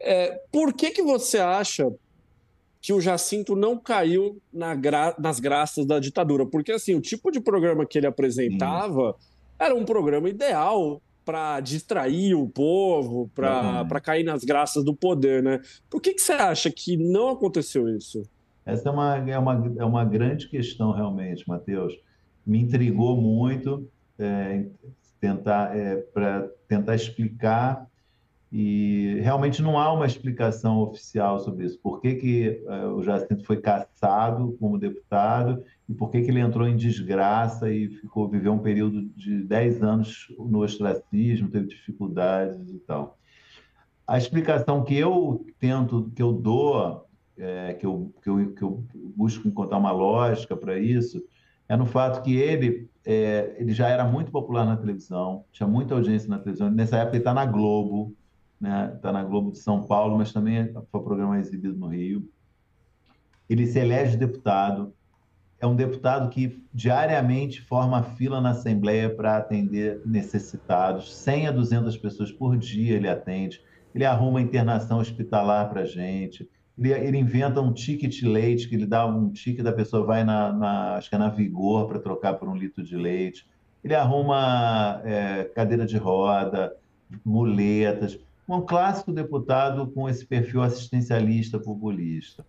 É, 0.00 0.40
por 0.52 0.72
que 0.72 0.90
que 0.90 1.02
você 1.02 1.38
acha 1.38 1.92
que 2.88 2.92
o 2.94 3.02
Jacinto 3.02 3.54
não 3.54 3.76
caiu 3.76 4.40
na 4.50 4.74
gra... 4.74 5.14
nas 5.18 5.38
graças 5.38 5.84
da 5.84 5.98
ditadura? 5.98 6.46
Porque 6.46 6.72
assim, 6.72 6.94
o 6.94 7.02
tipo 7.02 7.30
de 7.30 7.38
programa 7.38 7.84
que 7.84 7.98
ele 7.98 8.06
apresentava 8.06 9.14
era 9.58 9.74
um 9.74 9.84
programa 9.84 10.26
ideal 10.26 11.02
para 11.22 11.60
distrair 11.60 12.34
o 12.34 12.48
povo, 12.48 13.30
para 13.34 13.82
uhum. 13.82 14.00
cair 14.00 14.24
nas 14.24 14.42
graças 14.42 14.82
do 14.82 14.96
poder, 14.96 15.42
né? 15.42 15.60
Por 15.90 16.00
que, 16.00 16.14
que 16.14 16.22
você 16.22 16.32
acha 16.32 16.70
que 16.70 16.96
não 16.96 17.28
aconteceu 17.28 17.94
isso? 17.94 18.22
Essa 18.64 18.88
é 18.88 18.92
uma, 18.92 19.16
é 19.18 19.38
uma, 19.38 19.74
é 19.80 19.84
uma 19.84 20.04
grande 20.06 20.48
questão, 20.48 20.90
realmente, 20.90 21.46
Matheus. 21.46 21.92
Me 22.46 22.58
intrigou 22.58 23.20
muito 23.20 23.86
é, 24.18 24.64
tentar, 25.20 25.76
é, 25.76 25.96
para 25.96 26.48
tentar 26.66 26.94
explicar, 26.94 27.86
e 28.50 29.20
realmente 29.20 29.60
não 29.60 29.78
há 29.78 29.92
uma 29.92 30.06
explicação 30.06 30.78
oficial 30.78 31.38
sobre 31.40 31.66
isso. 31.66 31.78
Por 31.80 32.00
que, 32.00 32.14
que 32.14 32.62
é, 32.66 32.86
o 32.86 33.02
Jacinto 33.02 33.44
foi 33.44 33.58
caçado 33.60 34.56
como 34.58 34.78
deputado 34.78 35.62
e 35.88 35.92
por 35.92 36.10
que, 36.10 36.22
que 36.22 36.30
ele 36.30 36.40
entrou 36.40 36.66
em 36.66 36.76
desgraça 36.76 37.70
e 37.70 37.88
ficou 37.88 38.28
viveu 38.28 38.54
um 38.54 38.58
período 38.58 39.02
de 39.16 39.42
10 39.42 39.82
anos 39.82 40.34
no 40.38 40.62
ostracismo, 40.62 41.50
teve 41.50 41.66
dificuldades 41.66 42.70
e 42.70 42.78
tal. 42.78 43.18
A 44.06 44.16
explicação 44.16 44.82
que 44.82 44.96
eu 44.96 45.44
tento, 45.58 46.10
que 46.16 46.22
eu 46.22 46.32
dou 46.32 47.06
é, 47.36 47.74
que, 47.74 47.86
eu, 47.86 48.12
que, 48.22 48.28
eu, 48.28 48.52
que 48.54 48.62
eu 48.62 48.84
busco 49.16 49.46
encontrar 49.46 49.78
uma 49.78 49.92
lógica 49.92 50.56
para 50.56 50.78
isso, 50.78 51.22
é 51.68 51.76
no 51.76 51.86
fato 51.86 52.22
que 52.22 52.34
ele, 52.34 52.88
é, 53.04 53.54
ele 53.58 53.72
já 53.72 53.88
era 53.88 54.04
muito 54.04 54.32
popular 54.32 54.64
na 54.64 54.76
televisão, 54.76 55.44
tinha 55.52 55.66
muita 55.66 55.94
audiência 55.94 56.28
na 56.28 56.38
televisão. 56.38 56.70
Nessa 56.70 56.96
época 56.96 57.16
ele 57.16 57.20
está 57.20 57.34
na 57.34 57.44
Globo, 57.44 58.16
né? 58.60 58.92
Está 58.94 59.12
na 59.12 59.22
Globo 59.22 59.52
de 59.52 59.58
São 59.58 59.82
Paulo, 59.82 60.16
mas 60.16 60.32
também 60.32 60.72
foi 60.72 61.00
um 61.00 61.04
programa 61.04 61.38
exibido 61.38 61.76
no 61.76 61.88
Rio. 61.88 62.28
Ele 63.48 63.66
se 63.66 63.78
elege 63.78 64.16
deputado. 64.16 64.92
É 65.60 65.66
um 65.66 65.74
deputado 65.74 66.28
que 66.30 66.62
diariamente 66.72 67.60
forma 67.60 68.02
fila 68.02 68.40
na 68.40 68.50
Assembleia 68.50 69.14
para 69.14 69.36
atender 69.36 70.00
necessitados. 70.06 71.14
100 71.16 71.48
a 71.48 71.52
200 71.52 71.96
pessoas 71.96 72.30
por 72.30 72.56
dia 72.56 72.96
ele 72.96 73.08
atende. 73.08 73.60
Ele 73.94 74.04
arruma 74.04 74.40
internação 74.40 74.98
hospitalar 74.98 75.68
para 75.68 75.84
gente 75.84 76.48
ele, 76.78 76.92
ele 76.92 77.18
inventa 77.18 77.60
um 77.60 77.72
ticket 77.72 78.22
leite, 78.22 78.68
que 78.68 78.76
ele 78.76 78.86
dá 78.86 79.04
um 79.04 79.30
ticket 79.30 79.64
da 79.64 79.72
pessoa 79.72 80.06
vai 80.06 80.22
na, 80.22 80.52
na 80.52 80.94
acho 80.94 81.08
que 81.08 81.16
é 81.16 81.18
na 81.18 81.28
Vigor 81.28 81.88
para 81.88 81.98
trocar 81.98 82.34
por 82.34 82.48
um 82.48 82.54
litro 82.54 82.84
de 82.84 82.96
leite. 82.96 83.46
Ele 83.82 83.94
arruma 83.94 85.02
é, 85.04 85.44
cadeira 85.54 85.84
de 85.84 85.96
roda, 85.96 86.72
muletas. 87.24 88.18
Um 88.48 88.62
clássico 88.62 89.12
deputado 89.12 89.86
com 89.88 90.08
esse 90.08 90.24
perfil 90.24 90.62
assistencialista 90.62 91.58
populista. 91.58 92.46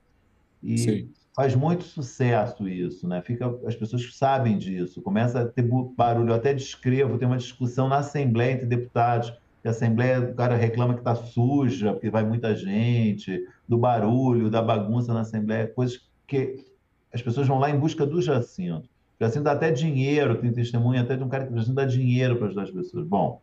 E 0.63 0.77
Sim. 0.77 1.09
faz 1.35 1.55
muito 1.55 1.83
sucesso 1.83 2.67
isso, 2.67 3.07
né? 3.07 3.21
Fica, 3.21 3.53
as 3.65 3.75
pessoas 3.75 4.15
sabem 4.15 4.57
disso. 4.57 5.01
Começa 5.01 5.41
a 5.41 5.45
ter 5.45 5.67
barulho. 5.95 6.29
Eu 6.29 6.35
até 6.35 6.53
descrevo, 6.53 7.17
tem 7.17 7.27
uma 7.27 7.37
discussão 7.37 7.87
na 7.87 7.97
Assembleia 7.97 8.53
entre 8.53 8.65
deputados 8.65 9.33
a 9.67 9.71
Assembleia, 9.71 10.19
o 10.21 10.33
cara 10.33 10.55
reclama 10.55 10.93
que 10.93 11.01
está 11.01 11.15
suja, 11.15 11.91
porque 11.91 12.09
vai 12.09 12.23
muita 12.23 12.55
gente, 12.55 13.45
do 13.67 13.77
barulho, 13.77 14.49
da 14.49 14.61
bagunça 14.61 15.13
na 15.13 15.21
Assembleia, 15.21 15.67
coisas 15.67 16.01
que 16.25 16.65
as 17.13 17.21
pessoas 17.21 17.47
vão 17.47 17.59
lá 17.59 17.69
em 17.69 17.77
busca 17.77 18.05
do 18.05 18.21
Jacinto. 18.21 18.87
O 19.19 19.23
Jacinto 19.23 19.43
dá 19.43 19.51
até 19.51 19.71
dinheiro, 19.71 20.39
tem 20.39 20.51
testemunha 20.51 21.01
até 21.01 21.17
de 21.17 21.23
um 21.23 21.29
cara 21.29 21.45
que 21.45 21.53
o 21.53 21.57
Jacinto 21.57 21.75
dá 21.75 21.85
dinheiro 21.85 22.37
para 22.37 22.47
ajudar 22.47 22.63
as 22.63 22.71
pessoas. 22.71 23.05
Bom, 23.05 23.41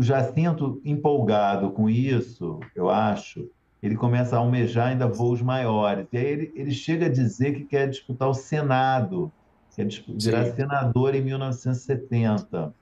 o 0.00 0.02
Jacinto, 0.02 0.80
empolgado 0.82 1.72
com 1.72 1.90
isso, 1.90 2.58
eu 2.74 2.88
acho, 2.88 3.46
ele 3.82 3.94
começa 3.94 4.34
a 4.34 4.38
almejar 4.38 4.88
ainda 4.88 5.06
voos 5.06 5.42
maiores. 5.42 6.06
E 6.10 6.16
aí 6.16 6.24
ele, 6.24 6.52
ele 6.54 6.70
chega 6.70 7.04
a 7.04 7.10
dizer 7.10 7.52
que 7.52 7.64
quer 7.66 7.86
disputar 7.86 8.26
o 8.26 8.32
Senado, 8.32 9.30
quer 9.76 9.86
virar 10.18 10.46
Sim. 10.46 10.54
senador 10.54 11.14
em 11.14 11.20
1970. 11.20 12.72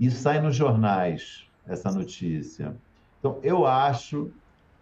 Isso 0.00 0.16
sai 0.16 0.40
nos 0.40 0.56
jornais 0.56 1.44
essa 1.64 1.92
notícia. 1.92 2.74
Então, 3.20 3.38
eu 3.40 3.64
acho 3.64 4.32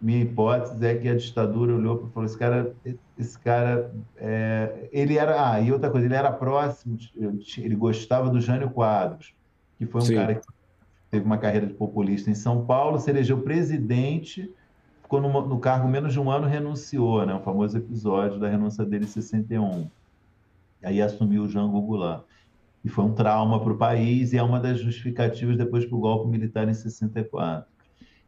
minha 0.01 0.23
hipótese 0.23 0.83
é 0.83 0.95
que 0.95 1.07
a 1.07 1.15
ditadura 1.15 1.75
olhou 1.75 2.07
e 2.09 2.11
falou: 2.11 2.25
esse 2.25 2.39
cara, 2.39 2.73
esse 3.19 3.37
cara, 3.37 3.91
é, 4.17 4.89
ele 4.91 5.15
era. 5.15 5.51
Ah, 5.51 5.61
e 5.61 5.71
outra 5.71 5.91
coisa, 5.91 6.07
ele 6.07 6.15
era 6.15 6.31
próximo, 6.31 6.97
ele 7.55 7.75
gostava 7.75 8.31
do 8.31 8.41
Jânio 8.41 8.71
Quadros, 8.71 9.35
que 9.77 9.85
foi 9.85 10.01
um 10.01 10.05
Sim. 10.05 10.15
cara 10.15 10.33
que 10.33 10.60
teve 11.11 11.25
uma 11.25 11.37
carreira 11.37 11.67
de 11.67 11.73
populista 11.73 12.31
em 12.31 12.33
São 12.33 12.65
Paulo, 12.65 12.97
se 12.97 13.09
elegeu 13.09 13.41
presidente, 13.41 14.49
ficou 15.03 15.19
no, 15.19 15.29
no 15.45 15.59
cargo 15.59 15.87
menos 15.87 16.13
de 16.13 16.19
um 16.19 16.31
ano, 16.31 16.47
renunciou, 16.47 17.25
né? 17.25 17.35
O 17.35 17.41
famoso 17.41 17.77
episódio 17.77 18.39
da 18.39 18.47
renúncia 18.47 18.85
dele 18.85 19.03
em 19.03 19.07
61. 19.09 19.89
Aí 20.81 21.01
assumiu 21.01 21.43
o 21.43 21.49
Jango 21.49 21.81
Goulart. 21.81 22.23
E 22.83 22.89
foi 22.89 23.03
um 23.03 23.13
trauma 23.13 23.59
para 23.59 23.73
o 23.73 23.77
país 23.77 24.33
e 24.33 24.37
é 24.37 24.41
uma 24.41 24.59
das 24.59 24.79
justificativas 24.79 25.57
depois 25.57 25.85
para 25.85 25.95
o 25.95 25.99
golpe 25.99 26.29
militar 26.29 26.67
em 26.67 26.73
64. 26.73 27.69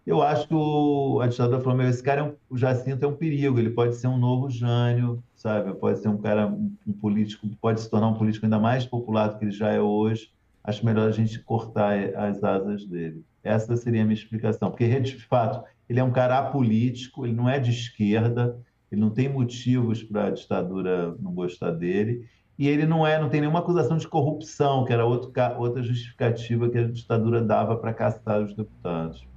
Eu 0.05 0.21
acho 0.21 0.47
que 0.49 0.53
o, 0.53 1.21
a 1.21 1.27
ditadura 1.27 1.61
falou, 1.61 1.77
meu, 1.77 1.87
esse 1.87 2.03
cara, 2.03 2.19
é 2.19 2.23
um, 2.25 2.35
o 2.49 2.57
Jacinto 2.57 3.05
é 3.05 3.07
um 3.07 3.15
perigo, 3.15 3.57
ele 3.57 3.69
pode 3.69 3.95
ser 3.95 4.07
um 4.07 4.17
novo 4.17 4.49
Jânio, 4.49 5.23
sabe? 5.33 5.73
Pode 5.73 5.99
ser 5.99 6.09
um 6.09 6.17
cara, 6.17 6.45
um, 6.47 6.75
um, 6.85 6.91
político, 6.91 7.47
pode 7.61 7.79
se 7.79 7.89
tornar 7.89 8.09
um 8.09 8.13
político 8.15 8.45
ainda 8.45 8.59
mais 8.59 8.85
popular 8.85 9.29
do 9.29 9.39
que 9.39 9.45
ele 9.45 9.51
já 9.51 9.69
é 9.69 9.79
hoje. 9.79 10.29
Acho 10.63 10.85
melhor 10.85 11.09
a 11.09 11.11
gente 11.11 11.39
cortar 11.39 11.97
as 12.15 12.43
asas 12.43 12.85
dele. 12.85 13.23
Essa 13.43 13.75
seria 13.75 14.01
a 14.01 14.05
minha 14.05 14.15
explicação. 14.15 14.69
Porque, 14.69 14.99
de 14.99 15.17
fato, 15.17 15.63
ele 15.89 15.99
é 15.99 16.03
um 16.03 16.11
cara 16.11 16.39
apolítico, 16.39 17.25
ele 17.25 17.35
não 17.35 17.49
é 17.49 17.59
de 17.59 17.71
esquerda, 17.71 18.57
ele 18.91 19.01
não 19.01 19.09
tem 19.09 19.27
motivos 19.27 20.03
para 20.03 20.27
a 20.27 20.29
ditadura 20.29 21.15
não 21.19 21.33
gostar 21.33 21.71
dele, 21.71 22.27
e 22.57 22.67
ele 22.67 22.85
não 22.85 23.05
é, 23.05 23.19
não 23.19 23.29
tem 23.29 23.41
nenhuma 23.41 23.59
acusação 23.59 23.97
de 23.97 24.07
corrupção, 24.07 24.85
que 24.85 24.93
era 24.93 25.05
outro, 25.05 25.31
outra 25.57 25.81
justificativa 25.81 26.69
que 26.69 26.77
a 26.77 26.87
ditadura 26.87 27.41
dava 27.41 27.75
para 27.75 27.93
caçar 27.93 28.41
os 28.41 28.53
deputados. 28.53 29.27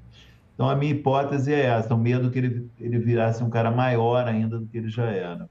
Então, 0.55 0.69
a 0.69 0.77
minha 0.77 0.93
hipótese 0.93 1.53
é 1.53 1.67
essa: 1.67 1.95
o 1.95 1.99
medo 1.99 2.31
que 2.31 2.39
ele, 2.39 2.71
ele 2.79 2.99
virasse 2.99 3.43
um 3.43 3.51
cara 3.51 3.71
maior 3.71 4.27
ainda 4.27 4.59
do 4.59 4.67
que 4.67 4.79
ele 4.79 4.89
já 4.89 5.07
era. 5.11 5.49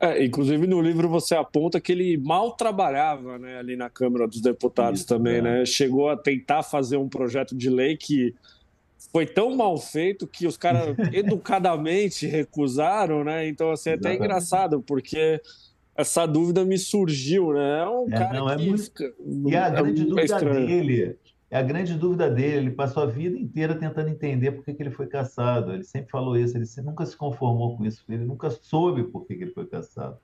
É, 0.00 0.24
inclusive, 0.24 0.66
no 0.66 0.80
livro 0.80 1.08
você 1.10 1.34
aponta 1.34 1.78
que 1.78 1.92
ele 1.92 2.16
mal 2.16 2.52
trabalhava 2.52 3.38
né, 3.38 3.58
ali 3.58 3.76
na 3.76 3.90
Câmara 3.90 4.26
dos 4.26 4.40
Deputados 4.40 5.00
Isso, 5.00 5.08
também, 5.08 5.36
é. 5.36 5.42
né? 5.42 5.66
Chegou 5.66 6.08
a 6.08 6.16
tentar 6.16 6.62
fazer 6.62 6.96
um 6.96 7.08
projeto 7.08 7.54
de 7.54 7.68
lei 7.68 7.98
que 7.98 8.34
foi 9.12 9.26
tão 9.26 9.54
mal 9.54 9.76
feito 9.76 10.26
que 10.26 10.46
os 10.46 10.56
caras 10.56 10.96
educadamente 11.12 12.26
recusaram, 12.26 13.22
né? 13.22 13.46
Então, 13.46 13.70
assim, 13.72 13.90
é 13.90 13.94
até 13.94 14.14
engraçado, 14.14 14.80
porque 14.80 15.38
essa 15.94 16.24
dúvida 16.24 16.64
me 16.64 16.78
surgiu, 16.78 17.52
né? 17.52 17.80
É 17.80 17.88
um 17.88 18.06
é, 18.08 18.18
cara 18.18 18.38
não, 18.38 18.50
é 18.50 18.56
que... 18.56 18.62
É 18.62 18.66
muito... 18.66 19.14
E 19.50 19.56
a 19.56 19.68
grande 19.68 20.00
é 20.00 20.04
dúvida 20.06 20.66
dele 20.66 21.18
é 21.50 21.58
a 21.58 21.62
grande 21.62 21.94
dúvida 21.94 22.30
dele. 22.30 22.68
Ele 22.68 22.70
passou 22.70 23.02
a 23.02 23.06
vida 23.06 23.36
inteira 23.36 23.74
tentando 23.74 24.08
entender 24.08 24.52
por 24.52 24.64
que, 24.64 24.72
que 24.72 24.82
ele 24.82 24.90
foi 24.90 25.06
caçado. 25.06 25.72
Ele 25.72 25.82
sempre 25.82 26.10
falou 26.10 26.36
isso, 26.36 26.56
ele 26.56 26.66
nunca 26.84 27.04
se 27.04 27.16
conformou 27.16 27.76
com 27.76 27.84
isso, 27.84 28.04
ele 28.08 28.24
nunca 28.24 28.50
soube 28.50 29.04
por 29.04 29.26
que, 29.26 29.34
que 29.34 29.44
ele 29.44 29.52
foi 29.52 29.66
caçado. 29.66 30.16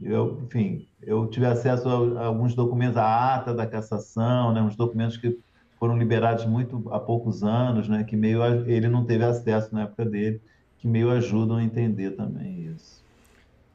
Eu, 0.00 0.42
enfim, 0.44 0.88
eu 1.02 1.26
tive 1.28 1.46
acesso 1.46 1.88
a, 1.88 2.24
alguns 2.26 2.54
documentos, 2.54 2.96
a 2.96 3.34
ata 3.36 3.54
da 3.54 3.66
cassação, 3.66 4.52
né, 4.52 4.60
uns 4.60 4.74
documentos 4.74 5.16
que 5.16 5.38
foram 5.78 5.96
liberados 5.96 6.46
muito 6.46 6.82
há 6.90 6.98
poucos 6.98 7.44
anos, 7.44 7.88
né, 7.88 8.02
que 8.02 8.16
meio 8.16 8.42
ele 8.68 8.88
não 8.88 9.04
teve 9.04 9.24
acesso 9.24 9.72
na 9.72 9.82
época 9.82 10.04
dele, 10.04 10.40
que 10.78 10.88
meio 10.88 11.10
ajudam 11.10 11.58
a 11.58 11.64
entender 11.64 12.12
também 12.12 12.66
isso. 12.74 13.03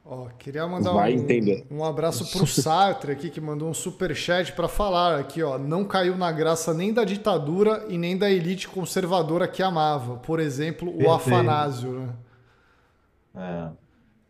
Ó, 0.06 0.28
queria 0.40 0.66
mandar 0.68 0.94
um, 0.96 1.78
um, 1.78 1.84
abraço 1.84 2.26
pro 2.32 2.48
Sartre 2.48 3.12
aqui, 3.12 3.30
que 3.30 3.40
mandou 3.40 3.70
um 3.70 3.74
super 3.74 4.16
chat 4.16 4.54
para 4.54 4.68
falar 4.68 5.20
aqui, 5.20 5.44
ó. 5.44 5.60
Não 5.60 5.86
caiu 5.86 6.18
na 6.18 6.32
graça 6.32 6.74
nem 6.74 6.92
da 6.92 7.04
ditadura 7.04 7.86
e 7.90 7.98
nem 7.98 8.18
da 8.18 8.30
elite 8.30 8.68
conservadora 8.68 9.48
que 9.48 9.62
amava. 9.62 10.18
Por 10.18 10.40
exemplo, 10.40 10.90
o 10.90 10.98
Perfeito. 10.98 11.12
Afanásio, 11.12 11.92
né? 11.92 12.10
É. 13.36 13.89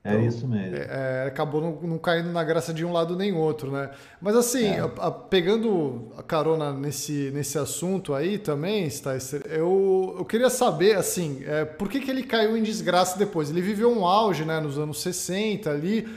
É 0.10 0.16
então, 0.16 0.28
isso 0.28 0.47
mesmo. 0.47 0.76
É, 0.76 1.24
é, 1.24 1.28
acabou 1.28 1.62
não, 1.62 1.89
não, 1.89 1.97
caindo 1.97 2.32
na 2.32 2.43
graça 2.43 2.74
de 2.74 2.84
um 2.84 2.91
lado 2.91 3.16
nem 3.16 3.34
outro, 3.34 3.72
né? 3.72 3.89
Mas 4.22 4.36
assim, 4.36 4.66
é. 4.66 4.80
a, 4.80 4.86
a, 4.86 5.12
pegando 5.12 6.12
a 6.18 6.24
carona 6.24 6.74
nesse, 6.74 7.32
nesse 7.34 7.57
assunto 7.57 8.14
aí 8.14 8.38
também, 8.38 8.89
Sticer, 8.89 9.43
eu, 9.47 10.16
eu 10.18 10.26
queria 10.26 10.49
saber, 10.49 10.95
assim, 10.95 11.41
é, 11.45 11.66
por 11.66 11.89
que, 11.89 11.99
que 11.99 12.10
ele 12.10 12.24
caiu 12.24 12.57
em 12.57 12.64
desgraça 12.64 13.18
depois? 13.18 13.49
Ele 13.49 13.62
viveu 13.62 13.91
um 13.91 14.05
auge, 14.05 14.45
né, 14.45 14.60
nos 14.60 14.78
anos 14.78 15.01
60 15.01 15.70
ali, 15.70 16.07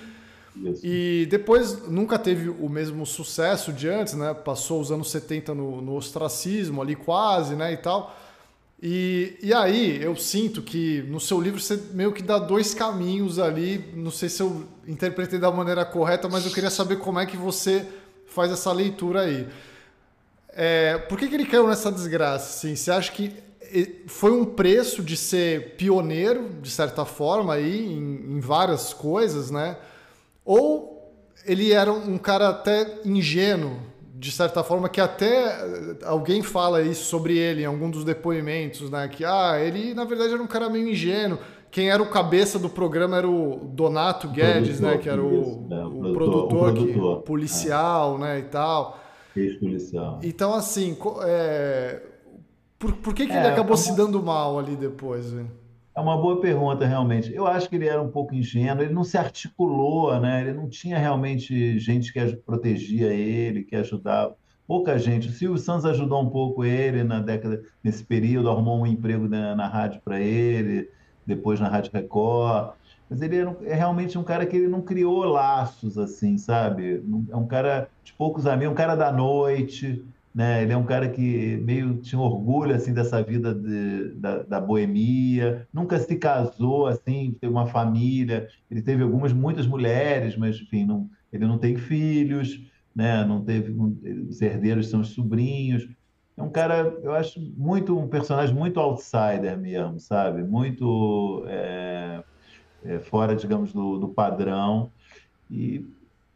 isso. 0.57 0.81
e 0.85 1.27
depois 1.31 1.89
nunca 1.89 2.19
teve 2.19 2.49
o 2.49 2.69
mesmo 2.69 3.07
sucesso 3.07 3.73
de 3.73 3.89
antes, 3.89 4.15
né? 4.15 4.35
Passou 4.35 4.81
os 4.81 4.93
anos 4.93 5.11
70 5.11 5.55
no, 5.55 5.81
no 5.81 5.95
ostracismo 5.95 6.83
ali 6.83 6.95
quase, 6.95 7.55
né, 7.55 7.73
e 7.73 7.77
tal. 7.77 8.15
E, 8.85 9.39
e 9.41 9.55
aí 9.55 10.03
eu 10.03 10.17
sinto 10.17 10.61
que 10.61 11.03
no 11.03 11.21
seu 11.21 11.41
livro 11.41 11.61
você 11.61 11.81
meio 11.93 12.13
que 12.13 12.23
dá 12.23 12.37
dois 12.37 12.75
caminhos 12.75 13.39
ali. 13.39 13.93
Não 13.95 14.11
sei 14.11 14.29
se 14.29 14.43
eu 14.43 14.67
interpretei 14.89 15.39
da 15.39 15.53
maneira 15.53 15.85
correta, 15.85 16.29
mas 16.29 16.45
eu 16.45 16.51
queria 16.51 16.71
saber 16.71 16.97
como 16.97 17.21
é 17.21 17.27
que 17.27 17.37
você 17.37 17.87
faz 18.27 18.51
essa 18.51 18.73
leitura 18.73 19.21
aí. 19.21 19.47
É, 20.49 20.99
por 20.99 21.17
que, 21.17 21.29
que 21.29 21.35
ele 21.35 21.47
caiu 21.47 21.69
nessa 21.69 21.93
desgraça? 21.93 22.57
Assim, 22.57 22.75
você 22.75 22.91
acha 22.91 23.13
que 23.13 23.33
foi 24.07 24.33
um 24.33 24.45
preço 24.45 25.03
de 25.03 25.17
ser 25.17 25.77
pioneiro, 25.77 26.51
de 26.61 26.69
certa 26.69 27.05
forma, 27.05 27.55
aí, 27.55 27.87
em, 27.87 28.37
em 28.37 28.41
várias 28.41 28.93
coisas, 28.93 29.51
né? 29.51 29.77
Ou 30.45 31.15
ele 31.47 31.73
era 31.73 31.93
um 31.93 32.19
cara 32.19 32.49
até 32.49 33.01
ingênuo 33.05 33.92
de 34.23 34.31
certa 34.31 34.63
forma, 34.63 34.89
que 34.89 35.01
até 35.01 35.47
eh, 35.47 35.97
alguém 36.05 36.45
fala 36.45 36.81
isso 36.81 37.07
sobre 37.07 37.37
ele 37.37 37.63
em 37.63 37.65
algum 37.65 37.91
dos 37.91 38.05
depoimentos, 38.05 38.89
né? 38.89 39.09
Que, 39.09 39.25
ah, 39.25 39.59
ele 39.61 39.95
na 39.95 40.05
verdade 40.05 40.33
era 40.33 40.41
um 40.41 40.47
cara 40.47 40.71
meio 40.71 40.89
ingênuo. 40.89 41.41
Quem 41.73 41.91
era 41.91 42.01
o 42.01 42.09
cabeça 42.09 42.57
do 42.57 42.71
programa 42.71 43.17
era 43.17 43.29
o 43.29 43.57
Donato 43.65 44.29
Guedes, 44.29 44.79
né? 44.79 44.97
Que 44.97 45.09
era 45.09 45.21
o, 45.21 45.67
né, 45.69 45.85
o, 45.85 46.11
o, 46.11 46.13
produtor, 46.13 46.73
produtor 46.73 47.19
que, 47.19 47.27
policial, 47.27 48.15
é. 48.15 48.21
né? 48.21 48.39
E 48.39 48.43
tal. 48.43 49.01
Ex-policial. 49.37 50.21
Então, 50.23 50.55
assim, 50.55 50.97
é... 51.25 52.01
por, 52.79 52.93
por 52.93 53.15
que, 53.15 53.27
que 53.27 53.33
é, 53.33 53.39
ele 53.39 53.49
acabou 53.49 53.77
como... 53.77 53.79
se 53.79 53.97
dando 53.97 54.23
mal 54.23 54.57
ali 54.57 54.77
depois, 54.77 55.33
hein? 55.33 55.51
É 55.95 56.01
uma 56.01 56.17
boa 56.17 56.41
pergunta, 56.41 56.87
realmente. 56.87 57.35
Eu 57.35 57.47
acho 57.47 57.69
que 57.69 57.77
ele 57.77 57.87
era 57.87 58.01
um 58.01 58.11
pouco 58.11 58.35
ingênuo, 58.35 58.83
ele 58.83 58.95
não 58.95 59.05
se 59.05 59.19
articulou, 59.19 60.19
né? 60.19 60.41
Ele 60.41 60.55
não 60.55 60.67
tinha 60.67 60.99
realmente 60.99 61.79
gente 61.79 62.13
que 62.13 62.37
protegia 62.37 63.13
ele, 63.13 63.63
que 63.63 63.77
ajudava. 63.77 64.35
Pouca 64.67 64.99
gente. 64.99 65.29
O 65.29 65.33
Silvio 65.33 65.59
Santos 65.59 65.85
ajudou 65.85 66.23
um 66.23 66.31
pouco 66.31 66.65
ele 66.65 67.05
na 67.05 67.21
década, 67.21 67.63
nesse 67.85 68.03
período, 68.03 68.49
arrumou 68.49 68.81
um 68.81 68.87
emprego 68.87 69.29
na, 69.29 69.55
na 69.55 69.69
rádio 69.69 70.01
para 70.03 70.19
ele, 70.19 70.89
depois 71.27 71.61
na 71.61 71.69
Rádio 71.69 71.93
Record. 71.93 72.73
Mas 73.11 73.21
ele 73.21 73.37
era, 73.37 73.55
é 73.65 73.75
realmente 73.75 74.17
um 74.17 74.25
cara 74.25 74.47
que 74.47 74.57
ele 74.57 74.69
não 74.69 74.81
criou 74.81 75.25
laços, 75.25 75.99
assim, 75.99 76.39
sabe? 76.39 77.05
É 77.31 77.37
um 77.37 77.47
cara 77.47 77.91
de 78.03 78.15
poucos 78.15 78.47
amigos, 78.47 78.73
um 78.73 78.77
cara 78.77 78.95
da 78.95 79.13
noite, 79.13 80.03
né? 80.35 80.63
Ele 80.63 80.73
é 80.73 80.77
um 80.77 80.85
cara 80.85 81.09
que 81.09 81.59
meio 81.59 81.97
tinha 81.99 82.21
orgulho 82.21 82.75
assim 82.75 82.93
dessa 82.93 83.23
vida 83.23 83.55
de, 83.55 84.15
da, 84.15 84.43
da, 84.43 84.61
boemia, 84.61 85.69
nunca 85.73 85.99
se 85.99 86.17
casou 86.17 86.87
assim, 86.87 87.37
teve 87.41 87.53
uma 87.53 87.67
família. 87.67 88.49
Ele 88.71 88.81
teve 88.81 89.03
algumas, 89.03 89.33
muitas 89.33 89.67
mulheres, 89.67 90.37
mas 90.37 90.57
enfim, 90.57 90.87
não, 90.87 91.11
ele 91.33 91.47
não 91.47 91.59
tem 91.59 91.77
filhos, 91.77 92.61
né? 92.95 93.25
Não 93.25 93.45
teve 93.45 93.73
os 94.29 94.41
herdeiros 94.41 94.89
são 94.89 95.01
os 95.01 95.09
sobrinhos. 95.09 95.87
É 96.37 96.43
um 96.43 96.51
cara, 96.51 96.99
eu 97.03 97.13
acho 97.13 97.39
muito 97.57 97.99
um 97.99 98.09
personagem 98.09 98.55
muito 98.55 98.81
outsider 98.81 99.59
mesmo, 99.59 100.01
sabe? 100.01 100.43
Muito 100.43 101.45
é, 101.47 102.25
é, 102.85 102.99
fora, 103.01 103.37
digamos, 103.37 103.73
do, 103.73 103.99
do 103.99 104.09
padrão. 104.09 104.91
E 105.51 105.85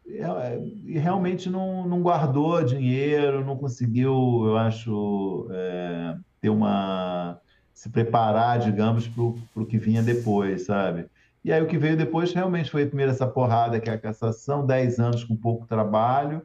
e 0.07 0.97
realmente 0.97 1.49
não, 1.49 1.87
não 1.87 2.01
guardou 2.01 2.63
dinheiro, 2.63 3.45
não 3.45 3.57
conseguiu, 3.57 4.43
eu 4.45 4.57
acho, 4.57 5.47
é, 5.51 6.15
ter 6.39 6.49
uma 6.49 7.39
se 7.73 7.89
preparar, 7.89 8.57
digamos, 8.57 9.07
para 9.07 9.23
o 9.23 9.65
que 9.65 9.77
vinha 9.77 10.01
depois, 10.01 10.65
sabe? 10.65 11.05
E 11.45 11.53
aí 11.53 11.61
o 11.61 11.67
que 11.67 11.77
veio 11.77 11.95
depois 11.95 12.33
realmente 12.33 12.71
foi 12.71 12.87
primeiro 12.87 13.11
essa 13.11 13.27
porrada 13.27 13.79
que 13.79 13.87
é 13.89 13.93
a 13.93 13.99
cassação, 13.99 14.65
10 14.65 14.99
anos 14.99 15.23
com 15.23 15.35
pouco 15.35 15.67
trabalho, 15.67 16.41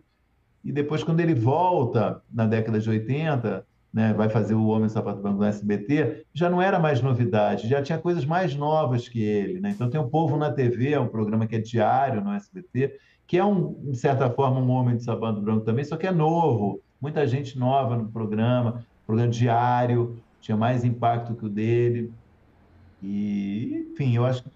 e 0.62 0.70
depois 0.70 1.02
quando 1.02 1.20
ele 1.20 1.34
volta 1.34 2.20
na 2.30 2.46
década 2.46 2.78
de 2.78 2.88
80, 2.88 3.66
né, 3.92 4.12
vai 4.12 4.28
fazer 4.28 4.54
o 4.54 4.66
Homem 4.66 4.88
Sapato 4.88 5.22
Branco 5.22 5.38
no 5.38 5.44
SBT, 5.44 6.26
já 6.34 6.50
não 6.50 6.60
era 6.60 6.78
mais 6.78 7.00
novidade, 7.00 7.68
já 7.68 7.82
tinha 7.82 7.98
coisas 7.98 8.24
mais 8.24 8.54
novas 8.54 9.08
que 9.08 9.22
ele, 9.22 9.60
né? 9.60 9.70
Então 9.70 9.88
tem 9.88 10.00
o 10.00 10.08
Povo 10.08 10.36
na 10.36 10.50
TV, 10.50 10.92
é 10.92 11.00
um 11.00 11.08
programa 11.08 11.46
que 11.46 11.56
é 11.56 11.60
diário 11.60 12.22
no 12.22 12.32
SBT, 12.32 12.92
que 13.26 13.38
é, 13.38 13.44
um, 13.44 13.72
de 13.90 13.96
certa 13.96 14.28
forma, 14.30 14.60
um 14.60 14.70
homem 14.70 14.96
de 14.96 15.04
sapato 15.04 15.40
branco 15.40 15.64
também, 15.64 15.84
só 15.84 15.96
que 15.96 16.06
é 16.06 16.12
novo. 16.12 16.80
Muita 17.00 17.26
gente 17.26 17.58
nova 17.58 17.96
no 17.96 18.08
programa, 18.08 18.84
programa 19.06 19.30
diário, 19.30 20.18
tinha 20.40 20.56
mais 20.56 20.84
impacto 20.84 21.34
que 21.34 21.46
o 21.46 21.48
dele. 21.48 22.12
E, 23.02 23.88
enfim, 23.92 24.14
eu 24.14 24.24
acho 24.24 24.42
que 24.42 24.50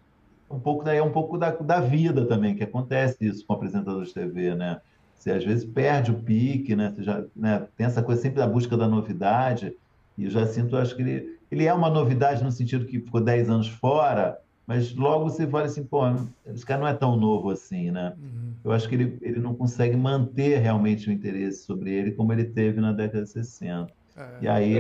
um 0.51 0.61
pouco 0.61 0.85
daí 0.85 0.99
é 0.99 1.03
um 1.03 1.11
pouco 1.11 1.37
da, 1.37 1.51
da 1.51 1.81
vida 1.81 2.25
também, 2.27 2.55
que 2.55 2.63
acontece 2.63 3.27
isso 3.27 3.45
com 3.45 3.55
apresentadores 3.55 4.09
de 4.09 4.15
TV, 4.15 4.55
né? 4.55 4.81
Você 5.15 5.31
às 5.33 5.45
vezes 5.45 5.65
perde 5.65 6.13
o 6.13 6.15
pique, 6.15 6.77
né? 6.77 6.93
Você 6.95 7.03
já 7.03 7.25
né? 7.35 7.67
tem 7.77 7.87
essa 7.87 8.03
coisa 8.03 8.21
sempre 8.21 8.39
da 8.39 8.47
busca 8.47 8.77
da 8.77 8.87
novidade. 8.87 9.75
E 10.17 10.25
eu 10.25 10.31
já 10.31 10.47
sinto, 10.47 10.77
acho 10.77 10.95
que 10.95 11.03
ele, 11.03 11.39
ele 11.51 11.65
é 11.65 11.73
uma 11.73 11.91
novidade 11.91 12.45
no 12.45 12.53
sentido 12.53 12.87
que 12.87 13.01
ficou 13.01 13.21
10 13.21 13.51
anos 13.51 13.69
fora, 13.69 14.39
mas 14.67 14.95
logo 14.95 15.31
você 15.31 15.47
fala 15.47 15.67
assim, 15.67 15.85
pô, 15.85 16.03
esse 16.47 16.67
cara 16.67 16.81
não 16.81 16.89
é 16.89 16.95
tão 16.95 17.17
novo 17.17 17.51
assim, 17.51 17.91
né? 17.91 18.15
Uhum. 18.19 18.53
Eu 18.65 18.73
acho 18.73 18.89
que 18.89 18.97
ele, 18.97 19.17
ele 19.23 19.39
não 19.39 19.55
consegue 19.55 19.97
manter 19.97 20.59
realmente 20.59 21.09
o 21.09 21.13
interesse 21.13 21.65
sobre 21.65 21.93
ele 21.93 22.11
como 22.11 22.33
ele 22.33 22.45
teve 22.45 22.81
na 22.81 22.93
década 22.93 23.23
de 23.23 23.31
60. 23.31 23.93
É. 24.17 24.29
E 24.43 24.49
aí 24.49 24.79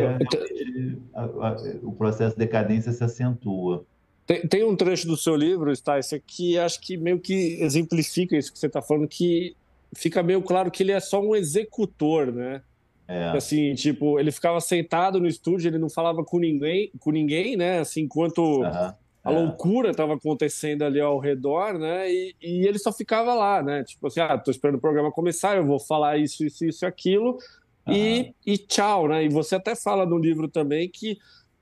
a, 1.14 1.22
a, 1.22 1.56
o 1.82 1.92
processo 1.92 2.34
de 2.34 2.40
decadência 2.40 2.90
se 2.90 3.04
acentua. 3.04 3.84
Tem, 4.26 4.40
tem 4.48 4.64
um 4.64 4.74
trecho 4.74 5.06
do 5.06 5.16
seu 5.16 5.36
livro, 5.36 5.74
Sticer, 5.74 6.20
que 6.26 6.58
acho 6.58 6.80
que 6.80 6.96
meio 6.96 7.20
que 7.20 7.58
exemplifica 7.60 8.36
isso 8.36 8.52
que 8.52 8.58
você 8.58 8.66
está 8.66 8.82
falando, 8.82 9.06
que 9.06 9.54
fica 9.94 10.20
meio 10.20 10.42
claro 10.42 10.68
que 10.68 10.82
ele 10.82 10.90
é 10.90 10.98
só 10.98 11.20
um 11.20 11.36
executor, 11.36 12.32
né? 12.32 12.60
É. 13.06 13.28
Assim, 13.28 13.72
tipo, 13.74 14.18
ele 14.18 14.32
ficava 14.32 14.60
sentado 14.60 15.20
no 15.20 15.28
estúdio, 15.28 15.68
ele 15.68 15.78
não 15.78 15.88
falava 15.88 16.24
com 16.24 16.40
ninguém, 16.40 16.90
com 16.98 17.12
ninguém, 17.12 17.56
né? 17.56 17.78
Assim, 17.78 18.00
enquanto 18.00 18.40
uhum. 18.40 18.92
A 19.26 19.32
é. 19.32 19.34
loucura 19.34 19.90
estava 19.90 20.14
acontecendo 20.14 20.82
ali 20.82 21.00
ao 21.00 21.18
redor, 21.18 21.76
né? 21.76 22.08
E, 22.08 22.36
e, 22.40 22.66
ele 22.66 22.78
só 22.78 22.92
ficava 22.92 23.34
lá, 23.34 23.60
né? 23.60 23.82
Tipo 23.82 24.06
assim, 24.06 24.20
ah, 24.20 24.38
tô 24.38 24.52
esperando 24.52 24.76
o 24.76 24.80
programa 24.80 25.10
começar, 25.10 25.56
eu 25.56 25.66
vou 25.66 25.80
falar 25.80 26.16
isso, 26.16 26.44
isso, 26.44 26.64
isso, 26.64 26.86
aquilo, 26.86 27.36
uhum. 27.84 27.92
e, 27.92 28.34
e 28.46 28.56
tchau, 28.56 29.08
né? 29.08 29.24
E 29.24 29.28
você 29.28 29.56
até 29.56 29.74
fala 29.74 30.06
no 30.06 30.16
livro 30.16 30.46
também 30.46 30.88
que, 30.88 31.18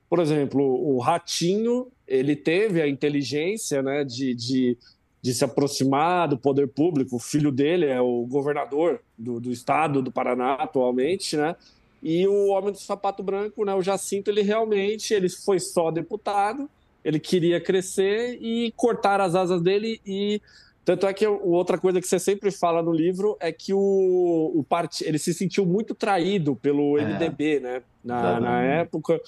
por 0.07 0.19
exemplo, 0.19 0.61
o 0.63 0.99
Ratinho, 0.99 1.87
ele 2.07 2.35
teve 2.35 2.83
a 2.83 2.87
inteligência, 2.87 3.81
né, 3.81 4.03
de, 4.03 4.35
de 4.35 4.77
de 5.25 5.33
se 5.33 5.43
aproximar 5.43 6.27
do 6.27 6.37
poder 6.37 6.67
público. 6.67 7.15
O 7.15 7.19
filho 7.19 7.51
dele 7.51 7.87
é 7.87 7.99
o 7.99 8.27
governador 8.27 9.01
do, 9.17 9.39
do 9.39 9.51
estado 9.51 9.99
do 9.99 10.11
Paraná 10.11 10.53
atualmente, 10.53 11.35
né? 11.35 11.55
E 12.03 12.27
o 12.27 12.49
homem 12.49 12.71
do 12.71 12.77
sapato 12.77 13.23
branco, 13.23 13.65
né, 13.65 13.73
o 13.73 13.81
Jacinto, 13.81 14.29
ele 14.29 14.43
realmente 14.43 15.11
ele 15.15 15.27
foi 15.27 15.59
só 15.59 15.89
deputado, 15.89 16.69
ele 17.05 17.19
queria 17.19 17.61
crescer 17.61 18.39
e 18.41 18.73
cortar 18.75 19.21
as 19.21 19.35
asas 19.35 19.61
dele 19.61 20.01
e 20.03 20.41
tanto 20.83 21.07
é 21.07 21.13
que 21.13 21.25
outra 21.25 21.79
coisa 21.79 21.99
que 21.99 22.07
você 22.07 22.19
sempre 22.19 22.51
fala 22.51 22.81
no 22.81 22.91
livro 22.91 23.35
é 23.39 23.51
que 23.51 23.73
o, 23.73 24.51
o 24.53 24.63
part... 24.63 25.03
ele 25.03 25.17
se 25.17 25.33
sentiu 25.33 25.65
muito 25.65 25.95
traído 25.95 26.55
pelo 26.55 26.93
MDB, 26.93 27.55
é, 27.55 27.59
né? 27.59 27.83
Na, 28.03 28.39
na, 28.39 28.61
época. 28.61 29.19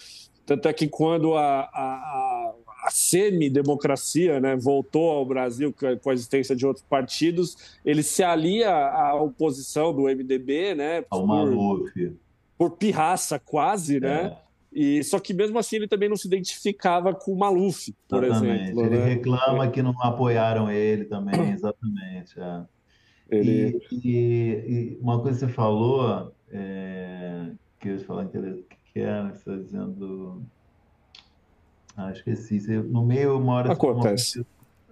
Tanto 0.45 0.67
é 0.67 0.73
que 0.73 0.87
quando 0.87 1.35
a, 1.35 1.61
a, 1.61 2.53
a 2.83 2.89
semi-democracia 2.91 4.39
né, 4.39 4.55
voltou 4.55 5.09
ao 5.09 5.25
Brasil 5.25 5.73
com 5.73 6.09
a 6.11 6.13
existência 6.13 6.55
de 6.55 6.65
outros 6.65 6.85
partidos, 6.87 7.79
ele 7.83 8.03
se 8.03 8.23
alia 8.23 8.71
à 8.71 9.15
oposição 9.15 9.91
do 9.91 10.03
MDB, 10.03 10.75
né? 10.75 11.03
Ao 11.09 11.21
por, 11.21 11.27
Maluf. 11.27 12.15
Por 12.55 12.71
pirraça, 12.77 13.39
quase, 13.39 13.99
né? 13.99 14.09
é. 14.09 14.23
né? 14.25 14.37
E, 14.79 15.03
só 15.03 15.19
que 15.19 15.33
mesmo 15.33 15.57
assim 15.57 15.77
ele 15.77 15.87
também 15.87 16.07
não 16.07 16.15
se 16.15 16.27
identificava 16.27 17.11
com 17.11 17.33
o 17.33 17.35
Maluf, 17.35 17.91
por 18.07 18.23
exatamente. 18.23 18.63
exemplo. 18.65 18.85
Ele 18.85 18.97
né? 18.99 19.05
reclama 19.05 19.67
que 19.71 19.81
não 19.81 19.99
apoiaram 20.03 20.69
ele 20.69 21.05
também, 21.05 21.33
exatamente. 21.51 22.39
É. 22.39 22.63
Ele... 23.27 23.81
E, 23.91 23.97
e, 24.07 24.93
e, 24.93 24.97
uma 25.01 25.19
coisa 25.19 25.39
que 25.39 25.45
você 25.47 25.51
falou, 25.51 26.31
é, 26.51 27.49
que 27.79 27.89
eu 27.89 27.93
ia 27.93 28.05
falar 28.05 28.27
que 28.27 28.37
era, 28.99 29.29
você 29.29 29.37
está 29.37 29.55
dizendo 29.55 30.45
ah, 31.97 32.11
esqueci. 32.11 32.59
No 32.83 33.03
meio, 33.03 33.39
uma 33.39 33.53
hora. 33.53 33.73
Acontece. 33.73 34.45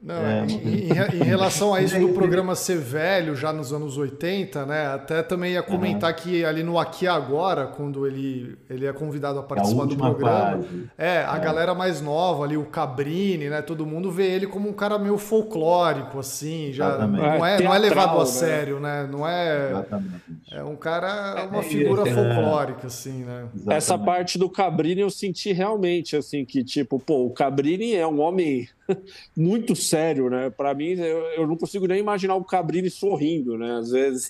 Não, 0.05 0.15
é, 0.15 0.45
em, 0.45 1.19
em, 1.19 1.23
relação 1.23 1.73
a 1.73 1.81
isso 1.83 1.99
do 1.99 2.09
programa 2.09 2.53
ser 2.53 2.77
velho, 2.77 3.35
já 3.35 3.51
nos 3.51 3.73
anos 3.73 3.97
80, 3.97 4.63
né? 4.63 4.85
Até 4.93 5.23
também 5.23 5.53
ia 5.53 5.63
comentar 5.63 6.11
uhum. 6.11 6.15
que 6.15 6.45
ali 6.45 6.61
no 6.61 6.77
Aqui 6.77 7.07
Agora, 7.07 7.65
quando 7.65 8.05
ele, 8.05 8.55
ele 8.69 8.85
é 8.85 8.93
convidado 8.93 9.39
a 9.39 9.43
participar 9.43 9.81
a 9.81 9.85
do 9.87 9.97
programa, 9.97 10.57
fase. 10.57 10.89
é, 10.95 11.25
a 11.27 11.37
é. 11.37 11.39
galera 11.39 11.73
mais 11.73 12.01
nova 12.01 12.43
ali, 12.43 12.55
o 12.55 12.65
Cabrini, 12.65 13.49
né? 13.49 13.63
Todo 13.63 13.83
mundo 13.83 14.11
vê 14.11 14.27
ele 14.27 14.45
como 14.45 14.69
um 14.69 14.73
cara 14.73 14.99
meio 14.99 15.17
folclórico, 15.17 16.19
assim, 16.19 16.71
já 16.71 16.99
não 17.07 17.25
é, 17.25 17.37
não 17.37 17.45
é, 17.45 17.61
não 17.63 17.73
é 17.73 17.79
levado 17.79 18.17
a 18.17 18.19
né? 18.19 18.25
sério, 18.25 18.79
né? 18.79 19.09
Não 19.11 19.27
é. 19.27 19.71
Exatamente. 19.71 20.21
É 20.51 20.63
um 20.63 20.75
cara, 20.75 21.47
uma 21.49 21.61
é, 21.61 21.63
figura 21.63 22.07
é. 22.07 22.13
folclórica, 22.13 22.85
assim, 22.85 23.23
né? 23.23 23.47
Exatamente. 23.55 23.75
Essa 23.75 23.97
parte 23.97 24.37
do 24.37 24.51
Cabrini 24.51 25.01
eu 25.01 25.09
senti 25.09 25.51
realmente, 25.51 26.15
assim, 26.15 26.45
que 26.45 26.63
tipo, 26.63 26.99
pô, 26.99 27.25
o 27.25 27.31
Cabrini 27.31 27.95
é 27.95 28.05
um 28.05 28.19
homem 28.19 28.69
muito 29.35 29.75
sério, 29.75 30.29
né? 30.29 30.49
Para 30.49 30.73
mim, 30.73 30.91
eu, 30.91 31.19
eu, 31.37 31.47
não 31.47 31.57
consigo 31.57 31.87
nem 31.87 31.99
imaginar 31.99 32.35
o 32.35 32.43
Cabrini 32.43 32.89
sorrindo, 32.89 33.57
né? 33.57 33.77
Às 33.77 33.91
vezes. 33.91 34.29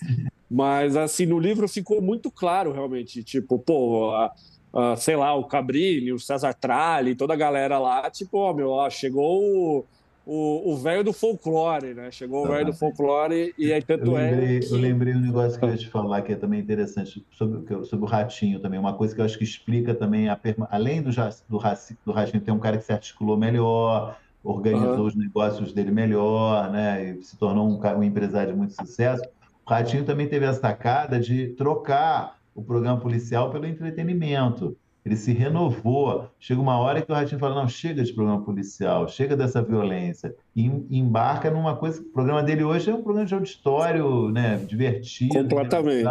Mas, 0.50 0.96
assim, 0.96 1.26
no 1.26 1.38
livro 1.38 1.68
ficou 1.68 2.00
muito 2.00 2.30
claro, 2.30 2.72
realmente. 2.72 3.22
Tipo, 3.22 3.58
pô, 3.58 4.10
a, 4.14 4.32
a, 4.72 4.96
sei 4.96 5.16
lá, 5.16 5.34
o 5.34 5.44
Cabrini, 5.44 6.12
o 6.12 6.18
César 6.18 6.54
Tralli, 6.54 7.14
toda 7.14 7.34
a 7.34 7.36
galera 7.36 7.78
lá, 7.78 8.10
tipo, 8.10 8.38
ó, 8.38 8.52
meu, 8.52 8.70
ó, 8.70 8.88
chegou 8.88 9.86
o 10.26 10.76
velho 10.76 11.04
do 11.04 11.12
folclore, 11.12 11.94
né? 11.94 12.10
Chegou 12.10 12.44
o 12.44 12.48
velho 12.48 12.66
do 12.66 12.72
folclore 12.72 13.54
e 13.56 13.72
aí 13.72 13.80
tanto 13.80 14.06
eu 14.06 14.14
lembrei, 14.14 14.56
é. 14.56 14.60
Que... 14.60 14.72
Eu 14.72 14.78
lembrei 14.78 15.14
um 15.14 15.20
negócio 15.20 15.56
que 15.56 15.64
eu 15.64 15.70
ia 15.70 15.76
te 15.76 15.88
falar 15.88 16.20
que 16.22 16.32
é 16.32 16.36
também 16.36 16.58
interessante 16.58 17.24
sobre, 17.30 17.84
sobre 17.84 18.04
o 18.04 18.08
ratinho 18.08 18.58
também. 18.58 18.78
Uma 18.78 18.94
coisa 18.94 19.14
que 19.14 19.20
eu 19.20 19.24
acho 19.24 19.38
que 19.38 19.44
explica 19.44 19.94
também, 19.94 20.28
a, 20.28 20.38
além 20.68 21.00
do, 21.00 21.10
do, 21.10 21.60
do 22.04 22.12
ratinho, 22.12 22.40
tem 22.40 22.52
um 22.52 22.58
cara 22.58 22.76
que 22.76 22.84
se 22.84 22.92
articulou 22.92 23.36
melhor 23.36 24.18
organizou 24.46 24.98
uhum. 25.00 25.06
os 25.06 25.16
negócios 25.16 25.72
dele 25.72 25.90
melhor, 25.90 26.70
né? 26.70 27.10
E 27.10 27.22
se 27.22 27.36
tornou 27.36 27.68
um, 27.68 27.80
um 27.98 28.02
empresário 28.02 28.52
de 28.52 28.58
muito 28.58 28.74
sucesso. 28.74 29.22
O 29.66 29.70
Ratinho 29.70 30.04
também 30.04 30.28
teve 30.28 30.46
a 30.46 30.54
sacada 30.54 31.18
de 31.18 31.48
trocar 31.48 32.38
o 32.54 32.62
programa 32.62 33.00
policial 33.00 33.50
pelo 33.50 33.66
entretenimento. 33.66 34.76
Ele 35.04 35.16
se 35.16 35.32
renovou. 35.32 36.28
Chega 36.38 36.60
uma 36.60 36.78
hora 36.78 37.02
que 37.02 37.10
o 37.10 37.14
Ratinho 37.14 37.40
fala: 37.40 37.54
não, 37.54 37.68
chega 37.68 38.02
de 38.02 38.12
programa 38.12 38.42
policial, 38.42 39.08
chega 39.08 39.36
dessa 39.36 39.62
violência. 39.62 40.34
E 40.54 40.64
embarca 40.90 41.50
numa 41.50 41.76
coisa. 41.76 42.00
O 42.00 42.04
programa 42.04 42.42
dele 42.42 42.64
hoje 42.64 42.90
é 42.90 42.94
um 42.94 43.02
programa 43.02 43.26
de 43.26 43.34
auditório, 43.34 44.30
né? 44.30 44.56
Divertido, 44.58 45.34
completamente. 45.34 46.08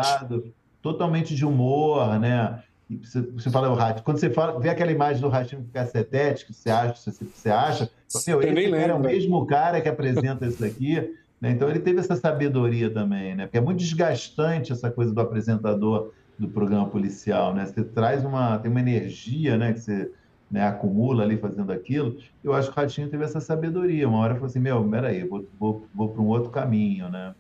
Totalmente 0.82 1.34
de 1.34 1.46
humor, 1.46 2.20
né? 2.20 2.62
Você, 3.02 3.22
você 3.22 3.50
fala 3.50 3.70
o 3.70 3.74
ratinho. 3.74 4.04
Quando 4.04 4.20
você 4.20 4.30
fala, 4.30 4.60
vê 4.60 4.70
aquela 4.70 4.92
imagem 4.92 5.22
do 5.22 5.28
ratinho 5.28 5.64
com 5.64 5.70
cacetete, 5.70 6.46
que 6.46 6.54
você 6.54 6.70
acha, 6.70 6.96
você, 6.96 7.26
você 7.26 7.50
acha, 7.50 7.90
meu, 8.28 8.42
esse 8.42 8.72
cara 8.72 8.92
é 8.92 8.94
o 8.94 9.00
mesmo 9.00 9.46
cara 9.46 9.82
que 9.82 9.90
apresenta 9.90 10.46
isso 10.48 10.64
aqui. 10.64 11.16
Né? 11.42 11.52
Então 11.52 11.70
ele 11.70 11.80
teve 11.80 12.00
essa 12.00 12.16
sabedoria 12.16 12.90
também, 12.90 13.36
né? 13.36 13.46
Porque 13.46 13.58
é 13.58 13.62
muito 13.62 13.80
desgastante 13.80 14.72
essa 14.72 14.90
coisa 14.92 15.12
do 15.12 15.20
apresentador 15.20 16.14
do 16.38 16.48
programa 16.48 16.88
policial, 16.88 17.54
né? 17.54 17.66
Você 17.66 17.84
traz 17.84 18.24
uma, 18.24 18.60
tem 18.60 18.70
uma 18.70 18.80
energia, 18.80 19.58
né? 19.58 19.74
Que 19.74 19.80
você 19.80 20.12
né, 20.50 20.68
acumula 20.68 21.24
ali 21.24 21.38
fazendo 21.38 21.72
aquilo. 21.72 22.18
Eu 22.44 22.54
acho 22.54 22.72
que 22.72 22.78
o 22.78 22.82
Ratinho 22.82 23.10
teve 23.10 23.24
essa 23.24 23.40
sabedoria. 23.40 24.08
Uma 24.08 24.20
hora 24.20 24.36
falou 24.36 24.48
assim, 24.48 24.60
meu, 24.60 24.88
peraí, 24.88 25.28
vou, 25.28 25.46
vou, 25.60 25.88
vou 25.94 26.10
para 26.10 26.22
um 26.22 26.28
outro 26.28 26.52
caminho, 26.52 27.10
né? 27.10 27.34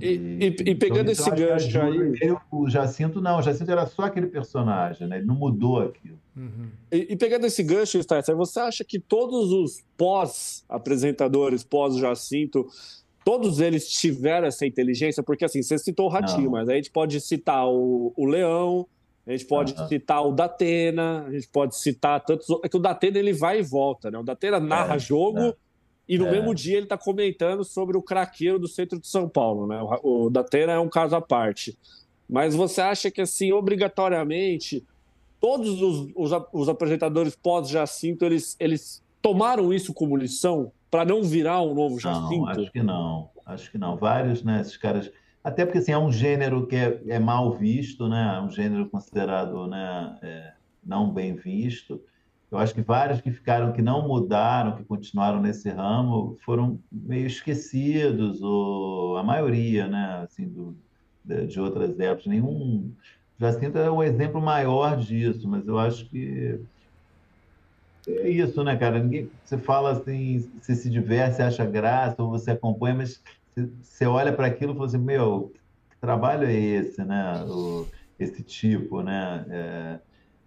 E, 0.00 0.06
e, 0.06 0.70
e 0.70 0.74
pegando 0.76 1.10
então, 1.10 1.26
esse 1.26 1.30
gancho 1.30 1.80
aí. 1.80 2.36
o 2.52 2.68
Jacinto 2.68 3.20
não, 3.20 3.38
o 3.38 3.42
Jacinto 3.42 3.70
era 3.70 3.84
só 3.86 4.02
aquele 4.02 4.28
personagem, 4.28 5.08
né? 5.08 5.16
Ele 5.16 5.26
não 5.26 5.34
mudou 5.34 5.80
aquilo. 5.80 6.18
Uhum. 6.36 6.68
E, 6.92 7.08
e, 7.10 7.16
pegando 7.16 7.46
esse 7.46 7.62
gancho, 7.64 7.98
Stasser, 7.98 8.36
você 8.36 8.60
acha 8.60 8.84
que 8.84 9.00
todos 9.00 9.50
os 9.50 9.82
pós-apresentadores, 9.96 11.64
pós-Jacinto, 11.64 12.66
todos 13.24 13.60
eles 13.60 13.90
tiveram 13.90 14.46
essa 14.46 14.64
inteligência? 14.64 15.20
Porque 15.22 15.44
assim, 15.44 15.62
você 15.62 15.76
citou 15.78 16.06
o 16.06 16.08
Ratinho, 16.08 16.44
não. 16.44 16.52
mas 16.52 16.68
a 16.68 16.74
gente 16.74 16.92
pode 16.92 17.20
citar 17.20 17.68
o, 17.68 18.12
o 18.16 18.24
Leão, 18.24 18.86
a 19.26 19.32
gente 19.32 19.46
pode 19.46 19.74
uhum. 19.74 19.88
citar 19.88 20.24
o 20.24 20.32
Datena, 20.32 21.24
a 21.26 21.32
gente 21.32 21.48
pode 21.48 21.76
citar 21.76 22.24
tantos. 22.24 22.46
É 22.64 22.68
que 22.68 22.76
o 22.76 22.80
Datena 22.80 23.18
ele 23.18 23.32
vai 23.32 23.58
e 23.58 23.62
volta, 23.62 24.10
né? 24.10 24.18
O 24.18 24.22
Datena 24.22 24.60
narra 24.60 24.94
é, 24.94 24.98
jogo. 24.98 25.40
É 25.40 25.54
e 26.08 26.16
no 26.16 26.26
é. 26.26 26.30
mesmo 26.30 26.54
dia 26.54 26.76
ele 26.76 26.86
está 26.86 26.96
comentando 26.96 27.62
sobre 27.62 27.96
o 27.96 28.02
craqueiro 28.02 28.58
do 28.58 28.66
centro 28.66 28.98
de 28.98 29.06
São 29.06 29.28
Paulo, 29.28 29.66
né? 29.66 29.78
O, 30.02 30.26
o 30.26 30.30
Datena 30.30 30.72
é 30.72 30.78
um 30.78 30.88
caso 30.88 31.14
à 31.14 31.20
parte. 31.20 31.78
Mas 32.28 32.54
você 32.54 32.80
acha 32.80 33.10
que, 33.10 33.20
assim, 33.20 33.52
obrigatoriamente, 33.52 34.84
todos 35.40 35.82
os, 35.82 36.10
os, 36.14 36.32
os 36.52 36.68
apresentadores 36.68 37.36
pós-Jacinto, 37.36 38.24
eles, 38.24 38.56
eles 38.58 39.02
tomaram 39.20 39.72
isso 39.72 39.92
como 39.92 40.16
lição 40.16 40.72
para 40.90 41.04
não 41.04 41.22
virar 41.22 41.60
um 41.62 41.74
novo 41.74 41.98
Jacinto? 41.98 42.36
Não, 42.36 42.48
acho 42.48 42.72
que 42.72 42.82
não. 42.82 43.30
Acho 43.44 43.70
que 43.70 43.78
não. 43.78 43.96
Vários, 43.96 44.42
né, 44.42 44.60
esses 44.60 44.76
caras... 44.76 45.10
Até 45.44 45.64
porque, 45.64 45.78
assim, 45.78 45.92
é 45.92 45.98
um 45.98 46.12
gênero 46.12 46.66
que 46.66 46.76
é, 46.76 47.00
é 47.06 47.18
mal 47.18 47.52
visto, 47.52 48.08
né? 48.08 48.36
É 48.36 48.40
um 48.42 48.50
gênero 48.50 48.88
considerado 48.88 49.66
né, 49.66 50.18
é, 50.22 50.52
não 50.84 51.10
bem 51.10 51.34
visto. 51.34 52.02
Eu 52.50 52.58
acho 52.58 52.74
que 52.74 52.80
vários 52.80 53.20
que 53.20 53.30
ficaram, 53.30 53.72
que 53.72 53.82
não 53.82 54.06
mudaram, 54.08 54.76
que 54.76 54.84
continuaram 54.84 55.40
nesse 55.40 55.68
ramo, 55.68 56.36
foram 56.44 56.80
meio 56.90 57.26
esquecidos, 57.26 58.40
ou 58.40 59.16
a 59.18 59.22
maioria, 59.22 59.86
né, 59.86 60.22
assim, 60.22 60.48
do, 60.48 60.76
de 61.46 61.60
outras 61.60 61.98
épocas. 62.00 62.26
Nenhum. 62.26 62.94
Jacinto 63.38 63.78
é 63.78 63.90
o 63.90 64.02
exemplo 64.02 64.40
maior 64.40 64.96
disso, 64.96 65.46
mas 65.48 65.66
eu 65.66 65.78
acho 65.78 66.08
que 66.08 66.58
é 68.08 68.28
isso, 68.30 68.64
né, 68.64 68.76
cara? 68.76 68.98
Ninguém, 68.98 69.30
você 69.44 69.58
fala 69.58 69.92
assim, 69.92 70.50
você 70.60 70.74
se 70.74 70.88
diverte, 70.88 71.42
acha 71.42 71.64
graça, 71.66 72.22
ou 72.22 72.30
você 72.30 72.52
acompanha, 72.52 72.94
mas 72.96 73.20
você 73.82 74.06
olha 74.06 74.32
para 74.32 74.46
aquilo 74.46 74.72
e 74.72 74.74
fala 74.76 74.86
assim, 74.86 74.98
meu, 74.98 75.52
que 75.90 75.98
trabalho 76.00 76.44
é 76.46 76.54
esse, 76.54 77.04
né? 77.04 77.44
O, 77.44 77.86
esse 78.18 78.42
tipo, 78.42 79.02
né? 79.02 79.46
É, 79.50 80.00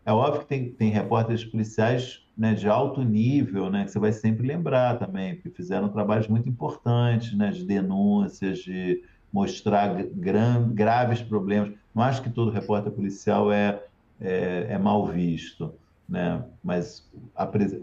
é 0.06 0.12
óbvio 0.12 0.42
que 0.42 0.48
tem, 0.48 0.72
tem 0.72 0.90
repórteres 0.90 1.44
policiais 1.44 2.26
né, 2.38 2.54
de 2.54 2.68
alto 2.68 3.04
nível, 3.04 3.70
né, 3.70 3.86
que 3.86 3.92
você 3.92 4.00
vai 4.00 4.12
sempre 4.12 4.48
lembrar 4.48 4.98
também, 4.98 5.36
porque 5.36 5.50
fizeram 5.50 5.90
trabalhos 5.90 6.28
muito 6.28 6.50
importantes, 6.50 7.38
né, 7.38 7.52
de 7.52 7.64
denúncias, 7.64 8.60
de 8.60 9.04
mostrar 9.32 10.04
gran, 10.14 10.70
graves 10.74 11.22
problemas. 11.22 11.74
Não 11.94 12.04
acho 12.04 12.22
que 12.22 12.30
todo 12.30 12.52
repórter 12.52 12.92
policial 12.92 13.52
é, 13.52 13.82
é, 14.20 14.68
é 14.70 14.78
mal 14.78 15.06
visto, 15.06 15.74
né? 16.08 16.44
mas 16.64 17.10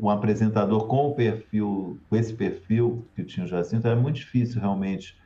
um 0.01 0.11
apresentador 0.11 0.87
com 0.87 1.09
o 1.09 1.15
perfil, 1.15 1.99
com 2.09 2.17
esse 2.17 2.35
perfil 2.35 3.07
que 3.17 3.25
tinha 3.25 3.47
o 3.47 3.49
Jacinto, 3.49 3.87
era 3.87 3.97
muito 3.97 4.17
difícil 4.17 4.61
realmente 4.61 5.17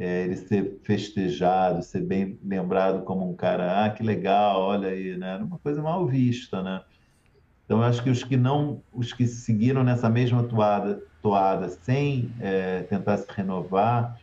é, 0.00 0.24
ele 0.24 0.36
ser 0.36 0.80
festejado, 0.82 1.82
ser 1.82 2.00
bem 2.00 2.38
lembrado 2.42 3.02
como 3.04 3.30
um 3.30 3.36
cara, 3.36 3.84
ah, 3.84 3.90
que 3.90 4.02
legal, 4.02 4.58
olha 4.62 4.88
aí, 4.88 5.14
né? 5.14 5.34
Era 5.34 5.44
uma 5.44 5.58
coisa 5.58 5.82
mal 5.82 6.06
vista, 6.06 6.62
né? 6.62 6.80
Então, 7.66 7.78
eu 7.78 7.84
acho 7.84 8.02
que 8.02 8.08
os 8.08 8.24
que 8.24 8.36
não, 8.36 8.82
os 8.94 9.12
que 9.12 9.26
seguiram 9.26 9.84
nessa 9.84 10.08
mesma 10.08 10.42
toada, 10.42 11.02
toada 11.22 11.68
sem 11.68 12.32
é, 12.40 12.80
tentar 12.84 13.18
se 13.18 13.26
renovar, 13.28 14.18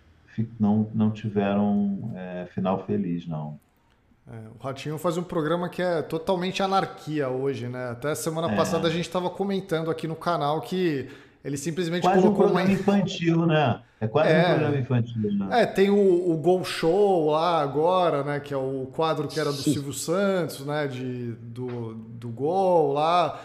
não, 0.60 0.90
não 0.94 1.12
tiveram 1.12 2.12
é, 2.16 2.48
final 2.48 2.84
feliz, 2.84 3.28
não. 3.28 3.60
É, 4.28 4.36
o 4.60 4.62
Ratinho 4.62 4.98
faz 4.98 5.16
um 5.16 5.24
programa 5.24 5.70
que 5.70 5.82
é 5.82 6.02
totalmente 6.02 6.62
anarquia 6.62 7.30
hoje, 7.30 7.70
né? 7.70 7.92
Até 7.92 8.16
semana 8.16 8.52
é. 8.52 8.56
passada 8.56 8.88
a 8.88 8.92
gente 8.92 9.06
estava 9.06 9.30
comentando 9.30 9.92
aqui 9.92 10.08
no 10.08 10.16
canal 10.16 10.60
que 10.60 11.08
ele 11.48 11.56
simplesmente 11.56 12.02
quase 12.02 12.22
colocou 12.22 12.46
um 12.46 12.50
programa 12.50 12.68
uma... 12.68 12.74
infantil, 12.74 13.46
né? 13.46 13.80
É 14.02 14.08
quase 14.08 14.30
é, 14.30 14.42
um 14.42 14.50
programa 14.50 14.78
infantil, 14.78 15.32
né? 15.32 15.62
É, 15.62 15.66
tem 15.66 15.90
o, 15.90 16.30
o 16.30 16.36
Gol 16.36 16.66
Show 16.66 17.32
lá 17.32 17.62
agora, 17.62 18.22
né? 18.22 18.42
Que 18.42 18.54
é 18.54 18.58
o 18.58 18.90
quadro 18.94 19.30
que 19.30 19.40
era 19.40 19.50
do 19.50 19.56
Silvio 19.56 19.94
Santos, 19.94 20.66
né? 20.66 20.88
De, 20.88 21.32
do, 21.36 21.94
do 21.94 22.28
Gol 22.28 22.92
lá. 22.92 23.40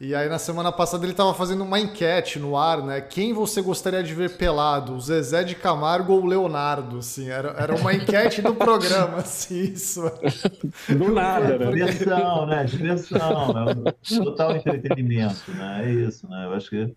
E 0.00 0.14
aí 0.14 0.28
na 0.28 0.38
semana 0.38 0.70
passada 0.70 1.04
ele 1.04 1.10
estava 1.10 1.34
fazendo 1.34 1.64
uma 1.64 1.80
enquete 1.80 2.38
no 2.38 2.56
ar, 2.56 2.80
né? 2.80 3.00
Quem 3.00 3.32
você 3.32 3.60
gostaria 3.60 4.04
de 4.04 4.14
ver 4.14 4.36
pelado, 4.36 4.94
o 4.94 5.00
Zezé 5.00 5.42
de 5.42 5.56
Camargo 5.56 6.12
ou 6.12 6.22
o 6.22 6.26
Leonardo? 6.26 6.98
Assim, 6.98 7.28
era, 7.28 7.56
era 7.58 7.74
uma 7.74 7.92
enquete 7.92 8.40
do 8.40 8.54
programa, 8.54 9.16
assim, 9.26 9.72
isso. 9.72 10.02
Do 10.88 11.12
nada, 11.12 11.58
né? 11.58 11.72
Diversão, 11.72 12.46
né? 12.46 12.62
Diversão, 12.62 13.52
né? 13.52 13.92
total 14.16 14.54
entretenimento, 14.54 15.50
né? 15.50 15.82
É 15.86 15.90
isso, 15.90 16.28
né? 16.30 16.44
Eu 16.44 16.52
acho 16.52 16.70
que 16.70 16.94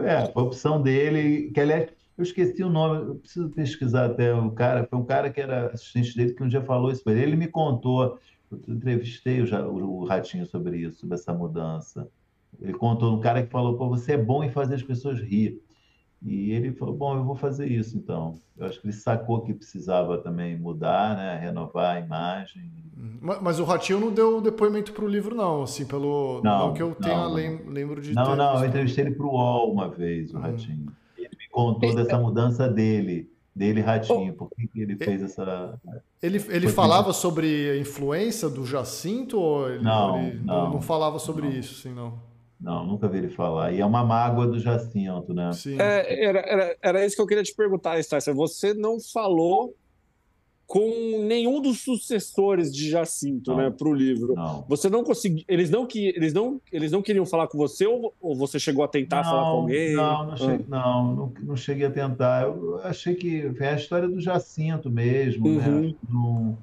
é, 0.00 0.30
foi 0.32 0.42
a 0.42 0.46
opção 0.46 0.80
dele, 0.82 1.50
que 1.52 1.60
aliás, 1.60 1.90
eu 2.16 2.22
esqueci 2.22 2.62
o 2.62 2.70
nome, 2.70 3.10
eu 3.10 3.14
preciso 3.16 3.50
pesquisar 3.50 4.06
até 4.06 4.34
o 4.34 4.50
cara, 4.50 4.86
foi 4.86 4.98
um 4.98 5.04
cara 5.04 5.30
que 5.30 5.40
era 5.40 5.66
assistente 5.66 6.16
dele 6.16 6.34
que 6.34 6.42
um 6.42 6.48
dia 6.48 6.62
falou 6.62 6.90
isso 6.90 7.04
para 7.04 7.12
ele. 7.12 7.22
Ele 7.22 7.36
me 7.36 7.48
contou, 7.48 8.18
eu 8.50 8.74
entrevistei 8.74 9.42
o, 9.42 9.74
o 9.74 10.04
Ratinho 10.04 10.46
sobre 10.46 10.78
isso, 10.78 11.00
sobre 11.00 11.14
essa 11.14 11.32
mudança. 11.32 12.08
Ele 12.60 12.72
contou 12.72 13.14
um 13.14 13.20
cara 13.20 13.42
que 13.42 13.50
falou: 13.50 13.76
Pô, 13.76 13.88
você 13.88 14.12
é 14.12 14.18
bom 14.18 14.42
em 14.42 14.50
fazer 14.50 14.76
as 14.76 14.82
pessoas 14.82 15.20
rir. 15.20 15.60
E 16.22 16.52
ele 16.52 16.72
falou: 16.72 16.94
Bom, 16.94 17.16
eu 17.16 17.24
vou 17.24 17.36
fazer 17.36 17.70
isso 17.70 17.96
então. 17.96 18.34
Eu 18.56 18.66
acho 18.66 18.80
que 18.80 18.86
ele 18.86 18.92
sacou 18.92 19.42
que 19.42 19.52
precisava 19.52 20.18
também 20.18 20.58
mudar, 20.58 21.16
né? 21.16 21.38
renovar 21.38 21.96
a 21.96 22.00
imagem. 22.00 22.70
Mas, 23.20 23.42
mas 23.42 23.60
o 23.60 23.64
Ratinho 23.64 24.00
não 24.00 24.12
deu 24.12 24.40
depoimento 24.40 24.92
para 24.92 25.04
o 25.04 25.08
livro, 25.08 25.34
não, 25.34 25.62
assim, 25.62 25.84
pelo. 25.84 26.40
Não, 26.42 26.68
não 26.68 26.74
que 26.74 26.82
eu 26.82 26.94
tenha, 26.94 27.16
não, 27.16 27.32
lembro 27.32 28.00
de. 28.00 28.14
Não, 28.14 28.34
não, 28.34 28.60
eu 28.60 28.68
entrevistei 28.68 29.04
ele 29.04 29.14
para 29.14 29.26
o 29.26 29.30
UOL 29.30 29.72
uma 29.72 29.88
vez, 29.88 30.32
o 30.32 30.38
hum. 30.38 30.40
Ratinho. 30.40 30.86
Ele 31.18 31.36
me 31.38 31.48
contou 31.50 31.94
dessa 31.94 32.18
mudança 32.18 32.68
dele 32.68 33.30
dele 33.56 33.80
Ratinho, 33.80 34.34
por 34.34 34.50
que, 34.50 34.68
ele 34.74 34.96
fez 34.96 35.22
essa. 35.22 35.80
Ele, 36.22 36.44
ele 36.48 36.68
falava 36.68 37.14
sobre 37.14 37.70
a 37.70 37.78
influência 37.78 38.50
do 38.50 38.66
Jacinto 38.66 39.40
ou 39.40 39.70
ele 39.70 39.82
não, 39.82 40.22
ele 40.22 40.40
não, 40.44 40.72
não, 40.74 40.82
falava 40.82 41.18
sobre 41.18 41.48
isso, 41.48 41.74
sim, 41.80 41.94
não? 41.94 42.20
Não, 42.60 42.86
nunca 42.86 43.08
vi 43.08 43.18
ele 43.18 43.28
falar. 43.28 43.72
E 43.72 43.80
é 43.80 43.86
uma 43.86 44.04
mágoa 44.04 44.46
do 44.46 44.58
Jacinto, 44.58 45.34
né? 45.34 45.52
Sim. 45.52 45.76
É, 45.78 46.24
era, 46.24 46.40
era, 46.40 46.76
era 46.82 47.06
isso 47.06 47.14
que 47.14 47.22
eu 47.22 47.26
queria 47.26 47.42
te 47.42 47.54
perguntar, 47.54 47.98
Estácia. 47.98 48.32
Você 48.32 48.72
não 48.72 48.98
falou 48.98 49.74
com 50.66 51.24
nenhum 51.24 51.62
dos 51.62 51.82
sucessores 51.82 52.74
de 52.74 52.90
Jacinto, 52.90 53.52
não, 53.52 53.58
né, 53.58 53.70
para 53.70 53.88
o 53.88 53.94
livro. 53.94 54.34
Não. 54.34 54.64
Você 54.68 54.90
não 54.90 55.04
conseguiu. 55.04 55.44
Eles 55.46 55.70
não 55.70 55.86
que 55.86 56.08
eles 56.08 56.32
não 56.32 56.60
eles 56.72 56.90
não 56.90 57.00
queriam 57.00 57.24
falar 57.24 57.46
com 57.46 57.56
você 57.56 57.86
ou, 57.86 58.12
ou 58.20 58.34
você 58.34 58.58
chegou 58.58 58.84
a 58.84 58.88
tentar 58.88 59.22
não, 59.22 59.24
falar 59.24 59.42
com 59.42 59.58
alguém? 59.58 59.94
Não, 59.94 60.26
não, 60.26 60.36
cheguei, 60.36 60.56
ah. 60.56 60.64
não, 60.68 61.14
não, 61.14 61.32
não, 61.40 61.56
cheguei 61.56 61.86
a 61.86 61.90
tentar. 61.90 62.42
Eu 62.44 62.80
achei 62.82 63.14
que 63.14 63.52
é 63.60 63.68
a 63.68 63.76
história 63.76 64.08
do 64.08 64.20
Jacinto 64.20 64.90
mesmo, 64.90 65.48
né? 65.48 65.68
uhum. 65.68 65.80
né? 65.82 65.94
Não, 66.10 66.58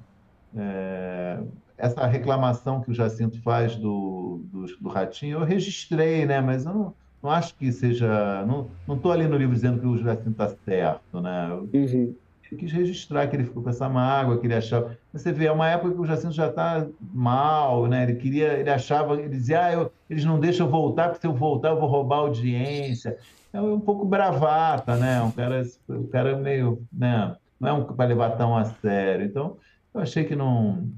é, 0.56 1.40
essa 1.76 2.06
reclamação 2.06 2.80
que 2.80 2.90
o 2.90 2.94
Jacinto 2.94 3.40
faz 3.42 3.76
do, 3.76 4.40
do, 4.44 4.66
do, 4.80 4.88
Ratinho, 4.88 5.38
eu 5.38 5.44
registrei, 5.44 6.24
né? 6.24 6.40
Mas 6.40 6.64
eu 6.64 6.72
não, 6.72 6.94
não 7.22 7.30
acho 7.30 7.54
que 7.56 7.70
seja. 7.72 8.44
Não 8.46 8.68
estou 8.94 9.12
ali 9.12 9.26
no 9.26 9.36
livro 9.36 9.54
dizendo 9.54 9.80
que 9.80 9.86
o 9.86 9.98
Jacinto 9.98 10.30
está 10.30 10.48
certo, 10.64 11.20
né? 11.20 11.48
Eu, 11.50 11.68
uhum. 11.74 12.14
quis 12.56 12.72
registrar 12.72 13.26
que 13.26 13.34
ele 13.34 13.44
ficou 13.44 13.62
com 13.62 13.70
essa 13.70 13.88
mágoa, 13.88 14.38
que 14.38 14.46
ele 14.46 14.54
achava. 14.54 14.96
Você 15.12 15.32
vê, 15.32 15.46
é 15.46 15.52
uma 15.52 15.68
época 15.68 15.94
que 15.94 16.00
o 16.00 16.06
Jacinto 16.06 16.34
já 16.34 16.48
está 16.48 16.86
mal, 17.12 17.86
né? 17.86 18.04
Ele 18.04 18.14
queria, 18.14 18.52
ele 18.54 18.70
achava, 18.70 19.14
ele 19.14 19.28
dizia, 19.28 19.64
ah, 19.64 19.72
eu, 19.72 19.92
eles 20.08 20.24
não 20.24 20.38
deixam 20.38 20.66
eu 20.66 20.70
voltar, 20.70 21.08
porque 21.08 21.22
se 21.22 21.26
eu 21.26 21.34
voltar 21.34 21.70
eu 21.70 21.80
vou 21.80 21.88
roubar 21.88 22.18
audiência. 22.18 23.16
É 23.52 23.60
um 23.60 23.80
pouco 23.80 24.04
bravata, 24.04 24.96
né? 24.96 25.22
Um 25.22 25.30
cara, 25.30 25.62
um 25.88 26.06
cara 26.06 26.36
meio, 26.36 26.82
né? 26.92 27.36
Não 27.58 27.68
é 27.68 27.72
um 27.72 27.84
para 27.84 28.06
levar 28.06 28.30
tão 28.30 28.56
a 28.56 28.64
sério. 28.64 29.26
Então, 29.26 29.56
eu 29.92 30.00
achei 30.00 30.24
que 30.24 30.34
não 30.34 30.88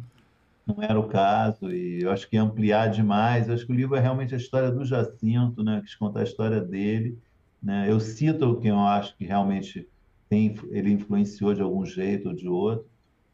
não 0.66 0.82
era 0.82 0.98
o 0.98 1.08
caso, 1.08 1.70
e 1.70 2.02
eu 2.02 2.10
acho 2.10 2.28
que 2.28 2.36
ampliar 2.36 2.88
demais. 2.88 3.48
Eu 3.48 3.54
acho 3.54 3.64
que 3.64 3.72
o 3.72 3.74
livro 3.74 3.94
é 3.94 4.00
realmente 4.00 4.34
a 4.34 4.38
história 4.38 4.70
do 4.70 4.84
Jacinto, 4.84 5.62
né? 5.62 5.80
quis 5.80 5.94
contar 5.94 6.20
a 6.20 6.24
história 6.24 6.60
dele. 6.60 7.16
Né? 7.62 7.90
Eu 7.90 8.00
cito 8.00 8.58
quem 8.60 8.70
eu 8.70 8.80
acho 8.80 9.16
que 9.16 9.24
realmente 9.24 9.88
tem, 10.28 10.56
ele 10.70 10.90
influenciou 10.90 11.54
de 11.54 11.62
algum 11.62 11.86
jeito 11.86 12.28
ou 12.28 12.34
de 12.34 12.48
outro, 12.48 12.88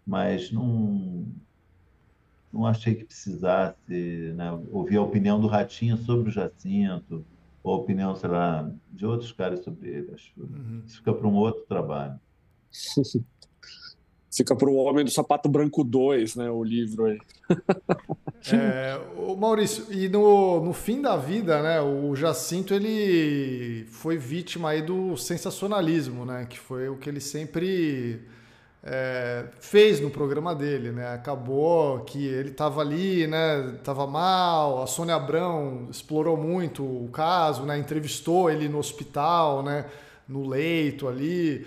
mas 0.06 0.52
não, 0.52 1.26
não 2.52 2.66
achei 2.66 2.94
que 2.94 3.04
precisasse 3.04 3.78
né? 4.36 4.50
ouvir 4.70 4.98
a 4.98 5.02
opinião 5.02 5.40
do 5.40 5.46
Ratinho 5.46 5.96
sobre 5.96 6.28
o 6.28 6.32
Jacinto, 6.32 7.24
ou 7.62 7.74
a 7.74 7.78
opinião, 7.78 8.14
sei 8.14 8.28
lá, 8.28 8.70
de 8.90 9.06
outros 9.06 9.32
caras 9.32 9.64
sobre 9.64 9.88
ele. 9.88 10.12
Acho 10.12 10.32
uhum. 10.36 10.82
isso 10.84 10.98
fica 10.98 11.14
para 11.14 11.26
um 11.26 11.34
outro 11.34 11.64
trabalho. 11.66 12.20
Fica 14.34 14.56
para 14.56 14.68
o 14.68 14.76
Homem 14.76 15.04
do 15.04 15.10
Sapato 15.10 15.46
Branco 15.46 15.84
2, 15.84 16.36
né? 16.36 16.50
O 16.50 16.64
livro 16.64 17.04
aí. 17.04 17.18
é, 18.50 18.98
o 19.14 19.36
Maurício, 19.36 19.84
e 19.90 20.08
no, 20.08 20.64
no 20.64 20.72
fim 20.72 21.02
da 21.02 21.16
vida, 21.16 21.62
né? 21.62 21.82
O 21.82 22.16
Jacinto 22.16 22.72
ele 22.72 23.84
foi 23.90 24.16
vítima 24.16 24.70
aí 24.70 24.80
do 24.80 25.18
sensacionalismo, 25.18 26.24
né? 26.24 26.46
Que 26.48 26.58
foi 26.58 26.88
o 26.88 26.96
que 26.96 27.10
ele 27.10 27.20
sempre 27.20 28.22
é, 28.82 29.44
fez 29.60 30.00
no 30.00 30.08
programa 30.08 30.54
dele, 30.54 30.92
né? 30.92 31.12
Acabou 31.12 32.00
que 32.00 32.26
ele 32.26 32.48
estava 32.48 32.80
ali, 32.80 33.26
né? 33.26 33.76
Tava 33.84 34.06
mal. 34.06 34.82
A 34.82 34.86
Sônia 34.86 35.14
Abrão 35.14 35.88
explorou 35.90 36.38
muito 36.38 36.82
o 36.82 37.10
caso, 37.12 37.64
né? 37.64 37.76
Entrevistou 37.76 38.50
ele 38.50 38.66
no 38.66 38.78
hospital, 38.78 39.62
né? 39.62 39.84
No 40.26 40.48
leito 40.48 41.06
ali. 41.06 41.66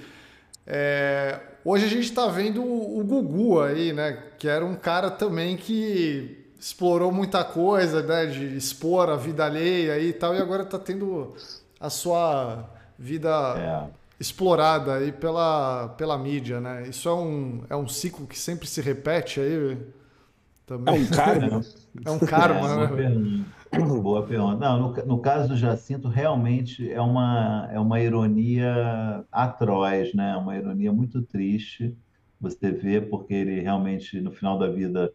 É, 0.66 1.40
hoje 1.66 1.86
a 1.86 1.90
gente 1.90 2.04
está 2.04 2.28
vendo 2.28 2.64
o, 2.64 3.04
Gugu 3.04 3.60
aí, 3.62 3.92
né? 3.92 4.18
Que 4.38 4.48
era 4.48 4.64
um 4.64 4.76
cara 4.76 5.10
também 5.10 5.58
que 5.58 6.46
explorou 6.60 7.12
muita 7.12 7.44
coisa, 7.44 8.02
né? 8.04 8.28
De 8.28 8.56
expor 8.56 9.10
a 9.10 9.16
vida 9.16 9.44
alheia 9.44 10.00
e 10.00 10.14
tal, 10.14 10.36
e 10.36 10.38
agora 10.38 10.64
está 10.64 10.80
tendo 10.80 11.34
a 11.80 11.90
sua 11.90 12.70
vida 12.98 13.30
é. 13.58 13.90
explorada 14.20 14.96
aí 14.96 15.12
pela, 15.12 15.90
pela 15.98 16.18
mídia, 16.18 16.62
né? 16.62 16.88
Isso 16.88 17.10
é 17.10 17.14
um, 17.14 17.64
é 17.70 17.76
um 17.76 17.88
ciclo 17.88 18.28
que 18.28 18.38
sempre 18.38 18.68
se 18.68 18.80
repete 18.82 19.40
aí. 19.40 19.78
Também. 20.66 20.96
É 20.96 21.00
um 21.00 21.08
karma. 21.08 21.62
é 22.06 22.12
um 22.12 22.20
karma, 22.20 22.72
é, 22.72 23.10
né? 23.10 23.46
Boa 24.02 24.26
pergunta. 24.26 24.58
Não, 24.58 24.80
no, 24.80 25.06
no, 25.06 25.20
caso 25.20 25.50
do 25.50 25.58
Jacinto, 25.58 26.08
realmente 26.08 26.90
é 26.92 27.02
uma, 27.02 27.68
é 27.72 27.80
uma 27.80 28.00
ironia 28.00 29.26
atroz, 29.32 30.14
né? 30.14 30.36
Uma 30.38 30.56
ironia 30.56 30.94
muito 30.94 31.22
triste. 31.22 31.96
Você 32.40 32.72
vê 32.72 33.02
porque 33.02 33.34
ele 33.34 33.60
realmente, 33.60 34.22
no 34.22 34.32
final 34.32 34.58
da 34.58 34.68
vida, 34.70 35.14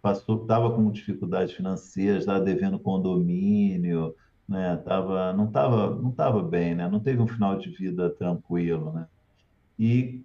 passou, 0.00 0.42
estava 0.42 0.70
com 0.74 0.90
dificuldades 0.90 1.54
financeiras, 1.54 2.20
estava 2.20 2.40
devendo 2.40 2.78
condomínio, 2.78 4.14
né? 4.48 4.76
Tava, 4.78 5.32
não 5.32 5.46
estava 5.46 5.94
não 5.94 6.10
tava 6.10 6.42
bem, 6.42 6.74
né? 6.74 6.88
Não 6.88 7.00
teve 7.00 7.20
um 7.20 7.26
final 7.26 7.58
de 7.58 7.68
vida 7.70 8.10
tranquilo, 8.10 8.92
né? 8.92 9.06
E 9.78 10.24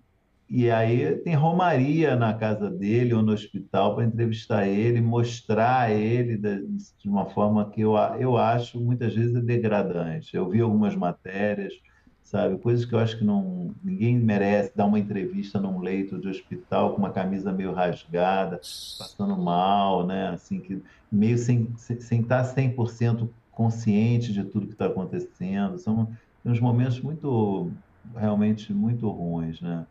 e 0.55 0.69
aí 0.69 1.17
tem 1.23 1.33
romaria 1.33 2.15
na 2.15 2.31
casa 2.35 2.69
dele 2.69 3.11
ou 3.15 3.23
no 3.23 3.31
hospital 3.33 3.95
para 3.95 4.05
entrevistar 4.05 4.67
ele, 4.67 5.01
mostrar 5.01 5.91
ele 5.91 6.37
de 6.37 7.09
uma 7.09 7.25
forma 7.25 7.71
que 7.71 7.81
eu, 7.81 7.95
eu 8.19 8.37
acho 8.37 8.79
muitas 8.79 9.15
vezes 9.15 9.43
degradante. 9.43 10.35
Eu 10.35 10.47
vi 10.47 10.61
algumas 10.61 10.95
matérias, 10.95 11.73
sabe? 12.21 12.59
Coisas 12.59 12.85
que 12.85 12.93
eu 12.93 12.99
acho 12.99 13.17
que 13.17 13.23
não 13.25 13.75
ninguém 13.83 14.19
merece 14.19 14.75
dar 14.77 14.85
uma 14.85 14.99
entrevista 14.99 15.59
num 15.59 15.79
leito 15.79 16.19
de 16.21 16.27
hospital 16.29 16.91
com 16.93 16.99
uma 16.99 17.11
camisa 17.11 17.51
meio 17.51 17.73
rasgada, 17.73 18.61
passando 18.95 19.35
mal, 19.35 20.05
né? 20.05 20.27
Assim 20.29 20.61
que 20.61 20.83
meio 21.11 21.37
sem 21.39 21.75
sem 21.77 22.21
estar 22.21 22.43
100% 22.43 23.33
consciente 23.49 24.31
de 24.31 24.43
tudo 24.45 24.67
que 24.67 24.73
está 24.73 24.85
acontecendo. 24.85 25.79
São 25.79 26.11
uns 26.45 26.59
momentos 26.59 27.01
muito 27.01 27.75
realmente 28.15 28.71
muito 28.71 29.09
ruins, 29.09 29.59
né? 29.59 29.87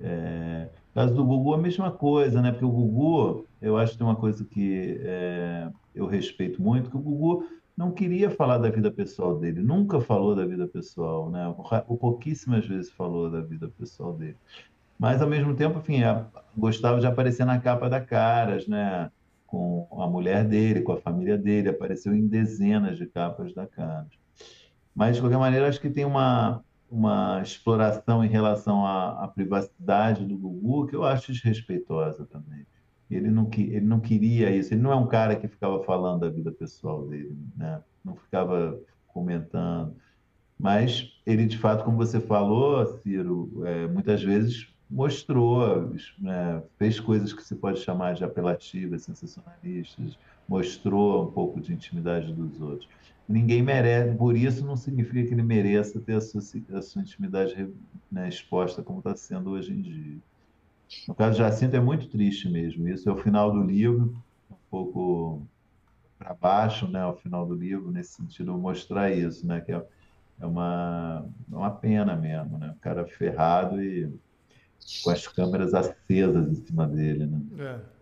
É, 0.00 0.68
no 0.94 1.02
caso 1.02 1.14
do 1.14 1.24
Gugu, 1.24 1.54
a 1.54 1.58
mesma 1.58 1.90
coisa, 1.90 2.40
né? 2.42 2.50
Porque 2.50 2.64
o 2.64 2.70
Gugu, 2.70 3.46
eu 3.60 3.76
acho 3.76 3.92
que 3.92 3.98
tem 3.98 4.06
uma 4.06 4.16
coisa 4.16 4.44
que 4.44 5.00
é, 5.02 5.68
eu 5.94 6.06
respeito 6.06 6.60
muito, 6.62 6.90
que 6.90 6.96
o 6.96 7.00
Gugu 7.00 7.44
não 7.76 7.90
queria 7.90 8.30
falar 8.30 8.58
da 8.58 8.70
vida 8.70 8.90
pessoal 8.90 9.38
dele, 9.38 9.60
nunca 9.60 10.00
falou 10.00 10.34
da 10.34 10.46
vida 10.46 10.66
pessoal, 10.66 11.30
né? 11.30 11.52
Ou 11.88 11.96
pouquíssimas 11.96 12.66
vezes 12.66 12.90
falou 12.90 13.30
da 13.30 13.40
vida 13.40 13.68
pessoal 13.68 14.12
dele. 14.12 14.36
Mas, 14.98 15.20
ao 15.20 15.28
mesmo 15.28 15.54
tempo, 15.56 15.78
enfim, 15.78 16.00
gostava 16.56 17.00
de 17.00 17.06
aparecer 17.06 17.44
na 17.44 17.58
capa 17.58 17.88
da 17.90 18.00
Caras, 18.00 18.68
né? 18.68 19.10
Com 19.46 19.88
a 20.00 20.06
mulher 20.06 20.44
dele, 20.44 20.82
com 20.82 20.92
a 20.92 20.96
família 20.96 21.36
dele, 21.36 21.68
apareceu 21.68 22.14
em 22.14 22.26
dezenas 22.26 22.96
de 22.96 23.06
capas 23.06 23.52
da 23.52 23.66
Caras. 23.66 24.12
Mas, 24.94 25.16
de 25.16 25.22
qualquer 25.22 25.38
maneira, 25.38 25.68
acho 25.68 25.80
que 25.80 25.90
tem 25.90 26.04
uma, 26.04 26.62
uma 26.94 27.42
exploração 27.42 28.24
em 28.24 28.28
relação 28.28 28.86
à, 28.86 29.24
à 29.24 29.28
privacidade 29.28 30.24
do 30.24 30.38
Gugu 30.38 30.86
que 30.86 30.94
eu 30.94 31.02
acho 31.04 31.32
desrespeitosa 31.32 32.24
também. 32.26 32.64
Ele 33.10 33.30
não, 33.30 33.50
ele 33.52 33.80
não 33.80 33.98
queria 33.98 34.54
isso. 34.54 34.72
Ele 34.72 34.80
não 34.80 34.92
é 34.92 34.94
um 34.94 35.06
cara 35.06 35.34
que 35.34 35.48
ficava 35.48 35.82
falando 35.82 36.20
da 36.20 36.28
vida 36.28 36.52
pessoal 36.52 37.04
dele, 37.06 37.36
né? 37.56 37.82
não 38.04 38.14
ficava 38.14 38.78
comentando. 39.08 39.94
Mas 40.58 41.12
ele, 41.26 41.46
de 41.46 41.58
fato, 41.58 41.84
como 41.84 41.96
você 41.96 42.20
falou, 42.20 42.86
Ciro, 43.02 43.62
é, 43.64 43.88
muitas 43.88 44.22
vezes 44.22 44.72
mostrou, 44.88 45.92
né? 46.18 46.62
fez 46.78 47.00
coisas 47.00 47.32
que 47.32 47.42
se 47.42 47.56
pode 47.56 47.80
chamar 47.80 48.14
de 48.14 48.22
apelativas, 48.22 49.02
sensacionalistas, 49.02 50.16
mostrou 50.48 51.24
um 51.28 51.32
pouco 51.32 51.60
de 51.60 51.72
intimidade 51.72 52.32
dos 52.32 52.60
outros. 52.60 52.88
Ninguém 53.28 53.62
merece, 53.62 54.16
por 54.16 54.36
isso 54.36 54.66
não 54.66 54.76
significa 54.76 55.26
que 55.26 55.34
ele 55.34 55.42
mereça 55.42 56.00
ter 56.00 56.16
a 56.16 56.20
sua, 56.20 56.42
a 56.74 56.82
sua 56.82 57.02
intimidade 57.02 57.70
né, 58.12 58.28
exposta 58.28 58.82
como 58.82 58.98
está 58.98 59.16
sendo 59.16 59.50
hoje 59.50 59.72
em 59.72 59.80
dia. 59.80 60.18
No 61.08 61.14
caso 61.14 61.32
de 61.32 61.38
Jacinto 61.38 61.74
é 61.74 61.80
muito 61.80 62.08
triste 62.08 62.48
mesmo. 62.48 62.86
Isso 62.88 63.08
é 63.08 63.12
o 63.12 63.16
final 63.16 63.50
do 63.50 63.62
livro, 63.62 64.14
um 64.50 64.56
pouco 64.70 65.42
para 66.18 66.34
baixo, 66.34 66.86
né? 66.86 67.04
O 67.06 67.14
final 67.14 67.46
do 67.46 67.54
livro 67.54 67.90
nesse 67.90 68.12
sentido 68.14 68.56
mostrar 68.56 69.10
isso, 69.10 69.46
né? 69.46 69.60
Que 69.60 69.72
é, 69.72 69.82
é 70.40 70.46
uma 70.46 71.26
é 71.50 71.56
uma 71.56 71.70
pena 71.70 72.14
mesmo, 72.14 72.58
né? 72.58 72.70
O 72.76 72.80
cara 72.80 73.06
ferrado 73.06 73.82
e 73.82 74.12
com 75.02 75.10
as 75.10 75.26
câmeras 75.26 75.72
acesas 75.74 76.48
em 76.48 76.66
cima 76.66 76.86
dele, 76.86 77.26
né? 77.26 77.40
É. 77.58 77.93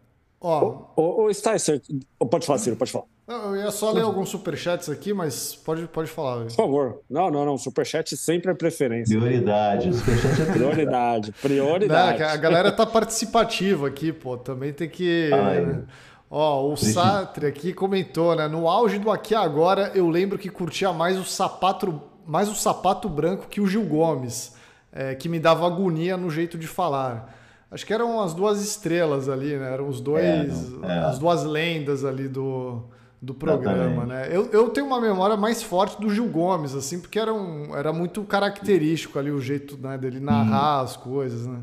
Ó, 0.44 0.88
o, 0.96 1.26
o, 1.26 1.32
Sticer, 1.32 1.80
pode 2.28 2.44
falar, 2.44 2.58
Ciro, 2.58 2.74
pode 2.74 2.90
falar. 2.90 3.04
eu 3.28 3.56
ia 3.56 3.70
só 3.70 3.92
ler 3.92 4.02
alguns 4.02 4.28
superchats 4.28 4.88
aqui, 4.88 5.14
mas 5.14 5.54
pode, 5.54 5.86
pode 5.86 6.10
falar. 6.10 6.46
Por 6.46 6.50
favor. 6.50 7.00
Não, 7.08 7.30
não, 7.30 7.46
não. 7.46 7.56
Superchat 7.56 8.16
sempre 8.16 8.50
é 8.50 8.54
preferência. 8.54 9.16
Prioridade. 9.16 9.94
Superchat 9.94 10.42
é 10.42 10.44
prioridade. 10.46 11.32
Prioridade. 11.40 12.18
Não, 12.18 12.28
a 12.28 12.36
galera 12.36 12.72
tá 12.72 12.84
participativa 12.84 13.86
aqui, 13.86 14.12
pô. 14.12 14.36
Também 14.36 14.72
tem 14.72 14.88
que. 14.88 15.30
Ai, 15.32 15.84
Ó, 16.28 16.72
o 16.72 16.76
Sartre 16.76 17.46
aqui 17.46 17.72
comentou, 17.72 18.34
né? 18.34 18.48
No 18.48 18.66
auge 18.66 18.98
do 18.98 19.10
Aqui 19.10 19.34
Agora, 19.34 19.92
eu 19.94 20.08
lembro 20.08 20.38
que 20.38 20.48
curtia 20.48 20.90
mais 20.90 21.18
o 21.18 21.24
sapato, 21.24 22.00
mais 22.26 22.48
o 22.48 22.54
sapato 22.54 23.06
branco 23.06 23.46
que 23.48 23.60
o 23.60 23.66
Gil 23.66 23.84
Gomes, 23.84 24.54
é, 24.90 25.14
que 25.14 25.28
me 25.28 25.38
dava 25.38 25.66
agonia 25.66 26.16
no 26.16 26.30
jeito 26.30 26.56
de 26.56 26.66
falar. 26.66 27.41
Acho 27.72 27.86
que 27.86 27.94
eram 27.94 28.20
as 28.20 28.34
duas 28.34 28.62
estrelas 28.62 29.30
ali, 29.30 29.56
né? 29.56 29.72
Eram 29.72 29.88
os 29.88 29.98
dois, 29.98 30.72
é, 30.82 30.86
é. 30.86 30.98
as 30.98 31.18
duas 31.18 31.42
lendas 31.42 32.04
ali 32.04 32.28
do, 32.28 32.82
do 33.20 33.32
programa, 33.32 34.04
né? 34.04 34.28
Eu, 34.30 34.50
eu 34.50 34.68
tenho 34.68 34.86
uma 34.86 35.00
memória 35.00 35.38
mais 35.38 35.62
forte 35.62 35.98
do 35.98 36.10
Gil 36.10 36.28
Gomes, 36.28 36.74
assim, 36.74 37.00
porque 37.00 37.18
era, 37.18 37.32
um, 37.32 37.74
era 37.74 37.90
muito 37.90 38.22
característico 38.24 39.18
ali 39.18 39.30
o 39.30 39.40
jeito 39.40 39.78
né, 39.78 39.96
dele 39.96 40.20
narrar 40.20 40.78
uhum. 40.78 40.84
as 40.84 40.96
coisas, 40.98 41.46
né? 41.46 41.60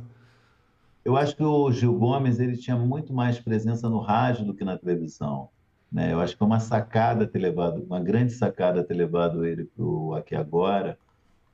Eu 1.06 1.16
acho 1.16 1.36
que 1.36 1.44
o 1.44 1.72
Gil 1.72 1.94
Gomes 1.94 2.40
ele 2.40 2.58
tinha 2.58 2.76
muito 2.76 3.14
mais 3.14 3.40
presença 3.40 3.88
no 3.88 4.00
rádio 4.00 4.46
do 4.46 4.54
que 4.54 4.66
na 4.66 4.78
televisão. 4.78 5.50
Né? 5.92 6.12
Eu 6.12 6.20
acho 6.20 6.34
que 6.34 6.40
foi 6.40 6.48
uma 6.48 6.60
sacada 6.60 7.28
ter 7.28 7.40
levado, 7.40 7.84
uma 7.84 8.00
grande 8.00 8.34
sacada 8.34 8.84
ter 8.84 8.96
levado 8.96 9.46
ele 9.46 9.66
para 9.66 9.84
o 9.86 10.16
Aqui 10.16 10.36
Agora, 10.36 10.98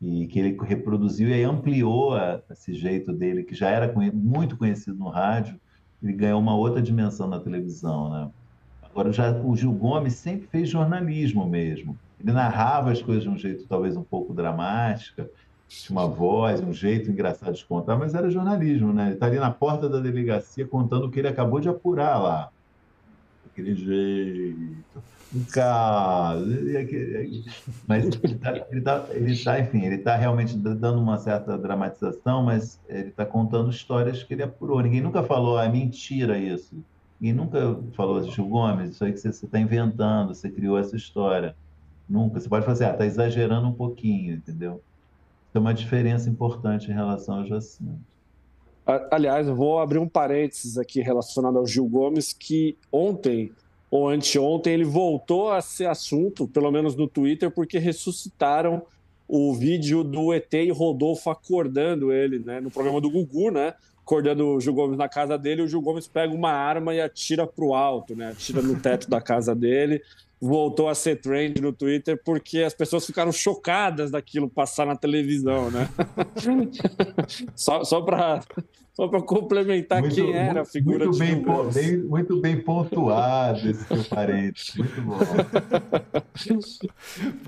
e 0.02 0.28
que 0.28 0.40
ele 0.40 0.58
reproduziu 0.62 1.30
e 1.30 1.44
ampliou 1.44 2.16
a, 2.16 2.42
esse 2.52 2.74
jeito 2.74 3.14
dele, 3.14 3.44
que 3.44 3.56
já 3.56 3.70
era 3.70 3.94
muito 4.14 4.58
conhecido 4.58 4.98
no 4.98 5.10
rádio, 5.10 5.60
ele 6.04 6.14
ganhou 6.14 6.40
uma 6.40 6.56
outra 6.56 6.82
dimensão 6.82 7.28
na 7.28 7.40
televisão, 7.40 8.10
né? 8.10 8.30
Agora, 8.84 9.12
já 9.12 9.32
o 9.32 9.56
Gil 9.56 9.74
Gomes 9.74 10.14
sempre 10.14 10.48
fez 10.48 10.70
jornalismo 10.70 11.46
mesmo. 11.46 11.98
Ele 12.20 12.32
narrava 12.32 12.92
as 12.92 13.02
coisas 13.02 13.24
de 13.24 13.30
um 13.30 13.38
jeito 13.38 13.68
talvez 13.68 13.98
um 13.98 14.04
pouco 14.04 14.34
dramática, 14.34 15.30
tinha 15.68 16.00
uma 16.00 16.08
voz, 16.08 16.62
um 16.62 16.72
jeito 16.72 17.10
engraçado 17.10 17.54
de 17.54 17.66
contar, 17.66 17.98
mas 17.98 18.14
era 18.14 18.30
jornalismo, 18.30 18.94
né? 18.94 19.08
Ele 19.08 19.14
está 19.16 19.26
ali 19.26 19.38
na 19.38 19.52
porta 19.52 19.90
da 19.90 20.00
delegacia 20.00 20.66
contando 20.66 21.08
o 21.08 21.12
que 21.12 21.20
ele 21.20 21.28
acabou 21.28 21.60
de 21.60 21.68
apurar 21.68 22.22
lá. 22.22 22.50
Aquele 23.48 23.76
jeito 23.76 25.04
caso. 25.52 26.46
Mas 27.88 28.06
ele 28.06 28.34
está, 28.34 28.52
tá, 28.52 29.06
ele 29.12 29.44
tá, 29.44 29.60
enfim, 29.60 29.86
ele 29.86 29.96
está 29.96 30.16
realmente 30.16 30.56
dando 30.56 31.00
uma 31.00 31.18
certa 31.18 31.58
dramatização, 31.58 32.44
mas 32.44 32.80
ele 32.88 33.10
está 33.10 33.26
contando 33.26 33.70
histórias 33.70 34.24
que 34.24 34.34
ele 34.34 34.44
apurou. 34.44 34.82
Ninguém 34.82 35.02
nunca 35.02 35.24
falou, 35.24 35.58
ah, 35.58 35.66
é 35.66 35.70
mentira 35.70 36.38
isso. 36.38 36.76
Ninguém 37.20 37.36
nunca 37.36 37.78
falou, 37.94 38.24
Gil 38.24 38.48
Gomes, 38.48 38.92
isso 38.92 39.04
aí 39.04 39.12
que 39.12 39.20
você 39.20 39.30
está 39.30 39.60
inventando, 39.60 40.34
você 40.34 40.50
criou 40.50 40.78
essa 40.78 40.96
história. 40.96 41.56
Nunca. 42.08 42.40
Você 42.40 42.48
pode 42.48 42.66
fazer, 42.66 42.86
ah, 42.86 42.92
está 42.92 43.06
exagerando 43.06 43.68
um 43.68 43.74
pouquinho, 43.74 44.36
entendeu? 44.36 44.82
Tem 45.52 45.62
uma 45.62 45.74
diferença 45.74 46.30
importante 46.30 46.92
em 46.92 46.94
relação 46.94 47.40
ao 47.40 47.46
Jacinto. 47.46 48.00
Aliás, 49.10 49.48
eu 49.48 49.56
vou 49.56 49.80
abrir 49.80 49.98
um 49.98 50.08
parênteses 50.08 50.78
aqui 50.78 51.02
relacionado 51.02 51.58
ao 51.58 51.66
Gil 51.66 51.88
Gomes, 51.88 52.32
que 52.32 52.78
ontem 52.92 53.52
ou 53.96 54.10
anteontem, 54.10 54.74
ele 54.74 54.84
voltou 54.84 55.50
a 55.52 55.62
ser 55.62 55.88
assunto, 55.88 56.48
pelo 56.48 56.70
menos 56.70 56.98
no 56.98 57.08
Twitter, 57.08 57.50
porque 57.50 57.80
ressuscitaram 57.80 58.84
o 59.26 59.54
vídeo 59.54 60.04
do 60.04 60.34
ET 60.34 60.54
e 60.54 60.70
Rodolfo 60.70 61.30
acordando 61.30 62.12
ele, 62.12 62.40
né? 62.40 62.60
No 62.60 62.70
programa 62.70 63.00
do 63.00 63.10
Gugu, 63.10 63.52
né? 63.52 63.74
Acordando 64.02 64.50
o 64.50 64.60
Gil 64.60 64.74
Gomes 64.74 64.98
na 64.98 65.08
casa 65.08 65.38
dele, 65.38 65.62
o 65.62 65.68
Gil 65.68 65.82
Gomes 65.82 66.08
pega 66.08 66.34
uma 66.34 66.52
arma 66.52 66.94
e 66.94 67.00
atira 67.00 67.48
pro 67.48 67.74
alto, 67.74 68.16
né? 68.16 68.32
Atira 68.32 68.62
no 68.62 68.78
teto 68.80 69.10
da 69.10 69.22
casa 69.22 69.56
dele. 69.56 70.02
Voltou 70.42 70.90
a 70.90 70.94
ser 70.94 71.22
trend 71.22 71.62
no 71.62 71.72
Twitter 71.72 72.22
porque 72.24 72.64
as 72.64 72.74
pessoas 72.74 73.06
ficaram 73.06 73.32
chocadas 73.32 74.12
daquilo 74.12 74.50
passar 74.50 74.86
na 74.86 74.98
televisão, 74.98 75.72
né? 75.72 75.90
só 77.56 77.84
só 77.86 78.02
para 78.02 78.42
só 78.96 79.10
para 79.10 79.22
complementar 79.22 80.00
muito, 80.00 80.16
quem 80.16 80.34
era 80.34 80.62
a 80.62 80.66
figura 80.66 81.06
muito 81.06 81.20
de 81.20 81.26
bem, 81.26 81.44
bem, 81.74 81.98
Muito 81.98 82.40
bem 82.40 82.62
pontuado 82.62 83.70
esse 83.70 83.84
seu 83.84 84.04
parente. 84.06 84.78
Muito 84.78 85.02
bom. 85.02 85.18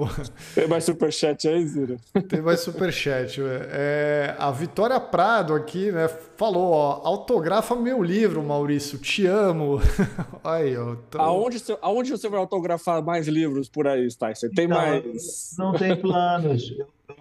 Tem 0.54 0.68
mais 0.68 0.84
superchat 0.84 1.48
aí, 1.48 1.66
Zira? 1.66 1.96
Tem 2.28 2.42
mais 2.42 2.60
superchat. 2.60 3.40
É, 3.72 4.36
a 4.38 4.52
Vitória 4.52 5.00
Prado 5.00 5.54
aqui 5.54 5.90
né, 5.90 6.10
falou: 6.36 6.72
ó, 6.74 7.02
autografa 7.06 7.78
meu 7.78 8.04
livro, 8.04 8.44
Maurício, 8.44 9.00
te 9.00 9.26
amo. 9.26 9.80
aí, 10.44 10.76
ó, 10.76 10.98
tô... 11.10 11.22
aonde, 11.22 11.60
você, 11.60 11.78
aonde 11.82 12.12
você 12.12 12.28
vai 12.28 12.40
autografar 12.42 13.02
mais 13.02 13.26
livros 13.26 13.70
por 13.70 13.88
aí, 13.88 14.06
Tyson? 14.14 14.50
Tem 14.50 14.68
não, 14.68 14.76
mais. 14.76 15.56
Não 15.58 15.72
tem 15.72 15.96
planos. 15.96 16.74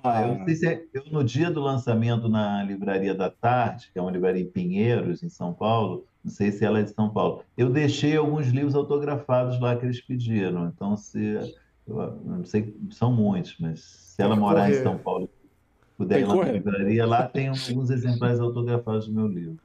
Ah, 0.08 0.22
eu, 0.22 0.38
não 0.38 0.44
sei 0.44 0.54
se 0.54 0.66
é, 0.66 0.84
eu, 0.92 1.04
no 1.10 1.24
dia 1.24 1.50
do 1.50 1.60
lançamento 1.60 2.28
na 2.28 2.62
Livraria 2.62 3.14
da 3.14 3.30
Tarde, 3.30 3.90
que 3.92 3.98
é 3.98 4.02
uma 4.02 4.10
livraria 4.10 4.42
em 4.42 4.50
Pinheiros, 4.50 5.22
em 5.22 5.28
São 5.28 5.52
Paulo, 5.52 6.04
não 6.24 6.30
sei 6.30 6.50
se 6.50 6.64
ela 6.64 6.80
é 6.80 6.82
de 6.82 6.92
São 6.92 7.10
Paulo, 7.10 7.42
eu 7.56 7.70
deixei 7.70 8.16
alguns 8.16 8.48
livros 8.48 8.74
autografados 8.74 9.60
lá 9.60 9.76
que 9.76 9.84
eles 9.84 10.00
pediram. 10.00 10.66
Então, 10.66 10.96
se 10.96 11.54
eu 11.86 12.20
não 12.24 12.44
sei, 12.44 12.76
são 12.90 13.12
muitos, 13.12 13.56
mas 13.60 13.80
se 13.80 14.22
ela 14.22 14.34
morar 14.34 14.66
correr. 14.66 14.80
em 14.80 14.82
São 14.82 14.98
Paulo 14.98 15.28
puder 15.96 16.20
ir 16.20 16.26
lá 16.26 16.36
na 16.36 16.52
livraria, 16.52 17.06
lá 17.06 17.26
tem 17.26 17.48
alguns 17.48 17.90
exemplares 17.90 18.40
autografados 18.40 19.06
do 19.06 19.12
meu 19.12 19.26
livro. 19.26 19.58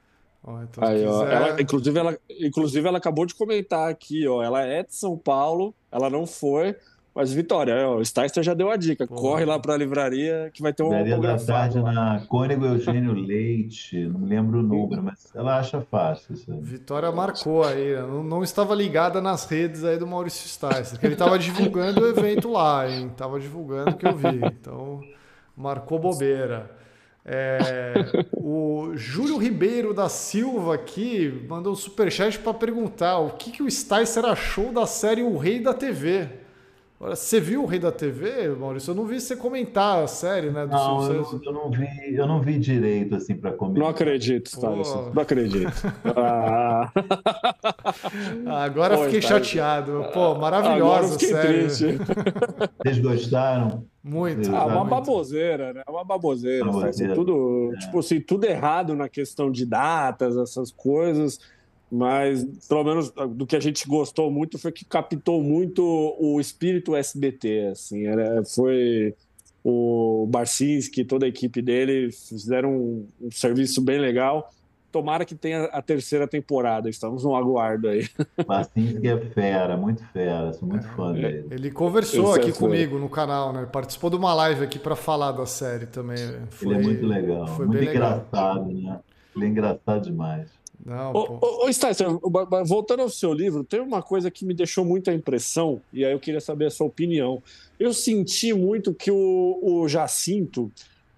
Oh, 0.44 0.60
então 0.64 0.84
Aí, 0.84 1.06
ó, 1.06 1.26
ela, 1.26 1.62
inclusive, 1.62 2.00
ela, 2.00 2.18
inclusive, 2.30 2.88
ela 2.88 2.98
acabou 2.98 3.26
de 3.26 3.36
comentar 3.36 3.90
aqui, 3.90 4.28
ó. 4.28 4.42
Ela 4.42 4.64
é 4.64 4.82
de 4.82 4.96
São 4.96 5.16
Paulo, 5.16 5.74
ela 5.92 6.10
não 6.10 6.26
foi, 6.26 6.76
mas, 7.14 7.34
Vitória, 7.34 7.90
o 7.90 8.04
Sticer 8.04 8.44
já 8.44 8.54
deu 8.54 8.70
a 8.70 8.76
dica. 8.76 9.06
Pô. 9.06 9.16
Corre 9.16 9.46
lá 9.46 9.60
para 9.60 9.74
a 9.74 9.78
livraria 9.78 10.50
que 10.54 10.62
vai 10.62 10.74
ter 10.74 10.84
um 10.84 10.90
Livraria 10.90 11.18
da 11.18 11.38
tarde 11.38 11.80
lá. 11.80 11.92
na 11.92 12.20
Cônego 12.28 12.66
Eugênio 12.66 13.14
Leite, 13.14 14.06
não 14.08 14.26
lembro 14.26 14.60
o 14.60 14.64
número, 14.64 15.04
mas 15.04 15.32
ela 15.36 15.60
acha 15.60 15.82
fácil. 15.82 16.34
Isso 16.34 16.52
Vitória 16.62 17.12
marcou 17.12 17.64
aí, 17.64 17.96
né? 17.96 18.02
não, 18.02 18.24
não, 18.24 18.44
estava 18.44 18.74
ligada 18.74 19.22
nas 19.22 19.46
redes 19.46 19.84
aí 19.84 19.98
do 19.98 20.08
Maurício 20.08 20.48
Sticer, 20.48 21.00
que 21.00 21.06
ele 21.06 21.14
estava 21.14 21.38
divulgando 21.38 22.02
o 22.02 22.08
evento 22.08 22.52
lá, 22.52 22.90
hein? 22.90 23.12
Tava 23.16 23.40
divulgando 23.40 23.96
que 23.96 24.08
eu 24.08 24.16
vi. 24.16 24.42
Então, 24.62 25.02
Marcou 25.56 26.00
bobeira. 26.00 26.72
É, 27.24 27.94
o 28.34 28.94
Júlio 28.96 29.38
Ribeiro 29.38 29.94
da 29.94 30.10
Silva 30.10 30.74
aqui 30.74 31.46
mandou 31.48 31.74
um 31.74 31.76
superchat 31.76 32.40
para 32.40 32.54
perguntar 32.54 33.20
o 33.20 33.32
que, 33.32 33.52
que 33.52 33.62
o 33.62 33.70
Sticer 33.70 34.26
achou 34.26 34.74
da 34.74 34.88
série 34.88 35.22
O 35.22 35.38
Rei 35.38 35.60
da 35.60 35.74
TV. 35.74 36.41
Agora, 37.02 37.16
você 37.16 37.40
viu 37.40 37.64
o 37.64 37.66
Rei 37.66 37.80
da 37.80 37.92
TV, 37.92 38.50
Maurício? 38.50 38.92
Eu 38.92 38.96
não 38.96 39.08
vi 39.08 39.20
você 39.20 39.36
comentar 39.36 40.04
a 40.04 40.06
série, 40.06 40.52
né? 40.52 40.68
Do 40.68 40.72
não, 40.72 41.12
eu 41.12 41.24
não, 41.24 41.42
eu 41.44 41.52
não, 41.52 41.72
vi, 41.72 42.16
eu 42.16 42.28
não 42.28 42.40
vi 42.40 42.60
direito 42.60 43.16
assim 43.16 43.36
para 43.36 43.52
comentar. 43.54 43.82
Não 43.82 43.90
acredito, 43.90 44.52
Thaleson. 44.52 45.12
Não 45.12 45.24
acredito. 45.24 45.72
ah. 46.16 46.92
Agora 48.64 48.98
Pô, 48.98 49.06
fiquei 49.06 49.20
tá... 49.20 49.30
chateado. 49.30 50.06
Pô, 50.14 50.36
maravilhosa 50.36 51.18
série. 51.18 51.64
Triste. 51.64 51.98
Vocês 52.84 53.00
gostaram? 53.00 53.84
Muito. 54.04 54.56
Ah, 54.56 54.68
uma 54.68 54.86
baboseira, 54.86 55.74
né? 55.74 55.82
Uma 55.90 56.06
baboseira. 56.06 56.66
baboseira. 56.66 57.16
Tudo, 57.16 57.72
é. 57.74 57.80
tipo 57.80 57.98
assim, 57.98 58.22
tudo 58.22 58.46
errado 58.46 58.96
na 58.96 59.10
questão 59.10 59.50
de 59.50 59.66
datas, 59.66 60.38
essas 60.38 60.72
coisas 60.72 61.40
mas 61.92 62.46
pelo 62.70 62.86
menos 62.86 63.12
do 63.36 63.46
que 63.46 63.56
a 63.56 63.60
gente 63.60 63.86
gostou 63.86 64.32
muito 64.32 64.58
foi 64.58 64.72
que 64.72 64.86
captou 64.86 65.44
muito 65.44 65.84
o 66.18 66.40
espírito 66.40 66.96
SBT, 66.96 67.72
assim, 67.72 68.06
era, 68.06 68.46
foi 68.46 69.14
o 69.64 70.26
Barcinski, 70.30 71.04
toda 71.04 71.26
a 71.26 71.30
equipe 71.30 71.62
dele 71.62 72.12
fizeram 72.12 72.72
um, 72.72 73.08
um, 73.22 73.32
serviço 73.32 73.82
bem 73.82 74.00
legal. 74.00 74.50
Tomara 74.92 75.24
que 75.24 75.36
tenha 75.36 75.66
a 75.66 75.82
terceira 75.82 76.28
temporada, 76.28 76.90
estamos 76.90 77.24
no 77.24 77.36
aguardo 77.36 77.88
aí. 77.88 78.08
Barcinski 78.48 79.08
é 79.08 79.18
fera, 79.18 79.76
muito 79.76 80.04
fera, 80.12 80.52
sou 80.54 80.68
muito 80.68 80.88
fã 80.90 81.16
é, 81.16 81.22
dele. 81.22 81.48
Ele 81.52 81.72
conversou 81.72 82.32
Esse 82.32 82.40
aqui 82.40 82.50
é 82.52 82.54
comigo 82.54 82.98
no 82.98 83.10
canal, 83.10 83.54
né? 83.54 83.66
Participou 83.72 84.10
de 84.10 84.16
uma 84.16 84.34
live 84.34 84.64
aqui 84.64 84.80
para 84.80 84.96
falar 84.96 85.34
da 85.34 85.46
série 85.46 85.86
também. 85.86 86.18
Foi, 86.50 86.74
ele 86.74 86.76
é 86.76 86.88
muito 86.88 87.06
legal, 87.06 87.48
foi 87.48 87.66
muito 87.66 87.84
engraçado, 87.84 88.68
legal. 88.68 88.94
né? 88.94 89.00
Ele 89.36 89.46
é 89.46 89.48
engraçado 89.48 90.04
demais. 90.04 90.61
Não, 90.86 91.14
ô, 91.14 91.40
ô, 91.42 91.68
ô 91.68 92.66
voltando 92.66 93.02
ao 93.02 93.10
seu 93.10 93.34
livro, 93.34 93.64
tem 93.64 93.80
uma 93.80 94.02
coisa 94.02 94.32
que 94.32 94.46
me 94.46 94.54
deixou 94.54 94.84
muita 94.84 95.14
impressão, 95.14 95.82
e 95.94 96.04
aí 96.04 96.12
eu 96.12 96.20
queria 96.20 96.42
saber 96.42 96.66
a 96.66 96.72
sua 96.72 96.88
opinião. 96.88 97.42
Eu 97.80 97.94
senti 97.94 98.54
muito 98.54 98.94
que 98.94 99.12
o, 99.12 99.60
o 99.62 99.88
Jacinto 99.88 100.72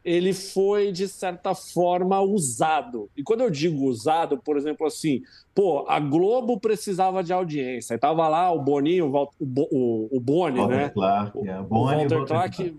ele 0.04 0.34
foi, 0.34 0.92
de 0.92 1.08
certa 1.08 1.56
forma, 1.56 2.20
usado. 2.20 3.10
E 3.16 3.24
quando 3.24 3.42
eu 3.42 3.50
digo 3.50 3.86
usado, 3.86 4.38
por 4.38 4.58
exemplo, 4.58 4.86
assim, 4.86 5.22
pô, 5.56 5.86
a 5.88 5.98
Globo 5.98 6.60
precisava 6.60 7.24
de 7.24 7.32
audiência. 7.32 7.98
Tava 7.98 8.28
lá 8.28 8.52
o 8.52 8.60
Boninho, 8.60 9.10
o, 9.10 9.30
o, 9.40 10.10
o 10.12 10.20
Boni, 10.20 10.60
Walter 10.60 10.76
né? 10.76 10.90
Clark, 10.90 11.48
é. 11.48 11.60
o, 11.62 11.86
Walter 11.86 12.26
Clark 12.26 12.78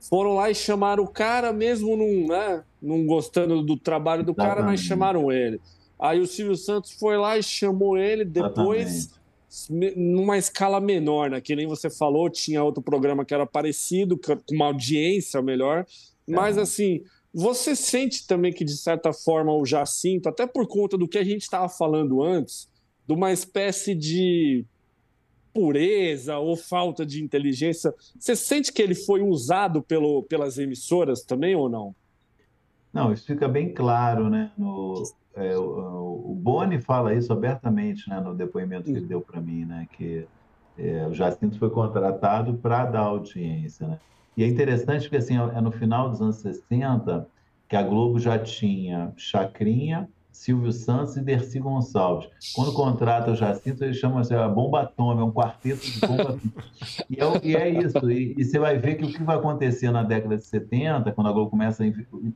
foram 0.00 0.34
lá 0.34 0.50
e 0.50 0.54
chamaram 0.54 1.04
o 1.04 1.08
cara, 1.08 1.52
mesmo 1.52 1.96
não, 1.96 2.26
né, 2.26 2.64
não 2.82 3.06
gostando 3.06 3.62
do 3.62 3.76
trabalho 3.76 4.24
do 4.24 4.32
Exatamente. 4.32 4.54
cara, 4.56 4.66
mas 4.66 4.80
chamaram 4.80 5.30
ele. 5.30 5.60
Aí 5.98 6.20
o 6.20 6.26
Silvio 6.26 6.56
Santos 6.56 6.92
foi 6.92 7.16
lá 7.16 7.38
e 7.38 7.42
chamou 7.42 7.96
ele 7.96 8.24
depois, 8.24 9.10
Exatamente. 9.50 9.98
numa 9.98 10.36
escala 10.36 10.80
menor, 10.80 11.30
né? 11.30 11.40
Que 11.40 11.54
nem 11.54 11.66
você 11.66 11.88
falou, 11.88 12.28
tinha 12.28 12.62
outro 12.62 12.82
programa 12.82 13.24
que 13.24 13.32
era 13.32 13.46
parecido, 13.46 14.18
com 14.18 14.36
uma 14.52 14.66
audiência 14.66 15.40
melhor. 15.40 15.86
Mas, 16.26 16.58
assim, 16.58 17.02
você 17.32 17.74
sente 17.74 18.26
também 18.26 18.52
que, 18.52 18.64
de 18.64 18.76
certa 18.76 19.12
forma, 19.12 19.52
o 19.52 19.66
Jacinto, 19.66 20.28
até 20.28 20.46
por 20.46 20.66
conta 20.66 20.96
do 20.96 21.08
que 21.08 21.18
a 21.18 21.24
gente 21.24 21.42
estava 21.42 21.68
falando 21.68 22.22
antes, 22.22 22.68
de 23.06 23.12
uma 23.12 23.32
espécie 23.32 23.94
de 23.94 24.64
pureza 25.52 26.36
ou 26.38 26.56
falta 26.56 27.06
de 27.06 27.22
inteligência, 27.22 27.94
você 28.18 28.34
sente 28.34 28.72
que 28.72 28.82
ele 28.82 28.94
foi 28.94 29.22
usado 29.22 29.82
pelo, 29.82 30.24
pelas 30.24 30.58
emissoras 30.58 31.22
também 31.22 31.54
ou 31.54 31.68
não? 31.68 31.94
Não, 32.94 33.12
isso 33.12 33.26
fica 33.26 33.48
bem 33.48 33.74
claro, 33.74 34.30
né? 34.30 34.52
No, 34.56 35.02
é, 35.34 35.56
o, 35.58 36.30
o 36.30 36.34
Boni 36.34 36.80
fala 36.80 37.12
isso 37.12 37.32
abertamente, 37.32 38.08
né, 38.08 38.20
no 38.20 38.34
depoimento 38.34 38.84
que 38.84 38.90
ele 38.92 39.06
deu 39.06 39.20
para 39.20 39.40
mim, 39.40 39.64
né, 39.64 39.88
que 39.92 40.26
é, 40.78 41.04
o 41.06 41.12
Jacinto 41.12 41.58
foi 41.58 41.70
contratado 41.70 42.54
para 42.54 42.84
dar 42.84 43.00
audiência, 43.00 43.86
né? 43.86 44.00
E 44.36 44.42
é 44.42 44.46
interessante 44.46 45.02
porque 45.02 45.16
assim, 45.16 45.36
é 45.36 45.60
no 45.60 45.70
final 45.70 46.10
dos 46.10 46.20
anos 46.20 46.36
60 46.36 47.28
que 47.68 47.76
a 47.76 47.82
Globo 47.82 48.18
já 48.18 48.36
tinha 48.38 49.12
Chacrinha, 49.16 50.08
Silvio 50.34 50.72
Santos 50.72 51.16
e 51.16 51.20
Dercy 51.20 51.60
Gonçalves. 51.60 52.28
Quando 52.56 52.72
contrata 52.72 53.30
o 53.30 53.36
Jacinto, 53.36 53.84
eles 53.84 53.96
chamam 53.96 54.18
assim, 54.18 54.34
a 54.34 54.48
bomba 54.48 54.82
atômica, 54.82 55.22
é 55.22 55.24
um 55.24 55.30
quarteto 55.30 55.86
de 55.86 56.00
bomba 56.00 56.40
e, 57.08 57.20
é, 57.20 57.40
e 57.44 57.56
é 57.56 57.68
isso. 57.68 58.10
E, 58.10 58.34
e, 58.36 58.44
você 58.44 58.58
vai 58.58 58.76
ver 58.76 58.96
que 58.96 59.04
o 59.04 59.12
que 59.12 59.22
vai 59.22 59.36
acontecer 59.36 59.92
na 59.92 60.02
década 60.02 60.36
de 60.36 60.44
70, 60.44 61.12
quando 61.12 61.28
a 61.28 61.32
Globo 61.32 61.50
começa, 61.50 61.84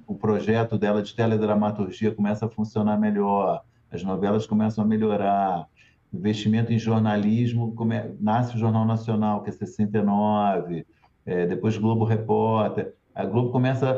o 0.07 0.15
projeto 0.15 0.79
dela 0.79 1.03
de 1.03 1.13
teledramaturgia 1.13 2.15
começa 2.15 2.47
a 2.47 2.49
funcionar 2.49 2.97
melhor, 2.99 3.65
as 3.91 4.05
novelas 4.05 4.47
começam 4.47 4.85
a 4.85 4.87
melhorar, 4.87 5.67
investimento 6.15 6.73
em 6.73 6.79
jornalismo, 6.79 7.75
come, 7.75 7.97
nasce 8.21 8.55
o 8.55 8.59
Jornal 8.59 8.87
Nacional, 8.87 9.43
que 9.43 9.51
é 9.51 9.53
69, 9.53 10.87
é, 11.27 11.47
depois 11.47 11.77
Globo 11.77 12.05
Repórter 12.05 12.95
a 13.19 13.25
Globo 13.25 13.51
começa 13.51 13.91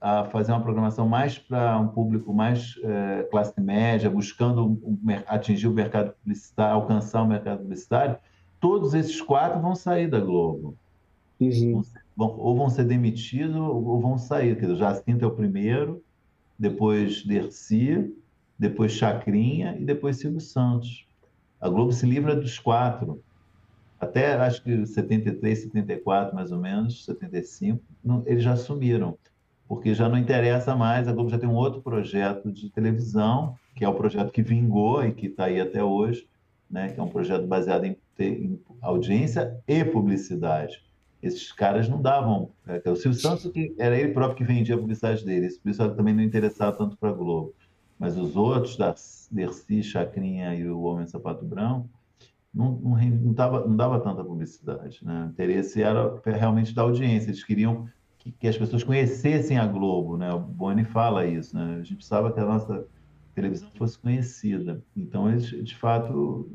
a, 0.00 0.20
a 0.20 0.24
fazer 0.30 0.50
uma 0.50 0.62
programação 0.62 1.06
mais 1.06 1.38
para 1.38 1.78
um 1.78 1.88
público 1.88 2.32
mais 2.32 2.80
é, 2.82 3.22
classe 3.24 3.60
média, 3.60 4.08
buscando 4.08 4.64
um, 4.64 4.98
atingir 5.26 5.68
o 5.68 5.74
mercado 5.74 6.14
publicitário, 6.14 6.76
alcançar 6.76 7.20
o 7.20 7.28
mercado 7.28 7.58
publicitário, 7.58 8.16
todos 8.58 8.94
esses 8.94 9.20
quatro 9.20 9.60
vão 9.60 9.74
sair 9.74 10.08
da 10.08 10.18
Globo. 10.18 10.74
Uhum. 11.38 11.82
Vão, 12.16 12.38
ou 12.38 12.56
vão 12.56 12.70
ser 12.70 12.84
demitidos 12.84 13.54
ou 13.56 14.00
vão 14.00 14.16
sair. 14.16 14.54
Quer 14.54 14.62
dizer, 14.62 14.76
Jacinto 14.78 15.22
é 15.22 15.28
o 15.28 15.32
primeiro, 15.32 16.02
depois 16.58 17.22
Dercy, 17.26 18.10
depois 18.58 18.92
Chacrinha 18.92 19.76
e 19.78 19.84
depois 19.84 20.16
Silvio 20.16 20.40
Santos. 20.40 21.06
A 21.60 21.68
Globo 21.68 21.92
se 21.92 22.06
livra 22.06 22.34
dos 22.34 22.58
quatro 22.58 23.22
até 24.02 24.34
acho 24.34 24.64
que 24.64 24.84
73, 24.84 25.62
74 25.62 26.34
mais 26.34 26.50
ou 26.50 26.58
menos, 26.58 27.04
75, 27.04 27.80
não, 28.04 28.24
eles 28.26 28.42
já 28.42 28.54
assumiram, 28.54 29.16
porque 29.68 29.94
já 29.94 30.08
não 30.08 30.18
interessa 30.18 30.74
mais, 30.74 31.06
a 31.06 31.12
Globo 31.12 31.30
já 31.30 31.38
tem 31.38 31.48
um 31.48 31.54
outro 31.54 31.80
projeto 31.80 32.50
de 32.50 32.68
televisão, 32.68 33.54
que 33.76 33.84
é 33.84 33.88
o 33.88 33.94
projeto 33.94 34.32
que 34.32 34.42
vingou 34.42 35.04
e 35.04 35.12
que 35.12 35.28
está 35.28 35.44
aí 35.44 35.60
até 35.60 35.84
hoje, 35.84 36.26
né, 36.68 36.88
que 36.88 36.98
é 36.98 37.02
um 37.02 37.08
projeto 37.08 37.46
baseado 37.46 37.84
em, 37.84 37.96
em 38.18 38.60
audiência 38.80 39.56
e 39.68 39.84
publicidade. 39.84 40.82
Esses 41.22 41.52
caras 41.52 41.88
não 41.88 42.02
davam. 42.02 42.50
É, 42.66 42.90
o 42.90 42.96
Silvio 42.96 43.20
Santos, 43.20 43.48
que 43.52 43.72
era 43.78 43.96
ele 43.96 44.12
próprio 44.12 44.36
que 44.36 44.52
vendia 44.52 44.74
a 44.74 44.78
publicidade 44.78 45.24
dele, 45.24 45.48
por 45.62 45.70
isso 45.70 45.88
também 45.90 46.12
não 46.12 46.24
interessava 46.24 46.72
tanto 46.72 46.96
para 46.96 47.10
a 47.10 47.12
Globo. 47.12 47.54
Mas 47.96 48.18
os 48.18 48.34
outros, 48.34 48.76
da 48.76 48.92
Dercy, 49.30 49.84
Chacrinha 49.84 50.56
e 50.56 50.68
o 50.68 50.82
Homem 50.82 51.06
Sapato 51.06 51.44
Branco, 51.44 51.88
não, 52.54 52.72
não, 52.72 52.96
não, 52.98 53.32
dava, 53.32 53.66
não 53.66 53.76
dava 53.76 54.00
tanta 54.00 54.22
publicidade. 54.22 55.00
Né? 55.02 55.24
O 55.26 55.30
interesse 55.30 55.82
era 55.82 56.20
realmente 56.24 56.74
da 56.74 56.82
audiência. 56.82 57.30
Eles 57.30 57.44
queriam 57.44 57.88
que, 58.18 58.30
que, 58.32 58.46
as 58.46 58.56
pessoas 58.56 58.84
conhecessem 58.84 59.58
a 59.58 59.66
Globo. 59.66 60.16
Né? 60.16 60.32
O 60.32 60.40
Boni 60.40 60.84
fala 60.84 61.26
isso. 61.26 61.56
Né? 61.56 61.76
A 61.76 61.82
gente 61.82 61.96
precisava 61.96 62.32
que 62.32 62.40
a 62.40 62.44
nossa 62.44 62.86
televisão 63.34 63.70
fosse 63.76 63.98
conhecida. 63.98 64.82
Então, 64.96 65.30
eles, 65.30 65.46
de 65.46 65.76
fato, 65.76 66.50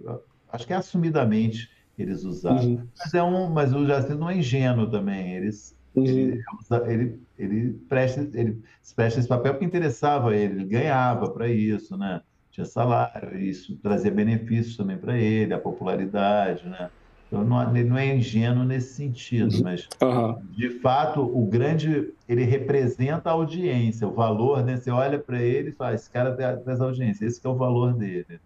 acho 0.51 0.67
que 0.67 0.73
é 0.73 0.75
assumidamente 0.75 1.69
eles 1.97 2.23
usaram. 2.23 2.63
Uhum. 2.63 2.87
Mas, 2.97 3.13
é 3.13 3.23
um, 3.23 3.49
mas 3.49 3.73
o 3.73 3.85
Jacinto 3.85 4.19
não 4.19 4.29
é 4.29 4.37
ingênuo 4.37 4.89
também. 4.89 5.33
Eles, 5.33 5.75
uhum. 5.95 6.05
ele, 6.05 6.43
ele, 6.85 7.21
ele, 7.37 7.73
presta, 7.89 8.21
ele 8.33 8.61
presta 8.95 9.19
esse 9.19 9.27
papel 9.27 9.53
porque 9.53 9.65
interessava 9.65 10.35
ele, 10.35 10.61
ele 10.61 10.65
ganhava 10.65 11.31
para 11.31 11.49
isso, 11.49 11.97
né? 11.97 12.21
Tinha 12.57 12.65
salário, 12.65 13.39
isso 13.39 13.75
trazia 13.77 14.09
benefícios 14.09 14.75
também 14.75 14.97
para 14.97 15.15
ele, 15.15 15.53
a 15.53 15.59
popularidade, 15.59 16.67
né? 16.67 16.89
Então, 17.27 17.43
não, 17.43 17.75
ele 17.75 17.87
não 17.87 17.97
é 17.97 18.15
ingênuo 18.15 18.63
nesse 18.63 18.93
sentido, 18.95 19.53
uhum. 19.57 19.63
mas, 19.63 19.87
uhum. 20.01 20.41
de 20.51 20.69
fato, 20.79 21.21
o 21.21 21.45
grande, 21.45 22.13
ele 22.27 22.43
representa 22.45 23.29
a 23.29 23.33
audiência, 23.33 24.07
o 24.07 24.11
valor, 24.11 24.63
né? 24.63 24.77
Você 24.77 24.89
olha 24.89 25.19
para 25.19 25.39
ele 25.39 25.69
e 25.69 25.71
fala, 25.71 25.93
esse 25.93 26.09
cara 26.09 26.33
traz 26.57 26.81
audiência, 26.81 27.25
esse 27.25 27.45
é 27.45 27.49
o 27.49 27.55
valor 27.55 27.93
dele. 27.93 28.25
Né? 28.29 28.39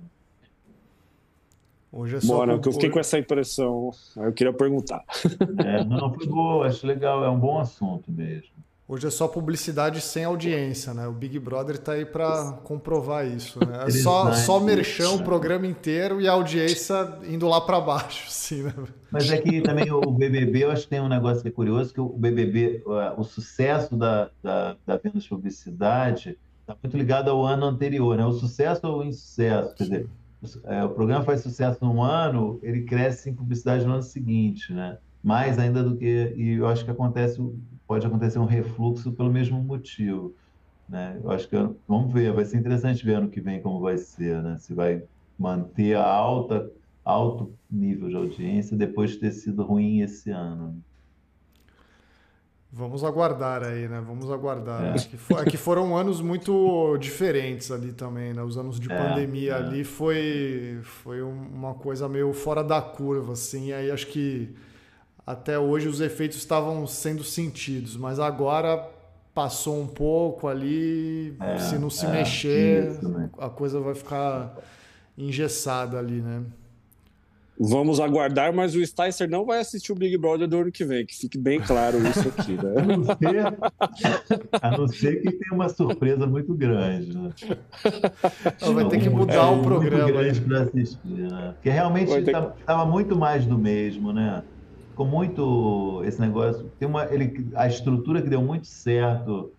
Hoje 1.89 2.17
é 2.17 2.21
só 2.21 2.35
Bora, 2.35 2.59
que 2.59 2.67
eu 2.67 2.73
fiquei 2.73 2.89
com 2.89 2.99
essa 2.99 3.17
impressão, 3.17 3.91
eu 4.17 4.33
queria 4.33 4.51
perguntar. 4.51 5.05
É, 5.63 5.85
não, 5.85 6.13
foi 6.13 6.27
boa, 6.27 6.67
acho 6.67 6.85
legal, 6.85 7.23
é 7.23 7.29
um 7.29 7.39
bom 7.39 7.59
assunto 7.59 8.11
mesmo. 8.11 8.49
Hoje 8.91 9.07
é 9.07 9.09
só 9.09 9.25
publicidade 9.25 10.01
sem 10.01 10.25
audiência, 10.25 10.93
né? 10.93 11.07
O 11.07 11.13
Big 11.13 11.39
Brother 11.39 11.75
está 11.75 11.93
aí 11.93 12.03
para 12.03 12.59
comprovar 12.65 13.25
isso. 13.25 13.57
Né? 13.65 13.85
É 13.87 13.89
só, 13.89 14.33
só 14.33 14.59
merchan 14.59 15.11
o 15.11 15.23
programa 15.23 15.65
inteiro 15.65 16.19
e 16.19 16.27
a 16.27 16.33
audiência 16.33 17.07
indo 17.25 17.47
lá 17.47 17.61
para 17.61 17.79
baixo, 17.79 18.25
assim, 18.27 18.63
né? 18.63 18.73
Mas 19.09 19.31
é 19.31 19.37
que 19.37 19.61
também 19.61 19.89
o 19.89 20.01
BBB, 20.01 20.65
eu 20.65 20.71
acho 20.71 20.83
que 20.83 20.89
tem 20.89 20.99
um 20.99 21.07
negócio 21.07 21.41
que 21.41 21.47
é 21.47 21.51
curioso, 21.51 21.93
que 21.93 22.01
o 22.01 22.09
BBB, 22.09 22.83
o 23.15 23.23
sucesso 23.23 23.95
da, 23.95 24.29
da, 24.43 24.75
da 24.85 24.97
venda 24.97 25.19
de 25.19 25.29
publicidade 25.29 26.37
está 26.59 26.75
muito 26.83 26.97
ligado 26.97 27.31
ao 27.31 27.45
ano 27.45 27.67
anterior, 27.67 28.17
né? 28.17 28.25
O 28.25 28.33
sucesso 28.33 28.85
ou 28.85 28.99
o 28.99 29.03
insucesso, 29.05 29.73
quer 29.73 29.83
dizer, 29.85 30.09
é, 30.65 30.83
o 30.83 30.89
programa 30.89 31.23
faz 31.23 31.39
sucesso 31.39 31.77
num 31.85 32.03
ano, 32.03 32.59
ele 32.61 32.81
cresce 32.81 33.29
em 33.29 33.33
publicidade 33.33 33.85
no 33.85 33.93
ano 33.93 34.03
seguinte, 34.03 34.73
né? 34.73 34.97
Mais 35.23 35.57
ainda 35.57 35.81
do 35.81 35.95
que... 35.95 36.33
E 36.35 36.55
eu 36.55 36.67
acho 36.67 36.83
que 36.83 36.91
acontece 36.91 37.39
pode 37.91 38.07
acontecer 38.07 38.39
um 38.39 38.45
refluxo 38.45 39.11
pelo 39.11 39.29
mesmo 39.29 39.61
motivo. 39.61 40.33
Né? 40.87 41.19
Eu 41.21 41.29
acho 41.29 41.45
que 41.49 41.57
vamos 41.85 42.13
ver, 42.13 42.31
vai 42.31 42.45
ser 42.45 42.55
interessante 42.55 43.05
ver 43.05 43.15
ano 43.15 43.27
que 43.27 43.41
vem 43.41 43.61
como 43.61 43.81
vai 43.81 43.97
ser, 43.97 44.41
né? 44.41 44.55
Se 44.59 44.73
vai 44.73 45.03
manter 45.37 45.97
a 45.97 46.07
alta 46.07 46.71
alto 47.03 47.51
nível 47.69 48.07
de 48.07 48.15
audiência 48.15 48.77
depois 48.77 49.11
de 49.11 49.17
ter 49.17 49.31
sido 49.31 49.61
ruim 49.63 49.99
esse 49.99 50.29
ano. 50.29 50.81
Vamos 52.71 53.03
aguardar 53.03 53.61
aí, 53.61 53.89
né? 53.89 54.01
Vamos 54.07 54.31
aguardar. 54.31 54.95
É. 54.95 54.97
Que, 54.97 55.17
for, 55.17 55.41
é 55.41 55.49
que 55.49 55.57
foram 55.57 55.97
anos 55.97 56.21
muito 56.21 56.97
diferentes 56.97 57.71
ali 57.71 57.91
também, 57.91 58.33
né? 58.33 58.41
Os 58.41 58.57
anos 58.57 58.79
de 58.79 58.89
é, 58.89 58.97
pandemia 58.97 59.51
é. 59.51 59.55
ali 59.55 59.83
foi, 59.83 60.79
foi 60.81 61.21
uma 61.21 61.73
coisa 61.73 62.07
meio 62.07 62.31
fora 62.31 62.63
da 62.63 62.81
curva, 62.81 63.33
assim. 63.33 63.73
Aí 63.73 63.91
acho 63.91 64.07
que 64.07 64.55
até 65.25 65.57
hoje 65.57 65.87
os 65.87 66.01
efeitos 66.01 66.37
estavam 66.37 66.85
sendo 66.87 67.23
sentidos, 67.23 67.95
mas 67.95 68.19
agora 68.19 68.87
passou 69.33 69.79
um 69.79 69.87
pouco 69.87 70.47
ali, 70.47 71.35
é, 71.39 71.57
se 71.57 71.77
não 71.77 71.89
se 71.89 72.05
é, 72.05 72.11
mexer, 72.11 72.91
isso, 72.91 73.07
né? 73.07 73.29
a 73.37 73.49
coisa 73.49 73.79
vai 73.79 73.95
ficar 73.95 74.57
engessada 75.17 75.97
ali, 75.97 76.21
né? 76.21 76.43
Vamos 77.63 77.99
aguardar, 77.99 78.51
mas 78.51 78.73
o 78.73 78.83
Sticer 78.83 79.29
não 79.29 79.45
vai 79.45 79.59
assistir 79.59 79.91
o 79.91 79.95
Big 79.95 80.17
Brother 80.17 80.47
do 80.47 80.57
ano 80.57 80.71
que 80.71 80.83
vem, 80.83 81.05
que 81.05 81.15
fique 81.15 81.37
bem 81.37 81.59
claro 81.59 81.99
isso 82.07 82.27
aqui, 82.27 82.53
né? 82.53 82.73
a, 82.81 82.97
não 82.97 83.03
ser, 83.03 84.59
a 84.59 84.77
não 84.77 84.87
ser 84.87 85.21
que 85.21 85.31
tenha 85.31 85.53
uma 85.53 85.69
surpresa 85.69 86.25
muito 86.25 86.55
grande, 86.55 87.15
né? 87.15 87.31
vai 88.73 88.89
ter 88.89 88.99
que 88.99 89.09
mudar 89.11 89.51
o 89.51 89.61
programa. 89.61 90.05
Muito 90.05 90.17
grande 90.17 90.41
para 90.41 90.61
assistir, 90.63 90.97
né? 91.07 91.51
Porque 91.53 91.69
realmente 91.69 92.11
estava 92.11 92.83
muito 92.83 93.15
mais 93.15 93.45
do 93.45 93.59
mesmo, 93.59 94.11
né? 94.11 94.41
Ficou 94.91 95.05
muito 95.05 96.01
esse 96.05 96.19
negócio. 96.19 96.69
Tem 96.77 96.87
uma, 96.87 97.05
ele, 97.13 97.47
a 97.55 97.67
estrutura 97.67 98.21
que 98.21 98.29
deu 98.29 98.41
muito 98.41 98.67
certo 98.67 99.51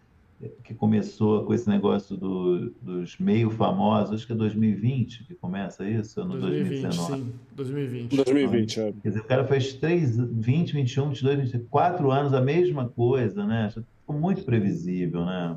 que 0.65 0.75
começou 0.75 1.45
com 1.45 1.55
esse 1.55 1.69
negócio 1.69 2.17
do, 2.17 2.71
dos 2.83 3.17
meio 3.19 3.51
famosos, 3.51 4.15
acho 4.15 4.27
que 4.27 4.33
é 4.33 4.37
2020 4.37 5.25
que 5.25 5.35
começa 5.35 5.89
isso, 5.89 6.21
ou 6.21 6.27
no 6.27 6.41
2020, 6.41 6.83
2019? 6.83 7.23
Sim, 7.23 7.33
2020. 7.55 8.17
2020, 8.17 8.81
é. 8.81 8.93
Quer 9.03 9.09
dizer, 9.09 9.21
o 9.21 9.25
cara 9.25 9.45
fez 9.45 9.75
3, 9.75 10.17
20, 10.19 10.73
21, 10.73 11.09
22, 11.11 11.53
24 11.53 12.11
anos 12.11 12.35
a 12.35 12.41
mesma 12.41 12.89
coisa, 12.89 13.47
né? 13.47 13.71
Ficou 13.71 14.19
muito 14.19 14.45
previsível, 14.45 15.25
né? 15.25 15.57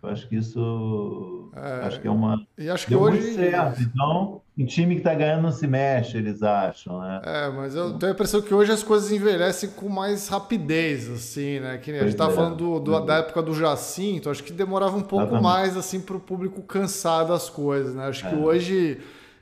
Eu 0.00 0.10
acho 0.10 0.28
que 0.28 0.36
isso. 0.36 1.50
É, 1.56 1.86
acho 1.86 2.00
que 2.00 2.06
é 2.06 2.10
uma. 2.10 2.46
E 2.56 2.70
acho 2.70 2.84
que 2.86 2.90
Deu 2.90 3.00
hoje. 3.00 3.20
Muito 3.20 3.34
certo. 3.34 3.82
Então, 3.82 4.40
um 4.56 4.64
time 4.64 4.94
que 4.94 5.00
está 5.00 5.12
ganhando 5.12 5.42
não 5.42 5.50
se 5.50 5.66
mexe, 5.66 6.16
eles 6.16 6.40
acham, 6.40 7.00
né? 7.00 7.20
É, 7.24 7.48
mas 7.50 7.74
eu 7.74 7.98
tenho 7.98 8.12
a 8.12 8.14
impressão 8.14 8.40
que 8.40 8.54
hoje 8.54 8.70
as 8.70 8.84
coisas 8.84 9.10
envelhecem 9.10 9.70
com 9.70 9.88
mais 9.88 10.28
rapidez, 10.28 11.10
assim, 11.10 11.58
né? 11.58 11.78
Que 11.78 11.90
a 11.90 12.00
gente 12.00 12.10
estava 12.10 12.32
é. 12.32 12.34
falando 12.34 12.56
do, 12.56 12.78
do, 12.78 13.00
da 13.00 13.16
época 13.16 13.42
do 13.42 13.52
Jacinto, 13.52 14.30
acho 14.30 14.44
que 14.44 14.52
demorava 14.52 14.96
um 14.96 15.02
pouco 15.02 15.24
Exatamente. 15.24 15.42
mais, 15.42 15.76
assim, 15.76 16.00
para 16.00 16.16
o 16.16 16.20
público 16.20 16.62
cansar 16.62 17.26
das 17.26 17.50
coisas, 17.50 17.92
né? 17.94 18.06
Acho 18.06 18.28
que 18.28 18.34
é. 18.34 18.38
hoje. 18.38 19.00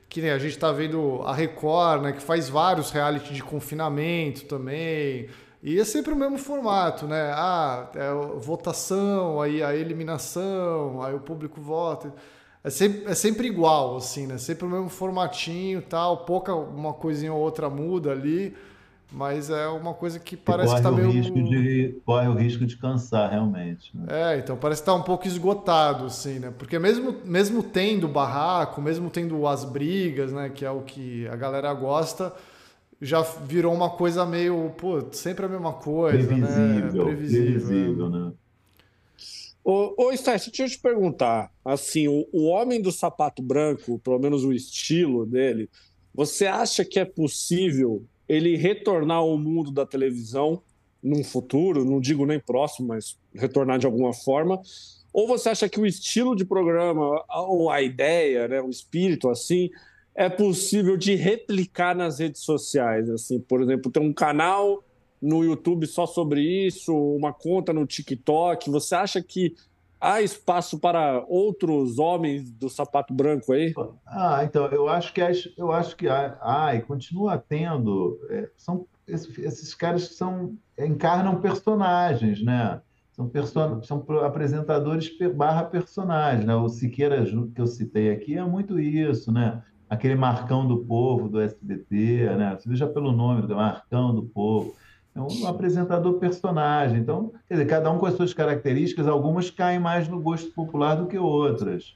Que 0.09 0.21
nem 0.21 0.31
a 0.31 0.39
gente 0.39 0.51
está 0.51 0.71
vendo 0.71 1.21
a 1.25 1.33
Record, 1.33 2.01
né? 2.01 2.13
Que 2.13 2.21
faz 2.21 2.47
vários 2.47 2.91
reality 2.91 3.33
de 3.33 3.43
confinamento 3.43 4.45
também. 4.45 5.27
E 5.67 5.81
é 5.81 5.83
sempre 5.83 6.13
o 6.13 6.15
mesmo 6.15 6.37
formato, 6.37 7.05
né? 7.05 7.29
Ah, 7.35 7.89
é 7.93 8.09
votação, 8.39 9.41
aí 9.41 9.61
a 9.61 9.75
eliminação, 9.75 11.03
aí 11.03 11.13
o 11.13 11.19
público 11.19 11.59
vota. 11.59 12.13
É 12.63 12.69
sempre, 12.69 13.03
é 13.03 13.13
sempre 13.13 13.47
igual, 13.49 13.97
assim, 13.97 14.27
né? 14.27 14.37
Sempre 14.37 14.65
o 14.65 14.69
mesmo 14.69 14.87
formatinho 14.87 15.81
tal, 15.81 16.23
pouca 16.23 16.55
uma 16.55 16.93
coisinha 16.93 17.33
ou 17.33 17.41
outra 17.41 17.69
muda 17.69 18.13
ali, 18.13 18.55
mas 19.11 19.49
é 19.49 19.67
uma 19.67 19.93
coisa 19.93 20.19
que 20.19 20.37
parece 20.37 20.73
que 20.73 20.81
tá 20.81 20.89
meio. 20.89 21.11
Risco 21.11 21.43
de, 21.43 22.01
corre 22.05 22.29
o 22.29 22.33
risco 22.33 22.65
de 22.65 22.77
cansar, 22.77 23.29
realmente. 23.29 23.91
Né? 23.93 24.05
É, 24.07 24.37
então 24.37 24.55
parece 24.55 24.81
estar 24.81 24.93
tá 24.93 24.97
um 24.97 25.03
pouco 25.03 25.27
esgotado, 25.27 26.05
assim, 26.05 26.39
né? 26.39 26.53
Porque 26.57 26.79
mesmo, 26.79 27.13
mesmo 27.25 27.61
tendo 27.61 28.07
barraco, 28.07 28.81
mesmo 28.81 29.09
tendo 29.09 29.45
as 29.45 29.65
brigas, 29.65 30.31
né? 30.31 30.47
Que 30.47 30.63
é 30.63 30.71
o 30.71 30.79
que 30.83 31.27
a 31.27 31.35
galera 31.35 31.73
gosta 31.73 32.31
já 33.01 33.21
virou 33.21 33.73
uma 33.73 33.89
coisa 33.89 34.25
meio, 34.25 34.71
pô, 34.77 35.01
sempre 35.11 35.45
a 35.45 35.49
mesma 35.49 35.73
coisa, 35.73 36.27
previsível, 36.27 36.45
né? 36.49 37.03
Previsível, 37.03 37.05
previsível 37.05 38.09
né? 38.09 38.33
Ô, 39.63 39.93
ô 39.97 40.15
Stécio, 40.15 40.49
deixa 40.49 40.63
eu 40.63 40.69
te 40.69 40.79
perguntar, 40.79 41.51
assim, 41.63 42.07
o, 42.07 42.25
o 42.31 42.45
homem 42.45 42.81
do 42.81 42.91
sapato 42.91 43.41
branco, 43.41 43.99
pelo 43.99 44.17
menos 44.17 44.45
o 44.45 44.53
estilo 44.53 45.25
dele, 45.25 45.69
você 46.13 46.47
acha 46.47 46.85
que 46.85 46.99
é 46.99 47.05
possível 47.05 48.03
ele 48.27 48.55
retornar 48.55 49.17
ao 49.17 49.37
mundo 49.37 49.69
da 49.69 49.85
televisão 49.85 50.61
num 51.03 51.23
futuro, 51.23 51.85
não 51.85 51.99
digo 51.99 52.25
nem 52.25 52.39
próximo, 52.39 52.87
mas 52.87 53.17
retornar 53.33 53.77
de 53.77 53.85
alguma 53.85 54.13
forma? 54.13 54.59
Ou 55.13 55.27
você 55.27 55.49
acha 55.49 55.69
que 55.69 55.79
o 55.79 55.85
estilo 55.85 56.35
de 56.35 56.45
programa, 56.45 57.23
ou 57.29 57.69
a 57.69 57.81
ideia, 57.81 58.47
né, 58.47 58.61
o 58.61 58.69
espírito 58.69 59.29
assim, 59.29 59.69
é 60.17 60.27
possível 60.27 60.97
de 60.97 61.13
replicar 61.13 61.95
nas 61.95 62.17
redes 62.17 62.41
sociais. 62.41 63.07
Assim, 63.07 63.39
por 63.39 63.61
exemplo, 63.61 63.91
ter 63.91 63.99
um 63.99 64.11
canal 64.11 64.83
no 65.21 65.43
YouTube 65.43 65.85
só 65.85 66.07
sobre 66.07 66.41
isso, 66.41 66.91
uma 66.91 67.31
conta 67.31 67.71
no 67.71 67.85
TikTok. 67.85 68.67
Você 68.71 68.95
acha 68.95 69.21
que 69.21 69.55
há 70.01 70.19
espaço 70.19 70.79
para 70.79 71.23
outros 71.27 71.99
homens 71.99 72.49
do 72.49 72.67
sapato 72.67 73.13
branco 73.13 73.53
aí? 73.53 73.75
Ah, 74.07 74.43
então 74.43 74.65
eu 74.67 74.89
acho 74.89 75.13
que 75.13 75.21
eu 75.55 75.71
acho 75.71 75.95
que 75.95 76.09
há, 76.09 76.73
e 76.73 76.81
continua 76.81 77.37
tendo. 77.37 78.19
É, 78.31 78.49
são 78.57 78.87
esses, 79.07 79.75
caras 79.75 80.07
que 80.07 80.15
são 80.15 80.57
encarnam 80.79 81.39
personagens, 81.39 82.43
né? 82.43 82.81
São, 83.11 83.29
person, 83.29 83.81
são 83.83 84.03
apresentadores 84.23 85.11
barra 85.35 85.63
personagens, 85.63 86.45
né? 86.45 86.55
O 86.55 86.69
Siqueira 86.69 87.23
que 87.23 87.61
eu 87.61 87.67
citei 87.67 88.11
aqui 88.11 88.35
é 88.35 88.43
muito 88.43 88.79
isso, 88.79 89.31
né? 89.31 89.61
Aquele 89.89 90.15
Marcão 90.15 90.67
do 90.67 90.77
Povo 90.77 91.29
do 91.29 91.39
SBT, 91.39 92.35
né? 92.37 92.57
Você 92.57 92.69
veja 92.69 92.87
pelo 92.87 93.11
nome 93.11 93.43
do 93.43 93.55
Marcão 93.55 94.13
do 94.13 94.23
Povo. 94.23 94.75
É 95.15 95.19
um 95.19 95.47
apresentador 95.47 96.19
personagem. 96.19 96.99
Então, 96.99 97.31
quer 97.47 97.55
dizer, 97.55 97.65
cada 97.65 97.91
um 97.91 97.97
com 97.97 98.05
as 98.05 98.13
suas 98.13 98.33
características, 98.33 99.07
algumas 99.07 99.49
caem 99.49 99.79
mais 99.79 100.07
no 100.07 100.21
gosto 100.21 100.51
popular 100.51 100.95
do 100.95 101.07
que 101.07 101.17
outras. 101.17 101.95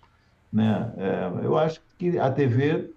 Né? 0.52 0.92
É, 0.98 1.46
eu 1.46 1.58
acho 1.58 1.82
que 2.00 2.18
a 2.18 2.32
TV 2.32 2.90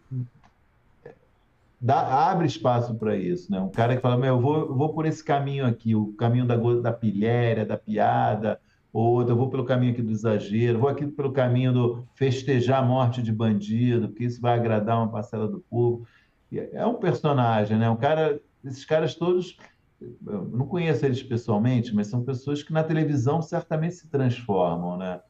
dá, 1.79 2.31
abre 2.31 2.47
espaço 2.47 2.95
para 2.95 3.15
isso. 3.17 3.53
Né? 3.53 3.61
Um 3.61 3.69
cara 3.69 3.97
que 3.97 4.01
fala, 4.01 4.25
eu 4.27 4.41
vou, 4.41 4.61
eu 4.61 4.75
vou 4.75 4.95
por 4.95 5.05
esse 5.05 5.23
caminho 5.23 5.67
aqui, 5.67 5.95
o 5.95 6.15
caminho 6.15 6.47
da, 6.47 6.57
da 6.57 6.93
pilhéria, 6.93 7.67
da 7.67 7.77
piada, 7.77 8.59
ou 8.95 9.29
eu 9.29 9.37
vou 9.37 9.51
pelo 9.51 9.65
caminho 9.65 9.93
aqui 9.93 10.03
do 10.03 10.13
exagero, 10.13 10.79
vou 10.79 10.89
aqui 10.89 11.05
pelo 11.05 11.33
caminho 11.33 11.73
do 11.73 12.07
festejar 12.15 12.81
a 12.81 12.87
morte 12.87 13.21
de 13.21 13.33
bandido, 13.33 14.09
porque 14.09 14.23
isso 14.23 14.41
vai 14.41 14.55
agradar 14.57 14.99
uma 14.99 15.11
parcela 15.11 15.49
do 15.49 15.59
povo. 15.69 16.07
É 16.53 16.87
um 16.87 16.95
personagem, 16.95 17.77
né? 17.77 17.91
Um 17.91 17.97
cara, 17.97 18.41
esses 18.65 18.85
caras 18.85 19.17
todos, 19.17 19.57
eu 20.01 20.45
não 20.45 20.65
conheço 20.65 21.05
eles 21.05 21.21
pessoalmente, 21.21 21.93
mas 21.93 22.07
são 22.07 22.23
pessoas 22.23 22.63
que 22.63 22.73
na 22.73 22.85
televisão 22.85 23.43
certamente 23.43 23.97
se 23.97 24.09
transformam, 24.09 24.97
né? 24.97 25.21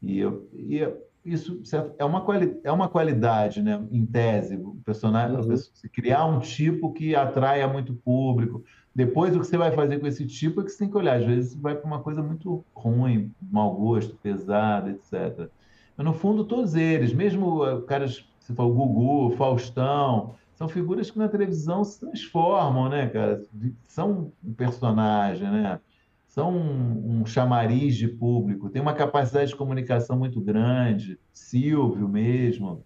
E, 0.00 0.18
eu, 0.18 0.48
e 0.54 0.80
isso 1.22 1.60
é 1.98 2.04
uma, 2.06 2.22
quali, 2.22 2.58
é 2.64 2.72
uma 2.72 2.88
qualidade, 2.88 3.60
né? 3.60 3.86
Em 3.92 4.06
tese, 4.06 4.56
o 4.56 4.80
personagem, 4.82 5.36
uhum. 5.36 5.54
criar 5.92 6.24
um 6.24 6.38
tipo 6.40 6.90
que 6.90 7.14
atraia 7.14 7.68
muito 7.68 7.92
público 7.92 8.64
depois, 8.94 9.34
o 9.34 9.40
que 9.40 9.46
você 9.46 9.56
vai 9.56 9.70
fazer 9.72 10.00
com 10.00 10.06
esse 10.06 10.26
tipo 10.26 10.60
é 10.60 10.64
que 10.64 10.70
você 10.70 10.78
tem 10.78 10.90
que 10.90 10.96
olhar. 10.96 11.16
Às 11.18 11.24
vezes, 11.24 11.54
vai 11.54 11.76
para 11.76 11.86
uma 11.86 12.00
coisa 12.00 12.22
muito 12.22 12.64
ruim, 12.74 13.32
mau 13.40 13.74
gosto, 13.74 14.16
pesada, 14.16 14.90
etc. 14.90 15.48
Mas, 15.96 16.06
no 16.06 16.12
fundo, 16.12 16.44
todos 16.44 16.74
eles, 16.74 17.12
mesmo 17.12 17.64
eh, 17.64 17.80
caras, 17.82 18.24
você 18.38 18.52
falou, 18.52 18.74
Gugu, 18.74 19.36
Faustão, 19.36 20.34
são 20.54 20.68
figuras 20.68 21.10
que 21.10 21.18
na 21.18 21.28
televisão 21.28 21.84
se 21.84 22.00
transformam, 22.00 22.88
né, 22.88 23.08
cara? 23.08 23.42
São 23.86 24.32
um 24.44 24.52
personagem, 24.52 25.48
né? 25.50 25.80
São 26.26 26.52
um, 26.52 27.20
um 27.20 27.26
chamariz 27.26 27.96
de 27.96 28.06
público, 28.06 28.70
tem 28.70 28.82
uma 28.82 28.94
capacidade 28.94 29.50
de 29.50 29.56
comunicação 29.56 30.18
muito 30.18 30.40
grande, 30.40 31.18
Silvio 31.32 32.08
mesmo, 32.08 32.84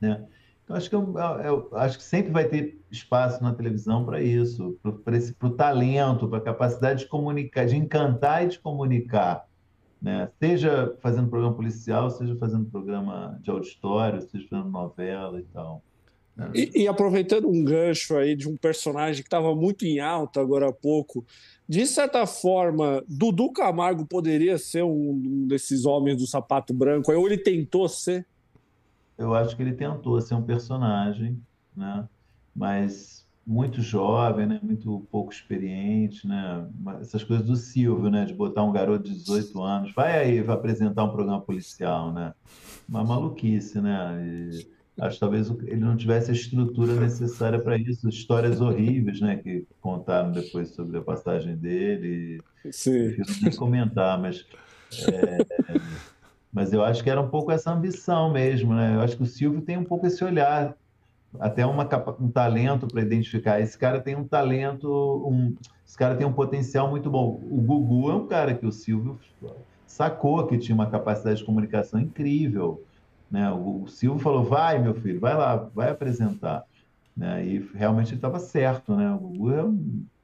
né? 0.00 0.24
Então, 0.68 0.76
acho 0.76 0.90
que, 0.90 0.94
eu, 0.94 1.14
eu, 1.42 1.68
acho 1.72 1.96
que 1.96 2.04
sempre 2.04 2.30
vai 2.30 2.46
ter 2.46 2.78
espaço 2.90 3.42
na 3.42 3.54
televisão 3.54 4.04
para 4.04 4.22
isso, 4.22 4.78
para 4.82 5.48
o 5.48 5.50
talento, 5.50 6.28
para 6.28 6.36
a 6.36 6.42
capacidade 6.42 7.00
de 7.00 7.06
comunicar, 7.06 7.64
de 7.64 7.74
encantar 7.74 8.44
e 8.44 8.48
de 8.48 8.58
comunicar. 8.58 9.48
Né? 10.00 10.28
Seja 10.38 10.94
fazendo 11.00 11.30
programa 11.30 11.54
policial, 11.54 12.10
seja 12.10 12.36
fazendo 12.36 12.66
programa 12.66 13.38
de 13.42 13.50
auditório, 13.50 14.20
seja 14.20 14.46
fazendo 14.46 14.68
novela 14.68 15.40
e 15.40 15.44
tal. 15.44 15.82
Né? 16.36 16.50
E, 16.54 16.82
e, 16.82 16.86
aproveitando 16.86 17.48
um 17.48 17.64
gancho 17.64 18.18
aí 18.18 18.36
de 18.36 18.46
um 18.46 18.54
personagem 18.54 19.22
que 19.22 19.26
estava 19.26 19.54
muito 19.54 19.86
em 19.86 20.00
alta 20.00 20.38
agora 20.38 20.68
há 20.68 20.72
pouco, 20.72 21.24
de 21.66 21.86
certa 21.86 22.26
forma, 22.26 23.02
Dudu 23.08 23.50
Camargo 23.52 24.04
poderia 24.04 24.58
ser 24.58 24.84
um 24.84 25.46
desses 25.48 25.86
homens 25.86 26.18
do 26.18 26.26
sapato 26.26 26.74
branco, 26.74 27.10
ou 27.10 27.26
ele 27.26 27.38
tentou 27.38 27.88
ser? 27.88 28.26
Eu 29.18 29.34
acho 29.34 29.56
que 29.56 29.62
ele 29.62 29.72
tentou 29.72 30.20
ser 30.20 30.34
um 30.34 30.42
personagem, 30.42 31.40
né? 31.76 32.08
Mas 32.54 33.26
muito 33.44 33.80
jovem, 33.80 34.46
né? 34.46 34.60
Muito 34.62 35.06
pouco 35.10 35.32
experiente, 35.32 36.26
né? 36.26 36.66
Essas 37.00 37.24
coisas 37.24 37.46
do 37.46 37.56
Silvio, 37.56 38.10
né? 38.10 38.24
De 38.24 38.34
botar 38.34 38.62
um 38.62 38.72
garoto 38.72 39.04
de 39.04 39.14
18 39.14 39.62
anos, 39.62 39.92
vai 39.94 40.18
aí, 40.18 40.42
vai 40.42 40.54
apresentar 40.54 41.04
um 41.04 41.10
programa 41.10 41.40
policial, 41.40 42.12
né? 42.12 42.32
Uma 42.88 43.02
maluquice, 43.02 43.80
né? 43.80 44.22
E 44.22 44.68
acho 45.00 45.14
que 45.14 45.20
talvez 45.20 45.50
ele 45.66 45.80
não 45.80 45.96
tivesse 45.96 46.30
a 46.30 46.34
estrutura 46.34 46.94
necessária 46.94 47.58
para 47.58 47.76
isso. 47.76 48.08
Histórias 48.08 48.60
horríveis, 48.60 49.20
né? 49.20 49.36
Que 49.36 49.66
contaram 49.80 50.30
depois 50.30 50.68
sobre 50.70 50.98
a 50.98 51.02
passagem 51.02 51.56
dele. 51.56 52.40
Sim. 52.70 53.14
Prefiro 53.14 53.28
nem 53.42 53.56
comentar, 53.56 54.20
mas 54.20 54.46
é, 55.10 55.38
mas 56.58 56.72
eu 56.72 56.82
acho 56.82 57.04
que 57.04 57.08
era 57.08 57.20
um 57.20 57.28
pouco 57.28 57.52
essa 57.52 57.70
ambição 57.70 58.32
mesmo, 58.32 58.74
né? 58.74 58.96
Eu 58.96 59.00
acho 59.00 59.16
que 59.16 59.22
o 59.22 59.26
Silvio 59.26 59.62
tem 59.62 59.78
um 59.78 59.84
pouco 59.84 60.08
esse 60.08 60.24
olhar, 60.24 60.74
até 61.38 61.64
uma, 61.64 61.88
um 62.18 62.28
talento 62.28 62.88
para 62.88 63.00
identificar. 63.00 63.60
Esse 63.60 63.78
cara 63.78 64.00
tem 64.00 64.16
um 64.16 64.26
talento, 64.26 64.88
um, 65.24 65.54
esse 65.86 65.96
cara 65.96 66.16
tem 66.16 66.26
um 66.26 66.32
potencial 66.32 66.90
muito 66.90 67.08
bom. 67.08 67.40
O 67.48 67.60
Gugu 67.60 68.10
é 68.10 68.14
um 68.16 68.26
cara 68.26 68.54
que 68.54 68.66
o 68.66 68.72
Silvio 68.72 69.20
sacou 69.86 70.48
que 70.48 70.58
tinha 70.58 70.74
uma 70.74 70.90
capacidade 70.90 71.38
de 71.38 71.44
comunicação 71.44 72.00
incrível. 72.00 72.82
Né? 73.30 73.48
O, 73.52 73.84
o 73.84 73.86
Silvio 73.86 74.18
falou: 74.20 74.42
vai, 74.42 74.80
meu 74.80 74.94
filho, 74.94 75.20
vai 75.20 75.36
lá, 75.36 75.54
vai 75.72 75.90
apresentar. 75.90 76.64
Né? 77.16 77.46
E 77.46 77.70
realmente 77.72 78.08
ele 78.08 78.16
estava 78.16 78.40
certo. 78.40 78.96
Né? 78.96 79.08
O 79.12 79.18
Gugu 79.18 79.52
é 79.52 79.64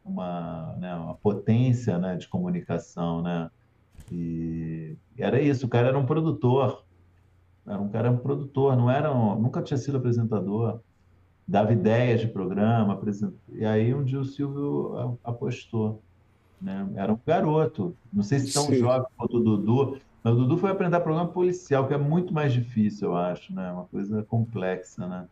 uma, 0.04 0.74
né, 0.80 0.96
uma 0.96 1.14
potência 1.14 1.96
né, 1.96 2.16
de 2.16 2.26
comunicação. 2.26 3.22
Né? 3.22 3.48
E 4.10 4.96
era 5.18 5.40
isso, 5.40 5.66
o 5.66 5.68
cara 5.68 5.88
era 5.88 5.98
um 5.98 6.06
produtor. 6.06 6.84
Era 7.66 7.80
um 7.80 7.88
cara 7.88 8.10
um 8.10 8.18
produtor, 8.18 8.76
não 8.76 8.90
era 8.90 9.12
um, 9.14 9.40
nunca 9.40 9.62
tinha 9.62 9.78
sido 9.78 9.96
apresentador. 9.96 10.80
Dava 11.46 11.72
ideias 11.72 12.20
de 12.20 12.28
programa, 12.28 12.94
apresent... 12.94 13.34
e 13.52 13.64
aí 13.64 13.94
um 13.94 14.02
dia 14.02 14.20
o 14.20 14.24
Silvio 14.24 15.18
apostou. 15.22 16.02
Né? 16.60 16.88
Era 16.94 17.12
um 17.12 17.18
garoto, 17.26 17.94
não 18.12 18.22
sei 18.22 18.38
se 18.38 18.52
tão 18.52 18.64
Sim. 18.64 18.76
jovem 18.76 19.06
quanto 19.16 19.36
o 19.36 19.40
Dudu, 19.40 19.98
mas 20.22 20.32
o 20.32 20.36
Dudu 20.38 20.56
foi 20.56 20.70
aprender 20.70 20.98
programa 21.00 21.28
policial, 21.28 21.86
que 21.86 21.92
é 21.92 21.98
muito 21.98 22.32
mais 22.32 22.52
difícil, 22.52 23.08
eu 23.08 23.16
acho, 23.16 23.54
né? 23.54 23.70
Uma 23.70 23.84
coisa 23.84 24.22
complexa, 24.22 25.06
né? 25.06 25.28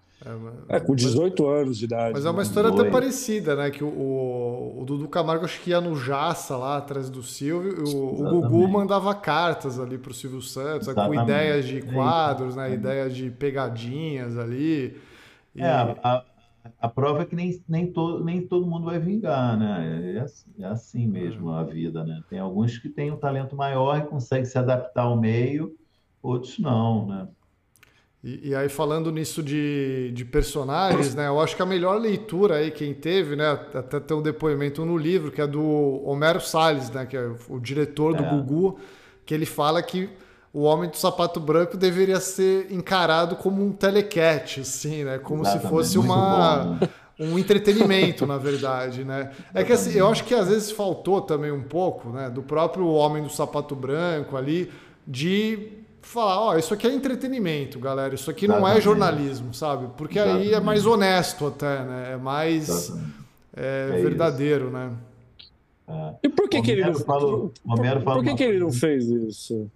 É, 0.69 0.79
com 0.79 0.95
18 0.95 1.47
anos 1.47 1.79
de 1.79 1.85
idade. 1.87 2.13
Mas 2.15 2.25
é 2.25 2.31
uma 2.31 2.39
né? 2.39 2.43
história 2.45 2.71
até 2.71 2.89
parecida, 2.91 3.57
né? 3.57 3.71
Que 3.71 3.83
o, 3.83 3.89
o, 3.89 4.83
o, 4.83 4.85
Dudu 4.85 5.09
Camargo 5.09 5.45
acho 5.45 5.61
que 5.61 5.71
ia 5.71 5.81
no 5.81 5.97
Jaça 5.97 6.57
lá 6.57 6.77
atrás 6.77 7.11
do 7.11 7.23
Silvio, 7.23 7.85
o, 7.85 8.23
o 8.23 8.41
Gugu 8.41 8.69
mandava 8.69 9.13
cartas 9.15 9.81
ali 9.81 9.99
pro 9.99 10.15
Silvio 10.15 10.41
Santos, 10.41 10.87
né? 10.87 10.95
com 10.95 11.15
ideias 11.15 11.67
de 11.67 11.83
quadros, 11.83 12.55
né? 12.55 12.73
Ideias 12.73 13.15
de 13.17 13.31
pegadinhas 13.31 14.39
ali. 14.39 14.97
E... 15.57 15.61
É, 15.61 15.67
a, 15.67 16.25
a, 16.81 16.89
prova 16.89 17.23
é 17.23 17.25
que 17.25 17.35
nem, 17.35 17.61
nem, 17.69 17.93
todo, 17.93 18.25
nem 18.25 18.47
todo 18.47 18.67
mundo 18.67 18.85
vai 18.85 19.01
vingar, 19.01 19.59
né? 19.59 20.15
É 20.17 20.21
assim, 20.21 20.51
é 20.61 20.65
assim 20.67 21.07
mesmo 21.07 21.51
a 21.51 21.65
vida, 21.65 22.05
né? 22.05 22.23
Tem 22.31 22.39
alguns 22.39 22.79
que 22.79 22.89
têm 22.89 23.11
um 23.11 23.17
talento 23.17 23.57
maior 23.57 23.99
e 23.99 24.07
conseguem 24.07 24.45
se 24.45 24.57
adaptar 24.57 25.03
ao 25.03 25.21
meio, 25.21 25.75
outros 26.23 26.61
não, 26.61 27.09
né? 27.09 27.29
E, 28.25 28.51
e, 28.51 28.55
aí, 28.55 28.69
falando 28.69 29.11
nisso 29.11 29.43
de, 29.43 30.13
de 30.13 30.25
personagens, 30.25 31.13
né? 31.15 31.27
Eu 31.27 31.41
acho 31.41 31.57
que 31.57 31.63
a 31.63 31.67
melhor 31.67 32.01
leitura 32.01 32.57
aí, 32.57 32.71
quem 32.71 32.95
teve, 32.95 33.35
né? 33.35 33.51
Até 33.75 33.99
tem 33.99 34.17
um 34.17 34.23
depoimento 34.23 34.85
no 34.85 34.97
livro, 34.97 35.33
que 35.33 35.41
é 35.41 35.47
do 35.47 36.01
Homero 36.05 36.41
Salles, 36.41 36.89
né? 36.91 37.05
Que 37.05 37.17
é 37.17 37.33
o 37.49 37.59
diretor 37.59 38.15
do 38.15 38.23
é. 38.23 38.31
Gugu, 38.31 38.79
que 39.27 39.35
ele 39.35 39.45
fala 39.45 39.83
que 39.83 40.09
o 40.53 40.63
Homem 40.63 40.89
do 40.89 40.97
Sapato 40.97 41.41
Branco 41.41 41.77
deveria 41.77 42.21
ser 42.21 42.71
encarado 42.71 43.35
como 43.35 43.61
um 43.61 43.73
telecat, 43.73 44.61
assim, 44.61 45.03
né? 45.03 45.19
Como 45.19 45.43
Exatamente, 45.43 45.63
se 45.65 45.69
fosse 45.69 45.99
uma... 45.99 46.79
Né? 46.81 46.89
um 47.21 47.39
entretenimento, 47.39 48.27
na 48.27 48.39
verdade, 48.39 49.05
né? 49.05 49.31
É 49.55 49.63
que 49.63 49.73
assim, 49.73 49.97
eu 49.97 50.09
acho 50.09 50.25
que 50.25 50.35
às 50.35 50.49
vezes 50.49 50.71
faltou 50.73 51.21
também 51.21 51.53
um 51.53 51.63
pouco, 51.63 52.09
né, 52.09 52.29
do 52.29 52.43
próprio 52.43 52.89
Homem 52.89 53.23
do 53.23 53.31
Sapato 53.31 53.77
Branco 53.77 54.37
ali, 54.37 54.73
de 55.07 55.82
falar, 56.03 56.41
ó, 56.41 56.53
oh, 56.53 56.59
isso 56.59 56.75
aqui 56.75 56.87
é 56.87 56.93
entretenimento, 56.93 57.79
galera, 57.79 58.15
isso 58.15 58.31
aqui 58.31 58.45
Exatamente. 58.45 58.71
não 58.71 58.77
é 58.77 58.81
jornalismo, 58.81 59.55
sabe? 59.55 59.89
Porque 59.97 60.19
Exatamente. 60.19 60.49
aí 60.49 60.55
é 60.55 60.61
mais 60.61 60.85
honesto 60.85 61.47
até, 61.47 61.85
né? 61.85 62.13
É 62.13 62.17
mais 62.17 62.91
é, 63.57 63.91
é 63.93 64.03
verdadeiro, 64.03 64.67
isso. 64.67 64.73
né? 64.73 64.93
É. 65.89 66.15
E 66.25 66.29
por 66.29 66.49
que, 66.49 66.63
que 66.63 66.71
ele 66.71 66.85
não, 66.85 66.95
falou, 66.95 67.53
por, 67.65 67.77
por, 67.77 68.03
por 68.03 68.25
que, 68.25 68.35
que 68.35 68.45
ele 68.45 68.59
não 68.59 68.73
fez 68.73 69.07
isso? 69.07 69.71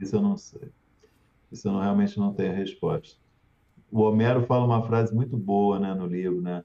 Isso 0.00 0.16
eu 0.16 0.22
não 0.22 0.36
sei. 0.36 0.68
Isso 1.50 1.68
eu 1.68 1.72
não, 1.72 1.80
realmente 1.80 2.18
não 2.18 2.32
tenho 2.32 2.52
a 2.52 2.54
resposta. 2.54 3.16
O 3.90 4.02
Homero 4.02 4.44
fala 4.46 4.64
uma 4.64 4.82
frase 4.86 5.14
muito 5.14 5.36
boa 5.36 5.78
né, 5.78 5.94
no 5.94 6.06
livro, 6.06 6.40
né? 6.40 6.62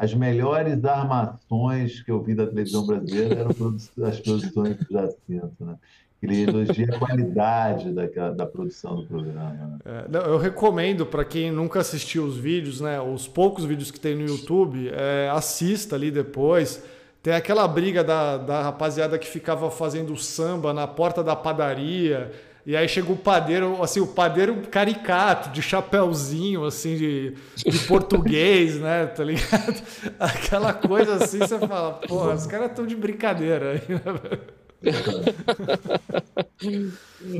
As 0.00 0.12
melhores 0.12 0.84
armações 0.84 2.02
que 2.02 2.10
eu 2.10 2.22
vi 2.22 2.34
da 2.34 2.46
televisão 2.46 2.84
brasileira 2.84 3.40
eram 3.40 3.76
as 4.06 4.20
produções 4.20 4.76
do 4.76 4.86
Jacinto, 4.90 5.64
né? 5.64 5.78
Ele 6.20 6.42
elogia 6.42 6.88
a 6.92 6.98
qualidade 6.98 7.92
da, 7.92 8.30
da 8.30 8.44
produção 8.44 8.96
do 8.96 9.04
programa. 9.04 9.50
Né? 9.50 9.78
É, 9.84 10.04
não, 10.08 10.20
eu 10.22 10.36
recomendo 10.36 11.06
para 11.06 11.24
quem 11.24 11.52
nunca 11.52 11.80
assistiu 11.80 12.24
os 12.24 12.36
vídeos, 12.36 12.80
né, 12.80 13.00
os 13.00 13.28
poucos 13.28 13.64
vídeos 13.64 13.90
que 13.92 14.00
tem 14.00 14.16
no 14.16 14.26
YouTube, 14.26 14.90
é, 14.92 15.30
assista 15.32 15.94
ali 15.94 16.10
depois. 16.10 16.82
Tem 17.22 17.34
aquela 17.34 17.66
briga 17.68 18.02
da, 18.02 18.36
da 18.36 18.62
rapaziada 18.62 19.16
que 19.18 19.28
ficava 19.28 19.70
fazendo 19.70 20.16
samba 20.16 20.72
na 20.72 20.86
porta 20.86 21.22
da 21.22 21.36
padaria. 21.36 22.32
E 22.66 22.76
aí 22.76 22.88
chega 22.88 23.12
o 23.12 23.16
padeiro, 23.16 23.82
assim, 23.82 24.00
o 24.00 24.06
padeiro 24.06 24.56
caricato, 24.70 25.50
de 25.50 25.62
chapéuzinho, 25.62 26.64
assim, 26.64 26.96
de, 26.96 27.34
de 27.56 27.78
português, 27.86 28.78
né? 28.78 29.06
Tá 29.06 29.24
ligado? 29.24 29.82
Aquela 30.18 30.74
coisa 30.74 31.14
assim, 31.14 31.38
você 31.38 31.58
fala, 31.58 31.92
porra, 31.94 32.34
os 32.34 32.46
caras 32.46 32.70
estão 32.70 32.86
de 32.86 32.96
brincadeira 32.96 33.72
aí, 33.72 33.82
né? 33.88 34.38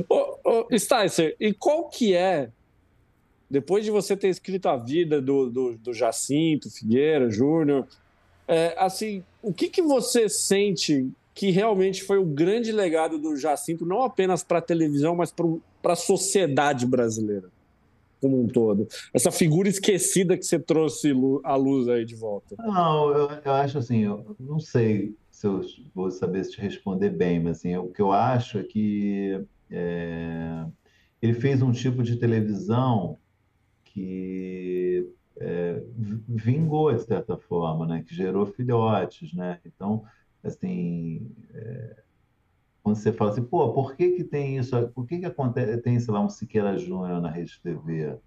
ô, 0.09 0.37
ô, 0.43 0.67
Sticer, 0.77 1.35
e 1.39 1.53
qual 1.53 1.87
que 1.89 2.13
é, 2.13 2.49
depois 3.49 3.85
de 3.85 3.91
você 3.91 4.15
ter 4.15 4.29
escrito 4.29 4.67
a 4.67 4.75
vida 4.75 5.21
do, 5.21 5.49
do, 5.49 5.77
do 5.77 5.93
Jacinto 5.93 6.69
Figueira 6.69 7.29
Júnior, 7.29 7.87
é, 8.47 8.75
assim, 8.77 9.23
o 9.41 9.53
que, 9.53 9.69
que 9.69 9.81
você 9.81 10.27
sente 10.27 11.09
que 11.33 11.51
realmente 11.51 12.03
foi 12.03 12.17
o 12.17 12.25
grande 12.25 12.71
legado 12.71 13.17
do 13.17 13.37
Jacinto, 13.37 13.85
não 13.85 14.03
apenas 14.03 14.43
para 14.43 14.57
a 14.57 14.61
televisão, 14.61 15.15
mas 15.15 15.33
para 15.81 15.93
a 15.93 15.95
sociedade 15.95 16.85
brasileira 16.85 17.49
como 18.19 18.41
um 18.41 18.47
todo? 18.47 18.87
Essa 19.13 19.31
figura 19.31 19.69
esquecida 19.69 20.37
que 20.37 20.43
você 20.43 20.59
trouxe 20.59 21.13
à 21.43 21.55
luz 21.55 21.87
aí 21.87 22.03
de 22.03 22.15
volta. 22.15 22.55
Não, 22.57 23.11
eu, 23.11 23.29
eu 23.45 23.51
acho 23.53 23.77
assim, 23.77 24.03
eu 24.03 24.35
não 24.37 24.59
sei 24.59 25.15
se 25.39 25.47
eu 25.47 25.61
vou 25.95 26.11
saber 26.11 26.43
se 26.43 26.51
te 26.51 26.59
responder 26.59 27.11
bem, 27.11 27.39
mas 27.39 27.59
assim, 27.59 27.73
o 27.77 27.87
que 27.87 28.01
eu 28.01 28.11
acho 28.11 28.59
é 28.59 28.63
que 28.63 29.41
é, 29.71 30.65
ele 31.21 31.33
fez 31.33 31.61
um 31.61 31.71
tipo 31.71 32.03
de 32.03 32.17
televisão 32.17 33.17
que 33.85 35.09
é, 35.37 35.81
vingou 36.27 36.93
de 36.93 37.03
certa 37.03 37.37
forma, 37.37 37.87
né? 37.87 38.03
Que 38.05 38.13
gerou 38.13 38.47
filhotes, 38.47 39.33
né? 39.33 39.61
Então, 39.65 40.03
assim, 40.43 41.31
é, 41.53 42.03
quando 42.83 42.97
você 42.97 43.13
fala 43.13 43.31
assim, 43.31 43.43
pô, 43.43 43.71
por 43.71 43.95
que 43.95 44.11
que 44.17 44.25
tem 44.25 44.57
isso? 44.57 44.89
Por 44.89 45.07
que 45.07 45.19
que 45.19 45.25
acontece, 45.25 45.81
tem, 45.81 45.97
sei 46.01 46.13
lá, 46.13 46.19
um 46.19 46.29
Siqueira 46.29 46.77
Júnior 46.77 47.21
na 47.21 47.31
Rede 47.31 47.57
TV? 47.63 48.17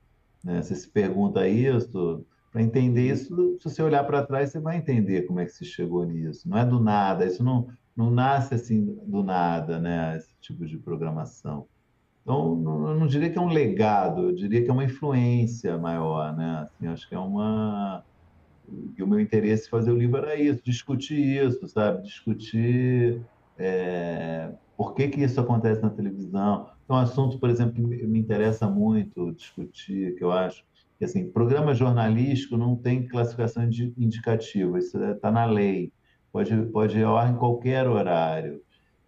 Né? 0.42 0.62
Você 0.62 0.74
se 0.74 0.88
pergunta 0.88 1.46
isso, 1.46 2.24
para 2.52 2.62
entender 2.62 3.10
isso, 3.10 3.56
se 3.58 3.64
você 3.64 3.82
olhar 3.82 4.04
para 4.04 4.26
trás, 4.26 4.52
você 4.52 4.60
vai 4.60 4.76
entender 4.76 5.22
como 5.22 5.40
é 5.40 5.46
que 5.46 5.52
se 5.52 5.64
chegou 5.64 6.04
nisso. 6.04 6.46
Não 6.46 6.58
é 6.58 6.64
do 6.66 6.78
nada, 6.78 7.24
isso 7.24 7.42
não, 7.42 7.66
não 7.96 8.10
nasce 8.10 8.54
assim 8.54 8.94
do 9.06 9.24
nada, 9.24 9.80
né? 9.80 10.18
Esse 10.18 10.36
tipo 10.38 10.66
de 10.66 10.76
programação. 10.76 11.66
Então, 12.20 12.54
não, 12.54 12.90
eu 12.90 13.00
não 13.00 13.06
diria 13.06 13.30
que 13.30 13.38
é 13.38 13.40
um 13.40 13.48
legado, 13.48 14.28
eu 14.28 14.34
diria 14.34 14.62
que 14.62 14.68
é 14.68 14.72
uma 14.72 14.84
influência 14.84 15.78
maior, 15.78 16.36
né? 16.36 16.68
Assim, 16.68 16.86
acho 16.88 17.08
que 17.08 17.14
é 17.14 17.18
uma. 17.18 18.04
E 18.96 19.02
o 19.02 19.06
meu 19.06 19.18
interesse 19.18 19.66
em 19.66 19.70
fazer 19.70 19.90
o 19.90 19.96
livro 19.96 20.18
era 20.18 20.36
isso, 20.36 20.62
discutir 20.62 21.18
isso, 21.18 21.66
sabe? 21.68 22.02
Discutir 22.02 23.20
é... 23.58 24.52
por 24.76 24.94
que, 24.94 25.08
que 25.08 25.22
isso 25.22 25.40
acontece 25.40 25.82
na 25.82 25.90
televisão. 25.90 26.68
É 26.88 26.92
um 26.92 26.96
assunto, 26.96 27.38
por 27.38 27.48
exemplo, 27.48 27.74
que 27.74 28.06
me 28.06 28.18
interessa 28.18 28.68
muito 28.68 29.32
discutir, 29.32 30.14
que 30.16 30.22
eu 30.22 30.30
acho 30.30 30.64
assim, 31.04 31.30
programa 31.30 31.74
jornalístico 31.74 32.56
não 32.56 32.76
tem 32.76 33.06
classificação 33.06 33.64
indicativa, 33.96 34.78
isso 34.78 35.02
está 35.02 35.28
é, 35.28 35.32
na 35.32 35.44
lei, 35.44 35.92
pode, 36.32 36.54
pode 36.66 36.98
ir 36.98 37.04
ao 37.04 37.16
ar 37.16 37.32
em 37.32 37.36
qualquer 37.36 37.86
horário. 37.88 38.60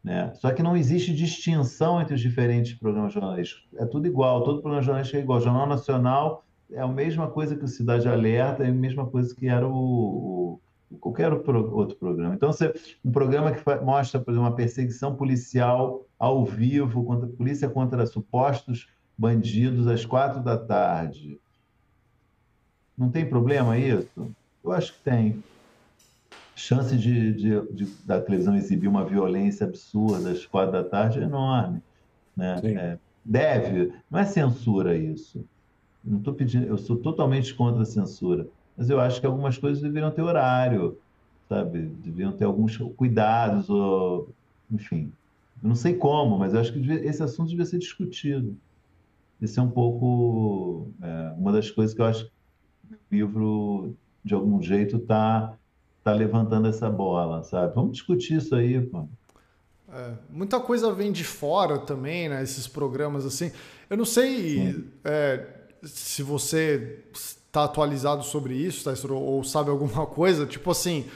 Né? 0.02 0.32
Só 0.34 0.52
que 0.52 0.62
não 0.62 0.76
existe 0.76 1.14
distinção 1.14 2.00
entre 2.00 2.14
os 2.14 2.20
diferentes 2.20 2.74
programas 2.74 3.12
jornalísticos. 3.12 3.66
É 3.76 3.86
tudo 3.86 4.06
igual, 4.06 4.44
todo 4.44 4.60
programa 4.60 4.82
jornalístico 4.82 5.18
é 5.18 5.22
igual. 5.22 5.38
O 5.38 5.42
Jornal 5.42 5.66
Nacional 5.66 6.44
é 6.70 6.80
a 6.80 6.88
mesma 6.88 7.28
coisa 7.28 7.56
que 7.56 7.64
o 7.64 7.68
Cidade 7.68 8.06
Alerta, 8.06 8.64
é 8.64 8.68
a 8.68 8.72
mesma 8.72 9.06
coisa 9.06 9.34
que 9.34 9.48
era 9.48 9.66
o, 9.66 10.60
o 10.90 10.98
qualquer 10.98 11.32
outro 11.32 11.96
programa. 11.96 12.34
Então, 12.34 12.52
você, 12.52 12.72
um 13.04 13.10
programa 13.10 13.52
que 13.52 13.62
mostra, 13.82 14.20
por 14.20 14.30
exemplo, 14.30 14.48
uma 14.48 14.54
perseguição 14.54 15.14
policial 15.16 16.04
ao 16.18 16.44
vivo, 16.44 17.04
contra, 17.04 17.26
polícia 17.26 17.68
contra 17.68 18.04
supostos 18.06 18.88
bandidos 19.16 19.86
às 19.86 20.04
quatro 20.04 20.42
da 20.42 20.58
tarde, 20.58 21.40
não 22.96 23.10
tem 23.10 23.28
problema 23.28 23.78
isso? 23.78 24.34
Eu 24.62 24.72
acho 24.72 24.94
que 24.94 25.02
tem. 25.02 25.44
Chance 26.56 26.96
de, 26.96 27.34
de, 27.34 27.72
de 27.74 27.86
da 28.04 28.20
televisão 28.20 28.56
exibir 28.56 28.86
uma 28.88 29.04
violência 29.04 29.66
absurda 29.66 30.30
às 30.30 30.46
quatro 30.46 30.72
da 30.72 30.84
tarde 30.84 31.18
é 31.18 31.22
enorme. 31.24 31.82
Né? 32.36 32.56
É, 32.64 33.00
deve, 33.24 33.92
não 34.10 34.20
é 34.20 34.24
censura 34.26 34.96
isso. 34.96 35.44
Não 36.02 36.18
estou 36.18 36.34
pedindo, 36.34 36.66
eu 36.66 36.78
sou 36.78 36.98
totalmente 36.98 37.54
contra 37.54 37.82
a 37.82 37.86
censura, 37.86 38.48
mas 38.76 38.90
eu 38.90 39.00
acho 39.00 39.20
que 39.20 39.26
algumas 39.26 39.58
coisas 39.58 39.82
deveriam 39.82 40.10
ter 40.12 40.22
horário, 40.22 41.00
sabe? 41.48 41.86
Deveriam 41.88 42.36
ter 42.36 42.44
alguns 42.44 42.76
cuidados, 42.96 43.68
ou, 43.70 44.34
enfim. 44.70 45.16
Eu 45.62 45.68
não 45.68 45.74
sei 45.76 45.96
como, 45.96 46.38
mas 46.38 46.54
eu 46.54 46.60
acho 46.60 46.72
que 46.72 46.80
devia, 46.80 47.04
esse 47.06 47.22
assunto 47.22 47.48
devia 47.50 47.64
ser 47.66 47.78
discutido. 47.78 48.60
Esse 49.40 49.58
é 49.58 49.62
um 49.62 49.70
pouco 49.70 50.94
é, 51.02 51.32
uma 51.38 51.52
das 51.52 51.70
coisas 51.70 51.94
que 51.94 52.00
eu 52.02 52.06
acho 52.06 52.30
livro, 53.14 53.94
de 54.24 54.34
algum 54.34 54.60
jeito, 54.62 54.96
está 54.96 55.54
tá 56.02 56.12
levantando 56.12 56.68
essa 56.68 56.90
bola, 56.90 57.42
sabe? 57.42 57.74
Vamos 57.74 57.92
discutir 57.92 58.36
isso 58.36 58.54
aí, 58.54 58.80
pô. 58.80 59.08
É, 59.92 60.12
muita 60.28 60.58
coisa 60.58 60.92
vem 60.92 61.12
de 61.12 61.22
fora 61.22 61.78
também, 61.78 62.28
né? 62.28 62.42
Esses 62.42 62.66
programas 62.66 63.24
assim. 63.24 63.52
Eu 63.88 63.96
não 63.96 64.04
sei 64.04 64.84
é, 65.04 65.46
se 65.82 66.22
você 66.22 67.04
está 67.14 67.64
atualizado 67.64 68.24
sobre 68.24 68.54
isso, 68.54 68.84
tá, 68.84 69.14
ou 69.14 69.44
sabe 69.44 69.70
alguma 69.70 70.04
coisa. 70.06 70.46
Tipo 70.46 70.72
assim, 70.72 71.06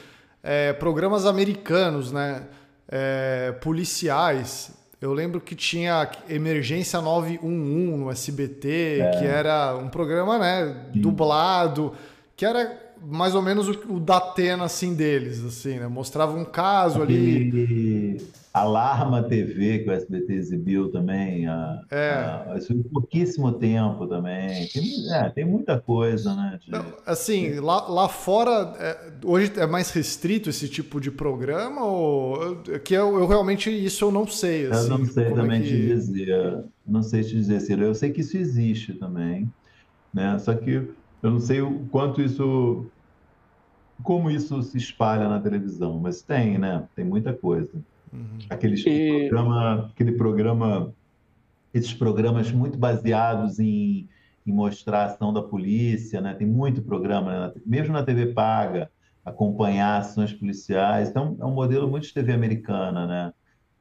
é, 0.41 0.71
programas 0.71 1.25
americanos, 1.25 2.11
né? 2.11 2.47
É, 2.87 3.51
policiais. 3.61 4.71
Eu 5.01 5.13
lembro 5.13 5.39
que 5.39 5.55
tinha 5.55 6.09
Emergência 6.29 6.99
911 6.99 7.97
no 7.97 8.11
SBT, 8.11 8.99
é. 8.99 9.11
que 9.11 9.25
era 9.25 9.75
um 9.77 9.87
programa, 9.87 10.37
né, 10.37 10.75
dublado, 10.93 11.93
que 12.35 12.45
era 12.45 12.88
mais 13.03 13.35
ou 13.35 13.41
menos 13.41 13.67
o, 13.67 13.95
o 13.95 13.99
Datena, 13.99 14.65
assim, 14.65 14.93
deles, 14.93 15.43
assim, 15.43 15.79
né? 15.79 15.87
Mostrava 15.87 16.37
um 16.37 16.45
caso 16.45 17.01
ali... 17.01 18.17
Alarma 18.51 19.21
TV, 19.23 19.79
que 19.79 19.89
o 19.89 19.93
SBT 19.93 20.33
exibiu 20.33 20.91
também, 20.91 21.47
a, 21.47 21.81
é. 21.91 22.09
a, 22.09 22.57
pouquíssimo 22.91 23.51
tempo 23.53 24.07
também. 24.07 24.67
Tem, 24.67 25.13
é, 25.13 25.29
tem 25.29 25.45
muita 25.45 25.79
coisa, 25.79 26.33
né? 26.35 26.59
De... 26.59 26.71
assim, 27.05 27.59
lá, 27.59 27.87
lá 27.87 28.09
fora, 28.09 28.73
é, 28.79 29.11
hoje 29.23 29.53
é 29.55 29.67
mais 29.67 29.91
restrito 29.91 30.49
esse 30.49 30.67
tipo 30.67 30.99
de 30.99 31.11
programa? 31.11 31.85
Ou, 31.85 32.55
que 32.83 32.95
eu, 32.95 33.19
eu 33.19 33.27
realmente, 33.27 33.69
isso 33.69 34.05
eu 34.05 34.11
não 34.11 34.25
sei. 34.25 34.65
Assim, 34.65 34.91
eu 34.91 34.97
não 34.97 35.05
sei 35.05 35.25
é 35.25 35.31
também 35.31 35.61
que... 35.61 35.67
te 35.67 35.87
dizer. 35.87 36.63
Não 36.87 37.03
sei 37.03 37.23
te 37.23 37.35
dizer, 37.35 37.59
Ciro. 37.59 37.83
Eu 37.83 37.93
sei 37.93 38.11
que 38.11 38.21
isso 38.21 38.35
existe 38.35 38.93
também, 38.93 39.47
né? 40.11 40.39
Só 40.39 40.55
que 40.55 40.87
eu 41.21 41.31
não 41.31 41.39
sei 41.39 41.61
o 41.61 41.85
quanto 41.91 42.21
isso 42.21 42.85
como 44.03 44.31
isso 44.31 44.61
se 44.63 44.77
espalha 44.77 45.27
na 45.27 45.39
televisão, 45.39 45.99
mas 45.99 46.21
tem, 46.21 46.57
né? 46.57 46.87
Tem 46.95 47.03
muita 47.03 47.33
coisa. 47.33 47.71
Uhum. 48.11 48.39
Aqueles 48.49 48.83
e... 48.85 49.27
programa, 49.29 49.89
aquele 49.93 50.11
programa, 50.13 50.93
esses 51.73 51.93
programas 51.93 52.51
muito 52.51 52.77
baseados 52.77 53.59
em, 53.59 54.07
em 54.45 54.51
mostrar 54.51 55.01
a 55.01 55.05
ação 55.05 55.33
da 55.33 55.41
polícia, 55.41 56.21
né? 56.21 56.33
Tem 56.33 56.47
muito 56.47 56.81
programa, 56.81 57.47
né? 57.47 57.53
mesmo 57.65 57.93
na 57.93 58.03
TV 58.03 58.27
paga, 58.27 58.89
acompanhar 59.23 59.99
ações 59.99 60.33
policiais. 60.33 61.09
Então, 61.09 61.37
é 61.39 61.45
um 61.45 61.53
modelo 61.53 61.87
muito 61.89 62.07
de 62.07 62.13
TV 62.13 62.31
americana, 62.31 63.05
né? 63.05 63.33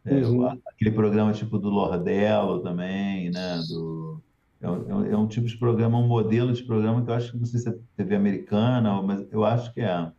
É, 0.04 0.14
uhum. 0.14 0.58
Aquele 0.66 0.90
programa 0.90 1.32
tipo 1.32 1.58
do 1.58 1.68
Lordello 1.68 2.60
também, 2.60 3.30
né? 3.30 3.60
Do, 3.68 4.20
é 4.60 4.68
um, 4.68 5.06
é 5.06 5.16
um, 5.16 5.26
tipo 5.28 5.46
de 5.46 5.56
programa, 5.56 5.98
um 5.98 6.06
modelo 6.06 6.52
de 6.52 6.64
programa 6.64 7.04
que 7.04 7.10
eu 7.10 7.14
acho 7.14 7.32
que 7.32 7.38
não 7.38 7.46
sei 7.46 7.60
se 7.60 7.68
é 7.68 7.74
TV 7.96 8.16
americana, 8.16 9.00
mas 9.02 9.24
eu 9.30 9.44
acho 9.44 9.72
que 9.72 9.80
é. 9.80 10.10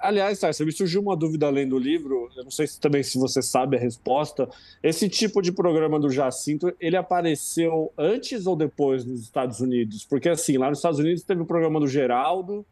Aliás, 0.00 0.40
Tarso, 0.40 0.64
me 0.64 0.72
surgiu 0.72 1.00
uma 1.00 1.16
dúvida 1.16 1.46
além 1.46 1.68
do 1.68 1.78
livro, 1.78 2.28
eu 2.36 2.42
não 2.42 2.50
sei 2.50 2.66
se 2.66 2.80
também 2.80 3.02
se 3.02 3.18
você 3.18 3.40
sabe 3.40 3.76
a 3.76 3.80
resposta. 3.80 4.48
Esse 4.82 5.08
tipo 5.08 5.40
de 5.40 5.52
programa 5.52 6.00
do 6.00 6.10
Jacinto, 6.10 6.74
ele 6.80 6.96
apareceu 6.96 7.92
antes 7.96 8.46
ou 8.46 8.56
depois 8.56 9.04
nos 9.04 9.20
Estados 9.20 9.60
Unidos? 9.60 10.04
Porque 10.04 10.28
assim, 10.28 10.56
lá 10.56 10.70
nos 10.70 10.78
Estados 10.78 10.98
Unidos 10.98 11.22
teve 11.22 11.42
o 11.42 11.46
programa 11.46 11.78
do 11.78 11.86
Geraldo, 11.86 12.66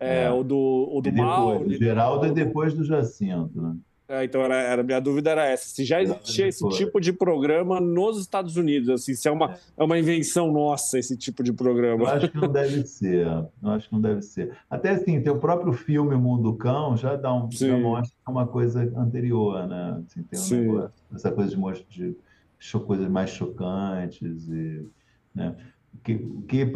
é, 0.00 0.24
é. 0.24 0.30
o 0.30 0.42
do, 0.42 0.88
o 0.92 1.00
do 1.00 1.12
Mauro. 1.12 1.66
O 1.66 1.74
Geraldo 1.74 2.26
é 2.26 2.30
depois 2.30 2.72
do 2.72 2.84
Jacinto, 2.84 3.60
né? 3.60 3.76
É, 4.14 4.24
então, 4.24 4.42
era, 4.42 4.56
era, 4.56 4.82
minha 4.82 5.00
dúvida 5.00 5.30
era 5.30 5.46
essa: 5.46 5.68
se 5.68 5.84
já 5.84 6.00
existia 6.02 6.46
esse 6.46 6.68
tipo 6.70 7.00
de 7.00 7.12
programa 7.12 7.80
nos 7.80 8.20
Estados 8.20 8.56
Unidos, 8.56 8.88
assim, 8.88 9.14
se 9.14 9.26
é 9.26 9.30
uma, 9.30 9.56
é 9.76 9.82
uma 9.82 9.98
invenção 9.98 10.52
nossa 10.52 10.98
esse 10.98 11.16
tipo 11.16 11.42
de 11.42 11.52
programa. 11.52 12.04
Eu 12.04 12.08
acho 12.08 12.28
que 12.28 12.36
não 12.36 12.48
deve 12.50 12.84
ser. 12.86 13.26
Eu 13.26 13.70
acho 13.70 13.88
que 13.88 13.94
não 13.94 14.00
deve 14.00 14.22
ser. 14.22 14.56
Até 14.70 14.90
assim, 14.90 15.20
teu 15.20 15.38
próprio 15.38 15.72
filme 15.72 16.14
Mundo 16.16 16.54
Cão 16.54 16.96
já 16.96 17.16
dá 17.16 17.34
um 17.34 17.50
já 17.50 17.76
mostra 17.76 18.14
é 18.26 18.30
uma 18.30 18.46
coisa 18.46 18.82
anterior, 18.96 19.66
né? 19.66 20.02
Assim, 20.06 20.22
tem 20.22 20.38
um 20.38 20.42
Sim. 20.42 20.60
negócio, 20.60 20.92
essa 21.14 21.32
coisa 21.32 21.56
de 21.56 21.84
de, 21.88 22.16
de 22.58 22.80
coisas 22.84 23.08
mais 23.08 23.30
chocantes 23.30 24.48
e. 24.48 24.86
Né? 25.34 25.56
que, 26.02 26.18
que 26.48 26.72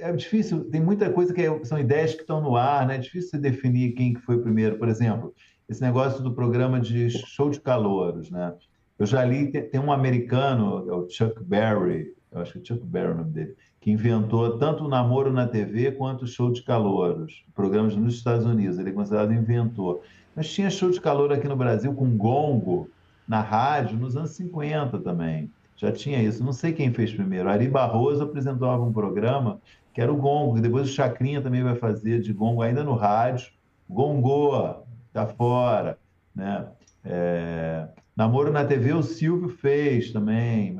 é 0.00 0.12
difícil, 0.12 0.64
tem 0.70 0.80
muita 0.80 1.10
coisa 1.10 1.34
que 1.34 1.42
é, 1.42 1.64
são 1.64 1.78
ideias 1.78 2.14
que 2.14 2.22
estão 2.22 2.40
no 2.40 2.56
ar, 2.56 2.86
né? 2.86 2.96
É 2.96 2.98
difícil 2.98 3.40
definir 3.40 3.92
quem 3.92 4.14
que 4.14 4.20
foi 4.20 4.40
primeiro. 4.40 4.78
Por 4.78 4.88
exemplo, 4.88 5.34
esse 5.68 5.80
negócio 5.80 6.22
do 6.22 6.32
programa 6.32 6.80
de 6.80 7.10
show 7.10 7.50
de 7.50 7.60
calouros, 7.60 8.30
né? 8.30 8.54
Eu 8.98 9.04
já 9.04 9.24
li, 9.24 9.50
tem 9.50 9.80
um 9.80 9.92
americano, 9.92 10.88
é 10.88 10.92
o 10.92 11.08
Chuck 11.08 11.42
Berry, 11.44 12.14
eu 12.32 12.40
acho 12.40 12.52
que 12.52 12.58
é 12.58 12.64
Chuck 12.64 12.86
Berry 12.86 13.08
é 13.08 13.10
o 13.10 13.16
nome 13.16 13.30
dele, 13.30 13.56
que 13.80 13.90
inventou 13.90 14.58
tanto 14.58 14.84
o 14.84 14.88
namoro 14.88 15.32
na 15.32 15.46
TV 15.46 15.92
quanto 15.92 16.24
o 16.24 16.26
show 16.26 16.50
de 16.50 16.62
calouros, 16.62 17.44
programas 17.54 17.94
nos 17.94 18.14
Estados 18.14 18.46
Unidos, 18.46 18.78
ele 18.78 18.90
é 18.90 18.92
considerado 18.92 19.32
inventor. 19.32 20.00
Mas 20.34 20.52
tinha 20.52 20.70
show 20.70 20.90
de 20.90 21.00
calor 21.00 21.32
aqui 21.32 21.48
no 21.48 21.56
Brasil 21.56 21.94
com 21.94 22.16
gongo 22.16 22.88
na 23.26 23.40
rádio 23.40 23.98
nos 23.98 24.16
anos 24.16 24.30
50 24.30 24.98
também. 25.00 25.50
Já 25.76 25.90
tinha 25.92 26.22
isso. 26.22 26.44
Não 26.44 26.52
sei 26.52 26.72
quem 26.72 26.92
fez 26.92 27.12
primeiro. 27.12 27.48
Ari 27.48 27.68
Barroso 27.68 28.22
apresentava 28.22 28.82
um 28.82 28.92
programa 28.92 29.60
que 29.92 30.00
era 30.00 30.12
o 30.12 30.16
gongo, 30.16 30.60
depois 30.60 30.88
o 30.88 30.92
Chacrinha 30.92 31.40
também 31.40 31.62
vai 31.62 31.74
fazer 31.74 32.20
de 32.20 32.32
gongo 32.32 32.60
ainda 32.60 32.84
no 32.84 32.94
rádio. 32.94 33.50
Gongoa, 33.88 34.85
está 35.16 35.26
fora, 35.26 35.98
né? 36.34 36.68
É, 37.02 37.88
namoro 38.14 38.52
na 38.52 38.64
TV 38.64 38.92
o 38.92 39.02
Silvio 39.02 39.48
fez 39.48 40.12
também, 40.12 40.76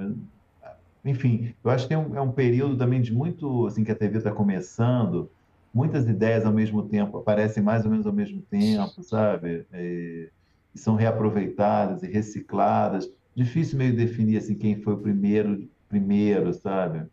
enfim, 1.05 1.55
eu 1.65 1.71
acho 1.71 1.85
que 1.85 1.89
tem 1.91 1.97
um, 1.97 2.17
é 2.17 2.21
um 2.21 2.33
período 2.33 2.77
também 2.77 3.01
de 3.01 3.15
muito, 3.15 3.67
assim, 3.67 3.85
que 3.85 3.93
a 3.93 3.97
TV 3.97 4.19
está 4.19 4.33
começando, 4.33 5.31
muitas 5.73 6.09
ideias 6.09 6.45
ao 6.45 6.53
mesmo 6.53 6.83
tempo 6.83 7.19
aparecem 7.19 7.63
mais 7.63 7.85
ou 7.85 7.91
menos 7.91 8.07
ao 8.07 8.13
mesmo 8.13 8.43
tempo, 8.43 9.03
sabe? 9.03 9.65
E, 9.73 10.29
e 10.75 10.79
são 10.79 10.97
reaproveitadas 10.97 12.03
e 12.03 12.09
recicladas. 12.09 13.11
Difícil 13.35 13.79
meio 13.79 13.95
definir 13.95 14.39
assim 14.39 14.55
quem 14.55 14.81
foi 14.81 14.95
o 14.95 14.99
primeiro, 14.99 15.69
primeiro, 15.89 16.53
sabe? 16.53 17.07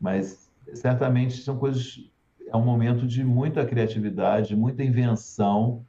Mas 0.00 0.50
certamente 0.72 1.42
são 1.42 1.58
coisas 1.58 2.10
é 2.46 2.56
um 2.56 2.64
momento 2.64 3.04
de 3.06 3.24
muita 3.24 3.66
criatividade, 3.66 4.54
muita 4.54 4.84
invenção 4.84 5.84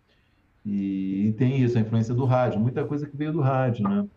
e, 0.65 1.27
e, 1.27 1.33
tem 1.33 1.61
isso, 1.61 1.77
a 1.77 1.81
influência 1.81 2.13
do 2.13 2.25
rádio, 2.25 2.59
muita 2.59 2.83
coisa 2.83 3.07
que 3.07 3.15
veio 3.15 3.31
do 3.31 3.41
rádio, 3.41 3.87
né? 3.87 4.07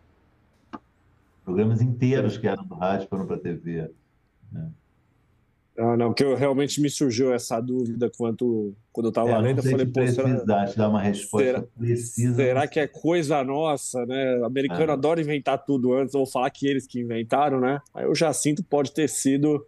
Programas 1.45 1.81
inteiros 1.81 2.37
que 2.37 2.47
eram 2.47 2.63
do 2.63 2.75
rádio 2.75 3.07
foram 3.07 3.25
para 3.25 3.35
a 3.35 3.39
TV. 3.39 3.89
Né? 4.51 4.69
Ah, 5.77 5.95
não, 5.95 6.07
porque 6.07 6.23
eu, 6.23 6.35
realmente 6.35 6.81
me 6.81 6.89
surgiu 6.89 7.33
essa 7.33 7.61
dúvida 7.61 8.11
quanto 8.17 8.75
quando 8.91 9.05
eu 9.05 9.09
estava 9.09 9.29
é, 9.29 9.37
lendo, 9.37 9.59
eu 9.59 9.63
falei, 9.63 9.85
pô, 9.85 10.05
será, 10.05 10.65
dar 10.65 10.89
uma 10.89 11.01
resposta 11.01 11.47
será, 11.47 11.63
precisa. 11.77 12.35
Será 12.35 12.67
que 12.67 12.79
é 12.79 12.87
coisa 12.87 13.41
nossa, 13.43 14.05
né? 14.05 14.39
O 14.39 14.45
americano 14.45 14.91
é. 14.91 14.93
adora 14.93 15.21
inventar 15.21 15.63
tudo 15.63 15.93
antes, 15.93 16.13
ou 16.15 16.25
falar 16.25 16.49
que 16.49 16.67
eles 16.67 16.85
que 16.85 16.99
inventaram, 16.99 17.61
né? 17.61 17.79
Aí 17.93 18.05
o 18.05 18.13
Jacinto 18.13 18.61
pode 18.61 18.91
ter 18.91 19.07
sido 19.07 19.65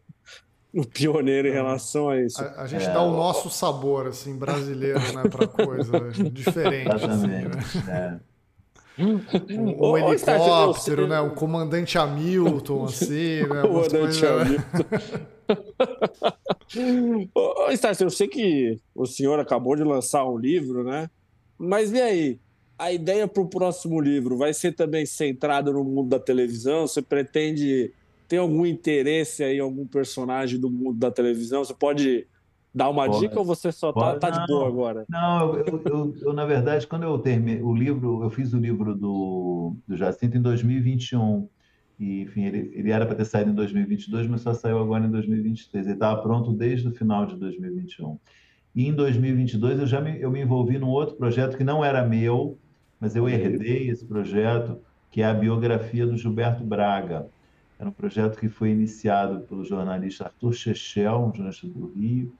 o 0.74 0.86
pioneiro 0.86 1.48
em 1.48 1.52
relação 1.52 2.10
a 2.10 2.22
isso. 2.22 2.42
A, 2.42 2.62
a 2.62 2.68
gente 2.68 2.86
é, 2.86 2.94
dá 2.94 3.02
o 3.02 3.12
nosso 3.12 3.50
sabor, 3.50 4.08
assim, 4.08 4.38
brasileiro, 4.38 5.00
né, 5.00 5.24
pra 5.30 5.48
coisa 5.48 6.00
diferente. 6.32 7.06
Assim, 7.06 7.28
né? 7.28 7.52
É. 7.88 8.32
Um, 9.00 9.92
um 9.92 9.98
helicóptero, 9.98 11.08
né? 11.08 11.20
Um 11.22 11.32
comandante 11.32 11.98
Hamilton, 11.98 12.86
assim, 12.86 13.42
né? 13.42 13.62
Comandante 13.62 14.26
Hamilton. 14.26 14.86
Ô, 17.36 17.70
Estácio, 17.72 18.06
eu 18.06 18.10
sei 18.10 18.28
que 18.28 18.80
o 18.96 19.06
senhor 19.06 19.40
acabou 19.40 19.76
de 19.76 19.84
lançar 19.84 20.26
um 20.26 20.38
livro, 20.38 20.84
né? 20.84 21.10
Mas 21.58 21.92
e 21.92 22.02
aí? 22.02 22.40
A 22.78 22.92
ideia 22.92 23.28
para 23.28 23.44
o 23.44 23.48
próximo 23.48 24.02
livro 24.02 24.36
vai 24.36 24.54
ser 24.56 24.72
também 24.72 25.06
centrada 25.06 25.72
no 25.72 25.84
mundo 25.84 26.10
da 26.10 26.20
televisão? 26.20 26.88
Você 26.88 27.00
pretende 27.00 27.94
tem 28.32 28.40
algum 28.40 28.66
interesse 28.66 29.44
aí, 29.44 29.60
algum 29.60 29.86
personagem 29.86 30.58
do 30.58 30.72
mundo 30.72 30.98
da 30.98 31.12
televisão? 31.12 31.66
Você 31.66 31.74
pode 31.74 32.26
dar 32.74 32.88
uma 32.88 33.06
pode, 33.06 33.20
dica 33.20 33.38
ou 33.38 33.44
você 33.44 33.74
só 33.74 33.90
está 33.90 34.18
tá 34.18 34.30
de 34.30 34.48
boa 34.48 34.70
agora? 34.70 35.06
Não, 35.10 35.58
eu, 35.58 35.82
eu, 35.86 36.16
eu, 36.22 36.34
na 36.34 36.46
verdade, 36.46 36.88
quando 36.88 37.04
eu 37.04 37.20
terminei 37.20 37.62
o 37.62 37.76
livro, 37.76 38.24
eu 38.24 38.30
fiz 38.30 38.54
o 38.54 38.58
livro 38.58 38.96
do, 38.96 39.76
do 39.86 39.98
Jacinto 39.98 40.38
em 40.38 40.42
2021. 40.42 41.46
E, 42.00 42.22
enfim, 42.22 42.46
ele, 42.46 42.72
ele 42.74 42.90
era 42.90 43.06
para 43.06 43.16
ter 43.16 43.26
saído 43.26 43.52
em 43.52 43.54
2022, 43.54 44.28
mas 44.28 44.40
só 44.40 44.54
saiu 44.54 44.80
agora 44.80 45.06
em 45.06 45.12
2023. 45.12 45.86
Ele 45.86 45.94
estava 45.94 46.22
pronto 46.22 46.54
desde 46.54 46.88
o 46.88 46.94
final 46.94 47.26
de 47.26 47.36
2021. 47.36 48.18
E 48.74 48.88
em 48.88 48.94
2022 48.94 49.78
eu 49.78 49.86
já 49.86 50.00
me, 50.00 50.22
eu 50.22 50.32
me 50.32 50.40
envolvi 50.40 50.80
num 50.80 50.88
outro 50.88 51.18
projeto 51.18 51.58
que 51.58 51.66
não 51.66 51.84
era 51.84 52.08
meu, 52.08 52.58
mas 52.98 53.14
eu 53.14 53.28
herdei 53.28 53.90
esse 53.90 54.06
projeto, 54.06 54.80
que 55.12 55.22
é 55.22 55.26
a 55.26 55.34
biografia 55.34 56.08
do 56.08 56.16
Gilberto 56.16 56.64
Braga. 56.64 57.28
Era 57.82 57.90
um 57.90 57.94
projeto 57.94 58.38
que 58.38 58.48
foi 58.48 58.70
iniciado 58.70 59.40
pelo 59.48 59.66
jornalista 59.66 60.26
Arthur 60.26 60.54
Chechel, 60.54 61.18
um 61.18 61.34
jornalista 61.34 61.68
do 61.68 61.88
Rio, 61.88 62.32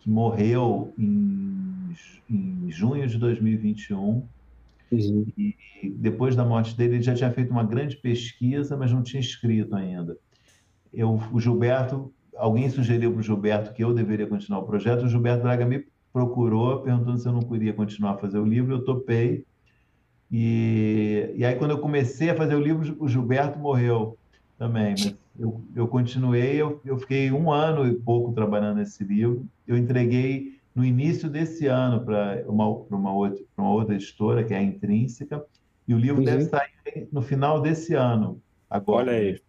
que 0.00 0.08
morreu 0.08 0.94
em, 0.98 1.94
em 2.30 2.70
junho 2.70 3.06
de 3.06 3.18
2021. 3.18 4.26
Uhum. 4.90 5.26
E 5.36 5.54
depois 5.98 6.34
da 6.34 6.46
morte 6.46 6.74
dele, 6.74 6.94
ele 6.94 7.02
já 7.02 7.14
tinha 7.14 7.30
feito 7.30 7.50
uma 7.50 7.62
grande 7.62 7.94
pesquisa, 7.96 8.74
mas 8.74 8.90
não 8.90 9.02
tinha 9.02 9.20
escrito 9.20 9.76
ainda. 9.76 10.16
Eu, 10.94 11.20
o 11.30 11.38
Gilberto 11.38 12.10
alguém 12.34 12.70
sugeriu 12.70 13.12
para 13.12 13.20
o 13.20 13.22
Gilberto 13.22 13.74
que 13.74 13.84
eu 13.84 13.92
deveria 13.92 14.26
continuar 14.26 14.60
o 14.60 14.66
projeto, 14.66 15.04
o 15.04 15.08
Gilberto 15.10 15.42
Braga 15.42 15.66
me 15.66 15.84
procurou 16.10 16.80
perguntando 16.80 17.18
se 17.18 17.28
eu 17.28 17.34
não 17.34 17.42
queria 17.42 17.74
continuar 17.74 18.12
a 18.12 18.16
fazer 18.16 18.38
o 18.38 18.46
livro, 18.46 18.72
eu 18.72 18.82
topei. 18.82 19.44
E, 20.32 21.34
e 21.36 21.44
aí, 21.44 21.54
quando 21.56 21.72
eu 21.72 21.78
comecei 21.80 22.30
a 22.30 22.34
fazer 22.34 22.54
o 22.54 22.60
livro, 22.60 22.96
o 22.98 23.06
Gilberto 23.06 23.58
morreu 23.58 24.16
também. 24.58 24.90
Mas 24.90 25.16
eu, 25.38 25.60
eu 25.74 25.88
continuei, 25.88 26.56
eu, 26.56 26.80
eu 26.84 26.98
fiquei 26.98 27.30
um 27.30 27.50
ano 27.50 27.86
e 27.86 27.94
pouco 27.94 28.32
trabalhando 28.32 28.78
nesse 28.78 29.04
livro. 29.04 29.46
Eu 29.66 29.76
entreguei 29.76 30.58
no 30.74 30.84
início 30.84 31.28
desse 31.28 31.66
ano 31.66 32.04
para 32.04 32.44
uma, 32.46 32.68
uma, 32.68 33.12
outra, 33.12 33.42
uma 33.56 33.70
outra 33.70 33.94
editora, 33.94 34.44
que 34.44 34.52
é 34.52 34.58
a 34.58 34.62
Intrínseca, 34.62 35.44
e 35.88 35.94
o 35.94 35.98
livro 35.98 36.18
uhum. 36.18 36.24
deve 36.24 36.44
sair 36.44 37.08
no 37.12 37.22
final 37.22 37.60
desse 37.60 37.94
ano. 37.94 38.40
Agora. 38.68 39.10
Olha 39.10 39.12
aí. 39.12 39.40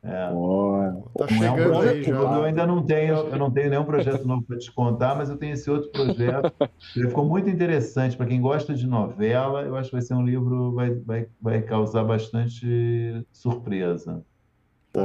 É. 0.00 0.30
Oh, 0.32 1.10
tá 1.18 1.26
chegando 1.26 1.44
é 1.44 1.50
um 1.50 1.70
projeto, 1.70 1.96
aí 1.96 2.02
já. 2.04 2.12
Eu 2.12 2.44
ainda 2.44 2.66
não 2.66 2.82
tenho, 2.84 3.14
eu 3.14 3.36
não 3.36 3.50
tenho 3.50 3.68
nenhum 3.68 3.84
projeto 3.84 4.24
novo 4.26 4.42
para 4.44 4.56
te 4.56 4.72
contar, 4.72 5.16
mas 5.16 5.28
eu 5.28 5.36
tenho 5.36 5.54
esse 5.54 5.68
outro 5.68 5.90
projeto. 5.90 6.52
Ele 6.96 7.08
ficou 7.08 7.24
muito 7.24 7.50
interessante 7.50 8.16
para 8.16 8.26
quem 8.26 8.40
gosta 8.40 8.74
de 8.74 8.86
novela. 8.86 9.62
Eu 9.62 9.76
acho 9.76 9.90
que 9.90 9.96
vai 9.96 10.02
ser 10.02 10.14
um 10.14 10.24
livro 10.24 10.72
vai 10.72 10.94
vai, 10.94 11.26
vai 11.40 11.62
causar 11.62 12.04
bastante 12.04 13.26
surpresa. 13.32 14.24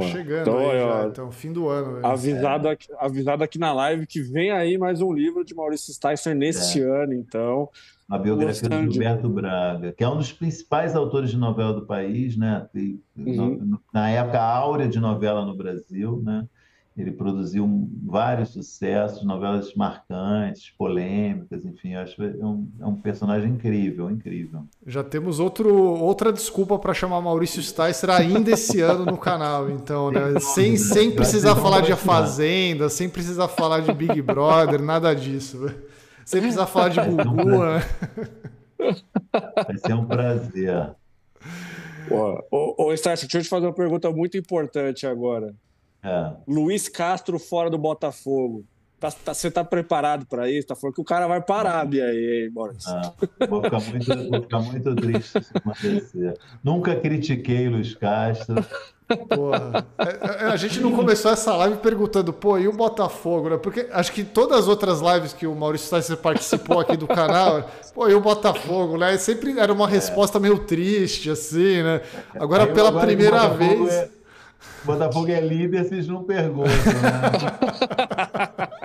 Tá 0.00 0.06
chegando 0.08 0.42
então, 0.42 0.70
aí 0.70 0.78
já, 0.78 1.06
então, 1.06 1.32
fim 1.32 1.52
do 1.52 1.68
ano. 1.68 2.04
Avisado, 2.06 2.68
é. 2.68 2.72
aqui, 2.72 2.88
avisado 2.98 3.44
aqui 3.44 3.58
na 3.58 3.72
live 3.72 4.06
que 4.06 4.20
vem 4.20 4.50
aí 4.50 4.78
mais 4.78 5.00
um 5.00 5.12
livro 5.12 5.44
de 5.44 5.54
Maurício 5.54 5.92
Sticer 5.92 6.34
neste 6.34 6.82
é. 6.82 6.84
ano, 6.84 7.14
então. 7.14 7.68
A 8.08 8.18
biografia 8.18 8.68
do 8.68 8.92
Gilberto 8.92 9.28
Braga, 9.28 9.92
que 9.92 10.04
é 10.04 10.08
um 10.08 10.18
dos 10.18 10.32
principais 10.32 10.94
autores 10.94 11.30
de 11.30 11.38
novela 11.38 11.72
do 11.72 11.86
país, 11.86 12.36
né? 12.36 12.66
uhum. 13.16 13.78
Na 13.92 14.10
época 14.10 14.40
áurea 14.40 14.88
de 14.88 15.00
novela 15.00 15.44
no 15.44 15.56
Brasil, 15.56 16.20
né? 16.22 16.46
Ele 16.96 17.10
produziu 17.10 17.90
vários 18.04 18.50
sucessos, 18.50 19.24
novelas 19.24 19.74
marcantes, 19.74 20.70
polêmicas, 20.78 21.64
enfim, 21.64 21.94
acho 21.94 22.14
que 22.14 22.22
é 22.22 22.46
um, 22.46 22.68
é 22.80 22.86
um 22.86 22.94
personagem 22.94 23.50
incrível, 23.50 24.08
incrível. 24.08 24.62
Já 24.86 25.02
temos 25.02 25.40
outro, 25.40 25.74
outra 25.74 26.32
desculpa 26.32 26.78
para 26.78 26.94
chamar 26.94 27.20
Maurício 27.20 27.60
Sticer 27.60 28.10
ainda 28.10 28.52
esse 28.52 28.80
ano 28.80 29.04
no 29.04 29.18
canal, 29.18 29.68
então, 29.68 30.12
né? 30.12 30.38
Sem, 30.38 30.76
sem 30.76 31.10
precisar 31.10 31.56
falar 31.56 31.80
de 31.80 31.92
A 31.92 31.96
Fazenda, 31.96 32.88
sem 32.88 33.08
precisar 33.08 33.48
falar 33.48 33.80
de 33.80 33.92
Big 33.92 34.22
Brother, 34.22 34.80
nada 34.80 35.12
disso. 35.14 35.66
Sem 36.24 36.40
precisar 36.40 36.66
falar 36.66 36.90
de 36.90 37.00
Gugu, 37.00 37.64
né? 37.64 37.82
Vai 39.66 39.78
ser 39.78 39.94
um 39.94 40.06
prazer. 40.06 40.94
Ô, 42.08 42.84
ô, 42.84 42.96
Sticer, 42.96 43.26
deixa 43.26 43.38
eu 43.38 43.42
te 43.42 43.48
fazer 43.48 43.66
uma 43.66 43.74
pergunta 43.74 44.10
muito 44.12 44.36
importante 44.36 45.06
agora. 45.06 45.54
É. 46.04 46.32
Luiz 46.46 46.88
Castro 46.88 47.38
fora 47.38 47.70
do 47.70 47.78
Botafogo. 47.78 48.64
Tá, 49.04 49.10
tá, 49.10 49.34
você 49.34 49.50
tá 49.50 49.62
preparado 49.62 50.24
para 50.24 50.50
isso? 50.50 50.68
Tá 50.68 50.74
falando 50.74 50.94
que 50.94 51.00
o 51.00 51.04
cara 51.04 51.26
vai 51.26 51.42
parar, 51.42 51.84
Bia 51.84 52.06
aí, 52.06 52.48
Boris. 52.50 52.86
Ah, 52.86 53.12
vou, 53.50 53.62
ficar 53.62 53.80
muito, 53.80 54.30
vou 54.30 54.42
ficar 54.42 54.60
muito 54.60 54.94
triste 54.96 55.30
se 55.30 55.38
isso 55.40 55.50
acontecer. 55.54 56.38
Nunca 56.62 56.96
critiquei 56.96 57.68
Luiz 57.68 57.94
Castro. 57.94 58.64
Porra. 59.28 59.86
É, 59.98 60.44
é, 60.44 60.46
a 60.46 60.56
gente 60.56 60.80
não 60.80 60.92
começou 60.92 61.30
essa 61.30 61.54
live 61.54 61.76
perguntando, 61.78 62.32
pô, 62.32 62.56
e 62.56 62.66
o 62.66 62.72
Botafogo, 62.72 63.50
né? 63.50 63.58
Porque 63.58 63.86
acho 63.92 64.10
que 64.10 64.24
todas 64.24 64.60
as 64.60 64.68
outras 64.68 65.00
lives 65.02 65.34
que 65.34 65.46
o 65.46 65.54
Maurício 65.54 65.88
Sticer 65.88 66.16
participou 66.16 66.80
aqui 66.80 66.96
do 66.96 67.06
canal, 67.06 67.68
pô, 67.94 68.08
e 68.08 68.14
o 68.14 68.20
Botafogo, 68.20 68.96
né? 68.96 69.18
Sempre 69.18 69.58
era 69.58 69.70
uma 69.70 69.86
resposta 69.86 70.40
meio 70.40 70.60
triste, 70.60 71.28
assim, 71.28 71.82
né? 71.82 72.00
Agora, 72.34 72.66
pela 72.66 72.88
agora 72.88 73.06
primeira 73.06 73.48
vez. 73.48 73.92
É 73.92 74.23
Botafogo 74.84 75.30
é 75.30 75.40
líder, 75.40 75.84
vocês 75.84 76.06
não 76.06 76.24
perguntam, 76.24 76.72
né? 76.72 78.74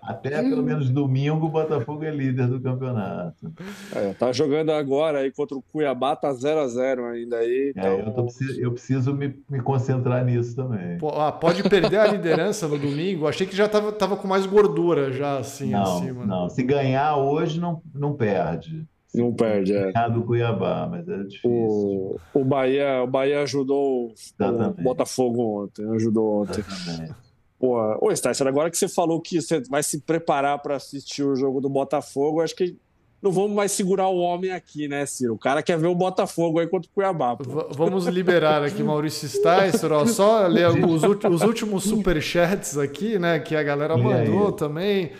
Até 0.00 0.42
pelo 0.42 0.62
menos 0.62 0.88
domingo 0.88 1.46
o 1.46 1.48
Botafogo 1.48 2.04
é 2.04 2.10
líder 2.10 2.46
do 2.46 2.60
campeonato. 2.60 3.52
É, 3.94 4.12
tá 4.12 4.32
jogando 4.32 4.70
agora 4.70 5.18
aí 5.18 5.32
contra 5.32 5.56
o 5.56 5.62
Cuiabá, 5.62 6.14
tá 6.14 6.32
0x0 6.32 7.12
ainda 7.12 7.38
aí. 7.38 7.72
Então... 7.76 7.84
É, 7.84 8.00
eu, 8.00 8.12
tô, 8.12 8.28
eu, 8.58 8.72
preciso 8.72 9.12
me, 9.12 9.34
me, 9.50 9.60
concentrar 9.60 10.24
nisso 10.24 10.54
também. 10.54 10.98
Pô, 10.98 11.08
ah, 11.08 11.32
pode 11.32 11.68
perder 11.68 11.98
a 11.98 12.06
liderança 12.06 12.68
no 12.68 12.78
domingo? 12.78 13.26
Achei 13.26 13.46
que 13.46 13.56
já 13.56 13.68
tava, 13.68 13.90
tava 13.90 14.16
com 14.16 14.28
mais 14.28 14.46
gordura 14.46 15.12
já 15.12 15.38
assim 15.38 15.70
não. 15.70 16.00
Não, 16.24 16.48
se 16.48 16.62
ganhar 16.62 17.16
hoje 17.16 17.60
não, 17.60 17.82
não 17.92 18.14
perde. 18.14 18.86
Não 19.14 19.32
perde, 19.32 19.74
é. 19.74 19.92
do 20.08 20.22
Cuiabá, 20.22 20.88
mas 20.90 21.06
é 21.06 21.18
difícil. 21.24 21.50
O, 21.50 22.20
o, 22.32 22.44
Bahia, 22.44 23.02
o 23.02 23.06
Bahia 23.06 23.42
ajudou 23.42 24.12
Exatamente. 24.14 24.80
o 24.80 24.82
Botafogo 24.82 25.62
ontem, 25.62 25.86
ajudou 25.94 26.42
ontem. 26.42 26.64
Exatamente. 26.66 27.14
Pô, 27.58 27.76
ô, 27.76 28.08
agora 28.48 28.70
que 28.70 28.76
você 28.76 28.88
falou 28.88 29.20
que 29.20 29.40
você 29.40 29.60
vai 29.68 29.82
se 29.82 30.00
preparar 30.00 30.58
para 30.60 30.76
assistir 30.76 31.22
o 31.22 31.36
jogo 31.36 31.60
do 31.60 31.68
Botafogo, 31.68 32.40
acho 32.40 32.56
que 32.56 32.76
não 33.22 33.30
vamos 33.30 33.52
mais 33.52 33.70
segurar 33.70 34.08
o 34.08 34.16
homem 34.16 34.50
aqui, 34.50 34.88
né, 34.88 35.06
Ciro? 35.06 35.34
O 35.34 35.38
cara 35.38 35.62
quer 35.62 35.78
ver 35.78 35.86
o 35.86 35.94
Botafogo 35.94 36.58
aí 36.58 36.66
contra 36.66 36.90
o 36.90 36.92
Cuiabá. 36.92 37.36
vamos 37.70 38.06
liberar 38.06 38.64
aqui 38.64 38.82
Maurício 38.82 39.28
Sticer, 39.28 39.92
ó, 39.92 40.04
só 40.06 40.44
ler 40.48 40.66
os, 40.84 41.02
os 41.04 41.42
últimos 41.42 41.84
superchats 41.84 42.76
aqui, 42.76 43.18
né, 43.18 43.38
que 43.38 43.54
a 43.54 43.62
galera 43.62 43.96
mandou 43.96 44.50
também. 44.50 45.12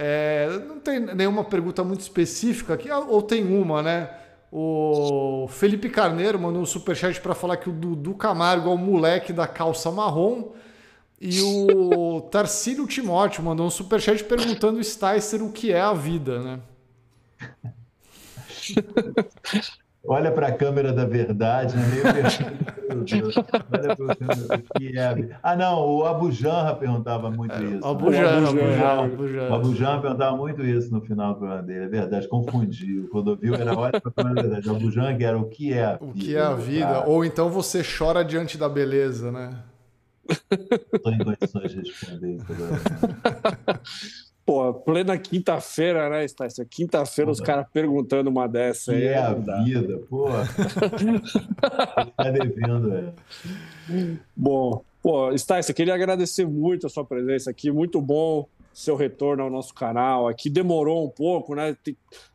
É, 0.00 0.60
não 0.64 0.78
tem 0.78 1.00
nenhuma 1.00 1.42
pergunta 1.42 1.82
muito 1.82 2.02
específica 2.02 2.74
aqui, 2.74 2.88
ou 2.88 3.20
tem 3.20 3.44
uma, 3.44 3.82
né? 3.82 4.08
O 4.50 5.48
Felipe 5.50 5.90
Carneiro 5.90 6.38
mandou 6.38 6.62
um 6.62 6.66
superchat 6.66 7.20
para 7.20 7.34
falar 7.34 7.56
que 7.56 7.68
o 7.68 7.72
Dudu 7.72 8.14
Camargo 8.14 8.70
é 8.70 8.72
o 8.72 8.78
moleque 8.78 9.32
da 9.32 9.48
calça 9.48 9.90
marrom. 9.90 10.52
E 11.20 11.42
o 11.42 12.20
Tarcílio 12.30 12.86
Timóteo 12.86 13.42
mandou 13.42 13.66
um 13.66 13.70
superchat 13.70 14.22
perguntando 14.22 14.78
o 14.78 14.84
Sticer 14.84 15.42
o 15.42 15.50
que 15.50 15.72
é 15.72 15.80
a 15.80 15.92
vida, 15.92 16.40
né? 16.44 16.60
Olha 20.08 20.32
para 20.32 20.48
a 20.48 20.52
câmera 20.52 20.90
da 20.90 21.04
verdade, 21.04 21.76
né? 21.76 21.82
Meu 22.88 23.04
Deus. 23.04 23.36
Olha 23.36 23.92
o 24.58 24.78
que 24.78 24.98
é. 24.98 25.38
Ah, 25.42 25.54
não, 25.54 25.86
o 25.86 26.06
Abu 26.06 26.32
Janra 26.32 26.74
perguntava 26.74 27.30
muito 27.30 27.52
é, 27.52 27.62
isso. 27.62 27.86
Abu 27.86 28.10
Janra, 28.10 29.50
O 29.50 29.54
Abu 29.54 29.74
Janra 29.76 30.00
perguntava 30.00 30.36
muito 30.36 30.64
isso 30.64 30.90
no 30.90 31.02
final 31.02 31.34
do 31.34 31.40
programa 31.40 31.62
dele, 31.62 31.84
é 31.84 31.88
verdade, 31.88 32.26
confundiu. 32.26 33.06
Quando 33.12 33.36
viu, 33.36 33.54
era 33.54 33.78
olha 33.78 34.00
para 34.00 34.08
a 34.10 34.12
câmera 34.12 34.34
da 34.36 34.42
verdade. 34.42 34.68
O 34.70 34.76
Abu 34.76 34.90
Janra 34.90 35.22
era 35.22 35.38
o 35.38 35.44
que 35.44 35.74
é 35.74 35.84
a 35.84 35.92
vida. 35.96 36.04
O 36.06 36.14
que 36.14 36.36
é 36.36 36.40
a 36.40 36.54
vida, 36.54 37.04
ou 37.06 37.22
então 37.22 37.50
você 37.50 37.82
chora 37.82 38.24
diante 38.24 38.56
da 38.56 38.68
beleza, 38.68 39.30
né? 39.30 39.58
Estou 40.94 41.12
em 41.12 41.18
condições 41.18 41.70
de 41.70 41.78
responder 41.78 42.36
isso 42.36 42.46
agora. 42.50 43.80
Pô, 44.48 44.72
plena 44.72 45.18
quinta-feira, 45.18 46.08
né, 46.08 46.24
Estácio? 46.24 46.64
Quinta-feira 46.64 47.30
os 47.30 47.38
caras 47.38 47.66
perguntando 47.70 48.30
uma 48.30 48.48
dessa 48.48 48.92
aí. 48.92 49.04
É 49.04 49.18
a 49.18 49.34
vida, 49.34 50.00
pô. 50.08 50.24
tá 52.16 52.30
devendo, 52.30 52.94
é. 52.94 53.12
Bom, 54.34 54.82
pô, 55.02 55.30
Estácio, 55.32 55.74
queria 55.74 55.94
agradecer 55.94 56.46
muito 56.46 56.86
a 56.86 56.88
sua 56.88 57.04
presença 57.04 57.50
aqui. 57.50 57.70
Muito 57.70 58.00
bom 58.00 58.48
seu 58.72 58.96
retorno 58.96 59.42
ao 59.42 59.50
nosso 59.50 59.74
canal. 59.74 60.26
Aqui 60.26 60.48
demorou 60.48 61.04
um 61.04 61.10
pouco, 61.10 61.54
né? 61.54 61.76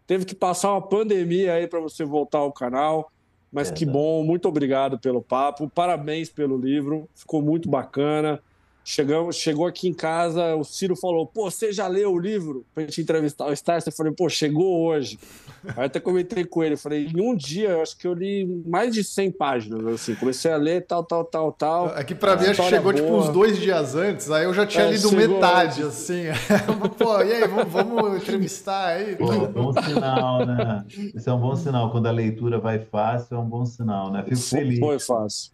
Teve 0.05 0.23
que 0.23 0.35
passar 0.35 0.73
uma 0.73 0.87
pandemia 0.87 1.53
aí 1.53 1.67
para 1.67 1.79
você 1.79 2.05
voltar 2.05 2.37
ao 2.37 2.51
canal. 2.51 3.11
Mas 3.51 3.71
é, 3.71 3.73
que 3.73 3.87
bom, 3.87 4.23
muito 4.23 4.47
obrigado 4.47 4.99
pelo 4.99 5.19
papo. 5.19 5.67
Parabéns 5.67 6.29
pelo 6.29 6.59
livro, 6.59 7.09
ficou 7.15 7.41
muito 7.41 7.67
bacana. 7.67 8.39
Chegamos, 8.85 9.37
chegou 9.37 9.65
aqui 9.65 9.87
em 9.87 9.93
casa, 9.93 10.55
o 10.55 10.63
Ciro 10.65 10.93
falou: 10.93 11.25
pô, 11.25 11.49
você 11.49 11.71
já 11.71 11.87
leu 11.87 12.11
o 12.11 12.19
livro? 12.19 12.65
Pra 12.75 12.83
gente 12.83 12.99
entrevistar 12.99 13.47
o 13.47 13.55
Star, 13.55 13.81
eu 13.85 13.91
falei: 13.93 14.11
pô, 14.11 14.27
chegou 14.27 14.83
hoje. 14.83 15.17
Aí 15.77 15.85
até 15.85 16.01
comentei 16.01 16.43
com 16.43 16.61
ele, 16.61 16.75
falei: 16.75 17.07
em 17.07 17.21
um 17.21 17.33
dia, 17.33 17.69
eu 17.69 17.81
acho 17.81 17.97
que 17.97 18.05
eu 18.05 18.13
li 18.13 18.45
mais 18.65 18.93
de 18.93 19.01
100 19.01 19.31
páginas, 19.31 19.87
assim, 19.87 20.15
comecei 20.15 20.51
a 20.51 20.57
ler 20.57 20.85
tal, 20.85 21.01
tal, 21.01 21.23
tal, 21.23 21.53
tal. 21.53 21.85
Aqui 21.95 22.11
é 22.11 22.15
pra 22.17 22.35
mim, 22.35 22.47
acho 22.47 22.61
que 22.61 22.69
chegou 22.69 22.91
boa. 22.91 22.93
tipo 22.93 23.15
uns 23.15 23.29
dois 23.29 23.57
dias 23.57 23.95
antes, 23.95 24.29
aí 24.29 24.43
eu 24.43 24.53
já 24.53 24.67
tinha 24.67 24.83
é, 24.83 24.91
lido 24.91 25.11
metade, 25.13 25.81
antes. 25.81 26.01
assim. 26.01 26.23
pô, 26.99 27.21
e 27.21 27.31
aí, 27.31 27.47
vamos, 27.47 27.71
vamos 27.71 28.21
entrevistar 28.21 28.87
aí? 28.87 29.15
Pô, 29.15 29.47
bom 29.47 29.71
sinal, 29.81 30.45
né? 30.45 30.85
Isso 31.15 31.29
é 31.29 31.33
um 31.33 31.39
bom 31.39 31.55
sinal, 31.55 31.89
quando 31.89 32.07
a 32.07 32.11
leitura 32.11 32.59
vai 32.59 32.79
fácil, 32.79 33.37
é 33.37 33.39
um 33.39 33.47
bom 33.47 33.65
sinal, 33.65 34.11
né? 34.11 34.23
Fico 34.23 34.35
feliz. 34.35 34.79
Foi 34.79 34.99
fácil. 34.99 35.53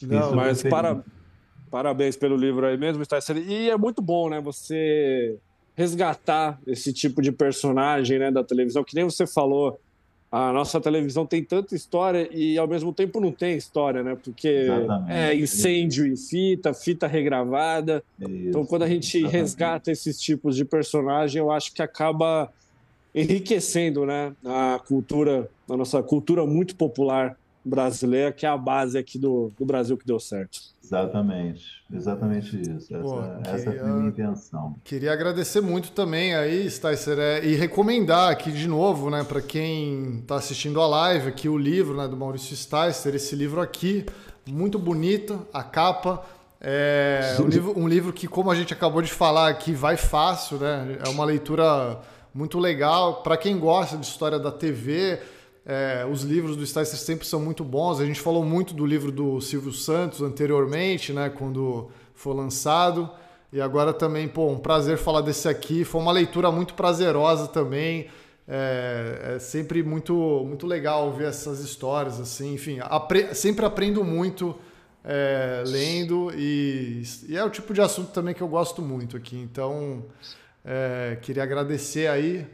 Não, 0.00 0.32
mas 0.36 0.62
para 0.62 1.02
Parabéns 1.70 2.16
pelo 2.16 2.36
livro 2.36 2.66
aí 2.66 2.76
mesmo, 2.76 3.04
Sticer. 3.04 3.36
E 3.36 3.70
é 3.70 3.76
muito 3.76 4.00
bom, 4.00 4.28
né? 4.28 4.40
Você 4.40 5.36
resgatar 5.76 6.58
esse 6.66 6.92
tipo 6.92 7.22
de 7.22 7.30
personagem 7.30 8.18
né, 8.18 8.30
da 8.30 8.42
televisão, 8.42 8.82
que 8.82 8.96
nem 8.96 9.04
você 9.04 9.26
falou, 9.26 9.78
a 10.30 10.52
nossa 10.52 10.80
televisão 10.80 11.24
tem 11.24 11.42
tanta 11.42 11.74
história 11.74 12.28
e 12.32 12.58
ao 12.58 12.66
mesmo 12.66 12.92
tempo 12.92 13.20
não 13.20 13.32
tem 13.32 13.56
história, 13.56 14.02
né? 14.02 14.16
Porque 14.22 14.48
Exatamente. 14.48 15.12
é 15.12 15.34
incêndio 15.34 16.06
em 16.06 16.16
fita, 16.16 16.74
fita 16.74 17.06
regravada. 17.06 18.02
Isso. 18.18 18.28
Então, 18.30 18.66
quando 18.66 18.82
a 18.82 18.88
gente 18.88 19.18
Exatamente. 19.18 19.40
resgata 19.40 19.92
esses 19.92 20.20
tipos 20.20 20.56
de 20.56 20.64
personagem, 20.64 21.38
eu 21.40 21.50
acho 21.50 21.72
que 21.72 21.80
acaba 21.80 22.52
enriquecendo, 23.14 24.04
né, 24.04 24.32
a 24.44 24.80
cultura, 24.86 25.48
a 25.68 25.76
nossa 25.76 26.02
cultura 26.02 26.44
muito 26.44 26.76
popular 26.76 27.36
brasileira, 27.68 28.32
que 28.32 28.46
é 28.46 28.48
a 28.48 28.56
base 28.56 28.96
aqui 28.96 29.18
do, 29.18 29.52
do 29.58 29.64
Brasil 29.64 29.96
que 29.96 30.06
deu 30.06 30.18
certo. 30.18 30.58
Exatamente, 30.82 31.64
exatamente 31.92 32.60
isso. 32.60 32.94
Essa, 32.94 33.02
Pô, 33.02 33.20
essa 33.44 33.70
foi 33.70 33.78
a 33.78 33.84
minha 33.84 34.08
intenção. 34.08 34.74
Queria 34.82 35.12
agradecer 35.12 35.60
muito 35.60 35.92
também 35.92 36.34
aí, 36.34 36.68
Sticer, 36.70 37.18
é, 37.18 37.44
e 37.44 37.54
recomendar 37.54 38.30
aqui 38.30 38.50
de 38.50 38.66
novo, 38.66 39.10
né, 39.10 39.22
para 39.22 39.42
quem 39.42 40.20
está 40.20 40.36
assistindo 40.36 40.80
a 40.80 40.86
live 40.86 41.28
aqui, 41.28 41.48
o 41.48 41.58
livro 41.58 41.94
né, 41.94 42.08
do 42.08 42.16
Maurício 42.16 42.56
Sticer, 42.56 43.14
esse 43.14 43.36
livro 43.36 43.60
aqui, 43.60 44.06
muito 44.46 44.78
bonito, 44.78 45.46
a 45.52 45.62
capa. 45.62 46.24
É 46.60 47.36
um 47.40 47.46
livro, 47.46 47.78
um 47.78 47.86
livro 47.86 48.12
que, 48.12 48.26
como 48.26 48.50
a 48.50 48.54
gente 48.54 48.72
acabou 48.72 49.00
de 49.00 49.12
falar 49.12 49.48
aqui, 49.48 49.72
vai 49.72 49.96
fácil, 49.96 50.58
né? 50.58 50.98
É 51.06 51.08
uma 51.08 51.24
leitura 51.24 52.00
muito 52.34 52.58
legal. 52.58 53.22
Para 53.22 53.36
quem 53.36 53.58
gosta 53.58 53.96
de 53.96 54.04
história 54.04 54.38
da 54.40 54.50
TV, 54.50 55.20
é, 55.68 56.06
os 56.10 56.22
livros 56.22 56.56
do 56.56 56.66
Sticer 56.66 56.98
sempre 56.98 57.26
são 57.26 57.38
muito 57.38 57.62
bons. 57.62 58.00
A 58.00 58.06
gente 58.06 58.22
falou 58.22 58.42
muito 58.42 58.72
do 58.72 58.86
livro 58.86 59.12
do 59.12 59.38
Silvio 59.38 59.70
Santos 59.70 60.22
anteriormente, 60.22 61.12
né, 61.12 61.28
quando 61.28 61.90
foi 62.14 62.34
lançado. 62.34 63.10
E 63.52 63.60
agora 63.60 63.92
também, 63.92 64.26
pô, 64.26 64.48
um 64.48 64.58
prazer 64.58 64.96
falar 64.96 65.20
desse 65.20 65.46
aqui. 65.46 65.84
Foi 65.84 66.00
uma 66.00 66.10
leitura 66.10 66.50
muito 66.50 66.72
prazerosa 66.72 67.48
também. 67.48 68.08
É, 68.48 69.34
é 69.34 69.38
sempre 69.38 69.82
muito, 69.82 70.14
muito 70.46 70.66
legal 70.66 71.04
ouvir 71.04 71.24
essas 71.24 71.60
histórias, 71.60 72.18
assim. 72.18 72.54
Enfim, 72.54 72.78
apre 72.80 73.34
sempre 73.34 73.66
aprendo 73.66 74.02
muito 74.02 74.56
é, 75.04 75.62
lendo 75.66 76.32
e, 76.34 77.02
e, 77.28 77.36
é 77.36 77.44
o 77.44 77.50
tipo 77.50 77.74
de 77.74 77.82
assunto 77.82 78.10
também 78.10 78.32
que 78.32 78.42
eu 78.42 78.48
gosto 78.48 78.80
muito 78.80 79.18
aqui. 79.18 79.36
Então, 79.36 80.06
é, 80.64 81.18
queria 81.20 81.42
agradecer 81.42 82.06
aí 82.06 82.46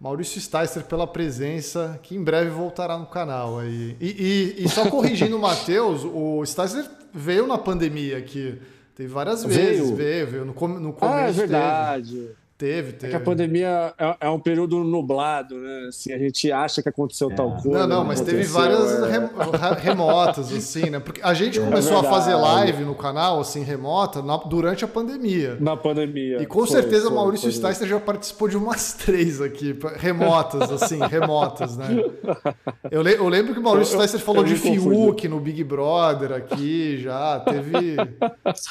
Maurício 0.00 0.40
Sticer 0.40 0.84
pela 0.84 1.06
presença, 1.06 2.00
que 2.02 2.16
em 2.16 2.24
breve 2.24 2.48
voltará 2.48 2.96
no 2.96 3.04
canal 3.04 3.58
aí. 3.58 3.96
E, 4.00 4.56
e, 4.58 4.64
e 4.64 4.68
só 4.68 4.88
corrigindo 4.88 5.36
o 5.36 5.38
Matheus, 5.42 6.04
o 6.04 6.42
Sticer 6.46 6.88
veio 7.12 7.46
na 7.46 7.58
pandemia 7.58 8.16
aqui. 8.16 8.58
Teve 8.94 9.12
várias 9.12 9.44
vezes, 9.44 9.90
veio, 9.90 10.26
veio, 10.26 10.44
no, 10.44 10.52
no 10.52 10.92
começo. 10.92 11.02
Ah, 11.02 11.28
é 11.28 11.32
verdade. 11.32 12.16
Teve. 12.16 12.39
Teve, 12.60 12.92
teve. 12.92 13.06
É 13.06 13.08
que 13.08 13.16
a 13.16 13.24
pandemia 13.24 13.94
é, 13.96 14.16
é, 14.20 14.28
um 14.28 14.38
período 14.38 14.84
nublado, 14.84 15.54
né? 15.54 15.86
Assim, 15.88 16.12
a 16.12 16.18
gente 16.18 16.52
acha 16.52 16.82
que 16.82 16.90
aconteceu 16.90 17.30
é. 17.30 17.34
tal 17.34 17.52
coisa. 17.52 17.70
Não, 17.70 17.86
não, 17.86 18.04
mas 18.04 18.20
teve 18.20 18.42
várias 18.42 19.02
é. 19.02 19.80
remotas, 19.80 20.52
assim, 20.52 20.90
né? 20.90 21.00
Porque 21.00 21.22
a 21.24 21.32
gente 21.32 21.58
é 21.58 21.64
começou 21.64 21.96
a 21.96 22.04
fazer 22.04 22.34
live 22.34 22.84
no 22.84 22.94
canal, 22.94 23.40
assim, 23.40 23.62
remota, 23.62 24.20
na, 24.20 24.36
durante 24.36 24.84
a 24.84 24.88
pandemia. 24.88 25.56
Na 25.58 25.74
pandemia. 25.74 26.42
E 26.42 26.44
com 26.44 26.66
foi, 26.66 26.68
certeza 26.68 27.08
o 27.08 27.14
Maurício 27.14 27.50
Sticer 27.50 27.88
já 27.88 27.98
participou 27.98 28.46
de 28.46 28.58
umas 28.58 28.92
três 29.00 29.40
aqui, 29.40 29.74
remotas, 29.96 30.70
assim, 30.70 30.98
remotas, 30.98 31.78
né? 31.78 31.88
Eu, 32.90 33.00
le 33.00 33.14
eu 33.14 33.28
lembro 33.30 33.54
que 33.54 33.60
o 33.60 33.62
Maurício 33.62 33.98
Sticer 33.98 34.20
falou 34.20 34.44
de 34.44 34.54
Fiuk 34.56 35.26
no 35.28 35.40
Big 35.40 35.64
Brother 35.64 36.32
aqui, 36.32 36.98
já 36.98 37.40
teve, 37.40 37.96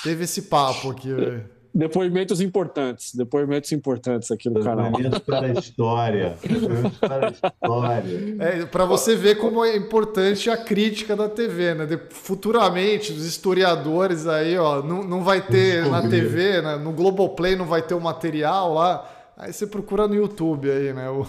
teve 0.03 0.25
esse 0.25 0.43
papo 0.43 0.91
aqui, 0.91 1.11
velho. 1.11 1.58
Depoimentos 1.73 2.41
importantes, 2.41 3.13
depoimentos 3.13 3.71
importantes 3.71 4.31
aqui 4.31 4.49
no 4.49 4.63
canal. 4.63 4.91
Depoimentos 4.91 5.19
para 5.19 5.47
a 5.47 5.51
história. 5.51 6.37
Depoimentos 6.41 6.97
para 6.97 7.27
a 7.27 7.31
história. 7.31 8.37
É, 8.39 8.65
para 8.65 8.85
você 8.85 9.15
ver 9.15 9.35
como 9.35 9.63
é 9.63 9.75
importante 9.75 10.49
a 10.49 10.57
crítica 10.57 11.15
da 11.15 11.29
TV, 11.29 11.75
né? 11.75 11.85
De, 11.85 11.97
futuramente, 12.09 13.11
os 13.11 13.25
historiadores 13.25 14.25
aí, 14.27 14.57
ó, 14.57 14.81
não, 14.81 15.03
não 15.03 15.23
vai 15.23 15.45
ter 15.45 15.85
na 15.87 16.07
TV, 16.09 16.61
né? 16.61 16.75
no 16.77 16.91
Globoplay 16.91 17.55
não 17.55 17.65
vai 17.65 17.81
ter 17.81 17.93
o 17.93 18.01
material 18.01 18.73
lá. 18.73 19.07
Aí 19.37 19.53
você 19.53 19.67
procura 19.67 20.07
no 20.07 20.15
YouTube 20.15 20.69
aí, 20.69 20.91
né? 20.91 21.09
O, 21.09 21.21
o 21.21 21.27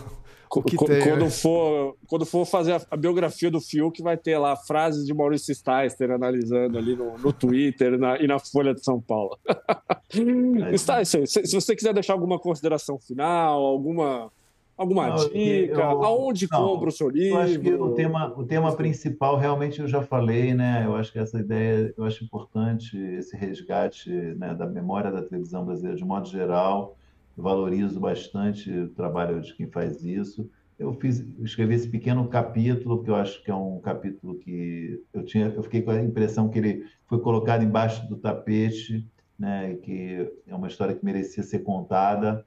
que 0.51 0.77
tem, 0.77 1.02
quando, 1.02 1.24
né? 1.24 1.31
for, 1.31 1.97
quando 2.09 2.27
for 2.27 2.44
fazer 2.44 2.72
a, 2.72 2.82
a, 2.90 2.97
biografia 2.97 3.48
do 3.48 3.60
Fiuk, 3.60 4.02
vai 4.02 4.16
ter 4.16 4.36
lá 4.36 4.56
frases 4.56 5.06
de 5.06 5.14
Maurício 5.14 5.55
Sticer 5.55 6.10
analisando 6.10 6.77
ali 6.77 6.97
no, 6.97 7.16
no 7.16 7.32
Twitter 7.32 7.97
na, 7.97 8.18
e 8.18 8.27
na 8.27 8.40
Folha 8.40 8.74
de 8.74 8.82
São 8.82 9.01
Paulo. 9.01 9.39
Sticer, 10.77 11.27
se, 11.27 11.47
se, 11.47 11.55
você 11.55 11.77
quiser 11.77 11.94
deixar 11.94 12.14
alguma 12.14 12.36
consideração 12.36 12.98
final, 12.98 13.64
alguma, 13.64 14.32
alguma 14.77 15.10
não, 15.10 15.28
dica, 15.28 15.81
eu, 15.81 16.05
aonde 16.05 16.48
não, 16.51 16.66
compra 16.66 16.89
o 16.89 16.93
seu 16.93 17.09
livro? 17.09 17.39
Eu 17.39 17.43
acho 17.43 17.60
que 17.60 17.72
o 17.72 17.94
tema, 17.94 18.35
o 18.36 18.44
tema 18.44 18.74
principal, 18.74 19.36
realmente, 19.36 19.78
eu 19.78 19.86
já 19.86 20.02
falei, 20.02 20.52
né? 20.52 20.82
Eu 20.85 20.97
acho 20.97 21.12
que 21.12 21.20
essa 21.20 21.39
ideia, 21.39 21.94
eu 21.97 22.02
acho 22.02 22.24
importante 22.24 22.98
esse 22.98 23.36
resgate 23.36 24.10
né, 24.10 24.52
da 24.52 24.66
memória 24.66 25.12
da 25.12 25.22
televisão 25.22 25.64
brasileira 25.64 25.97
de 25.97 26.05
modo 26.05 26.28
geral 26.28 26.97
valorizo 27.40 27.98
bastante 27.98 28.70
o 28.70 28.88
trabalho 28.90 29.40
de 29.40 29.54
quem 29.54 29.66
faz 29.66 30.04
isso. 30.04 30.48
Eu 30.78 30.94
fiz, 30.94 31.20
escrevi 31.40 31.74
esse 31.74 31.88
pequeno 31.88 32.26
capítulo, 32.28 33.02
que 33.02 33.10
eu 33.10 33.14
acho 33.14 33.42
que 33.44 33.50
é 33.50 33.54
um 33.54 33.78
capítulo 33.80 34.36
que 34.36 35.02
eu 35.12 35.24
tinha, 35.24 35.48
eu 35.48 35.62
fiquei 35.62 35.82
com 35.82 35.90
a 35.90 36.02
impressão 36.02 36.48
que 36.48 36.58
ele 36.58 36.86
foi 37.06 37.20
colocado 37.20 37.62
embaixo 37.62 38.08
do 38.08 38.16
tapete, 38.16 39.06
né, 39.38 39.74
que 39.74 40.30
é 40.46 40.54
uma 40.54 40.68
história 40.68 40.94
que 40.94 41.04
merecia 41.04 41.42
ser 41.42 41.60
contada. 41.60 42.44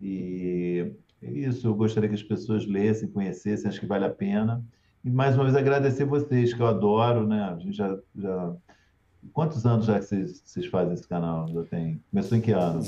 E 0.00 0.90
isso 1.22 1.66
eu 1.66 1.74
gostaria 1.74 2.08
que 2.08 2.14
as 2.14 2.22
pessoas 2.22 2.66
lessem, 2.66 3.08
conhecessem, 3.08 3.68
acho 3.68 3.80
que 3.80 3.86
vale 3.86 4.04
a 4.04 4.10
pena. 4.10 4.64
E 5.04 5.10
mais 5.10 5.34
uma 5.34 5.44
vez 5.44 5.56
agradecer 5.56 6.04
vocês, 6.04 6.52
que 6.52 6.60
eu 6.60 6.66
adoro, 6.66 7.26
né? 7.26 7.42
A 7.42 7.58
gente 7.58 7.76
já, 7.76 7.98
já... 8.16 8.56
Quantos 9.32 9.64
anos 9.66 9.86
já 9.86 9.98
que 9.98 10.06
vocês, 10.06 10.42
vocês 10.44 10.66
fazem 10.66 10.94
esse 10.94 11.06
canal? 11.06 11.48
Já 11.48 11.62
tem? 11.64 12.00
Começou 12.10 12.38
em 12.38 12.40
que 12.40 12.52
ano? 12.52 12.82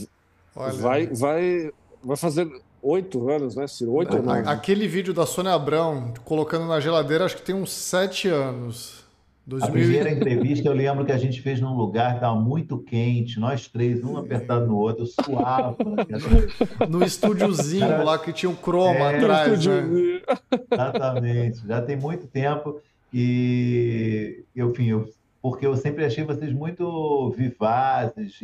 Olha, 0.54 0.72
vai, 0.72 1.06
vai, 1.06 1.70
vai 2.02 2.16
fazer 2.16 2.48
oito 2.82 3.28
anos, 3.28 3.56
né, 3.56 3.66
Ciro? 3.66 3.92
Oito 3.92 4.16
ou 4.16 4.22
nove. 4.22 4.48
Aquele 4.48 4.86
vídeo 4.86 5.12
da 5.12 5.26
Sônia 5.26 5.52
Abrão 5.52 6.12
colocando 6.24 6.66
na 6.66 6.80
geladeira, 6.80 7.24
acho 7.24 7.36
que 7.36 7.42
tem 7.42 7.54
uns 7.54 7.72
sete 7.72 8.28
anos. 8.28 9.06
2000... 9.46 9.66
A 9.66 9.72
primeira 9.72 10.10
entrevista 10.10 10.68
eu 10.68 10.74
lembro 10.74 11.06
que 11.06 11.12
a 11.12 11.16
gente 11.16 11.40
fez 11.40 11.58
num 11.58 11.74
lugar 11.74 12.10
que 12.10 12.16
estava 12.16 12.38
muito 12.38 12.78
quente, 12.78 13.40
nós 13.40 13.66
três, 13.66 14.04
um 14.04 14.18
apertado 14.18 14.66
no 14.66 14.76
outro, 14.76 15.06
suava. 15.06 15.74
no 16.86 17.02
estúdiozinho 17.02 17.84
Era... 17.84 18.04
lá 18.04 18.18
que 18.18 18.30
tinha 18.30 18.50
um 18.50 18.54
croma 18.54 19.10
é, 19.10 19.16
atrás. 19.16 19.64
Né? 19.64 20.20
Exatamente, 20.70 21.66
já 21.66 21.80
tem 21.80 21.96
muito 21.96 22.26
tempo 22.26 22.78
e, 23.12 24.44
enfim, 24.54 24.88
eu 24.88 25.08
porque 25.40 25.66
eu 25.66 25.76
sempre 25.76 26.04
achei 26.04 26.24
vocês 26.24 26.52
muito 26.52 27.30
vivazes, 27.30 28.38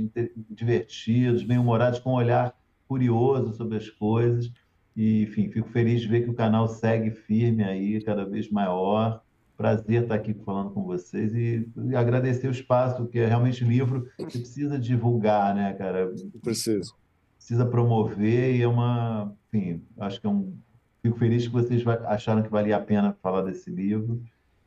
divertidos, 0.51 1.43
bem-humorados, 1.43 1.99
com 1.99 2.11
um 2.11 2.15
olhar 2.15 2.55
curioso 2.87 3.53
sobre 3.55 3.77
as 3.77 3.91
coisas. 3.91 4.53
E, 4.97 5.23
enfim, 5.23 5.51
fico 5.51 5.69
feliz 5.71 6.01
de 6.01 6.09
ver 6.09 6.23
que 6.23 6.31
o 6.31 6.35
canal 6.35 6.69
segue 6.69 7.11
firme 7.11 7.65
aí, 7.65 8.01
cada 8.03 8.25
vez 8.25 8.49
maior. 8.51 9.23
Prazer 9.57 10.03
estar 10.03 10.15
aqui 10.15 10.35
falando 10.35 10.71
com 10.71 10.85
vocês 10.85 11.33
e, 11.35 11.69
agradecer 11.97 12.49
o 12.49 12.53
espaço, 12.53 12.97
porque 12.97 13.21
é 13.21 13.27
realmente 13.27 13.65
livro 13.65 14.09
que 14.17 14.39
precisa 14.39 14.79
divulgar, 14.79 15.55
né, 15.55 15.73
cara? 15.75 16.13
Preciso. 16.43 16.95
Precisa 17.37 17.67
promover 17.67 18.57
e 18.57 18.63
é 18.63 18.69
uma. 18.69 19.33
Enfim, 19.53 19.83
acho 19.99 20.21
que 20.21 20.27
é 20.27 20.31
um. 20.31 20.57
Fico 21.03 21.19
feliz 21.19 21.47
que 21.47 21.53
vocês 21.53 21.87
acharam 22.07 22.43
que 22.43 22.49
valia 22.49 22.77
a 22.77 22.81
pena 22.81 23.17
falar 23.23 23.43
desse 23.43 23.71
livro 23.71 24.23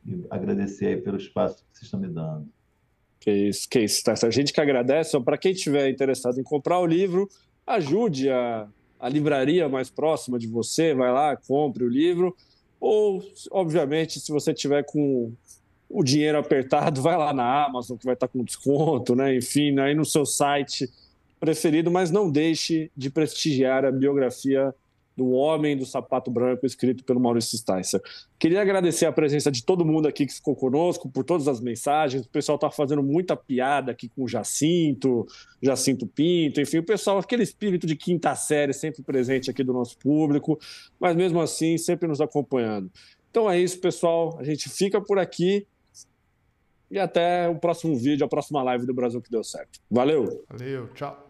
e 0.08 0.24
agradecer 0.30 0.86
aí 0.86 0.96
pelo 0.96 1.18
espaço 1.18 1.56
que 1.56 1.78
vocês 1.78 1.84
estão 1.84 2.00
me 2.00 2.08
dando. 2.08 2.48
Que 3.20 3.30
isso, 3.30 3.68
que 3.68 3.80
isso. 3.80 4.02
Tá? 4.02 4.14
A 4.22 4.30
gente 4.30 4.52
que 4.52 4.60
agradece. 4.60 5.20
Para 5.20 5.36
quem 5.36 5.52
estiver 5.52 5.90
interessado 5.90 6.40
em 6.40 6.42
comprar 6.42 6.78
o 6.78 6.86
livro, 6.86 7.28
ajude 7.66 8.30
a, 8.30 8.66
a 8.98 9.08
livraria 9.08 9.68
mais 9.68 9.90
próxima 9.90 10.38
de 10.38 10.46
você, 10.46 10.94
vai 10.94 11.12
lá, 11.12 11.36
compre 11.36 11.84
o 11.84 11.88
livro. 11.88 12.34
Ou, 12.80 13.22
obviamente, 13.50 14.18
se 14.20 14.32
você 14.32 14.54
tiver 14.54 14.84
com 14.84 15.32
o 15.90 16.02
dinheiro 16.02 16.38
apertado, 16.38 17.02
vai 17.02 17.16
lá 17.16 17.32
na 17.34 17.66
Amazon, 17.66 17.98
que 17.98 18.06
vai 18.06 18.14
estar 18.14 18.28
com 18.28 18.42
desconto, 18.42 19.14
né? 19.14 19.36
Enfim, 19.36 19.78
aí 19.78 19.94
no 19.94 20.04
seu 20.04 20.24
site 20.24 20.88
preferido, 21.38 21.90
mas 21.90 22.10
não 22.10 22.30
deixe 22.30 22.90
de 22.96 23.10
prestigiar 23.10 23.84
a 23.84 23.92
biografia 23.92 24.74
do 25.18 25.30
Homem 25.30 25.76
do 25.76 25.84
Sapato 25.84 26.30
Branco, 26.30 26.64
escrito 26.64 27.02
pelo 27.02 27.18
Maurício 27.18 27.58
Sticer. 27.58 28.00
Queria 28.38 28.62
agradecer 28.62 29.04
a 29.04 29.12
presença 29.12 29.50
de 29.50 29.64
todo 29.64 29.84
mundo 29.84 30.06
aqui 30.06 30.24
que 30.24 30.32
ficou 30.32 30.54
conosco, 30.54 31.10
por 31.10 31.24
todas 31.24 31.48
as 31.48 31.60
mensagens. 31.60 32.24
O 32.24 32.28
pessoal 32.28 32.54
está 32.54 32.70
fazendo 32.70 33.02
muita 33.02 33.36
piada 33.36 33.90
aqui 33.90 34.08
com 34.08 34.22
o 34.22 34.28
Jacinto, 34.28 35.26
Jacinto 35.60 36.06
Pinto, 36.06 36.60
enfim, 36.60 36.78
o 36.78 36.84
pessoal, 36.84 37.18
aquele 37.18 37.42
espírito 37.42 37.84
de 37.84 37.96
quinta 37.96 38.32
série 38.36 38.72
sempre 38.72 39.02
presente 39.02 39.50
aqui 39.50 39.64
do 39.64 39.72
nosso 39.72 39.98
público, 39.98 40.56
mas 41.00 41.16
mesmo 41.16 41.40
assim 41.40 41.76
sempre 41.76 42.06
nos 42.06 42.20
acompanhando. 42.20 42.88
Então 43.28 43.50
é 43.50 43.58
isso, 43.58 43.80
pessoal. 43.80 44.38
A 44.38 44.44
gente 44.44 44.68
fica 44.68 45.00
por 45.00 45.18
aqui. 45.18 45.66
E 46.90 46.98
até 46.98 47.48
o 47.48 47.56
próximo 47.56 47.94
vídeo, 47.96 48.24
a 48.24 48.28
próxima 48.28 48.62
live 48.62 48.86
do 48.86 48.94
Brasil 48.94 49.20
que 49.20 49.30
deu 49.30 49.44
certo. 49.44 49.80
Valeu! 49.90 50.44
Valeu, 50.48 50.88
tchau. 50.94 51.27